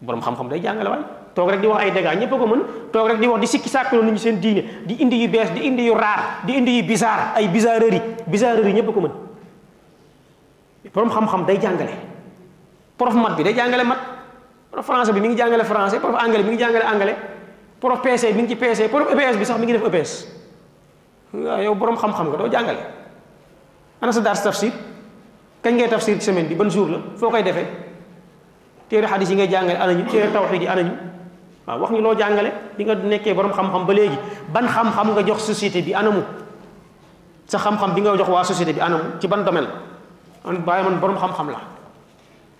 borom 0.01 0.21
xam-xam 0.21 0.49
day 0.49 0.59
jàngale 0.63 0.89
waay 0.89 1.01
toog 1.35 1.49
rek 1.49 1.61
di 1.61 1.67
wax 1.67 1.81
ay 1.81 1.91
dégâts 1.91 2.17
ñëpp 2.19 2.29
ko 2.31 2.47
mën 2.47 2.61
toog 2.91 3.07
rek 3.07 3.19
di 3.19 3.27
wax 3.27 3.41
di 3.41 3.47
sikki 3.47 3.69
sàkkaloo 3.69 4.03
nit 4.03 4.17
seen 4.17 4.39
diine 4.39 4.63
di 4.85 4.95
indi 5.01 5.21
yu 5.21 5.29
bees 5.29 5.51
di 5.53 5.61
indi 5.67 5.83
yu 5.85 5.95
di 6.45 6.53
indi 6.57 6.79
yu 6.81 6.85
ay 7.35 7.47
bizarrerie 7.47 8.01
bizarrerie 8.27 8.73
ñëpp 8.73 8.91
ko 8.93 8.99
mën 9.01 9.24
borom 10.93 11.09
xam-xam 11.09 11.45
day 11.45 11.57
jàngale 11.61 11.91
prof 12.97 13.13
mat 13.15 13.37
bi 13.37 13.43
day 13.43 13.53
jàngale 13.53 13.83
mat 13.87 13.99
prof 14.71 14.85
français 14.87 15.11
bi 15.13 15.19
mi 15.21 15.27
ngi 15.27 15.35
jàngale 15.37 15.63
français 15.63 15.99
prof 15.99 16.15
anglais 16.15 16.43
mi 16.43 16.51
ngi 16.51 16.57
jàngale 16.59 16.85
anglais 16.85 17.15
prof 17.79 18.01
PC 18.01 18.33
mi 18.35 18.43
ngi 18.43 18.49
ci 18.49 18.55
PC 18.55 18.89
prof 18.91 19.07
EPS 19.13 19.37
bi 19.37 19.45
sax 19.45 19.57
mi 19.59 19.65
ngi 19.65 19.73
def 19.73 19.83
EPS 19.87 20.25
waaw 21.33 21.61
yow 21.63 21.75
borom 21.75 21.97
xam-xam 21.97 22.27
nga 22.29 22.37
do 22.37 22.47
jàngale 22.51 22.79
ana 24.01 24.11
sa 24.11 24.19
dar 24.21 24.35
tafsir 24.37 24.71
kañ 25.63 25.75
ngay 25.75 25.89
tafsir 25.89 26.17
ci 26.19 26.25
semaine 26.25 26.47
bi 26.47 26.55
ban 26.55 26.69
jour 26.69 26.89
la 26.89 26.97
foo 27.17 27.29
koy 27.29 27.43
defee 27.43 27.67
téere 28.89 29.07
yi 29.19 29.35
ngay 29.35 29.47
jàngale 29.49 29.79
ana 29.79 29.93
ñu 29.93 30.05
téere 30.09 30.31
tawhid 30.31 30.61
yi 30.61 30.67
ana 30.67 30.81
ñu 30.83 30.91
waaw 31.67 31.79
wax 31.79 31.91
ñu 31.91 32.01
loo 32.01 32.15
jàngale 32.17 32.51
bi 32.77 32.83
nga 32.85 32.93
nekkee 32.95 33.33
borom 33.33 33.51
xam-xam 33.51 33.85
ba 33.85 33.93
léegi 33.93 34.17
ban 34.53 34.67
xam-xam 34.67 35.13
nga 35.15 35.21
jox 35.25 35.41
société 35.49 35.81
bi 35.81 35.93
anamu 35.93 36.21
sa 37.47 37.57
xam-xam 37.57 37.93
bi 37.93 38.01
nga 38.01 38.15
jox 38.17 38.29
waa 38.29 38.43
société 38.43 38.73
bi 38.73 38.81
anamu 38.81 39.19
ci 39.19 39.27
ban 39.27 39.43
domaine 39.43 39.67
man 40.45 40.57
bàyyi 40.65 40.83
man 40.83 40.99
boroom 41.01 41.17
xam-xam 41.17 41.49
la 41.51 41.59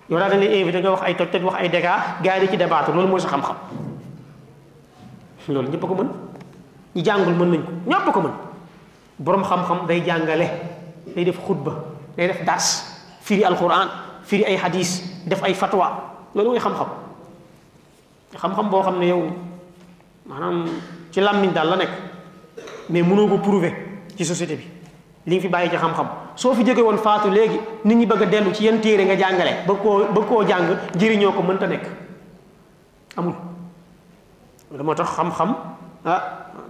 yow 0.09 0.19
daa 0.19 0.29
dañ 0.29 0.39
lay 0.39 0.59
invité 0.61 0.81
nga 0.81 0.89
wax 0.91 1.01
ay 1.01 1.13
toj 1.15 1.27
toj 1.31 1.41
wax 1.43 1.55
ay 1.59 1.69
dégâts 1.69 2.01
gars 2.23 2.35
yi 2.35 2.41
di 2.41 2.47
ci 2.51 2.57
débattre 2.57 2.91
loolu 2.93 3.07
mooy 3.07 3.19
sa 3.21 3.27
xam-xam 3.29 3.55
loolu 5.47 5.69
ñëpp 5.69 5.81
ko 5.87 5.95
mën 5.95 6.09
ñi 6.95 7.03
jàngul 7.05 7.33
mën 7.35 7.49
nañ 7.51 7.61
ko 7.63 7.89
ñëpp 7.91 8.13
ko 8.13 8.21
mën 8.21 8.33
boroom 9.19 9.43
xam-xam 9.43 9.85
day 9.87 10.01
jàngale 10.05 10.47
day 11.15 11.23
def 11.25 11.39
xutba 11.47 11.71
day 12.17 12.27
def 12.27 12.43
dars 12.45 12.67
firi 13.21 13.43
alquran 13.43 13.87
firi 14.23 14.43
ay 14.45 14.57
hadis 14.57 15.01
def 15.25 15.43
ay 15.43 15.53
fatwa 15.53 15.87
loolu 16.35 16.49
mooy 16.49 16.59
xam-xam 16.59 16.87
xam-xam 18.37 18.69
boo 18.69 18.81
xam 18.83 18.99
ne 18.99 19.07
yow 19.07 19.23
maanaam 20.25 20.65
ci 21.11 21.21
làmmiñ 21.21 21.51
daal 21.53 21.69
la 21.69 21.75
nekk 21.75 21.89
mais 22.89 23.03
mënoo 23.03 23.27
ko 23.29 23.37
prouver 23.37 23.73
ci 24.17 24.25
société 24.25 24.55
bi 24.55 24.74
li 25.27 25.35
nga 25.35 25.41
fi 25.41 25.47
bàyyi 25.49 25.69
ci 25.71 25.77
xam-xam 25.77 26.05
soo 26.35 26.53
fi 26.53 26.63
jóge 26.63 26.81
woon 26.81 26.97
faatu 26.97 27.29
léegi 27.29 27.59
nit 27.83 27.95
ñi 27.97 28.05
bëgg 28.05 28.21
a 28.21 28.25
dellu 28.25 28.53
ci 28.53 28.63
yenn 28.65 28.79
téere 28.81 29.05
nga 29.05 29.15
jàngale 29.17 29.65
bëgg 29.67 29.81
koo 29.81 30.05
bëgg 30.13 30.27
koo 30.27 30.43
jàng 30.47 30.75
jëriñoo 30.93 31.31
ko 31.33 31.41
mënta 31.41 31.67
nekk 31.67 31.83
amul 33.15 33.33
la 34.71 34.95
tax 34.95 35.09
xam-xam 35.15 35.55
ah 36.03 36.21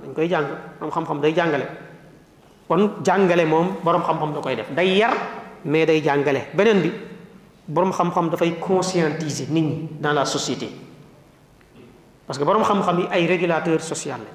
dañ 0.04 0.14
koy 0.14 0.28
jàng 0.30 0.46
am 0.80 0.90
xam-xam 0.92 1.22
day 1.22 1.34
jàngale 1.36 1.66
kon 2.68 2.90
jàngale 3.04 3.46
moom 3.46 3.68
boroom 3.84 4.04
xam-xam 4.04 4.34
da 4.34 4.42
koy 4.42 4.56
def 4.56 4.70
day 4.76 4.98
yar 4.98 5.14
mais 5.66 5.86
day 5.88 6.02
jàngale 6.02 6.42
beneen 6.54 6.82
bi 6.82 6.92
boroom 7.68 7.92
xam-xam 7.92 8.30
dafay 8.30 8.54
conscientiser 8.60 9.48
nit 9.50 9.62
ñi 9.64 9.88
dans 10.00 10.14
la 10.14 10.24
société 10.26 10.70
parce 12.26 12.40
que 12.40 12.46
boroom 12.46 12.64
xam-xam 12.64 13.00
yi 13.00 13.06
ay 13.12 13.28
régulateur 13.28 13.82
social 13.82 14.20
lañ 14.20 14.34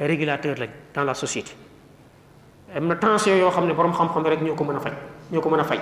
ay 0.00 0.06
régulateur 0.08 0.56
lañ 0.58 0.70
dans 0.94 1.04
la 1.04 1.12
société 1.14 1.65
am 2.76 2.88
na 2.88 2.94
tension 2.96 3.32
yoo 3.38 3.48
xam 3.50 3.66
ne 3.66 3.72
boroom 3.72 3.92
xam-xam 3.96 4.22
rek 4.28 4.40
ñoo 4.42 4.54
ko 4.54 4.64
mën 4.68 4.76
a 4.76 4.80
faj 4.84 4.92
ñoo 5.32 5.40
ko 5.40 5.48
mën 5.48 5.60
a 5.60 5.64
faj 5.64 5.80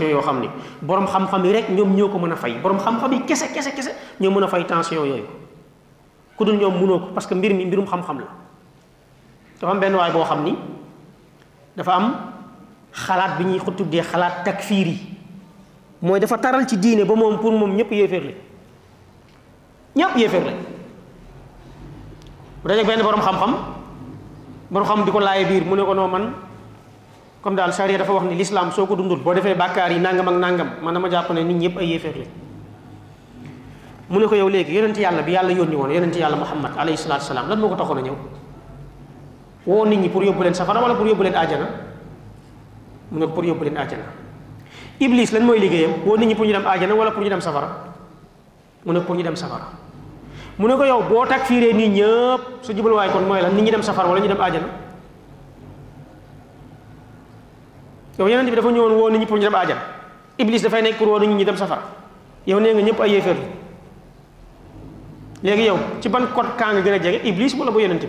yoo 0.00 0.22
xam 0.22 0.38
ne 0.40 0.48
boroom 0.82 1.06
xam-xam 1.10 1.44
yi 1.44 1.52
rek 1.52 1.66
ñoom 1.74 1.96
ñoo 1.98 2.06
ko 2.08 2.18
mën 2.18 2.32
a 2.32 2.36
fay 2.38 2.54
borom 2.62 2.78
xam-xam 2.78 3.12
yi 3.12 3.22
kese 3.26 3.50
kese 3.52 3.74
kese 3.74 3.90
ñoo 4.22 4.30
mën 4.30 4.44
a 4.44 4.48
fay 4.48 4.62
tension 4.64 4.96
yooyu 5.02 5.24
ku 6.38 6.44
dul 6.44 6.54
ñoom 6.56 6.78
munoo 6.78 6.98
ko 7.00 7.06
parce 7.14 7.26
que 7.28 7.34
mbir 7.34 7.52
mi 7.54 7.66
mbirum 7.66 7.86
xam-xam 7.86 8.18
la 8.22 8.26
dafa 9.60 9.70
am 9.72 9.80
benn 9.80 9.94
waay 9.94 10.12
boo 10.12 10.22
xam 10.22 10.44
ni 10.44 10.54
dafa 11.76 11.92
am 11.98 12.14
xalaat 12.94 13.38
bi 13.38 13.44
ñuy 13.44 13.58
xuttudee 13.58 14.02
xalaat 14.06 14.44
takfiir 14.44 14.86
yi 14.86 14.98
mooy 16.00 16.20
dafa 16.20 16.38
taral 16.38 16.62
ci 16.66 16.78
diine 16.78 17.02
ba 17.04 17.14
moom 17.14 17.38
pour 17.40 17.50
moom 17.52 17.74
ñëpp 17.74 17.90
yéeféer 17.90 18.22
la 18.22 18.32
ñëpp 19.98 20.16
yéeféer 20.16 20.44
la 20.44 20.52
bu 22.62 22.68
dajeeg 22.68 22.86
benn 22.86 23.02
borom 23.02 23.20
xam-xam. 23.20 23.74
borom 24.70 24.86
xam 24.86 25.00
diko 25.08 25.20
laye 25.20 25.44
bir 25.48 25.64
mu 25.64 25.76
ne 25.76 25.82
ko 25.84 25.94
no 25.96 26.08
man 26.08 26.34
comme 27.42 27.56
dal 27.56 27.72
sharia 27.72 27.96
dafa 27.98 28.12
wax 28.12 28.24
ni 28.28 28.36
l'islam 28.36 28.70
soko 28.72 28.94
dundul 28.96 29.20
bo 29.20 29.32
defé 29.34 29.54
bakkar 29.56 29.90
yi 29.92 29.98
nangam 29.98 30.28
ak 30.28 30.34
nangam 30.36 30.68
man 30.84 30.94
dama 30.94 31.08
jàpp 31.10 31.30
ne 31.32 31.42
nit 31.44 31.56
ñepp 31.56 31.78
ay 31.78 31.86
yéefeer 31.96 32.14
lañ 32.16 32.28
mu 34.08 34.20
ne 34.20 34.26
ko 34.26 34.34
yow 34.34 34.48
legi 34.48 34.72
yonent 34.74 34.96
yalla 34.98 35.22
bi 35.22 35.32
yalla 35.32 35.52
yoni 35.52 35.74
won 35.76 35.88
yonent 35.90 36.16
yalla 36.16 36.36
muhammad 36.36 36.72
alayhi 36.76 36.96
salatu 37.00 37.22
wassalam 37.24 37.48
lan 37.48 37.58
moko 37.60 37.76
ko 37.84 37.94
ñew 37.96 38.16
wo 39.66 39.84
nit 39.86 39.98
ñi 40.00 40.08
pour 40.08 40.22
yobul 40.24 40.44
len 40.44 40.54
safara 40.54 40.80
wala 40.80 40.94
pour 40.94 41.06
yobul 41.06 41.24
len 41.24 41.34
aljana 41.34 41.66
mu 43.10 43.18
ne 43.20 43.26
pour 43.26 43.44
yobul 43.44 43.64
len 43.64 43.76
aljana 43.76 44.04
iblis 45.00 45.32
lan 45.32 45.44
moy 45.46 45.58
liggéeyam 45.58 46.04
wo 46.04 46.16
nit 46.16 46.26
ñi 46.26 46.34
pour 46.34 46.44
ñu 46.44 46.52
dem 46.52 46.66
aljana 46.66 46.94
wala 46.94 47.10
pour 47.10 47.22
ñu 47.22 47.30
dem 47.30 47.40
safara 47.40 47.68
mu 48.84 48.92
ne 48.92 49.00
pour 49.00 49.16
ñu 49.16 49.22
dem 49.22 49.36
safara 49.36 49.72
mu 50.58 50.66
ko 50.66 50.82
yow 50.84 51.00
boo 51.06 51.22
takfiiree 51.24 51.70
nit 51.72 51.94
su 52.66 52.74
jibul 52.74 52.92
way 52.92 53.08
kon 53.14 53.22
moy 53.26 53.40
lan 53.40 53.54
nit 53.54 53.64
ñi 53.64 53.70
dem 53.70 53.82
safar 53.82 54.06
wala 54.10 54.18
ñi 54.20 54.26
dem 54.26 54.40
aljana 54.40 54.66
yow 58.18 58.26
yeneen 58.26 58.46
bi 58.50 58.56
dafa 58.56 58.70
ñewon 58.72 58.92
wo 58.98 59.08
nit 59.10 59.20
ñi 59.20 59.26
pour 59.26 59.38
ñi 59.38 59.44
dem 59.44 59.54
aljana 59.54 59.80
iblis 60.36 60.60
dafay 60.62 60.82
nekk 60.82 60.98
pour 60.98 61.08
wo 61.08 61.18
nit 61.20 61.30
ñi 61.30 61.44
dem 61.44 61.56
safar 61.56 61.78
yow 62.44 62.58
ne 62.58 62.72
nga 62.74 62.82
ñepp 62.82 62.98
ay 63.00 63.10
yéeféer 63.10 63.36
léegi 65.42 65.62
yow 65.62 65.78
ci 66.00 66.08
ban 66.08 66.26
code 66.34 66.56
ka 66.58 66.72
nga 66.74 66.82
gëna 66.82 66.98
jégué 67.02 67.20
iblis 67.24 67.54
wala 67.54 67.70
bu 67.70 67.78
yeneen 67.78 67.98
bi 67.98 68.08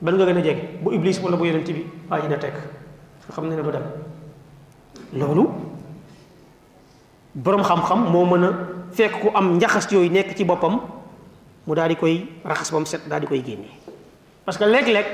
ban 0.00 0.12
nga 0.16 0.24
gëna 0.24 0.40
jégué 0.42 0.68
bu 0.82 0.92
iblis 0.94 1.20
wala 1.22 1.36
bu 1.36 1.44
yeneen 1.44 1.64
bi 1.64 1.84
ay 2.10 2.20
ji 2.22 2.28
na 2.28 2.38
tekk 2.38 2.54
nga 3.28 3.40
ne 3.44 3.62
bu 3.62 3.70
ba 3.70 3.76
dem 5.12 5.48
borom 7.36 7.60
xam-xam 7.62 8.10
mo 8.10 8.24
meuna 8.24 8.48
fekk 8.92 9.20
ku 9.22 9.28
am 9.34 9.56
njaxas 9.58 9.88
yooyu 9.90 10.10
nekk 10.12 10.36
ci 10.36 10.44
boppam 10.44 10.80
mu 11.66 11.72
daal 11.74 11.88
di 11.90 11.96
koy 11.96 12.14
raxas 12.44 12.70
ba 12.70 12.78
mu 12.78 12.86
set 12.86 13.02
daal 13.08 13.20
di 13.20 13.26
koy 13.26 13.42
génne 13.42 13.66
parce 14.44 14.58
que 14.58 14.64
léeg-léeg 14.66 15.06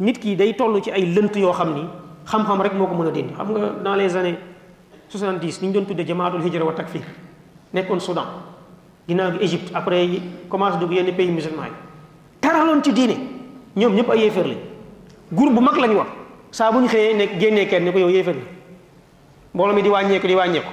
nit 0.00 0.18
kii 0.18 0.36
day 0.36 0.52
toll 0.56 0.80
ci 0.82 0.90
ay 0.90 1.04
lënt 1.14 1.36
yoo 1.36 1.52
xam 1.52 1.72
ni 1.74 1.84
xam-xam 2.28 2.60
rek 2.60 2.74
moo 2.74 2.86
ko 2.86 2.94
mën 2.94 3.08
a 3.08 3.10
dindi 3.12 3.32
xam 3.34 3.52
nga 3.52 3.68
dans 3.84 3.94
les 3.96 4.16
années 4.16 4.38
70 5.08 5.62
ni 5.62 5.68
ñu 5.68 5.72
doon 5.74 5.84
tuddee 5.84 6.06
jamaatul 6.06 6.42
hijra 6.42 6.64
wa 6.64 6.72
takfir 6.72 7.02
nekkoon 7.72 8.00
Soudan 8.00 8.26
ginnaaw 9.08 9.32
gi 9.32 9.44
Égypte 9.44 9.72
après 9.74 10.06
commencé 10.50 10.78
dugg 10.78 10.92
yenn 10.92 11.14
pays 11.14 11.30
musulman 11.30 11.66
yi 11.66 11.72
taraloon 12.40 12.82
ci 12.82 12.92
diine 12.92 13.16
ñoom 13.76 13.94
ñëpp 13.94 14.10
ay 14.10 14.20
yéefar 14.20 14.46
lañ 14.46 14.58
groupe 15.32 15.54
bu 15.54 15.60
mag 15.60 15.76
lañ 15.76 15.94
wax 15.96 16.08
saa 16.50 16.70
bu 16.70 16.78
ñu 16.80 16.88
xëyee 16.88 17.14
nekk 17.16 17.40
génnee 17.40 17.66
kenn 17.66 17.84
ni 17.84 17.92
ko 17.92 17.98
yow 17.98 18.10
yéefar 18.10 18.34
la 18.34 18.42
mbooloo 19.54 19.74
mi 19.74 19.82
di 19.82 19.88
wàññeeku 19.88 20.26
di 20.26 20.34
wàññeeku. 20.34 20.70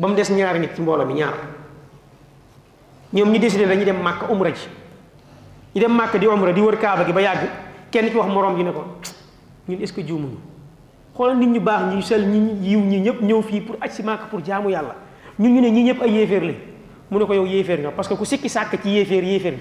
bam 0.00 0.14
dess 0.16 0.30
ñaar 0.32 0.56
nit 0.58 0.72
ci 0.74 0.80
mbolo 0.80 1.04
mi 1.04 1.14
ñaar 1.20 1.34
ñom 3.12 3.28
ñu 3.30 3.38
décidé 3.38 3.66
dañuy 3.68 3.84
dem 3.84 4.00
makka 4.02 4.32
umra 4.32 4.50
ci 4.54 4.66
ñu 5.76 5.80
dem 5.80 5.92
makka 5.94 6.16
di 6.18 6.24
umra 6.26 6.52
di 6.56 6.60
wër 6.60 6.78
kaaba 6.80 7.04
gi 7.04 7.12
ba 7.12 7.20
yagg 7.20 7.48
kenn 7.92 8.08
ci 8.08 8.16
wax 8.16 8.26
morom 8.32 8.56
ji 8.56 8.64
ne 8.64 8.72
ko 8.72 8.84
ñun 9.68 9.80
est 9.82 9.86
ce 9.88 9.92
que 9.92 10.00
juumuñu 10.00 10.38
xoolal 11.14 11.36
nit 11.36 11.48
ñu 11.52 11.60
baax 11.60 11.92
ñu 11.94 12.00
sel 12.02 12.24
ñi 12.26 12.66
yiw 12.70 12.80
ñi 12.80 13.00
ñep 13.00 13.20
ñew 13.20 13.42
fi 13.42 13.60
pour 13.60 13.76
aj 13.80 13.90
si 13.92 14.02
makka 14.02 14.24
pour 14.30 14.40
jaamu 14.42 14.70
yalla 14.70 14.96
ñun 15.38 15.52
ñu 15.54 15.60
ne 15.60 15.70
ñi 15.70 15.82
ñep 15.82 16.00
ay 16.00 16.12
yéfer 16.12 16.40
lay 16.42 16.56
mu 17.10 17.18
ne 17.18 17.24
ko 17.26 17.34
yow 17.34 17.44
yéfer 17.46 17.78
nga 17.80 17.90
parce 17.90 18.08
que 18.08 18.14
ku 18.16 18.24
sikki 18.24 18.48
sak 18.48 18.80
ci 18.82 18.88
yéfer 18.88 19.22
yéfer 19.22 19.54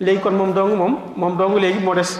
nga 0.00 0.16
kon 0.20 0.32
mom 0.34 0.52
dong 0.52 0.74
mom 0.76 0.98
mom 1.14 1.36
dong 1.38 1.54
légui 1.60 1.84
mo 1.84 1.94
dess 1.94 2.18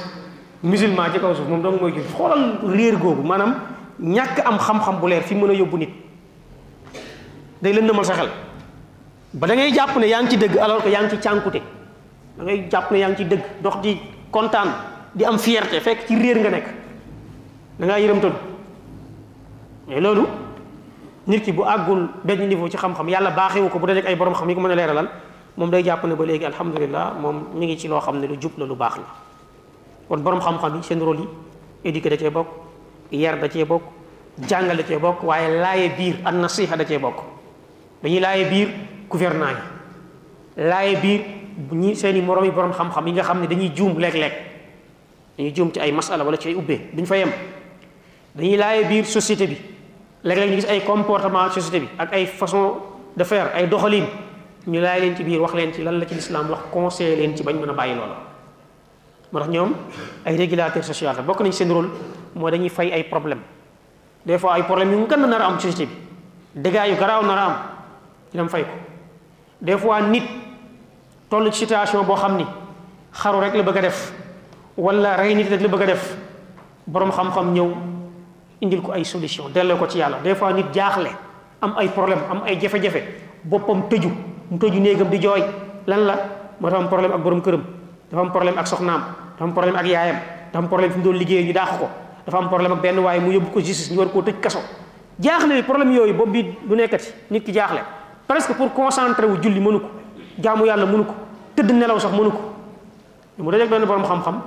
musulman 0.62 1.08
ci 1.12 1.18
kaw 1.18 1.32
suuf 1.32 1.48
moom 1.48 1.62
dong 1.62 1.80
mooy 1.80 1.90
jullit 1.92 2.10
xoolal 2.12 2.60
réer 2.68 2.96
googu 3.00 3.22
maanaam 3.24 3.54
ñàkk 4.00 4.44
am 4.44 4.58
xam-xam 4.58 5.00
bu 5.00 5.06
leer 5.08 5.22
fi 5.22 5.34
mën 5.34 5.50
a 5.50 5.54
yóbbu 5.54 5.76
nit 5.78 5.88
day 7.62 7.72
lëndëmal 7.72 8.04
sa 8.04 8.14
xel 8.14 8.28
ba 9.32 9.46
da 9.46 9.54
ngay 9.54 9.72
jàpp 9.72 9.96
ne 9.96 10.06
yaa 10.06 10.20
ngi 10.22 10.30
ci 10.30 10.36
dëgg 10.36 10.56
alors 10.58 10.82
que 10.82 10.88
yaa 10.88 11.02
ngi 11.02 11.10
ci 11.10 11.16
cànkute 11.18 11.62
da 12.36 12.44
ngay 12.44 12.68
jàpp 12.70 12.92
yaa 12.92 13.08
ngi 13.08 13.16
ci 13.16 13.24
dëgg 13.24 13.44
dox 13.62 13.80
di 13.80 13.96
kontaan 14.30 14.68
di 15.14 15.24
am 15.24 15.38
fierté 15.38 15.80
fekk 15.80 16.06
ci 16.06 16.14
réer 16.16 16.38
nga 16.38 16.50
nekk 16.50 16.66
da 17.78 17.86
ngaa 17.86 17.98
yërëmtalu 18.00 18.34
loolu 20.00 20.26
nit 21.26 21.40
ki 21.42 21.52
bu 21.52 21.64
àggul 21.64 22.08
benn 22.22 22.48
niveau 22.48 22.68
ci 22.68 22.76
xam-xam 22.76 23.08
yàlla 23.08 23.30
baaxewu 23.30 23.68
ko 23.70 23.78
bu 23.78 23.86
dajeek 23.86 24.06
ay 24.06 24.16
borom 24.16 24.34
xam 24.34 24.48
yi 24.48 24.54
ko 24.54 24.60
mën 24.60 24.72
a 24.72 24.74
leeralal 24.74 25.08
moom 25.56 25.70
day 25.70 25.82
jàpp 25.84 26.04
ne 26.04 26.14
ba 26.14 26.24
léegi 26.24 26.44
alhamdulilah 26.44 27.14
moom 27.18 27.44
mi 27.54 27.66
ngi 27.66 27.78
ci 27.78 27.88
loo 27.88 28.00
xam 28.00 28.20
ne 28.20 28.26
lu 28.26 28.36
jub 28.40 28.52
la 28.58 28.66
lu 28.66 28.74
baax 28.76 28.96
la 28.96 29.29
kon 30.10 30.16
boroom 30.26 30.40
xam-xam 30.42 30.74
yi 30.76 30.82
seen 30.82 31.00
rôle 31.00 31.20
yi 31.22 31.26
éduquer 31.90 32.10
da 32.10 32.16
cee 32.18 32.30
bokk 32.30 32.46
yar 33.12 33.38
da 33.38 33.48
cee 33.48 33.64
bokk 33.64 33.82
jàngal 34.48 34.76
da 34.76 34.82
cee 34.82 34.98
bokk 34.98 35.22
waaye 35.22 35.60
laaye 35.60 35.88
biir 35.98 36.16
an 36.24 36.42
nasiha 36.42 36.76
da 36.78 36.84
cee 36.84 36.98
bokk 36.98 37.22
dañuy 38.02 38.20
laaye 38.20 38.44
biir 38.50 38.68
gouvernant 39.08 39.56
yi 40.56 40.62
laaye 40.66 40.96
biir 41.02 41.20
ñi 41.70 41.94
seen 41.96 42.16
i 42.16 42.20
moroom 42.22 42.44
yi 42.44 42.50
borom 42.50 42.72
xam-xam 42.72 43.06
yi 43.06 43.12
nga 43.12 43.22
xam 43.22 43.40
ne 43.40 43.46
dañuy 43.46 43.70
juum 43.76 43.98
léeg 44.00 44.14
lekk 44.18 44.32
dañuy 45.38 45.52
juum 45.54 45.70
ci 45.72 45.80
ay 45.80 45.92
masala 45.92 46.24
wala 46.24 46.36
ci 46.38 46.48
ay 46.48 46.54
ubbee 46.54 46.80
duñ 46.92 47.06
fa 47.06 47.16
yem 47.16 47.30
dañuy 48.34 48.56
laaye 48.56 48.84
biir 48.88 49.04
société 49.06 49.46
bi 49.46 49.56
léeg-léeg 50.24 50.50
ñu 50.50 50.56
gis 50.56 50.66
ay 50.68 50.80
comportement 50.80 51.50
société 51.52 51.80
bi 51.80 51.88
ak 51.98 52.12
ay 52.12 52.26
façon 52.26 52.76
de 53.16 53.24
faire 53.24 53.50
ay 53.54 53.68
doxalin 53.68 54.06
ñu 54.66 54.80
laay 54.80 55.00
leen 55.02 55.16
ci 55.16 55.22
biir 55.22 55.40
wax 55.40 55.52
leen 55.54 55.72
ci 55.72 55.82
lan 55.84 56.00
la 56.00 56.06
ci 56.06 56.14
lislaam 56.14 56.48
wax 56.50 56.60
conseiller 56.72 57.16
leen 57.16 57.36
ci 57.36 57.44
bañ 57.44 57.54
mën 57.60 57.70
a 57.70 57.72
bàyyi 57.72 57.94
loola 57.94 58.26
motax 59.32 59.48
ñom 59.48 59.74
ay 60.24 60.36
régulateur 60.36 60.82
social 60.84 61.16
la 61.16 61.22
bokk 61.22 61.40
nañ 61.40 61.52
seen 61.52 61.70
rôle 61.70 61.88
mo 62.34 62.50
dañuy 62.50 62.68
fay 62.68 62.92
ay 62.92 63.04
problème 63.04 63.40
des 64.26 64.38
fois 64.38 64.54
ay 64.54 64.62
problème 64.64 64.90
yu 64.92 65.06
gën 65.06 65.16
na 65.26 65.36
a 65.38 65.46
am 65.48 65.58
ci 65.58 65.66
société 65.68 65.86
bi 66.54 66.60
dégâts 66.62 66.88
yu 66.88 66.96
graw 66.96 67.22
na 67.22 67.34
a 67.34 67.46
am 67.46 67.56
dinañ 68.32 68.48
fay 68.48 68.62
ko 68.62 68.70
des 69.62 69.78
fois 69.78 70.02
nit 70.02 70.24
toll 71.28 71.50
ci 71.52 71.60
situation 71.60 72.02
bo 72.04 72.14
xamni 72.14 72.44
xaru 73.12 73.40
rek 73.40 73.54
la 73.54 73.62
bëgg 73.62 73.80
def 73.80 74.12
wala 74.76 75.16
ray 75.16 75.34
nit 75.34 75.48
rek 75.48 75.60
la 75.60 75.68
bëgg 75.68 75.86
def 75.86 76.16
borom 76.86 77.10
xam-xam 77.12 77.52
ñew 77.52 77.74
indil 78.60 78.82
ko 78.82 78.92
ay 78.92 79.04
solution 79.04 79.48
delé 79.48 79.76
ko 79.78 79.86
ci 79.88 79.98
yalla 79.98 80.18
des 80.24 80.34
fois 80.34 80.52
nit 80.52 80.66
jaaxlé 80.74 81.10
am 81.62 81.74
ay 81.78 81.88
problème 81.88 82.18
am 82.30 82.42
ay 82.44 82.58
jafé 82.60 82.82
jafé 82.82 83.04
bopam 83.44 83.88
teju 83.88 84.10
mu 84.50 84.58
teju 84.58 84.80
néegam 84.80 85.08
di 85.08 85.18
joy 85.20 85.40
lan 85.86 86.04
la 86.04 86.14
mo 86.58 86.68
tax 86.68 86.86
problème 86.88 87.12
ak 87.12 87.22
borom 87.22 87.40
kërëm 87.40 87.79
dafa 88.10 88.20
am 88.26 88.32
problème 88.34 88.58
ak 88.58 88.66
soxnaam 88.66 89.02
dafa 89.38 89.44
am 89.46 89.54
problème 89.54 89.78
ak 89.78 89.86
yaayam 89.86 90.18
dafa 90.52 90.58
am 90.58 90.66
problème 90.68 91.00
doon 91.02 91.12
liggéeyee 91.14 91.46
ñu 91.46 91.52
daax 91.54 91.78
ko 91.78 91.86
dafa 92.26 92.38
am 92.42 92.48
problème 92.50 92.72
ak 92.74 92.82
benn 92.82 92.98
waaye 92.98 93.20
mu 93.22 93.30
yóbbu 93.32 93.50
ko 93.54 93.60
justice 93.62 93.92
ñu 93.94 93.98
war 94.02 94.10
koo 94.10 94.22
tëj 94.22 94.40
kaso 94.42 94.58
jaaxle 95.18 95.54
bi 95.54 95.62
problème 95.62 95.92
yooyu 95.94 96.12
bopp 96.14 96.28
bi 96.30 96.42
du 96.66 96.74
nekkati 96.74 97.12
nit 97.30 97.44
ki 97.46 97.52
jaaxle 97.52 97.80
presque 98.26 98.52
pour 98.54 98.74
concentrer 98.74 99.26
wu 99.30 99.36
julli 99.42 99.60
mënu 99.60 99.78
ko 99.78 99.86
jaamu 100.42 100.66
yàlla 100.66 100.86
mënu 100.86 101.04
ko 101.06 101.14
tëdd 101.54 101.70
nelaw 101.70 101.98
sax 102.00 102.12
mënu 102.12 102.30
ko 102.30 102.40
mu 103.38 103.50
dajeeg 103.50 103.70
benn 103.70 103.84
borom 103.86 104.02
xam-xam 104.02 104.42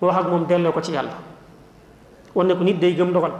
mu 0.00 0.06
wax 0.08 0.16
ak 0.24 0.28
moom 0.30 0.46
delloo 0.46 0.72
ko 0.72 0.80
ci 0.82 0.92
yàlla 0.92 1.14
wan 2.34 2.44
ne 2.46 2.54
ko 2.54 2.64
nit 2.64 2.78
day 2.80 2.94
gëm 2.94 3.12
dogal 3.12 3.32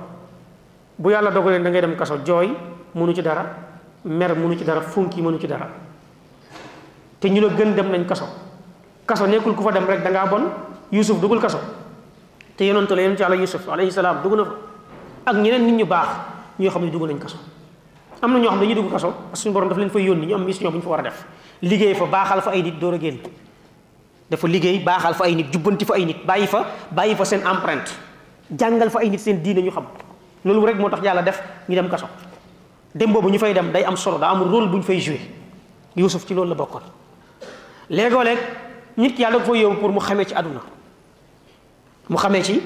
bu 0.98 1.10
yàlla 1.10 1.30
dogalee 1.30 1.58
da 1.58 1.70
ngay 1.70 1.80
dem 1.82 1.96
kaso 1.96 2.18
jooy 2.24 2.54
mënu 2.94 3.12
ci 3.14 3.22
dara 3.22 3.44
mer 4.04 4.34
mënu 4.36 4.56
ci 4.58 4.64
dara 4.64 4.80
funki 4.80 5.22
mënu 5.22 5.38
ci 5.40 5.46
dara 5.48 5.68
te 7.20 7.28
ñu 7.28 7.40
la 7.40 7.48
gën 7.54 7.74
dem 7.74 7.90
nañ 7.90 8.06
kaso 8.06 8.26
kaso 9.04 9.28
nekkul 9.28 9.52
ku 9.52 9.62
fa 9.64 9.72
dem 9.72 9.84
rek 9.84 10.00
da 10.00 10.10
ngaa 10.10 10.26
bon 10.26 10.48
yusuf 10.90 11.20
dugul 11.20 11.40
kaso 11.40 11.60
te 12.56 12.64
yonantu 12.64 12.96
la 12.96 13.02
yonent 13.04 13.20
yàlla 13.20 13.36
yusuf 13.36 13.68
alayhi 13.68 13.92
salaam 13.92 14.24
dugg 14.24 14.36
na 14.36 14.44
fa 14.44 14.56
ak 15.26 15.36
ñeneen 15.36 15.64
nit 15.66 15.76
ñu 15.76 15.84
baax 15.86 16.08
ñoo 16.58 16.70
xam 16.72 16.84
ne 16.84 16.90
dugg 16.90 17.04
nañ 17.06 17.18
kaso 17.20 17.36
am 18.22 18.32
na 18.32 18.38
ñoo 18.40 18.48
xam 18.50 18.60
dañuy 18.60 18.74
dugg 18.74 18.90
kaso 18.90 19.12
parce 19.12 19.28
que 19.32 19.36
suñu 19.36 19.52
borom 19.52 19.68
dafa 19.68 19.80
leen 19.80 19.90
fay 19.92 20.04
yónni 20.04 20.26
ñu 20.26 20.34
am 20.34 20.44
mission 20.44 20.70
bu 20.72 20.76
ñu 20.78 20.82
fa 20.82 20.88
war 20.88 21.00
a 21.00 21.02
def 21.02 21.24
liggéey 21.60 21.94
fa 21.94 22.04
baaxal 22.06 22.42
fa 22.42 22.50
ay 22.50 22.62
nit 22.62 22.78
door 22.80 22.94
a 22.94 22.98
génn 22.98 23.18
dafa 24.30 24.48
liggéey 24.48 24.78
baaxal 24.80 25.14
fa 25.14 25.24
ay 25.24 25.34
nit 25.34 25.52
jubbanti 25.52 25.84
fa 25.84 25.94
ay 25.94 26.04
nit 26.06 26.24
bàyyi 26.24 26.46
fa 26.46 26.64
bàyyi 26.90 27.14
fa 27.14 27.24
seen 27.24 27.42
empreinte 27.44 27.92
jàngal 28.58 28.90
fa 28.90 29.00
ay 29.00 29.10
nit 29.10 29.18
seen 29.20 29.42
diine 29.42 29.60
ñu 29.62 29.70
xam 29.70 29.84
loolu 30.44 30.66
rek 30.66 30.76
moo 30.78 30.88
tax 30.88 31.02
yàlla 31.02 31.22
def 31.22 31.40
ñu 31.68 31.74
dem 31.74 31.88
kaso 31.88 32.08
dem 32.94 33.12
boobu 33.12 33.28
ñu 33.28 33.38
fay 33.38 33.52
dem 33.52 33.70
day 33.72 33.84
am 33.84 33.96
solo 33.96 34.16
daa 34.18 34.30
am 34.30 34.44
rôle 34.50 34.68
bu 34.68 34.76
ñu 34.76 34.82
fay 34.82 35.00
joué 35.00 35.20
Yusuf 35.96 36.24
ci 36.26 36.34
loolu 36.34 36.50
la 36.50 36.54
bokkoon 36.56 36.82
nit 38.96 39.18
yàlla 39.18 39.38
ko 39.40 39.54
fa 39.54 39.74
pour 39.80 39.90
mu 39.92 39.98
xamee 40.00 40.24
ci 40.24 40.34
àdduna 40.34 40.60
mu 42.08 42.16
xame 42.16 42.42
ci 42.44 42.60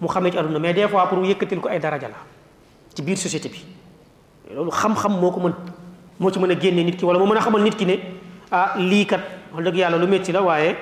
mu 0.00 0.08
xamee 0.08 0.30
ci 0.32 0.38
àdduna 0.38 0.58
mais 0.58 0.72
des 0.72 0.88
fois 0.88 1.06
pour 1.08 1.24
yëkkatil 1.24 1.60
ko 1.60 1.68
ay 1.68 1.78
daraja 1.78 2.08
la 2.08 2.14
ci 2.94 3.02
biir 3.02 3.18
société 3.18 3.48
bi 3.48 3.62
loolu 4.54 4.70
xam-xam 4.70 5.20
moo 5.20 5.30
ko 5.30 5.40
mën 5.40 5.52
moo 6.18 6.30
ci 6.30 6.38
mën 6.38 6.50
a 6.50 6.58
génne 6.60 6.84
nit 6.84 6.96
ki 6.96 7.04
wala 7.04 7.18
moo 7.18 7.26
mën 7.28 7.36
a 7.36 7.40
xamal 7.40 7.62
nit 7.62 7.76
ki 7.76 7.84
ne 7.86 7.98
ah 8.50 8.74
lii 8.78 9.04
kat 9.06 9.20
wax 9.52 9.64
dëgg 9.64 9.76
yàlla 9.76 9.98
lu 9.98 10.06
métti 10.06 10.32
la 10.32 10.42
waaye 10.42 10.76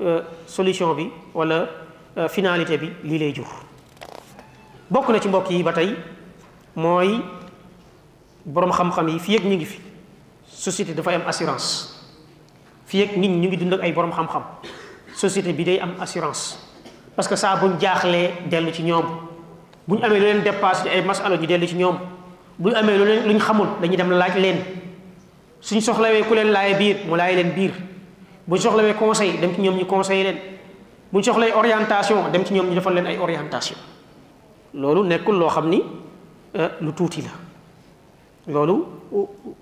euh, 0.00 0.22
solution 0.46 0.94
bi 0.94 1.08
wala 1.34 1.68
euh, 2.18 2.28
finalité 2.28 2.76
bi 2.76 2.90
lii 3.04 3.18
lay 3.18 3.32
jur. 3.34 3.48
bokk 4.90 5.08
na 5.10 5.20
ci 5.20 5.28
mbokk 5.28 5.50
yi 5.50 5.62
ba 5.62 5.72
tey 5.72 5.96
mooy 6.74 7.20
boroom 8.44 8.72
xam-xam 8.72 9.08
yi 9.08 9.18
fi 9.18 9.32
yëg 9.32 9.44
ñu 9.46 9.56
ngi 9.56 9.64
fi 9.64 9.80
société 10.46 10.94
dafay 10.94 11.14
am 11.14 11.22
assurance. 11.26 11.95
fii 12.86 13.02
ak 13.02 13.10
nit 13.18 13.28
ñu 13.30 13.48
ngi 13.50 13.56
dund 13.56 13.74
ak 13.74 13.80
ay 13.82 13.92
borom 13.92 14.12
xam-xam 14.12 14.42
société 15.14 15.52
bi 15.52 15.64
day 15.64 15.78
am 15.80 15.94
assurance 16.00 16.56
parce 17.16 17.28
que 17.28 17.36
saa 17.36 17.56
buñ 17.56 17.78
jaaxlee 17.80 18.30
dellu 18.48 18.70
ci 18.72 18.82
ñoom 18.82 19.04
bu 19.86 19.96
ñu 19.96 20.04
amee 20.06 20.18
lu 20.18 20.24
leen 20.26 20.42
dépassé 20.42 20.88
ay 20.88 21.02
masala 21.02 21.36
ñu 21.36 21.46
dellu 21.46 21.66
ci 21.66 21.74
ñoom 21.76 21.96
bu 22.58 22.70
ñu 22.70 22.74
amee 22.76 22.98
lu 22.98 23.04
leen 23.04 23.26
lu 23.28 23.38
xamul 23.40 23.66
dañuy 23.80 23.96
dem 23.96 24.10
laaj 24.10 24.34
leen 24.38 24.58
suñ 25.60 25.80
soxlawee 25.80 26.22
ku 26.22 26.34
leen 26.34 26.50
laay 26.52 26.74
biir 26.78 26.96
mu 27.06 27.16
laaye 27.16 27.34
leen 27.36 27.50
biir 27.52 27.74
buñ 28.46 28.58
soxlawee 28.60 28.94
conseil 28.94 29.40
dem 29.40 29.54
ci 29.54 29.60
ñoom 29.62 29.76
ñu 29.76 29.84
conseillé 29.86 30.22
leen 30.22 30.38
buñ 31.12 31.22
soxlawee 31.22 31.54
orientation 31.54 32.30
dem 32.32 32.44
ci 32.44 32.54
ñoom 32.54 32.66
ñu 32.68 32.74
defal 32.74 32.94
leen 32.94 33.06
ay 33.06 33.18
orientation 33.18 33.78
loolu 34.74 35.02
nekkul 35.02 35.34
loo 35.38 35.48
xam 35.50 35.68
ni 35.70 35.82
euh, 36.54 36.70
lu 36.80 36.92
tuuti 36.92 37.20
la 37.22 37.32
loolu 38.54 38.76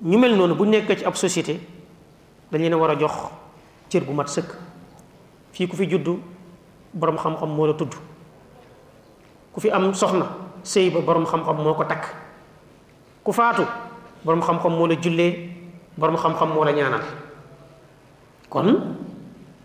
ñu 0.03 0.19
mel 0.19 0.37
noonu 0.37 0.55
bu 0.55 0.65
nekk 0.67 0.99
ci 0.99 1.05
ab 1.05 1.17
société 1.17 1.74
dañ 2.55 2.61
leen 2.63 2.75
war 2.79 2.91
a 2.91 2.95
jox 2.99 3.13
cër 3.91 4.05
bu 4.07 4.13
mat 4.15 4.29
sëkk 4.31 4.51
fii 5.53 5.67
ku 5.69 5.77
fi 5.77 5.89
judd 5.91 6.09
borom 6.95 7.17
xam-xam 7.19 7.51
moo 7.51 7.67
la 7.67 7.75
tudd 7.75 7.93
ku 9.53 9.61
fi 9.61 9.71
am 9.71 9.93
soxna 9.95 10.27
sëy 10.63 10.91
ba 10.91 11.01
borom 11.01 11.27
xam-xam 11.27 11.57
moo 11.57 11.75
ko 11.75 11.85
takk 11.85 12.05
ku 13.25 13.33
faatu 13.33 13.67
borom 14.25 14.41
xam-xam 14.41 14.71
moo 14.73 14.87
la 14.87 14.95
jullee 15.03 15.51
borom 15.99 16.17
xam-xam 16.17 16.49
moo 16.55 16.65
la 16.65 16.71
ñaanal 16.73 17.03
kon 18.49 18.71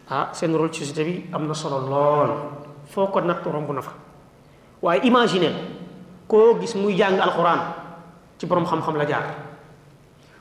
ah 0.10 0.30
seen 0.34 0.56
rôle 0.58 0.72
ci 0.72 0.84
société 0.86 1.04
bi 1.06 1.30
am 1.32 1.48
na 1.48 1.54
solo 1.54 1.78
lool 1.86 2.32
foo 2.88 3.08
ko 3.08 3.20
natt 3.22 3.46
romb 3.46 3.70
na 3.72 3.82
fa 3.82 3.92
waaye 4.82 5.02
imaginer 5.06 5.54
koo 6.28 6.60
gis 6.60 6.74
muy 6.76 6.98
jàng 6.98 7.20
alxuraan 7.20 7.62
ci 8.40 8.48
borom 8.48 8.66
xam-xam 8.66 8.96
la 8.98 9.06
jaar 9.06 9.49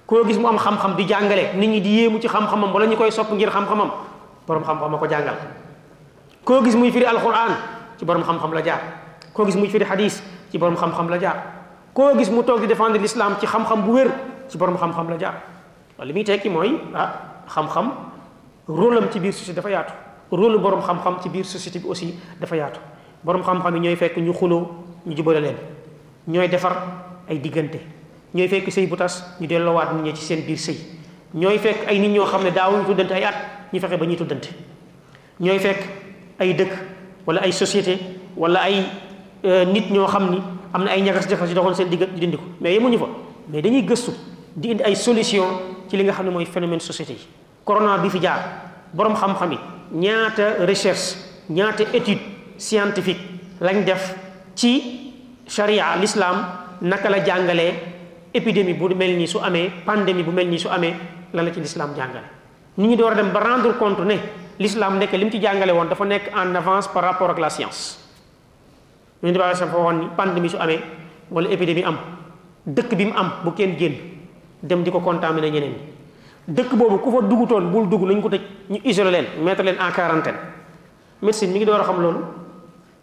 koo 0.08 0.24
gis 0.24 0.38
mu 0.38 0.46
am 0.48 0.56
xam-xam 0.56 0.96
di 0.96 1.04
jàngale 1.06 1.52
nit 1.56 1.68
ñi 1.68 1.80
di 1.82 1.88
yéemu 1.96 2.18
ci 2.18 2.28
xam-xamam 2.28 2.72
wala 2.72 2.86
ñu 2.86 2.96
koy 2.96 3.10
sopp 3.10 3.30
ngir 3.30 3.50
xam-xamam 3.50 3.90
borom 4.46 4.64
xam-xam 4.64 4.94
a 4.94 4.98
ko 4.98 5.06
jàngal 5.08 5.34
koo 6.44 6.64
gis 6.64 6.74
muy 6.74 6.90
firi 6.90 7.04
alquran 7.04 7.52
ci 7.98 8.06
borom 8.06 8.22
xam-xam 8.24 8.54
la 8.54 8.60
jaar 8.64 8.80
koo 9.34 9.44
gis 9.44 9.54
muy 9.56 9.68
firi 9.68 9.84
hadis 9.84 10.22
ci 10.50 10.56
borom 10.56 10.76
xam-xam 10.76 11.10
la 11.10 11.18
jaar 11.20 11.36
koo 11.92 12.16
gis 12.16 12.30
mu 12.30 12.42
toog 12.42 12.60
di 12.60 12.66
défendre 12.66 12.98
l'islam 12.98 13.36
ci 13.38 13.46
xam 13.46 13.66
bu 13.84 13.92
wér 13.92 14.08
ci 14.48 14.56
borom 14.56 14.78
xam-xam 14.78 15.10
la 15.10 15.16
jaar 15.18 15.34
li 16.02 16.12
muy 16.14 16.24
tekki 16.24 16.48
mooy 16.48 16.80
ah 16.94 17.44
xam-xam 17.46 17.92
rôle 18.66 18.96
am 18.96 19.10
ci 19.12 19.20
biir 19.20 19.32
société 19.34 19.56
dafa 19.60 19.68
yaatu 19.70 19.92
rôle 20.32 20.58
borom 20.58 20.80
xam 20.80 21.18
ci 21.20 21.28
biir 21.28 21.44
société 21.44 21.78
bi 21.80 21.86
aussi 21.88 22.16
dafa 22.40 22.56
yaatu 22.56 22.80
borom 23.22 23.42
xam-xam 23.42 23.74
yi 23.74 23.80
ñooy 23.80 23.96
fekk 23.96 24.16
ñu 24.16 24.32
xuloo 24.32 24.72
ñu 25.04 25.14
jubale 25.16 25.40
leen 25.40 25.56
ñooy 26.26 26.48
defar 26.48 26.76
ay 27.28 27.38
diggante. 27.40 27.97
ñooy 28.34 28.48
fekk 28.48 28.68
sëy 28.72 28.86
bu 28.86 28.96
tas 28.96 29.22
ñu 29.40 29.46
delloowaat 29.46 29.92
nit 29.94 30.02
ñi 30.04 30.12
ci 30.16 30.24
seen 30.24 30.42
biir 30.44 30.58
sëy 30.58 30.76
ñooy 31.34 31.58
fekk 31.58 31.86
ay 31.88 31.98
nit 31.98 32.08
ñoo 32.12 32.26
xam 32.26 32.44
ne 32.44 32.50
daawuñu 32.50 32.84
tuddante 32.84 33.12
ay 33.14 33.24
at 33.24 33.34
ñu 33.72 33.80
fexe 33.80 33.96
ba 33.96 34.04
ñuy 34.06 34.16
tuddante 34.16 34.48
ñooy 35.40 35.58
fekk 35.58 35.80
ay 36.38 36.54
dëkk 36.54 36.70
wala 37.26 37.40
ay 37.42 37.52
société 37.52 37.96
wala 38.36 38.60
ay 38.62 38.84
euh, 39.44 39.64
nit 39.64 39.90
ñoo 39.90 40.06
xam 40.06 40.30
ni 40.30 40.42
am 40.72 40.84
na 40.84 40.90
ay 40.90 41.02
ñagas-jagas 41.02 41.48
yu 41.48 41.54
doxoon 41.54 41.74
seen 41.74 41.88
ñu 41.88 41.96
dindi 42.16 42.36
ko 42.36 42.44
mais 42.60 42.74
yemuñu 42.74 42.98
fa 42.98 43.06
mais 43.48 43.62
dañuy 43.62 43.82
gëstu 43.82 44.10
di 44.54 44.70
indi 44.72 44.82
ay 44.82 44.94
solution 44.96 45.46
ci 45.88 45.96
li 45.96 46.04
nga 46.04 46.12
xam 46.12 46.26
ne 46.26 46.30
mooy 46.30 46.44
phénomène 46.44 46.80
société 46.80 47.12
yi 47.14 47.24
corona 47.64 47.96
bi 47.96 48.10
fi 48.10 48.18
jaar 48.20 48.40
boroom 48.92 49.16
xam-xam 49.16 49.52
yi 49.52 49.58
ñaata 50.04 50.66
recherche 50.66 51.16
ñaata 51.48 51.84
étude 51.96 52.20
scientifique 52.58 53.20
lañ 53.62 53.84
def 53.84 54.14
ci 54.54 55.12
charia 55.46 55.96
lislaam 55.96 56.44
naka 56.82 57.08
la 57.08 57.24
jàngalee 57.24 57.72
épidémie 58.34 58.74
bu 58.74 58.88
melni 58.94 59.26
su 59.26 59.38
amé 59.38 59.70
pandémie 59.84 60.22
bu 60.22 60.30
melni 60.30 60.58
su 60.58 60.68
amé 60.68 60.94
lan 61.34 61.44
la 61.44 61.50
ci 61.52 61.60
l'islam 61.60 61.90
jàngale 61.96 62.22
ni 62.78 62.88
ñi 62.88 62.96
door 62.96 63.14
dem 63.14 63.30
ba 63.32 63.40
rendre 63.40 63.76
compte 63.78 64.00
ne 64.04 64.16
l'islam 64.58 64.98
nek 64.98 65.12
lim 65.12 65.30
ci 65.30 65.40
jàngale 65.40 65.70
won 65.72 65.88
dafa 65.88 66.04
nek 66.04 66.30
en 66.36 66.54
avance 66.54 66.88
par 66.92 67.02
rapport 67.02 67.30
ak 67.30 67.38
la 67.38 67.50
science 67.50 67.96
ñu 69.22 69.32
di 69.32 69.38
baax 69.38 69.58
fa 69.58 69.76
won 69.76 69.92
ni 69.98 70.06
pandémie 70.16 70.48
su 70.48 70.56
amé 70.56 70.80
wala 71.30 71.48
épidémie 71.50 71.84
am 71.84 71.96
dëkk 72.66 72.94
bi 72.96 73.04
mu 73.06 73.12
am 73.16 73.32
bu 73.44 73.52
kenn 73.52 73.74
dem 74.62 74.82
diko 74.82 75.00
contaminer 75.00 75.50
ñeneen 75.50 75.72
ñi 75.72 75.76
dëkk 76.54 76.74
bobu 76.74 76.98
ku 76.98 77.10
fa 77.10 77.20
dugutoon 77.26 77.70
bul 77.70 77.88
dugg 77.88 78.02
lañ 78.08 78.20
ko 78.20 78.28
tej 78.28 78.40
ñu 78.70 78.78
isoler 78.84 79.10
leen 79.10 79.26
mettre 79.42 79.62
leen 79.62 79.76
en 79.80 79.90
quarantaine 79.92 80.38
médecine 81.22 81.52
mi 81.52 81.56
ngi 81.58 81.64
door 81.66 81.82
xam 81.84 82.00
lolu 82.02 82.20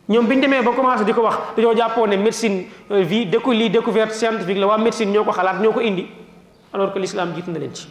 ñoom 0.08 0.28
bi 0.30 0.36
ñu 0.38 0.42
demee 0.46 0.62
ba 0.62 0.70
commencé 0.78 1.02
di 1.04 1.14
ko 1.18 1.22
wax 1.26 1.36
dañoo 1.58 1.74
jàppoo 1.76 2.06
ne 2.06 2.16
médecine 2.18 2.66
euh, 2.94 3.02
vie 3.02 3.26
décou 3.26 3.52
lii 3.54 3.70
découverte 3.72 4.12
scientifique 4.14 4.58
la 4.58 4.68
waa 4.68 4.78
médecine 4.78 5.10
ñoo 5.12 5.24
ko 5.26 5.32
xalaat 5.32 5.60
ñoo 5.62 5.72
ko 5.74 5.80
indi 5.82 6.06
alors 6.74 6.94
que 6.94 7.00
l'islam 7.02 7.34
jiitu 7.34 7.50
na 7.50 7.58
leen 7.58 7.74
ci 7.74 7.90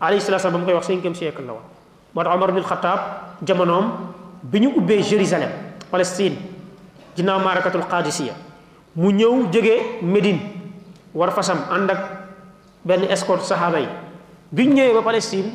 alayhi 0.00 0.22
salaatu 0.24 0.44
salaam 0.48 0.56
ba 0.56 0.60
mu 0.60 0.64
koy 0.64 0.74
wax 0.74 0.86
cinquième 0.88 1.14
siècle 1.14 1.42
la 1.44 1.52
woon 1.52 1.60
moo 2.16 2.22
tax 2.24 2.32
Omar 2.34 2.48
ibn 2.50 2.62
Khattab 2.64 2.98
jamonoom 3.44 3.90
bi 4.42 4.60
ñu 4.60 4.68
ubbee 4.72 5.02
Jérusalem 5.02 5.50
Palestine 5.90 6.36
ginnaaw 7.14 7.40
maarakatul 7.44 7.84
Qadisiya 7.84 8.32
mu 8.96 9.10
ñëw 9.12 9.52
jógee 9.52 9.82
Médine 10.00 10.40
war 11.12 11.30
fasam 11.30 11.58
ànd 11.70 11.90
ak 11.90 12.00
benn 12.84 13.04
escorte 13.12 13.42
saxaaba 13.44 13.80
yi 13.84 13.88
bi 14.50 14.64
ñu 14.66 14.76
ñëwee 14.80 14.94
ba 14.96 15.02
Palestine 15.02 15.52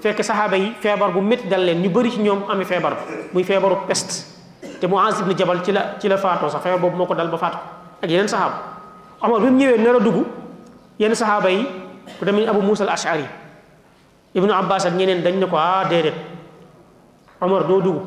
fekk 0.00 0.22
saxaaba 0.22 0.54
yi 0.56 0.70
feebar 0.80 1.10
bu 1.10 1.18
métti 1.18 1.48
dal 1.48 1.64
leen 1.66 1.82
ñu 1.82 1.88
bëri 1.90 2.12
ci 2.12 2.20
ñoom 2.22 2.44
amee 2.48 2.64
feebar 2.64 2.94
muy 3.34 3.42
feebaru 3.42 3.74
peste 3.88 4.37
te 4.78 4.86
Muaz 4.86 5.18
ibn 5.20 5.34
Jabal 5.34 5.58
ci 5.66 5.74
la 5.74 5.98
ci 5.98 6.06
la 6.06 6.14
faato 6.16 6.46
sax 6.48 6.62
feebar 6.62 6.78
bobu 6.78 6.94
moko 6.96 7.14
dal 7.14 7.26
ba 7.28 7.38
faato 7.38 7.58
ak 7.98 8.06
yeneen 8.08 8.30
sahaba 8.30 8.78
Omar 9.18 9.42
na 9.50 9.90
la 9.92 9.98
dugg 9.98 10.26
yi 10.98 11.06
ku 12.18 12.24
Abu 12.24 12.60
Musa 12.62 12.86
al 12.86 12.94
Ashari 12.94 13.26
ibnu 14.34 14.50
Abbas 14.54 14.86
ak 14.86 14.94
ñeneen 14.94 15.22
dañ 15.22 15.34
ne 15.38 15.46
ko 15.46 15.58
ah 15.58 15.84
déedéet 15.84 16.14
Omar 17.42 17.66
doo 17.66 17.82
dugg 17.82 18.00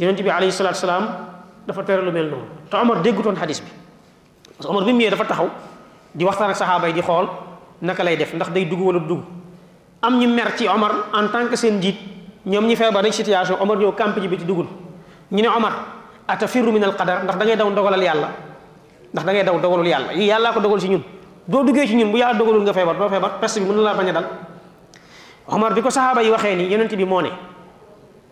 yonent 0.00 0.16
bi 0.20 0.28
alayhi 0.28 0.52
salatu 0.52 0.80
salaam 0.80 1.04
dafa 1.68 1.84
tere 1.84 2.02
lu 2.02 2.10
mel 2.12 2.32
to 2.32 2.38
te 2.72 2.76
Omar 2.80 3.00
déggutoon 3.04 3.36
hadith 3.36 3.60
bi 3.60 3.70
parce 4.56 4.66
que 4.68 4.72
Omar 4.72 4.84
bi 4.84 4.92
mu 4.92 5.10
dafa 5.10 5.24
taxaw 5.24 5.48
di 6.16 6.24
waxtaan 6.24 6.50
ak 6.50 6.56
sahaba 6.56 6.88
yi 6.88 6.94
di 6.96 7.02
xool 7.04 7.28
naka 7.84 8.02
lay 8.04 8.16
def 8.16 8.32
ndax 8.32 8.48
day 8.56 8.64
dugg 8.64 8.80
wala 8.80 8.98
dugg 9.04 9.20
am 10.00 10.16
ñu 10.18 10.28
mer 10.28 10.56
ci 10.56 10.66
Omar 10.66 11.12
en 11.12 11.28
tant 11.28 11.44
que 11.46 11.56
seen 11.56 11.76
njiit 11.78 12.00
ñom 12.48 12.64
ñi 12.66 12.76
febar 12.76 13.02
nañ 13.04 13.12
situation 13.12 13.60
Omar 13.60 13.76
camp 13.94 14.16
ji 14.18 14.28
bi 14.28 14.38
ci 14.38 14.44
duggul 14.48 14.66
ñu 15.30 15.40
ne 15.42 15.48
omar 15.48 15.72
atafiru 16.28 16.70
min 16.72 16.84
al 16.84 16.92
qadar 16.96 17.24
ndax 17.24 17.36
da 17.38 17.44
ngay 17.44 17.56
daw 17.56 17.70
dogalal 17.70 18.02
yalla 18.02 18.28
ndax 19.12 19.24
da 19.24 19.32
ngay 19.32 19.44
daw 19.44 19.58
dogalul 19.60 19.86
yalla 19.86 20.12
yi 20.14 20.24
yalla 20.26 20.52
ko 20.52 20.60
dogal 20.60 20.80
ci 20.80 20.88
ñun 20.88 21.02
do 21.48 21.62
duggé 21.64 21.86
ci 21.86 21.94
ñun 21.96 22.10
bu 22.10 22.18
yalla 22.18 22.34
dogalul 22.34 22.62
nga 22.62 22.72
febar 22.72 22.96
do 22.98 23.08
febar 23.08 23.38
pest 23.40 23.58
bi 23.58 23.64
mën 23.64 23.80
la 23.82 23.94
bañ 23.94 24.12
dal 24.12 24.26
omar 25.48 25.72
biko 25.72 25.90
sahaba 25.90 26.20
yi 26.22 26.30
waxé 26.30 26.54
ni 26.56 26.64
yonent 26.68 26.94
bi 26.94 27.04
moo 27.04 27.20
ne 27.22 27.28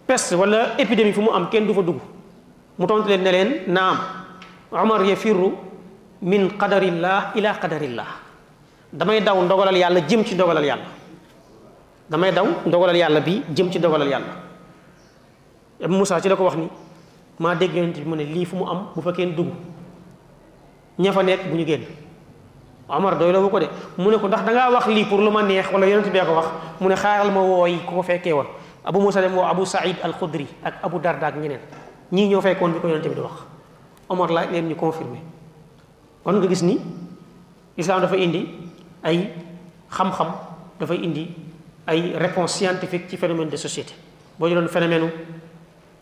peste 0.06 0.34
wala 0.34 0.76
épidémie 0.78 1.12
fu 1.12 1.20
mu 1.22 1.30
am 1.30 1.48
kenn 1.48 1.66
du 1.66 1.72
fa 1.72 1.82
dugg 1.82 1.96
mu 2.78 2.86
tontu 2.86 3.08
len 3.08 3.22
ne 3.22 3.62
naam 3.72 3.96
omar 4.70 5.02
yafiru 5.02 5.54
min 6.20 6.50
qadarillah 6.58 7.32
ila 7.34 7.54
qadarillah 7.58 8.06
damay 8.92 9.20
daw 9.22 9.40
ndogalal 9.42 9.76
yalla 9.76 10.00
jëm 10.00 10.24
ci 10.26 10.34
ndogalal 10.34 10.64
yalla 10.64 10.84
damay 12.08 12.32
daw 12.32 12.46
ndogalal 12.66 12.96
yalla 12.96 13.20
bi 13.20 13.42
jëm 13.54 13.70
ci 13.70 13.78
ndogalal 13.78 14.08
yalla 14.08 14.41
Moussa 15.88 16.20
ci 16.20 16.28
la 16.28 16.36
ko 16.36 16.44
wax 16.44 16.56
ni 16.56 16.70
maa 17.38 17.54
dégg 17.56 17.74
yonent 17.74 17.92
bi 17.94 18.04
mu 18.04 18.14
ne 18.16 18.22
lii 18.22 18.44
fu 18.44 18.56
mu 18.56 18.62
am 18.66 18.88
bu 18.94 19.00
fa 19.02 19.12
kenn 19.12 19.34
dugg 19.34 19.48
ña 20.98 21.12
fa 21.12 21.22
nekk 21.22 21.48
bu 21.50 21.56
ñu 21.56 21.64
génn 21.66 21.82
Omar 22.88 23.18
la 23.18 23.32
loo 23.32 23.48
ko 23.48 23.58
de 23.58 23.66
mu 23.98 24.10
ne 24.10 24.16
ko 24.18 24.26
ndax 24.28 24.44
dangaa 24.44 24.70
wax 24.70 24.86
lii 24.86 25.06
pour 25.06 25.18
lu 25.20 25.30
ma 25.30 25.42
neex 25.42 25.70
wala 25.72 25.86
yonent 25.88 26.10
bee 26.12 26.20
ko 26.24 26.34
wax 26.34 26.46
mu 26.80 26.88
ne 26.88 26.94
xaaral 26.94 27.30
ma 27.32 27.40
wooyi 27.40 27.78
ku 27.84 27.94
ko 27.94 28.02
fekkee 28.02 28.32
woon 28.32 28.46
Abu 28.84 29.00
Moussa 29.00 29.20
dem 29.20 29.34
woo 29.34 29.44
Abu 29.44 29.62
Saïd 29.64 29.96
al 30.02 30.12
Khudri 30.12 30.46
ak 30.64 30.74
Abu 30.84 30.98
Darda 31.00 31.26
ak 31.28 31.36
ñeneen 31.36 31.60
ñii 32.12 32.28
ñoo 32.28 32.40
fekkoon 32.40 32.72
bi 32.72 32.78
ko 32.80 32.86
yonent 32.88 33.02
bi 33.08 33.14
di 33.14 33.20
wax 33.20 33.42
Omar 34.08 34.30
laaj 34.30 34.50
leen 34.52 34.68
ñu 34.68 34.76
confirmé 34.76 35.18
kon 36.22 36.32
nga 36.38 36.46
gis 36.46 36.62
ni 36.62 36.78
islam 37.76 38.00
dafa 38.00 38.16
indi 38.16 38.46
ay 39.02 39.30
xam-xam 39.90 40.30
dafay 40.78 41.00
indi 41.02 41.26
ay 41.86 42.12
réponse 42.14 42.54
scientifique 42.54 43.08
ci 43.08 43.16
phénomène 43.16 43.48
de 43.50 43.56
société 43.56 43.94
boo 44.38 44.46
jëloon 44.48 44.68
phénomène 44.68 45.10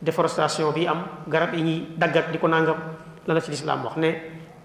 déforestation 0.01 0.73
bi 0.73 0.87
am 0.89 1.05
garab 1.29 1.55
yi 1.55 1.87
dagat 1.97 2.33
daggat 2.33 2.33
di 2.35 2.39
nangam 2.49 2.77
la 3.29 3.35
la 3.37 3.41
ci 3.41 3.51
l'islam 3.51 3.85
wax 3.85 3.97
ne 3.97 4.11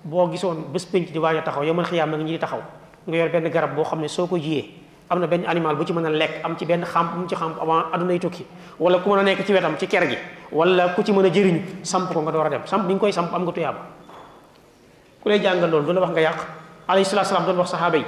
bo 0.03 0.27
gisoon 0.31 0.71
bes 0.71 0.85
penc 0.85 1.11
di 1.11 1.19
waaj 1.19 1.43
taxaw 1.43 1.63
yomal 1.63 1.85
xiyaam 1.85 2.09
nag 2.11 2.21
ñi 2.23 2.39
taxaw 2.39 2.61
nga 3.05 3.15
yor 3.17 3.29
benn 3.29 3.49
garab 3.51 3.75
bo 3.75 3.83
ne 3.95 4.07
jiyé 4.07 4.65
amna 5.09 5.27
animal 5.47 5.75
bu 5.75 5.83
ci 5.85 5.93
mëna 5.93 6.09
lek 6.09 6.41
am 6.43 6.57
ci 6.57 6.65
benn 6.65 6.83
xam 6.85 7.19
bu 7.21 7.27
ci 7.27 7.35
xam 7.35 7.53
avant 7.61 8.09
yi 8.09 8.19
tukki 8.19 8.45
wala 8.79 8.99
ku 8.99 9.09
mëna 9.09 9.19
a 9.19 9.23
nekk 9.23 9.45
ci 9.45 9.53
wétam 9.53 9.75
ci 9.77 9.87
kër 9.87 10.05
gi 10.07 10.17
wala 10.51 10.93
ku 10.93 11.03
ci 11.03 11.11
mëna 11.11 11.27
jëriñ 11.27 11.83
samp 11.83 12.13
ko 12.13 12.21
nga 12.21 12.31
doora 12.31 12.49
dem 12.49 12.61
samp 12.65 12.87
bi 12.87 12.97
koy 12.97 13.11
samp 13.11 13.33
am 13.33 13.43
nga 13.43 13.51
tuyaba 13.51 13.79
ku 15.21 15.29
lay 15.29 15.41
jàngal 15.43 15.69
lool 15.69 15.83
du 15.85 15.91
la 15.93 15.99
wax 16.01 16.11
nga 16.11 16.21
yaq 16.21 16.37
alayhi 16.87 17.05
salatu 17.05 17.27
wassalam 17.27 17.45
doon 17.45 17.57
wax 17.57 17.69
sahaba 17.71 17.97
yi 17.97 18.05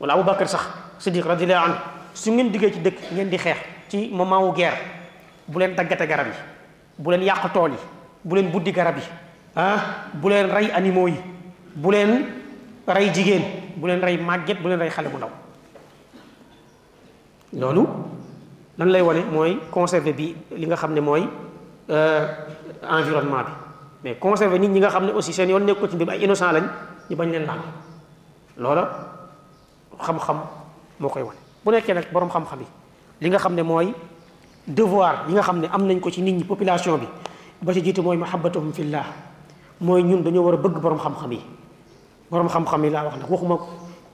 wala 0.00 0.14
abou 0.14 0.24
bakar 0.24 0.48
sax 0.48 0.64
sidiq 0.98 1.26
radhiyallahu 1.26 1.64
anhu 1.66 1.78
su 2.14 2.32
ngeen 2.32 2.50
diggé 2.50 2.72
ci 2.72 2.80
dëkk 2.80 2.98
ngeen 3.12 3.28
di 3.28 3.36
xex 3.36 3.56
ci 3.88 4.08
moment 4.12 4.40
wu 4.42 4.52
guerre 4.54 4.78
bu 5.46 5.58
len 5.58 5.74
daggaté 5.74 6.06
garab 6.06 6.26
yi 6.26 6.32
bu 7.00 7.10
leen 7.10 7.22
yàq 7.24 7.48
tool 7.52 7.72
yi 7.72 7.80
bu 8.24 8.36
leen 8.36 8.52
buddi 8.52 8.72
garab 8.72 8.96
yi 9.00 9.04
ah 9.56 10.08
bu 10.12 10.28
leen 10.30 10.46
rey 10.52 10.68
animaux 10.70 11.08
yi 11.08 11.16
bu 11.74 11.90
leen 11.92 12.28
rey 12.86 13.08
jigéen 13.10 13.44
bu 13.76 13.88
leen 13.88 14.00
rey 14.00 14.16
màgget 14.20 14.60
bu 14.60 14.68
leen 14.68 14.78
rey 14.80 14.90
xale 14.90 15.08
bu 15.08 15.16
ndaw 15.16 15.32
loolu 17.52 17.86
lan 18.78 18.88
lay 18.88 19.02
wane 19.02 19.24
mooy 19.32 19.58
conserver 19.72 20.12
bi 20.12 20.36
li 20.56 20.66
nga 20.68 20.76
xam 20.76 20.92
ne 20.92 21.00
mooy 21.00 21.24
euh, 21.90 22.22
environnement 22.84 23.44
bi 23.48 23.52
mais 24.10 24.14
conserver 24.20 24.58
nit 24.60 24.68
ñi 24.68 24.80
nga 24.80 24.90
xam 24.90 25.04
ne 25.06 25.12
aussi 25.12 25.32
seen 25.32 25.48
yoon 25.48 25.64
nekk 25.64 25.80
ko 25.80 25.88
ci 25.88 25.96
mbir 25.96 26.10
ay 26.10 26.22
innocent 26.24 26.52
lañ 26.52 26.64
ñu 27.08 27.16
bañ 27.16 27.30
leen 27.30 27.44
laal 27.46 27.60
loola 28.56 28.84
xam-xam 29.98 30.36
moo 31.00 31.08
koy 31.10 31.22
wane 31.22 31.38
bu 31.64 31.70
nekkee 31.72 31.94
nag 31.94 32.12
boroom 32.12 32.30
xam-xam 32.30 32.60
yi 32.60 32.68
li 33.20 33.28
nga 33.30 33.38
xam 33.38 33.54
ne 33.56 33.62
mooy 33.62 33.94
devoir 34.70 35.26
yi 35.28 35.34
nga 35.34 35.42
xamne 35.42 35.66
am 35.70 35.86
nañ 35.86 36.00
ko 36.00 36.10
ci 36.10 36.22
nit 36.22 36.32
ñi 36.34 36.44
population 36.44 36.96
bi 36.96 37.06
ba 37.60 37.72
ci 37.74 37.82
jitu 37.84 38.02
moy 38.02 38.16
mahabbatuhum 38.16 38.72
fillah 38.72 39.04
moy 39.80 40.02
ñun 40.02 40.22
dañu 40.22 40.38
wara 40.42 40.56
bëgg 40.56 40.78
borom 40.80 40.98
xam-xam 40.98 41.32
yi 41.32 41.40
borom 42.30 42.48
xam-xam 42.48 42.84
yi 42.84 42.90
la 42.90 43.04
wax 43.04 43.16
nak 43.18 43.30
waxuma 43.30 43.58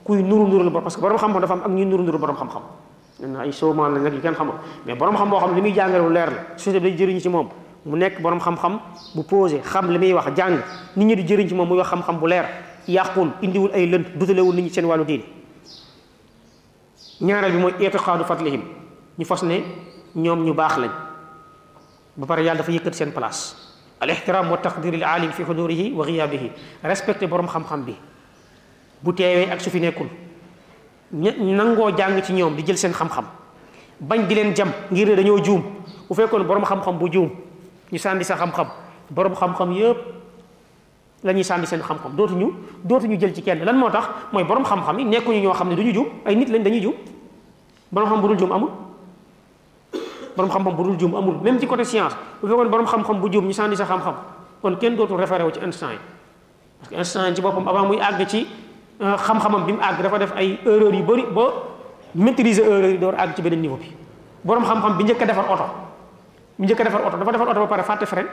kuy 0.03 0.23
nuru 0.23 0.47
nuru 0.49 0.63
la 0.65 0.71
parce 0.71 0.95
que 0.95 1.01
borom 1.01 1.17
xam-xam 1.17 1.41
dafa 1.41 1.53
am 1.53 1.61
ak 1.61 1.69
ñi 1.69 1.85
nuru 1.85 2.03
nuru 2.03 2.17
borom 2.19 2.35
xam-xam 2.35 2.61
ñun 3.21 3.39
ay 3.41 3.51
soma 3.51 3.89
lañ 3.89 4.01
nak 4.03 4.13
yu 4.13 4.21
kenn 4.21 4.35
xamul 4.35 4.55
mais 4.85 4.95
borom 4.97 5.15
xam 5.15 5.29
bo 5.29 5.39
xam 5.39 5.55
li 5.55 5.61
jàngal 5.71 5.75
jàngale 5.75 6.07
lu 6.07 6.13
leer 6.13 6.29
la 6.29 6.57
société 6.57 6.79
bi 6.79 6.97
jëriñ 6.97 7.19
ci 7.21 7.29
mom 7.29 7.47
mu 7.85 7.95
nekk 7.97 8.19
borom 8.21 8.39
xam-xam 8.39 8.79
bu 9.15 9.23
posé 9.23 9.61
xam 9.63 9.91
li 9.91 10.13
wax 10.13 10.33
jàng 10.35 10.59
nit 10.95 11.05
ñi 11.05 11.15
di 11.15 11.23
jëriñ 11.27 11.47
ci 11.47 11.53
mom 11.55 11.67
muy 11.67 11.77
wax 11.77 11.87
xam-xam 11.89 12.17
bu 12.19 12.27
leer 12.27 12.45
yaqul 12.87 13.29
indi 13.41 13.57
wul 13.59 13.71
ay 13.71 13.85
leunt 13.87 14.05
lënt 14.19 14.39
wul 14.41 14.55
nit 14.55 14.61
ñi 14.65 14.69
seen 14.73 14.85
walu 14.85 15.03
diin 15.05 15.21
ñaaral 17.21 17.51
bi 17.51 17.57
moy 17.57 17.73
itiqaadu 17.79 18.23
fatlihim 18.23 18.61
ñu 19.17 19.25
fas 19.25 19.43
ne 19.43 19.61
Nyom 20.17 20.43
ñu 20.45 20.53
baax 20.57 20.77
lañ 20.81 20.91
ba 22.17 22.25
pare 22.25 22.41
yàlla 22.41 22.61
dafa 22.65 22.71
yëkkat 22.73 22.93
seen 22.97 23.11
place 23.13 23.53
al 24.01 24.09
ihtiram 24.09 24.49
wa 24.49 24.57
taqdir 24.57 24.95
al 24.97 25.03
alim 25.03 25.31
fi 25.31 25.43
hudurihi 25.45 25.93
wa 25.93 26.03
ghiyabihi 26.05 26.51
respecté 26.83 27.27
borom 27.27 27.45
xam-xam 27.45 27.83
bi 27.85 27.93
bu 29.03 29.13
teewee 29.13 29.51
ak 29.53 29.61
su 29.61 29.69
fi 29.69 29.79
nekkul 29.79 30.07
nangoo 31.11 31.91
jàng 31.95 32.19
ci 32.23 32.33
di 32.33 32.63
jël 32.65 32.77
seen 32.79 32.93
xam-xam 32.93 33.25
bañ 34.01 34.25
di 34.27 34.33
leen 34.35 34.53
jam 34.55 34.71
ngir 34.89 35.07
ne 35.09 35.15
dañoo 35.15 35.41
juum 35.45 35.61
bu 36.09 36.15
fekkoon 36.15 36.43
borom 36.45 36.63
xam-xam 36.65 36.97
bu 36.97 37.07
juum 37.11 37.29
ñu 37.91 37.97
sànni 37.99 38.23
sa 38.23 38.35
xam-xam 38.35 38.65
borom 39.11 39.35
xam-xam 39.35 39.71
yépp 39.71 39.97
la 41.23 41.33
ñuy 41.33 41.43
sànni 41.43 41.67
seen 41.67 41.81
xam-xam 41.81 42.15
dootuñu 42.15 42.51
dootuñu 42.83 43.19
jël 43.19 43.33
ci 43.35 43.43
kenn 43.43 43.63
lan 43.63 43.77
motak 43.77 44.09
tax 44.33 44.47
borom 44.47 44.63
xam-xam 44.65 44.97
yi 44.97 45.05
nekkuñu 45.05 45.39
ñoo 45.41 45.53
xam 45.53 45.69
ne 45.69 45.75
duñu 45.75 45.93
juum 45.93 46.07
ay 46.25 46.35
nit 46.35 46.49
lañ 46.49 46.63
dañuy 46.63 46.95
borom 47.91 48.09
xam 48.09 48.21
bu 48.21 48.35
dul 48.35 48.51
amul 48.51 48.71
borom 50.37 50.51
xam-xam 50.53 50.73
bu 50.77 50.83
dul 50.85 50.95
juum 51.01 51.15
amul 51.17 51.35
même 51.41 51.57
ci 51.59 51.65
côté 51.65 51.83
science 51.83 52.13
bu 52.41 52.47
fekkoon 52.47 52.69
borom 52.69 52.85
xam-xam 52.85 53.17
bu 53.19 53.27
juum 53.33 53.45
ñu 53.49 53.53
sànni 53.53 53.75
sa 53.75 53.85
xam-xam 53.89 54.13
kon 54.61 54.75
kenn 54.77 54.95
dootul 54.95 55.17
référé 55.17 55.43
wu 55.43 55.49
ci 55.51 55.59
Einstein 55.59 55.89
yi 55.97 55.99
parce 56.79 56.89
que 56.89 56.95
Einstein 56.95 57.35
ci 57.35 57.41
boppam 57.41 57.67
avant 57.67 57.87
muy 57.89 57.99
àgg 57.99 58.21
ci 58.27 58.47
euh, 59.01 59.17
xam-xamam 59.17 59.65
bi 59.65 59.73
mu 59.73 59.79
àgg 59.81 60.01
dafa 60.01 60.17
def 60.17 60.31
ay 60.35 60.59
erreurs 60.65 60.93
yu 60.95 61.03
bëri 61.03 61.25
ba 61.33 61.43
maîtriser 62.15 62.61
erreurs 62.63 62.91
yi 62.91 62.97
door 62.99 63.15
àgg 63.17 63.35
ci 63.35 63.41
beneen 63.41 63.61
niveau 63.61 63.77
bi 63.77 63.91
borom 64.43 64.63
xam-xam 64.63 64.97
bi 64.97 65.03
njëkk 65.03 65.25
defar 65.25 65.45
oto 65.49 65.65
bi 66.57 66.65
njëkk 66.65 66.79
a 66.79 66.83
defar 66.83 67.01
oto 67.07 67.17
dafa 67.17 67.31
defar 67.31 67.47
oto 67.49 67.59
ba 67.59 67.67
pare 67.67 67.83
fàtte 67.83 68.05
frein 68.05 68.27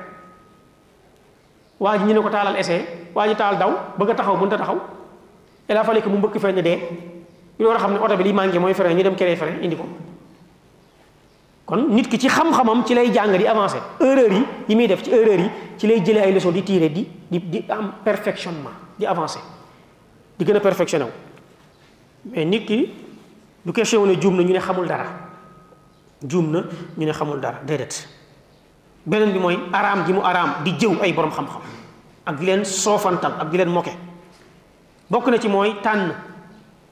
waa 1.80 1.96
ji 1.98 2.04
ñu 2.04 2.12
ne 2.12 2.20
ko 2.20 2.28
taalal 2.28 2.56
essai 2.56 2.84
waa 3.14 3.26
ji 3.28 3.34
taal 3.34 3.56
daw 3.58 3.70
bëgg 3.98 4.10
a 4.10 4.14
taxaw 4.14 4.36
mënut 4.36 4.52
a 4.52 4.56
taxaw 4.58 4.78
il 5.68 5.76
a 5.76 5.84
mu 6.08 6.16
mbëkk 6.18 6.38
fenn 6.38 6.60
dee 6.62 6.78
bi 7.58 7.64
door 7.64 7.74
a 7.74 7.78
xam 7.78 7.92
ne 7.92 7.98
oto 7.98 8.16
bi 8.16 8.22
li 8.24 8.32
manqué 8.32 8.58
ñu 8.58 9.02
dem 9.02 9.16
créé 9.16 9.36
frein 9.36 9.58
indi 9.62 9.76
ko. 9.76 9.82
kon 11.66 11.88
nit 11.90 12.08
ki 12.08 12.18
ci 12.18 12.28
xam-xamam 12.28 12.84
ci 12.86 12.94
lay 12.94 13.10
jàng 13.12 13.32
di 13.38 13.44
avancé 13.46 13.78
erreur 14.00 14.32
yi 14.32 14.44
yi 14.68 14.74
muy 14.74 14.86
def 14.86 15.02
ci 15.02 15.10
erreur 15.10 15.40
yi 15.40 15.50
ci 15.78 15.86
lay 15.86 16.00
jëlee 16.04 16.20
ay 16.20 16.32
leçon 16.32 16.50
di 16.52 16.62
tiré 16.62 16.90
di 16.90 17.08
di 17.30 17.38
di 17.48 17.64
am 17.68 17.94
perfectionnement 18.04 18.74
di 18.96 19.06
avancé 19.06 19.38
di 20.36 20.44
gën 20.44 20.56
a 20.56 20.60
perfectionné 20.60 21.04
wu 21.04 21.10
mais 22.30 22.44
nit 22.44 22.66
ki 22.66 22.92
du 23.62 23.72
question 23.72 24.00
wu 24.02 24.06
ne 24.08 24.16
juum 24.20 24.36
na 24.36 24.42
ñu 24.42 24.52
ne 24.52 24.58
xamul 24.58 24.86
dara 24.86 25.06
juum 26.22 26.50
na 26.50 26.64
ñu 26.98 27.06
ne 27.06 27.12
xamul 27.12 27.40
dara 27.40 27.60
déedéet 27.64 28.08
beneen 29.06 29.32
bi 29.32 29.38
mooy 29.38 29.58
araam 29.72 30.04
gi 30.04 30.12
mu 30.12 30.20
araam 30.22 30.56
di 30.64 30.72
jëw 30.72 31.00
ay 31.00 31.12
borom 31.14 31.30
xam-xam 31.30 31.62
ak 32.26 32.38
di 32.38 32.44
leen 32.44 32.64
soofantal 32.64 33.34
ak 33.40 33.48
di 33.50 33.56
leen 33.56 33.70
moke 33.70 33.90
bokk 35.08 35.28
na 35.30 35.38
ci 35.38 35.48
mooy 35.48 35.76
tànn 35.80 36.12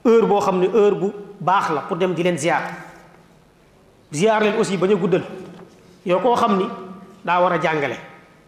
heure 0.03 0.27
boo 0.27 0.40
xam 0.40 0.61
ne 0.61 0.66
heure 0.69 0.94
bu 0.94 1.12
baax 1.40 1.69
la 1.74 1.81
pour 1.82 1.97
dem 1.99 2.15
di 2.15 2.23
leen 2.23 2.39
ziar. 2.39 2.62
ziar 4.13 4.43
len 4.45 4.55
aussi 4.57 4.77
baña 4.77 4.95
guddal 4.97 5.23
yow 6.05 6.21
ko 6.21 6.37
xamni 6.37 6.69
da 7.25 7.41
wara 7.41 7.59
jangale 7.61 7.97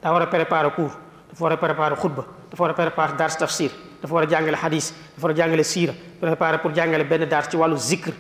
da 0.03 0.13
wara 0.13 0.27
préparer 0.27 0.71
cours 0.77 0.93
da 0.93 1.37
wara 1.43 1.57
préparer 1.57 1.97
khutba 1.97 2.23
da 2.51 2.57
wara 2.63 2.75
préparer 2.75 3.17
dars 3.17 3.37
tafsir 3.37 3.71
da 4.03 4.09
wara 4.09 4.27
jangale 4.29 4.57
hadith 4.57 4.93
da 5.17 5.23
wara 5.23 5.35
jangale 5.35 5.65
sirah 5.65 5.95
préparer 6.21 6.59
pour 6.61 6.73
jangale 6.75 7.05
ben 7.05 7.25
dars 7.25 7.49
ci 7.49 7.57
walu 7.57 7.77
zikr 7.77 8.13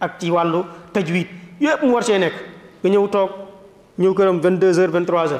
ak 0.00 0.20
ci 0.20 0.30
walu 0.30 0.64
tajwid 0.92 1.26
yépp 1.60 1.82
mu 1.82 1.92
war 1.92 2.04
ci 2.04 2.12
nek 2.12 2.32
nga 2.82 2.88
ñew 2.90 3.08
tok 3.08 3.30
ñew 3.98 4.14
këram 4.14 4.38
22 4.40 4.72
h 4.78 4.86
23 4.90 5.26
h 5.26 5.36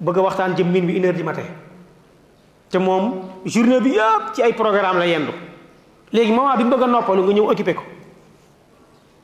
bëgg 0.00 0.16
waxtaan 0.18 0.54
jëm 0.54 0.70
min 0.70 0.86
bi 0.86 1.00
1h 1.00 1.14
du 1.16 1.24
matin 1.24 1.46
té 2.70 2.78
mom 2.78 3.12
journée 3.44 3.80
bi 3.80 3.90
yépp 3.90 4.34
ci 4.34 4.42
ay 4.42 4.52
programme 4.54 4.98
la 4.98 5.06
yendu 5.06 5.32
légui 6.12 6.32
moment 6.32 6.56
bi 6.56 6.62
bëgg 6.64 6.86
noppal 6.88 7.18
nga 7.18 7.32
ñew 7.32 7.50
occuper 7.50 7.74
ko 7.74 7.82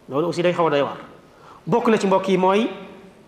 lolu 0.08 0.26
aussi 0.26 0.42
day 0.42 0.52
xaw 0.52 0.68
day 0.70 0.82
war 0.82 0.96
bokk 1.66 1.88
na 1.88 1.96
ci 1.98 2.06
mbokk 2.06 2.28
yi 2.28 2.36
mooy 2.38 2.70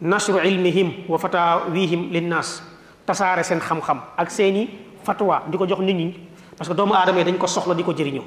nashru 0.00 0.38
ilmihim 0.40 1.04
wa 1.09 1.18
fatawihim 1.18 2.10
linnaas 2.12 2.62
tasaare 3.04 3.42
seen 3.44 3.60
xam-xam 3.60 4.00
ak 4.16 4.30
seeni 4.30 4.68
fatwa 5.04 5.42
di 5.48 5.56
ko 5.59 5.66
jox 5.66 5.78
nit 5.80 5.94
ñi 5.96 6.14
parce 6.56 6.68
que 6.70 6.74
doomu 6.76 6.94
aadama 6.94 7.24
dañ 7.24 7.36
ko 7.36 7.46
soxla 7.46 7.74
di 7.74 7.82
ko 7.84 7.92
jëriñoo 7.92 8.24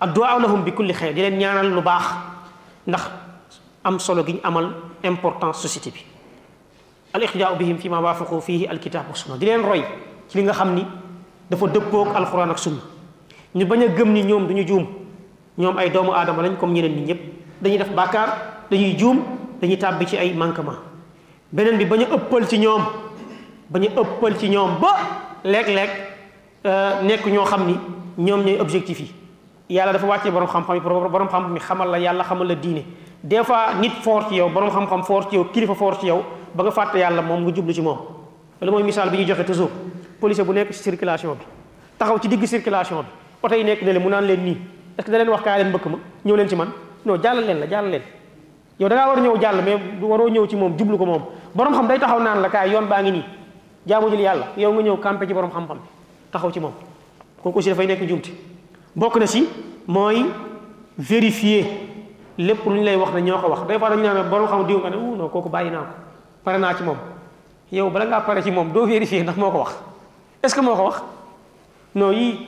ak 0.00 0.16
lahum 0.16 0.62
bi 0.62 0.72
kulli 0.72 0.92
xeer 0.92 1.12
di 1.14 1.20
leen 1.22 1.38
ñaanal 1.38 1.72
lu 1.72 1.80
baax 1.82 2.04
ndax 2.86 3.02
am 3.84 3.98
solo 3.98 4.24
gi 4.24 4.40
amal 4.44 4.74
important 5.02 5.54
society 5.54 5.90
bi 5.90 6.04
al 7.14 7.22
ixtijaau 7.22 7.56
bihim 7.56 7.78
fi 7.78 7.88
ma 7.88 8.00
waafaqu 8.00 8.40
fihi 8.40 8.66
alkitab 8.66 9.08
wa 9.08 9.14
sunna 9.14 9.36
di 9.38 9.46
leen 9.46 9.62
roy 9.64 9.82
ci 10.28 10.36
li 10.38 10.44
nga 10.44 10.52
xam 10.52 10.74
ni 10.74 10.84
dafa 11.50 11.66
dëppoog 11.66 12.14
alquran 12.14 12.50
ak 12.50 12.58
sunna 12.58 12.80
ñu 13.56 13.64
bañ 13.66 13.82
a 13.84 13.88
gëm 13.88 14.12
ni 14.12 14.22
ñoom 14.24 14.46
duñu 14.46 14.66
juum 14.66 14.86
ñoom 15.58 15.76
ay 15.78 15.90
doomu 15.90 16.12
aadama 16.12 16.42
lañ 16.42 16.56
comme 16.56 16.72
ñeneen 16.74 16.96
ñi 16.96 17.02
ñëpp 17.08 17.20
dañuy 17.62 17.78
def 17.78 17.90
bàkkaar 17.94 18.59
dañuy 18.70 18.96
juum 18.98 19.18
dañuy 19.60 19.76
tàbbi 19.76 20.06
ci 20.06 20.16
ay 20.16 20.32
manquement 20.32 20.78
beneen 21.52 21.76
bi 21.76 21.84
ba 21.84 21.96
ñu 21.96 22.04
ëppal 22.12 22.46
ci 22.48 22.58
ñoom 22.58 22.82
ba 23.68 23.78
ñu 23.78 23.86
ëppal 23.88 24.36
ci 24.38 24.48
ñoom 24.48 24.78
ba 24.80 24.92
léeg-léeg 25.44 25.90
euh, 26.64 27.02
nekk 27.02 27.26
ñoo 27.26 27.44
xam 27.44 27.66
ni 27.66 27.74
ñoom 28.18 28.42
ñooy 28.42 28.60
objectif 28.60 29.00
yi 29.00 29.10
yàlla 29.68 29.92
dafa 29.92 30.06
wàccee 30.06 30.30
borom 30.30 30.48
xam-xam 30.48 30.74
yi 30.76 30.80
borom 30.80 31.28
xam-xam 31.28 31.54
yi 31.54 31.60
xamal 31.60 31.90
la 31.90 31.98
yàlla 31.98 32.24
xamal 32.24 32.46
la 32.46 32.54
diine 32.54 32.82
des 33.22 33.42
fois 33.42 33.74
nit 33.80 33.92
fort 34.02 34.28
ci 34.28 34.36
yow 34.36 34.48
boroom 34.48 34.70
xam-xam 34.70 35.02
fort 35.02 35.28
ci 35.30 35.34
yow 35.36 35.46
kilifa 35.52 35.74
fort 35.74 35.98
ci 36.00 36.06
yow 36.06 36.22
ba 36.54 36.62
nga 36.62 36.70
fàtte 36.70 36.96
yàlla 36.98 37.22
moom 37.22 37.42
nga 37.42 37.52
jublu 37.54 37.74
ci 37.74 37.82
moom. 37.82 37.98
loolu 38.60 38.70
mooy 38.76 38.82
misaal 38.84 39.10
bi 39.10 39.16
ñuy 39.18 39.26
joxe 39.26 39.44
toujours 39.44 39.70
policier 40.20 40.44
bu 40.44 40.52
nekk 40.54 40.72
ci 40.72 40.82
circulation 40.82 41.32
bi 41.34 41.44
taxaw 41.98 42.18
ci 42.22 42.28
digg 42.28 42.44
circulation 42.46 43.00
bi 43.02 43.06
oto 43.42 43.54
yi 43.54 43.64
nekk 43.64 43.82
n 43.82 43.98
mu 43.98 44.08
naan 44.08 44.24
leen 44.26 44.44
nii 44.44 44.56
est 44.98 45.08
wax 45.28 45.42
kaay 45.42 45.58
leen 45.64 45.70
mbëkk 45.70 45.86
ma 45.86 45.98
ñëw 46.24 46.36
leen 46.36 46.48
ci 46.48 46.54
man 46.56 46.68
non 47.04 47.18
jàllal 47.20 47.44
leen 47.44 47.58
la 47.60 47.66
jàllal 47.68 48.02
yow 48.80 48.88
da 48.88 48.96
nga 48.96 49.06
war 49.08 49.20
ñew 49.20 49.36
jall 49.40 49.62
mais 49.62 49.78
waro 50.00 50.28
ñew 50.30 50.46
ci 50.48 50.56
mom 50.56 50.74
jublu 50.76 50.96
ko 50.96 51.04
mom 51.04 51.22
borom 51.54 51.72
xam 51.74 51.86
day 51.86 51.98
taxaw 51.98 52.18
naan 52.22 52.40
la 52.40 52.48
kay 52.48 52.70
yoon 52.70 52.86
baangi 52.88 53.10
ni 53.12 53.24
jaamu 53.86 54.08
jël 54.08 54.20
yalla 54.20 54.46
yow 54.56 54.72
nga 54.72 54.82
ñew 54.82 54.96
campé 54.96 55.26
ci 55.26 55.34
borom 55.34 55.50
xam-xam 55.50 55.76
taxaw 56.32 56.50
ci 56.50 56.60
ko 56.60 56.72
kooku 57.42 57.58
aussi 57.58 57.74
fay 57.74 57.86
nek 57.86 58.00
jumti 58.08 58.32
bok 58.96 59.16
na 59.16 59.26
ci 59.26 59.46
moy 59.86 60.24
vérifier 60.96 61.66
lepp 62.38 62.64
luñ 62.64 62.82
lay 62.82 62.96
wax 62.96 63.12
na 63.12 63.20
ñoko 63.20 63.48
wax 63.50 63.66
day 63.66 63.78
fois 63.78 63.90
dañu 63.90 64.28
borom 64.30 64.46
xam 64.48 64.64
diiw 64.66 64.78
nga 64.80 64.88
ne 64.90 64.96
non 64.96 65.28
kooku 65.28 65.50
bàyyi 65.50 65.70
naa 65.70 65.80
ko 65.80 65.92
paré 66.42 66.56
na 66.58 66.74
ci 66.74 66.82
mom 66.82 66.96
yow 67.70 67.90
bala 67.90 68.06
nga 68.06 68.20
paré 68.22 68.42
ci 68.42 68.50
mom 68.50 68.72
do 68.72 68.86
vérifier 68.86 69.22
ndax 69.22 69.36
moko 69.36 69.58
wax 69.58 69.76
est 70.42 70.48
ce 70.48 70.60
moko 70.60 70.84
wax 70.84 71.02
no 71.94 72.10
yi 72.12 72.38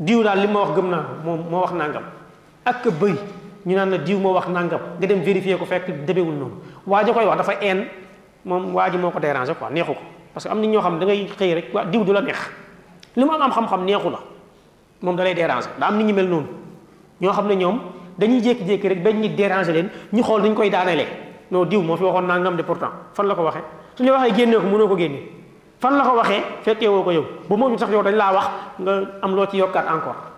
diiw 0.00 0.22
dal 0.22 0.40
li 0.40 0.46
mo 0.46 0.60
wax 0.60 0.70
gëm 0.74 0.88
na 0.88 1.04
mom 1.22 1.40
mo 1.50 1.60
wax 1.60 1.72
nangam 1.72 2.02
ak 2.64 2.88
beuy 2.98 3.12
ñu 3.66 3.74
naan 3.74 3.90
la 3.90 3.98
diw 3.98 4.16
moo 4.18 4.32
wax 4.32 4.46
nangam 4.48 4.78
nga 5.02 5.06
dem 5.06 5.20
vérifier 5.26 5.58
ko 5.58 5.66
fekk 5.66 6.06
demewul 6.06 6.34
noonu 6.38 6.54
waa 6.86 7.02
ji 7.04 7.10
koy 7.12 7.24
wax 7.26 7.38
dafa 7.42 7.52
enn 7.60 7.86
moom 8.46 8.72
waa 8.74 8.88
ji 8.90 8.96
moo 8.96 9.10
ko 9.10 9.18
dérangé 9.18 9.52
ko 9.58 9.66
neexu 9.72 9.92
ko 9.92 9.98
parce 10.32 10.44
que 10.46 10.52
am 10.52 10.60
na 10.60 10.66
ñoo 10.68 10.80
xam 10.80 10.98
ne 11.00 11.04
ngay 11.04 11.26
xëy 11.36 11.54
rek 11.54 11.66
diw 11.90 12.04
du 12.04 12.12
la 12.12 12.20
neex 12.20 12.38
li 13.16 13.24
mu 13.24 13.30
am 13.32 13.42
am 13.42 13.66
xam 13.66 13.84
neexu 13.84 14.08
la 14.10 14.20
moom 15.02 15.16
da 15.16 15.24
lay 15.24 15.34
dérangé 15.34 15.66
da 15.80 15.86
am 15.88 15.98
nit 15.98 16.04
ñu 16.06 16.14
mel 16.14 16.28
noonu 16.28 16.46
ñoo 17.20 17.32
xam 17.32 17.48
ne 17.48 17.54
ñoom 17.56 17.80
dañuy 18.18 18.40
jékki-jékki 18.40 18.88
rek 18.88 19.02
bañ 19.02 19.18
ñi 19.20 19.30
dérangé 19.34 19.72
leen 19.72 19.88
ñu 20.12 20.22
xool 20.22 20.42
dañ 20.42 20.54
koy 20.54 20.70
daanelee 20.70 21.08
non 21.50 21.64
diw 21.66 21.82
moo 21.82 21.96
fi 21.96 22.04
waxoon 22.04 22.22
nangam 22.26 22.56
de 22.56 22.62
pourtant 22.62 22.90
fan 23.14 23.24
la 23.26 23.34
ko 23.34 23.42
waxee 23.42 23.64
suñu 23.96 24.10
waxee 24.12 24.34
génnee 24.36 24.58
ko 24.60 24.66
mënoo 24.66 24.86
ko 24.88 24.96
génne 24.96 25.18
fan 25.80 25.90
la 25.96 26.04
ko 26.04 26.14
waxee 26.16 26.40
fekkee 26.62 26.86
woo 26.86 27.02
ko 27.02 27.10
yow 27.10 27.24
ba 27.50 27.56
moom 27.56 27.76
sax 27.76 27.90
yow 27.90 28.02
dañ 28.02 28.14
laa 28.14 28.32
wax 28.32 28.46
nga 28.78 28.94
am 29.22 29.34
loo 29.34 29.46
ci 29.50 29.56
yokkaat 29.56 29.86
encore 29.88 30.35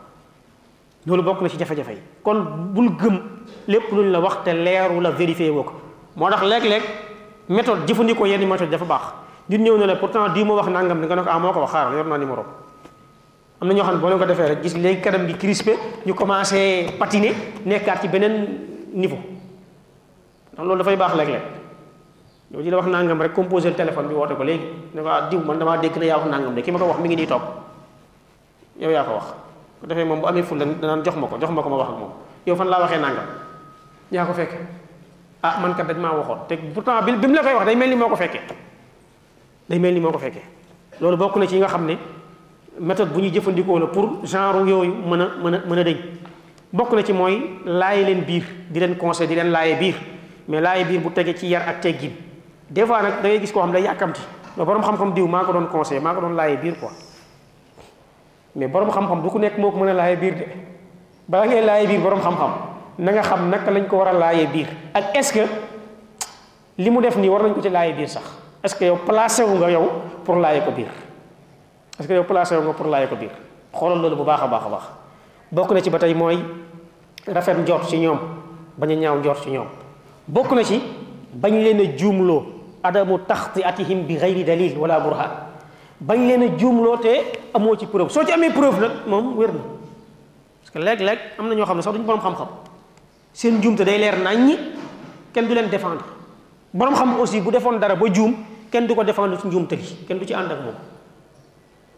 loolu 1.09 1.23
bokk 1.25 1.41
na 1.43 1.49
ci 1.49 1.57
jafe-jafe 1.59 1.89
yi 1.93 2.03
kon 2.23 2.39
bul 2.75 2.91
gëm 2.97 3.19
lépp 3.67 3.91
luñ 3.93 4.11
la 4.13 4.21
wax 4.21 4.45
te 4.45 4.51
leeru 4.53 5.01
la 5.01 5.11
vérifié 5.11 5.49
woo 5.51 5.63
ko 5.65 5.73
moo 6.17 6.29
tax 6.31 6.43
léeg-léeg 6.45 6.83
méthode 7.49 7.89
jëfandikoo 7.89 8.27
yenn 8.27 8.47
méthode 8.47 8.71
dafa 8.71 8.85
baax 8.85 9.07
nit 9.49 9.59
ñëw 9.59 9.79
na 9.79 9.87
la 9.87 9.97
pourtant 9.97 10.29
di 10.29 10.45
ma 10.45 10.55
wax 10.55 10.67
nangam 10.69 10.99
nga 11.01 11.17
ne 11.17 11.23
ko 11.23 11.29
ah 11.31 11.39
moo 11.39 11.53
ko 11.53 11.61
wax 11.61 11.71
xaaral 11.73 11.95
yor 11.97 12.05
naa 12.05 12.19
numéro 12.19 12.45
am 13.61 13.69
na 13.69 13.75
ñoo 13.75 13.83
xam 13.85 13.95
ne 13.95 14.01
boo 14.01 14.09
leen 14.09 14.19
ko 14.19 14.25
defee 14.27 14.49
rek 14.49 14.63
gis 14.63 14.75
léegi 14.77 15.01
kanam 15.01 15.27
gi 15.27 15.35
crispé 15.37 15.77
ñu 16.05 16.13
commencé 16.15 16.87
patiner 16.99 17.35
nekkaat 17.65 18.01
ci 18.03 18.09
beneen 18.09 18.47
niveau 18.93 19.19
ndax 20.53 20.67
loolu 20.69 20.77
dafay 20.79 20.97
baax 20.97 21.15
léeg-léeg 21.17 21.43
yow 22.53 22.61
di 22.63 22.69
la 22.71 22.77
wax 22.77 22.87
nangam 22.89 23.21
rek 23.23 23.33
composé 23.33 23.73
téléphone 23.73 24.09
bi 24.09 24.15
woote 24.15 24.35
ko 24.37 24.43
léegi 24.43 24.65
ne 24.95 25.01
ko 25.01 25.09
ah 25.09 25.23
diw 25.31 25.41
man 25.41 25.59
damaa 25.59 25.79
dégg 25.79 25.97
na 25.97 26.05
yaa 26.05 26.19
wax 26.19 26.29
nangam 26.29 26.55
de 26.55 26.61
ki 26.63 26.71
ma 26.71 26.79
ko 26.79 26.85
wax 26.87 26.99
mi 27.01 27.09
ngi 27.09 27.17
nii 27.17 27.27
toog 27.27 27.43
yow 28.81 28.91
yaa 28.91 29.05
ko 29.05 29.13
wax 29.15 29.27
ko 29.81 29.87
defee 29.87 30.05
moom 30.05 30.21
bu 30.21 30.27
amee 30.27 30.43
fulla 30.43 30.65
nit 30.65 30.81
danaan 30.83 31.03
jox 31.07 31.15
ma 31.17 31.27
ko 31.27 31.37
jox 31.41 31.51
ma 31.51 31.63
ko 31.63 31.69
ma 31.71 31.77
wax 31.83 31.89
moom 31.91 32.11
yow 32.47 32.57
fan 32.57 32.67
laa 32.69 32.81
waxee 32.81 32.99
nanga 32.99 33.23
yaa 34.11 34.25
ko 34.27 34.33
fekke 34.33 34.59
ah 35.43 35.61
man 35.61 35.75
kat 35.75 35.87
dañ 35.87 35.99
maa 36.01 36.13
waxoon 36.19 36.39
teg 36.49 36.59
pourtant 36.75 37.05
bi 37.05 37.13
bi 37.13 37.27
mu 37.27 37.35
la 37.35 37.43
koy 37.43 37.55
wax 37.55 37.67
day 37.67 37.77
mel 37.77 37.89
ni 37.89 37.97
moo 37.97 38.09
ko 38.09 38.17
fekkee 38.17 38.41
day 39.69 39.79
mel 39.79 39.93
ni 39.95 40.01
moo 40.01 40.11
ko 40.13 40.19
fekkee 40.19 40.43
loolu 41.01 41.17
bokk 41.17 41.37
na 41.37 41.47
ci 41.47 41.55
yi 41.55 41.61
nga 41.61 41.69
xam 41.69 41.87
ne 41.87 41.97
méthode 42.81 43.11
bu 43.13 43.21
ñuy 43.21 43.31
jëfandikoo 43.33 43.79
la 43.79 43.87
pour 43.87 44.25
genre 44.25 44.67
yooyu 44.69 44.93
mën 44.95 45.21
a 45.21 45.29
mën 45.43 45.55
a 45.55 45.61
mën 45.69 45.79
a 45.79 45.83
dëñ 45.85 45.97
bokk 46.73 46.93
na 46.93 47.03
ci 47.05 47.13
mooy 47.13 47.51
laaye 47.65 48.05
leen 48.05 48.25
biir 48.25 48.45
di 48.71 48.81
leen 48.81 48.97
conseil 48.97 49.29
di 49.29 49.35
leen 49.35 49.51
laaye 49.51 49.75
biir 49.79 49.95
mais 50.49 50.61
laaye 50.61 50.85
biir 50.85 51.01
bu 51.01 51.11
tegee 51.13 51.37
ci 51.37 51.47
yar 51.47 51.69
ak 51.69 51.81
teggin 51.81 52.11
des 52.71 52.85
fois 52.87 53.03
nag 53.03 53.23
da 53.23 53.29
ngay 53.29 53.41
gis 53.41 53.53
koo 53.53 53.61
xam 53.61 53.71
ne 53.71 53.77
day 53.79 53.85
yàkkamti 53.85 54.21
ba 54.57 54.65
borom 54.65 54.83
xam-xam 54.83 55.13
ko 55.47 55.53
doon 55.53 55.69
conseil 55.69 56.01
maa 56.03 56.15
ko 56.15 56.21
doon 56.21 56.35
laaye 56.35 56.57
biir 56.57 56.75
quoi 56.81 56.91
mais 58.59 58.71
borom 58.75 58.91
xam-xam 58.91 59.23
du 59.23 59.31
ku 59.31 59.39
nek 59.39 59.55
moo 59.59 59.71
ko 59.71 59.79
mën 59.79 59.91
a 59.91 59.95
laaye 59.95 60.17
de 60.19 60.33
ba 61.31 61.47
nga 61.47 61.61
laye 61.63 61.87
bir 61.87 62.01
borom 62.03 62.19
xam-xam 62.19 62.53
na 62.99 63.11
nga 63.15 63.23
xam 63.23 63.47
nak 63.51 63.63
lañ 63.71 63.87
ko 63.87 63.97
wara 64.03 64.13
laye 64.13 64.47
bir 64.51 64.67
ak 64.95 65.15
est-ce 65.17 65.31
que 65.33 65.47
limu 66.77 66.99
def 67.01 67.15
ni 67.17 67.29
war 67.31 67.43
nañ 67.47 67.55
ko 67.55 67.63
ci 67.63 67.69
laye 67.71 67.93
bir 67.95 68.09
sax 68.11 68.25
est-ce 68.67 68.75
que 68.75 68.85
yow 68.85 68.97
placé 69.07 69.45
wu 69.47 69.59
nga 69.63 69.71
yow 69.71 69.87
pour 70.27 70.37
laye 70.43 70.61
ko 70.67 70.73
bir 70.75 70.89
est-ce 72.01 72.09
que 72.11 72.15
yow 72.15 72.25
placé 72.27 72.57
wu 72.59 72.63
nga 72.67 72.73
pour 72.75 72.87
laye 72.91 73.07
ko 73.07 73.15
bir 73.15 73.31
xolal 73.73 74.01
lolu 74.03 74.17
bu 74.17 74.25
baax 74.25 74.41
a 74.43 74.47
baax 74.49 74.63
bokku 75.53 75.73
na 75.75 75.81
ci 75.81 75.91
batay 75.91 76.13
moy 76.15 76.39
rafet 77.29 77.55
njort 77.57 77.85
ci 77.87 77.99
ñom 78.01 78.19
baña 78.77 78.95
ñaaw 78.97 79.19
njort 79.19 79.43
ci 79.45 79.51
ñom 79.53 79.67
bokku 80.27 80.55
na 80.57 80.65
ci 80.65 80.83
bañ 81.33 81.53
leena 81.63 81.85
a 81.95 82.43
adamu 82.89 83.19
takhti 83.21 83.63
atihim 83.63 84.03
bi 84.03 84.17
xayri 84.19 84.43
dalil 84.43 84.77
wala 84.79 84.99
burhan 84.99 85.31
bañ 86.01 86.19
leen 86.29 86.43
a 86.43 86.59
juumloo 86.59 86.97
te 86.99 87.33
amoo 87.55 87.77
ci 87.77 87.87
preuve 87.87 88.11
soo 88.11 88.25
ci 88.25 88.33
amee 88.33 88.51
preuve 88.51 88.79
nag 88.81 88.93
moom 89.07 89.37
wér 89.37 89.53
na 89.53 89.61
parce 90.61 90.71
que 90.73 90.79
léeg-léeg 90.79 91.19
am 91.39 91.49
na 91.49 91.55
ñoo 91.57 91.65
xam 91.67 91.77
ne 91.77 91.83
sax 91.83 91.93
duñu 91.93 92.05
borom 92.07 92.21
xam-xam 92.21 92.47
seen 93.33 93.61
juumte 93.61 93.81
day 93.85 93.99
leer 93.99 94.17
naññi 94.19 94.57
kenn 95.33 95.49
du 95.49 95.55
leen 95.55 95.69
défendre 95.69 96.05
borom 96.73 96.95
xam 96.95 97.19
aussi 97.21 97.41
bu 97.41 97.51
defoon 97.51 97.79
dara 97.81 97.97
ba 97.97 98.07
juum 98.15 98.35
kenn 98.71 98.87
du 98.87 98.95
ko 98.95 99.03
défendre 99.03 99.39
ci 99.41 99.49
njuumte 99.49 99.73
gi 99.77 100.07
kenn 100.07 100.19
du 100.19 100.25
ci 100.27 100.35
ànd 100.35 100.53
ak 100.53 100.59
moom 100.63 100.75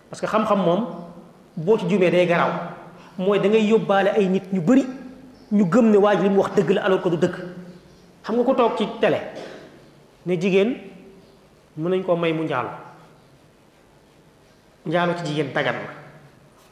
parce 0.09 0.21
que 0.23 0.27
xam-xam 0.27 0.59
moom 0.63 0.87
boo 1.57 1.77
ci 1.79 1.87
juumee 1.87 2.11
day 2.11 2.27
garaaw 2.27 2.53
mooy 3.19 3.39
da 3.39 3.49
ngay 3.51 3.67
yóbbaale 3.67 4.09
ay 4.17 4.27
nit 4.29 4.45
ñu 4.51 4.61
bëri 4.63 4.87
ñu 5.53 5.65
gëm 5.67 5.91
ne 5.91 5.99
waa 5.99 6.17
ji 6.17 6.23
li 6.23 6.31
mu 6.31 6.39
wax 6.41 6.55
dëgg 6.55 6.71
la 6.71 6.85
alors 6.87 7.03
ko 7.03 7.11
du 7.11 7.19
dëgg 7.19 7.35
xam 8.25 8.37
nga 8.37 8.45
ko 8.45 8.55
toog 8.55 8.77
ci 8.79 8.87
tele 8.99 9.21
ne 10.25 10.41
jigéen 10.41 10.75
mën 11.77 11.91
nañ 11.91 12.03
koo 12.03 12.17
may 12.17 12.33
mu 12.33 12.47
njaalo 14.87 15.13
ci 15.21 15.25
jigéen 15.29 15.53
dagan 15.53 15.77
na 15.77 15.93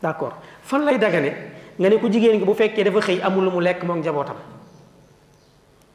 d'accord 0.00 0.32
fan 0.64 0.84
lay 0.86 0.96
dagane 0.96 1.30
nga 1.78 1.88
ne 1.88 1.96
ko 2.00 2.08
jigéen 2.08 2.40
gi 2.40 2.44
bu 2.46 2.54
fekkee 2.54 2.84
dafa 2.84 3.00
xëy 3.00 3.20
amul 3.20 3.44
lu 3.44 3.50
mu 3.50 3.60
lekk 3.60 3.84
moom 3.84 4.00
njabootam 4.00 4.36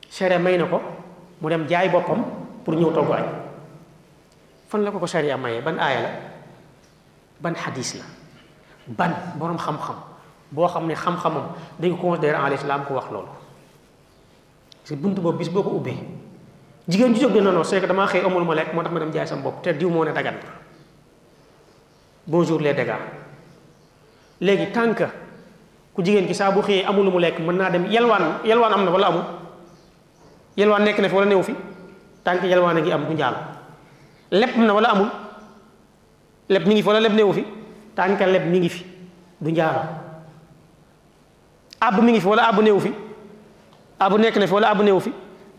sharia 0.10 0.38
may 0.40 0.57
na 0.57 0.65
ko 0.69 0.77
mu 1.41 1.49
dem 1.49 1.65
jaay 1.68 1.90
boppam 1.90 2.22
pour 2.64 2.73
ñëw 2.76 2.94
togg 2.94 3.10
fan 4.69 4.84
la 4.84 4.91
ko 4.91 4.99
ko 4.99 5.07
sharia 5.07 5.38
mayee 5.38 5.61
ban 5.61 5.77
aaya 5.80 5.99
la 6.02 6.10
ban 7.41 7.53
xadiis 7.56 7.95
la 7.98 8.06
ban 8.88 9.11
boroom 9.38 9.57
xam-xam 9.57 9.95
boo 10.53 10.68
xam 10.69 10.85
ne 10.88 10.94
xam-xamam 10.95 11.56
dañ 11.81 11.91
ko 11.98 12.14
considéré 12.14 12.38
en 12.38 12.49
l'islam 12.49 12.85
ko 12.85 12.94
wax 12.94 13.10
loolu 13.11 13.27
parce 14.84 14.90
que 14.90 14.95
bunt 14.95 15.15
boobu 15.18 15.38
bis 15.40 15.49
boo 15.49 15.64
ko 15.64 15.69
ubbee 15.81 15.98
jigéen 16.88 17.14
ju 17.15 17.22
jóg 17.22 17.34
ne 17.35 17.41
non 17.41 17.52
non 17.53 17.64
c'est 17.64 17.81
damaa 17.81 18.06
xëy 18.06 18.22
amul 18.22 18.45
ma 18.45 18.53
lekk 18.53 18.73
moo 18.73 18.84
tax 18.84 18.94
ma 18.94 18.99
dem 18.99 19.11
jaay 19.11 19.26
sama 19.27 19.41
bopp 19.41 19.64
te 19.64 19.73
diw 19.73 19.90
moo 19.90 20.06
ne 20.06 20.14
bonjour 22.28 22.60
les 22.60 22.74
dégâts 22.74 22.95
légui 24.40 24.72
tank 24.72 25.04
ku 25.94 26.02
jigen 26.04 26.26
ki 26.26 26.34
sa 26.34 26.50
bu 26.52 26.62
xey 26.62 26.84
amul 26.86 27.12
mu 27.12 27.20
lek 27.20 27.40
mën 27.40 27.54
naa 27.58 27.70
dem 27.70 27.86
yelwan 27.88 28.40
yelwan 28.45 28.72
amna 28.74 28.91
wala 28.91 29.08
amul 29.08 29.24
yelwan 30.56 30.82
nek 30.84 31.00
na 31.00 31.10
fi 31.10 31.16
wala 31.16 31.44
fi 31.44 31.54
tank 32.24 32.44
yelwan 32.44 32.82
gi 32.84 32.91
am 32.91 33.06
bu 33.06 33.14
ndial 33.14 33.34
leb 34.32 34.56
na 34.58 34.74
wala 34.74 34.90
amul 34.90 35.10
leb 36.50 36.66
mi 36.68 36.74
ngi 36.76 36.82
fi 36.82 36.88
wala 36.88 37.00
leb 37.02 37.14
néew 37.14 37.32
fi 37.34 37.44
tank 37.95 38.20
leb 38.20 38.45
mi 38.48 38.60
ngi 38.60 38.70
fi 38.70 38.86
du 39.41 39.52
ndial 39.52 39.76
ab 41.82 42.00
mi 42.02 42.12
ngi 42.12 42.20
fi 42.22 42.28
wala 42.28 42.48
ab 42.48 42.62
néew 42.62 42.80
fi 42.80 42.91
ab 44.00 44.14
nek 44.18 44.38
na 44.38 44.48
fi 44.48 44.54
wala 44.54 44.70
ab 44.72 44.82
fi 45.02 45.12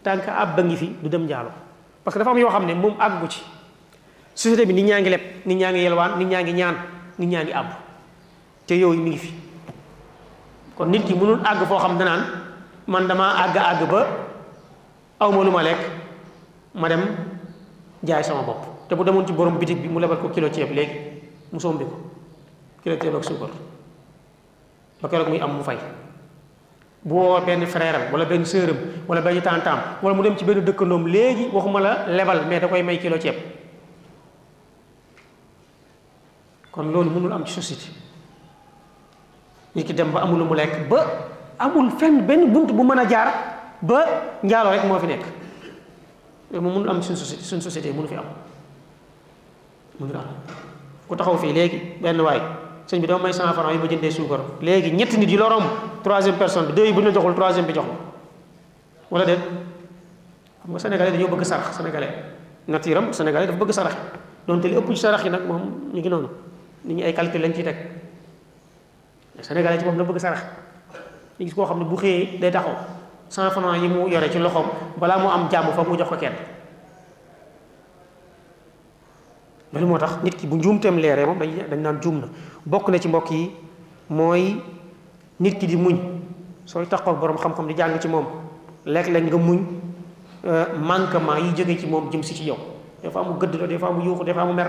tank 0.03 0.29
ab 0.29 0.59
ngi 0.65 0.77
fi 0.77 0.87
du 1.03 1.09
dem 1.09 1.25
njaalo 1.27 1.51
parce 2.03 2.15
que 2.15 2.19
dafa 2.19 2.31
am 2.31 2.39
yo 2.39 2.49
xamne 2.49 2.75
mom 2.75 2.95
aggu 2.99 3.29
ci 3.29 3.41
société 4.35 4.67
bi 4.67 4.75
nit 4.75 4.85
ñaa 4.85 5.01
ngi 5.01 5.11
leb 5.11 5.21
nit 5.47 5.57
ñaa 5.59 5.71
ngi 5.73 5.81
yelwaan 5.83 6.19
nit 6.19 6.29
ñaa 6.29 6.43
ngi 6.43 6.53
ñaan 6.53 6.75
nit 7.19 7.29
ñaa 7.31 7.43
ngi 7.45 7.53
àbb 7.53 7.69
te 8.67 8.75
yooyu 8.75 9.01
mi 9.01 9.11
ngi 9.11 9.19
fi 9.19 9.33
kon 10.77 10.87
nit 10.91 11.05
ki 11.07 11.15
mënul 11.15 11.41
àgg 11.45 11.65
foo 11.69 11.79
xam 11.79 11.99
danaan 11.99 12.27
man 12.87 13.07
dama 13.07 13.29
àgg 13.45 13.57
àgg 13.57 13.91
ba 13.91 14.07
aw 15.21 15.31
ma 15.31 15.45
lu 15.45 15.51
ma 15.51 15.63
lekk 15.63 15.79
ma 16.75 16.89
dem 16.89 17.03
jaay 18.03 18.25
sama 18.25 18.43
bopp 18.43 18.89
te 18.89 18.95
bu 18.97 19.05
demoon 19.05 19.25
ci 19.27 19.33
borom 19.33 19.57
bitik 19.59 19.81
bi 19.83 19.89
mu 19.89 20.01
lebal 20.01 20.19
ko 20.19 20.29
kilo 20.29 20.49
ceeb 20.51 20.71
léegi 20.75 20.99
mu 21.53 21.61
sombi 21.61 21.85
ko 21.85 21.97
kilo 22.83 22.97
ceeb 22.99 23.15
ak 23.15 23.25
suukar 23.25 23.51
ba 25.01 25.09
keroog 25.09 25.29
muy 25.29 25.41
am 25.41 25.55
mu 25.59 25.63
fay 25.63 25.79
bu 27.05 27.15
woowoo 27.15 27.45
benn 27.47 27.67
frère 27.67 28.11
wala 28.13 28.25
benn 28.25 28.45
sœur 28.45 28.75
wala 29.07 29.21
benn 29.21 29.41
tantam 29.41 29.79
wala 30.03 30.17
mu 30.17 30.23
dem 30.25 30.37
ci 30.37 30.45
benn 30.45 30.65
dëkkandoom 30.65 31.07
léegi 31.07 31.49
waxuma 31.53 31.81
la 31.81 32.07
lebal 32.09 32.47
mais 32.49 32.59
da 32.61 32.67
koy 32.67 32.83
may 32.83 32.99
kilo 32.99 33.17
ceeb 33.19 33.37
kon 36.75 36.91
loolu 36.91 37.11
mënul 37.15 37.33
am 37.33 37.45
ci 37.47 37.55
société 37.55 37.87
nit 39.75 39.87
ki 39.87 39.95
dem 39.95 40.11
ba 40.13 40.21
amul 40.27 40.39
lu 40.39 40.45
mu 40.45 40.55
lekk 40.57 40.89
ba 40.91 41.07
amul 41.59 41.91
fenn 41.99 42.27
benn 42.27 42.51
bunt 42.53 42.73
bu 42.75 42.83
mën 42.85 42.99
a 42.99 43.07
jaar 43.11 43.29
ba 43.83 44.01
njaaloo 44.43 44.73
rek 44.73 44.85
moo 44.85 44.99
fi 44.99 45.07
nekk 45.07 45.23
loolu 46.51 46.63
moom 46.69 46.75
mënul 46.83 46.91
am 46.91 47.01
suñ 47.01 47.15
société 47.15 47.43
suñ 47.47 47.61
société 47.61 47.91
fi 47.93 48.15
am 48.17 48.27
mënul 50.01 50.17
am 50.17 50.27
ku 51.09 51.15
taxaw 51.17 51.37
fii 51.39 51.53
léegi 51.53 51.79
benn 52.03 52.21
waay 52.21 52.41
sëñ 52.91 53.01
bi 53.01 53.07
dama 53.07 53.23
may 53.23 53.33
cent 53.33 53.55
francs 53.55 53.73
yi 53.73 53.79
ma 53.79 53.87
jëndee 53.87 54.11
suukar 54.11 54.41
léegi 54.61 54.91
ñett 54.91 55.17
nit 55.17 55.31
yi 55.31 55.37
la 55.37 55.49
romb 55.49 55.65
personne 56.37 56.67
bi 56.67 56.73
deux 56.73 56.93
bu 56.93 57.01
ñu 57.03 57.13
joxul 57.13 57.35
troisième 57.35 57.67
bi 57.67 57.75
jox 57.75 57.85
la 57.85 57.95
wala 59.11 59.25
déet 59.25 59.39
xam 60.63 60.71
nga 60.73 60.79
sénégalais 60.79 61.13
dañoo 61.13 61.29
bëgg 61.29 61.45
sarax 61.45 61.77
sénégalais 61.77 62.15
natiiram 62.67 63.13
sénégalais 63.13 63.47
dafa 63.47 63.59
bëgg 63.59 63.73
sarax 63.73 63.95
donte 64.49 64.65
li 64.69 64.77
ëpp 64.77 64.89
ci 64.95 65.01
sarax 65.01 65.25
yi 65.25 65.31
nag 65.31 65.47
moom 65.47 65.91
ñu 65.93 66.01
ngi 66.01 66.09
noonu 66.09 66.29
nit 66.85 66.95
ñi 66.97 67.03
ay 67.03 67.13
calcul 67.17 67.41
lañ 67.41 67.53
ciy 67.53 67.65
teg 67.65 67.77
sénégalais 69.41 69.79
ci 69.79 69.85
moom 69.85 69.97
la 69.97 70.05
bëgg 70.05 70.19
sarax 70.19 70.45
ñu 71.41 71.45
gis 71.47 71.55
koo 71.55 71.65
xam 71.65 71.79
ne 71.79 71.85
bu 71.85 71.97
xëyee 71.97 72.39
day 72.39 72.51
taxaw 72.51 72.75
cent 73.29 73.51
franc 73.51 73.75
yi 73.83 73.89
mu 73.89 74.07
yore 74.11 74.31
ci 74.31 74.39
loxoom 74.39 74.67
balaa 74.99 75.19
mu 75.19 75.29
am 75.29 75.51
jàmm 75.51 75.73
fa 75.73 75.83
mu 75.83 75.97
jox 75.97 76.09
ko 76.09 76.17
kenn 76.17 76.33
loolu 79.73 79.87
moo 79.87 79.99
tax 79.99 80.23
nit 80.23 80.37
ki 80.37 80.47
bu 80.47 80.57
njuumteem 80.57 80.99
leeree 80.99 81.25
moom 81.25 81.39
dañ 81.39 81.49
dañ 81.71 81.81
naan 81.81 82.01
juum 82.03 82.21
na 82.21 82.27
bokk 82.67 82.89
na 82.91 82.99
ci 82.99 83.09
mbokk 83.09 83.31
yi 83.31 83.51
mooy 84.11 84.57
nit 85.41 85.59
ki 85.59 85.67
di 85.67 85.77
muñ 85.77 85.97
sooy 86.67 86.87
taxaw 86.87 87.17
boroom 87.17 87.39
xam-xam 87.39 87.67
di 87.67 87.75
jàng 87.75 87.99
ci 87.99 88.09
moom 88.09 88.27
léeg-léeg 88.85 89.25
nga 89.31 89.37
muñ 89.39 89.65
euh, 90.45 90.67
manquement 90.79 91.37
yi 91.37 91.57
jóge 91.57 91.79
ci 91.79 91.87
moom 91.87 92.11
jëm 92.11 92.23
si 92.23 92.35
ci 92.35 92.45
yow 92.45 92.57
des 93.03 93.11
fois 93.11 93.25
mu 93.25 93.39
gëdd 93.41 93.55
la 93.59 93.67
des 93.67 93.79
fois 93.79 93.91
mu 93.91 94.05
yuuxu 94.05 94.25
des 94.25 94.35
fois 94.35 94.45
mu 94.45 94.53
mer 94.53 94.69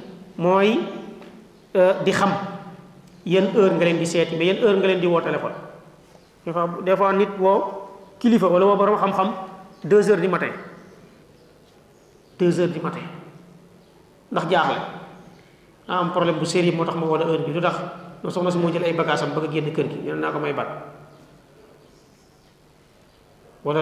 mooy 0.39 0.79
euh, 1.75 1.99
di 2.03 2.11
xam 2.13 2.31
yenn 3.25 3.51
heure 3.53 3.75
nga 3.75 3.85
leen 3.85 3.99
di 3.99 4.05
seeti 4.05 4.35
mais 4.37 4.47
yan 4.47 4.57
heure 4.61 4.77
nga 4.77 4.87
leen 4.87 4.99
di 4.99 5.07
woo 5.07 5.19
téléphone 5.21 5.53
des 6.45 6.53
fois 6.53 6.67
des 6.85 6.95
fois 6.95 7.13
nit 7.13 7.27
woo 7.39 7.61
kilifa 8.19 8.47
wala 8.47 8.65
woo 8.65 8.75
borom 8.75 8.97
xam-xam 8.99 9.33
deux 9.83 10.09
heures 10.09 10.21
du 10.21 10.27
matin 10.27 10.51
deux 12.39 12.59
heures 12.59 12.69
du 12.71 12.79
ndax 14.31 14.47
jaaxle 14.49 14.75
naa 15.87 15.99
am 15.99 16.11
problème 16.11 16.39
bu 16.39 16.45
sérieux 16.45 16.73
moo 16.75 16.85
tax 16.85 16.95
ma 16.97 17.05
woo 17.05 17.17
la 17.17 17.25
heure 17.25 17.39
bi 17.45 17.51
lu 17.53 17.61
tax 17.61 17.75
no 18.23 18.29
soxna 18.29 18.51
si 18.51 18.57
moo 18.57 18.71
jël 18.71 18.83
ay 18.83 18.93
bagages 18.93 19.23
am 19.23 19.33
bëgg 19.35 19.49
a 19.49 19.51
génn 19.51 19.73
kër 19.73 19.87
gi 19.89 19.95
ñu 20.03 20.13
ne 20.13 20.19
naa 20.21 20.31
ko 20.31 20.39
may 20.39 20.53
bat 20.53 20.67
wala 23.63 23.81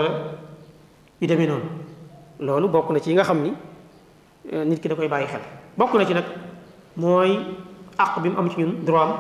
yu 1.21 1.27
demee 1.27 1.47
noonu 1.47 1.69
loolu 2.39 2.67
bokk 2.69 2.89
na 2.91 2.99
ci 2.99 3.09
yi 3.09 3.15
nga 3.15 3.23
xam 3.23 3.41
ni 3.41 3.53
euh, 4.51 4.65
nit 4.65 4.81
ki 4.81 4.89
da 4.89 4.95
koy 4.95 5.07
bàyyi 5.07 5.27
xel 5.27 5.41
bokk 5.79 5.95
na 5.95 6.03
ci 6.03 6.11
nag 6.13 6.27
mooy 6.99 7.39
àq 7.95 8.19
bi 8.19 8.29
mu 8.29 8.37
am 8.37 8.49
ci 8.51 8.59
ñun 8.59 8.83
droit 8.83 9.07
am 9.15 9.17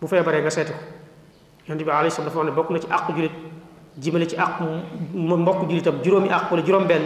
bu 0.00 0.06
feebaree 0.06 0.40
nga 0.40 0.50
seeti 0.50 0.70
ko 0.72 0.78
yonent 1.66 1.82
bi 1.84 1.90
alayhi 1.90 2.14
salaam 2.14 2.30
dafa 2.30 2.38
wax 2.38 2.46
ne 2.48 2.54
bokk 2.54 2.70
na 2.70 2.78
ci 2.78 2.86
àq 2.86 3.06
julit 3.16 3.34
jimale 3.98 4.26
ci 4.30 4.36
àq 4.36 4.62
mbokk 5.14 5.66
julitam 5.68 5.98
juróomi 6.04 6.28
àq 6.30 6.50
wala 6.50 6.62
juróom-benn 6.64 7.04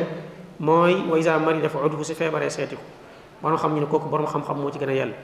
mooy 0.60 0.94
wa 1.10 1.16
iza 1.18 1.38
marida 1.38 1.68
fa 1.68 1.78
udhu 1.86 2.04
si 2.04 2.14
feebaree 2.14 2.50
seeti 2.50 2.76
ko 3.40 3.56
xam 3.56 3.74
ñu 3.74 3.80
ne 3.80 3.86
kooku 3.86 4.08
borom 4.10 4.26
xam-xam 4.26 4.56
ci 4.72 4.78
gën 4.78 5.08
a 5.08 5.14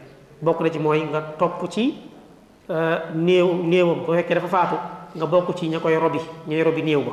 bokk 0.43 0.61
na 0.61 0.70
ci 0.70 0.78
mooy 0.78 1.03
nga 1.05 1.20
topp 1.39 1.69
ci 1.70 1.95
euh, 2.70 2.99
néew 3.15 3.53
néewam 3.65 3.99
dafa 4.28 4.49
faatu 4.49 4.77
nga 5.15 5.27
bokk 5.27 5.55
ci 5.57 5.69
ña 5.69 5.78
koy 5.81 5.95
robi 5.99 6.19
ñooy 6.47 6.82
néew 6.82 7.03
ba 7.05 7.12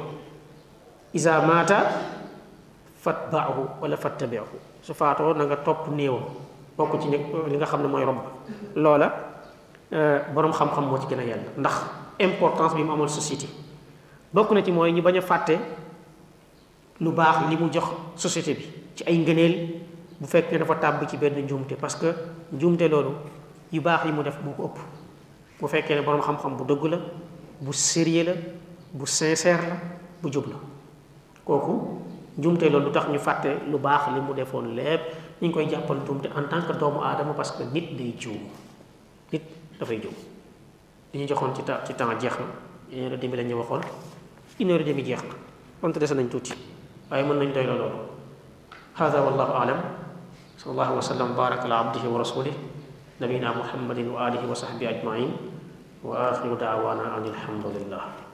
iza 1.13 1.41
maata 1.41 1.77
wala 3.81 3.97
fattabiahu 3.97 4.57
su 4.81 4.93
faatoo 4.93 5.33
na 5.33 5.43
nga 5.45 5.55
topp 5.57 5.89
néewam 5.91 6.23
bokk 6.77 6.99
ci 7.01 7.07
li 7.09 7.55
nga 7.55 7.65
xam 7.65 7.81
ne 7.83 7.87
mooy 7.87 8.03
rob 8.03 8.17
loola 8.75 9.07
borom 10.33 10.51
xam-xam 10.53 10.83
moo 10.87 10.99
ci 10.99 11.07
gën 11.07 11.19
a 11.19 11.23
yàlla 11.23 11.49
ndax 11.57 11.73
importance 12.19 12.75
bi 12.75 12.83
mu 12.83 12.91
amal 12.93 13.09
société 13.09 13.47
bokk 14.33 14.51
na 14.51 14.61
ci 14.63 14.71
mooy 14.71 14.91
ñu 14.91 15.01
bañ 15.01 15.17
a 15.17 15.21
fàtte 15.21 15.55
lu 16.99 17.11
baax 17.11 17.49
li 17.49 17.55
mu 17.57 17.69
jox 17.71 17.85
société 18.15 18.53
bi 18.53 18.65
ci 18.95 19.03
ay 19.07 19.17
ngëneel 19.17 19.55
bu 20.19 20.27
fekk 20.27 20.51
ne 20.51 20.57
dafa 20.57 20.75
tàbb 20.75 21.07
ci 21.07 21.17
benn 21.17 21.39
njuumte 21.45 21.75
parce 21.75 21.95
que 21.95 22.13
njuumte 22.51 22.87
loolu 22.89 23.11
yu 23.71 23.81
baax 23.81 24.05
yi 24.05 24.11
mu 24.11 24.21
def 24.23 24.37
moo 24.43 24.53
ko 24.53 24.63
ëpp 24.65 24.79
bu 25.61 25.67
fekkee 25.67 25.95
ne 25.95 26.01
borom 26.01 26.21
xam-xam 26.21 26.57
bu 26.57 26.63
dëgg 26.65 26.85
la 26.89 26.97
bu 27.61 27.71
sérieux 27.71 28.23
la 28.25 28.33
bu 28.93 29.05
sincère 29.05 29.59
la 29.61 29.75
bu 30.21 30.31
jub 30.31 30.45
la 30.47 30.55
kooku 31.45 31.99
njuumte 32.37 32.63
loolu 32.69 32.85
lu 32.87 32.91
tax 32.91 33.07
ñu 33.07 33.17
fàtte 33.19 33.57
lu 33.71 33.77
baax 33.77 34.07
li 34.13 34.19
mu 34.19 34.33
defoon 34.33 34.75
lépp 34.75 35.23
ñu 35.41 35.51
koy 35.51 35.67
jàppal 35.71 35.97
njuumte 35.99 36.27
en 36.31 36.47
tant 36.47 36.63
que 36.67 36.73
doomu 36.79 36.99
aadama 37.03 37.33
parce 37.33 37.51
que 37.57 37.63
nit 37.73 37.95
day 37.97 38.13
juum 38.19 38.39
nit 39.31 39.43
dafay 39.79 39.99
juum 40.01 40.13
li 41.13 41.19
ñu 41.19 41.25
joxoon 41.27 41.53
ci 41.55 41.63
ta 41.63 41.81
ci 41.85 41.93
temps 41.93 42.17
jeex 42.21 42.35
na 42.39 42.45
une 43.15 43.17
bi 43.17 43.37
demi 43.37 43.53
waxoon 43.53 43.81
une 44.59 44.79
bi 44.93 45.03
jeex 45.03 45.23
na 45.23 45.33
wante 45.81 45.97
dese 45.99 46.15
nañ 46.15 46.27
tuuti 46.29 46.53
waaye 47.11 47.23
mën 47.23 47.37
nañ 47.39 47.53
doy 47.53 47.65
la 47.67 47.73
loolu 47.75 47.97
hada 48.93 49.19
wallahu 49.25 49.53
alam 49.61 49.79
sallallahu 50.57 50.95
wa 50.95 51.01
sallam 51.01 51.35
baraka 51.35 51.65
ala 51.65 51.79
abdihi 51.79 52.07
wa 52.07 52.17
rasulih 52.23 52.53
nabina 53.19 53.53
muhammadin 53.53 54.07
wa 54.13 54.27
alihi 54.27 54.45
wa 54.47 54.55
sahbi 54.55 54.87
ajmain 54.87 55.29
wa 56.03 56.31
axiru 56.31 56.55
daawana 56.55 57.03
an 57.15 57.23
alhamdulillah 57.27 58.24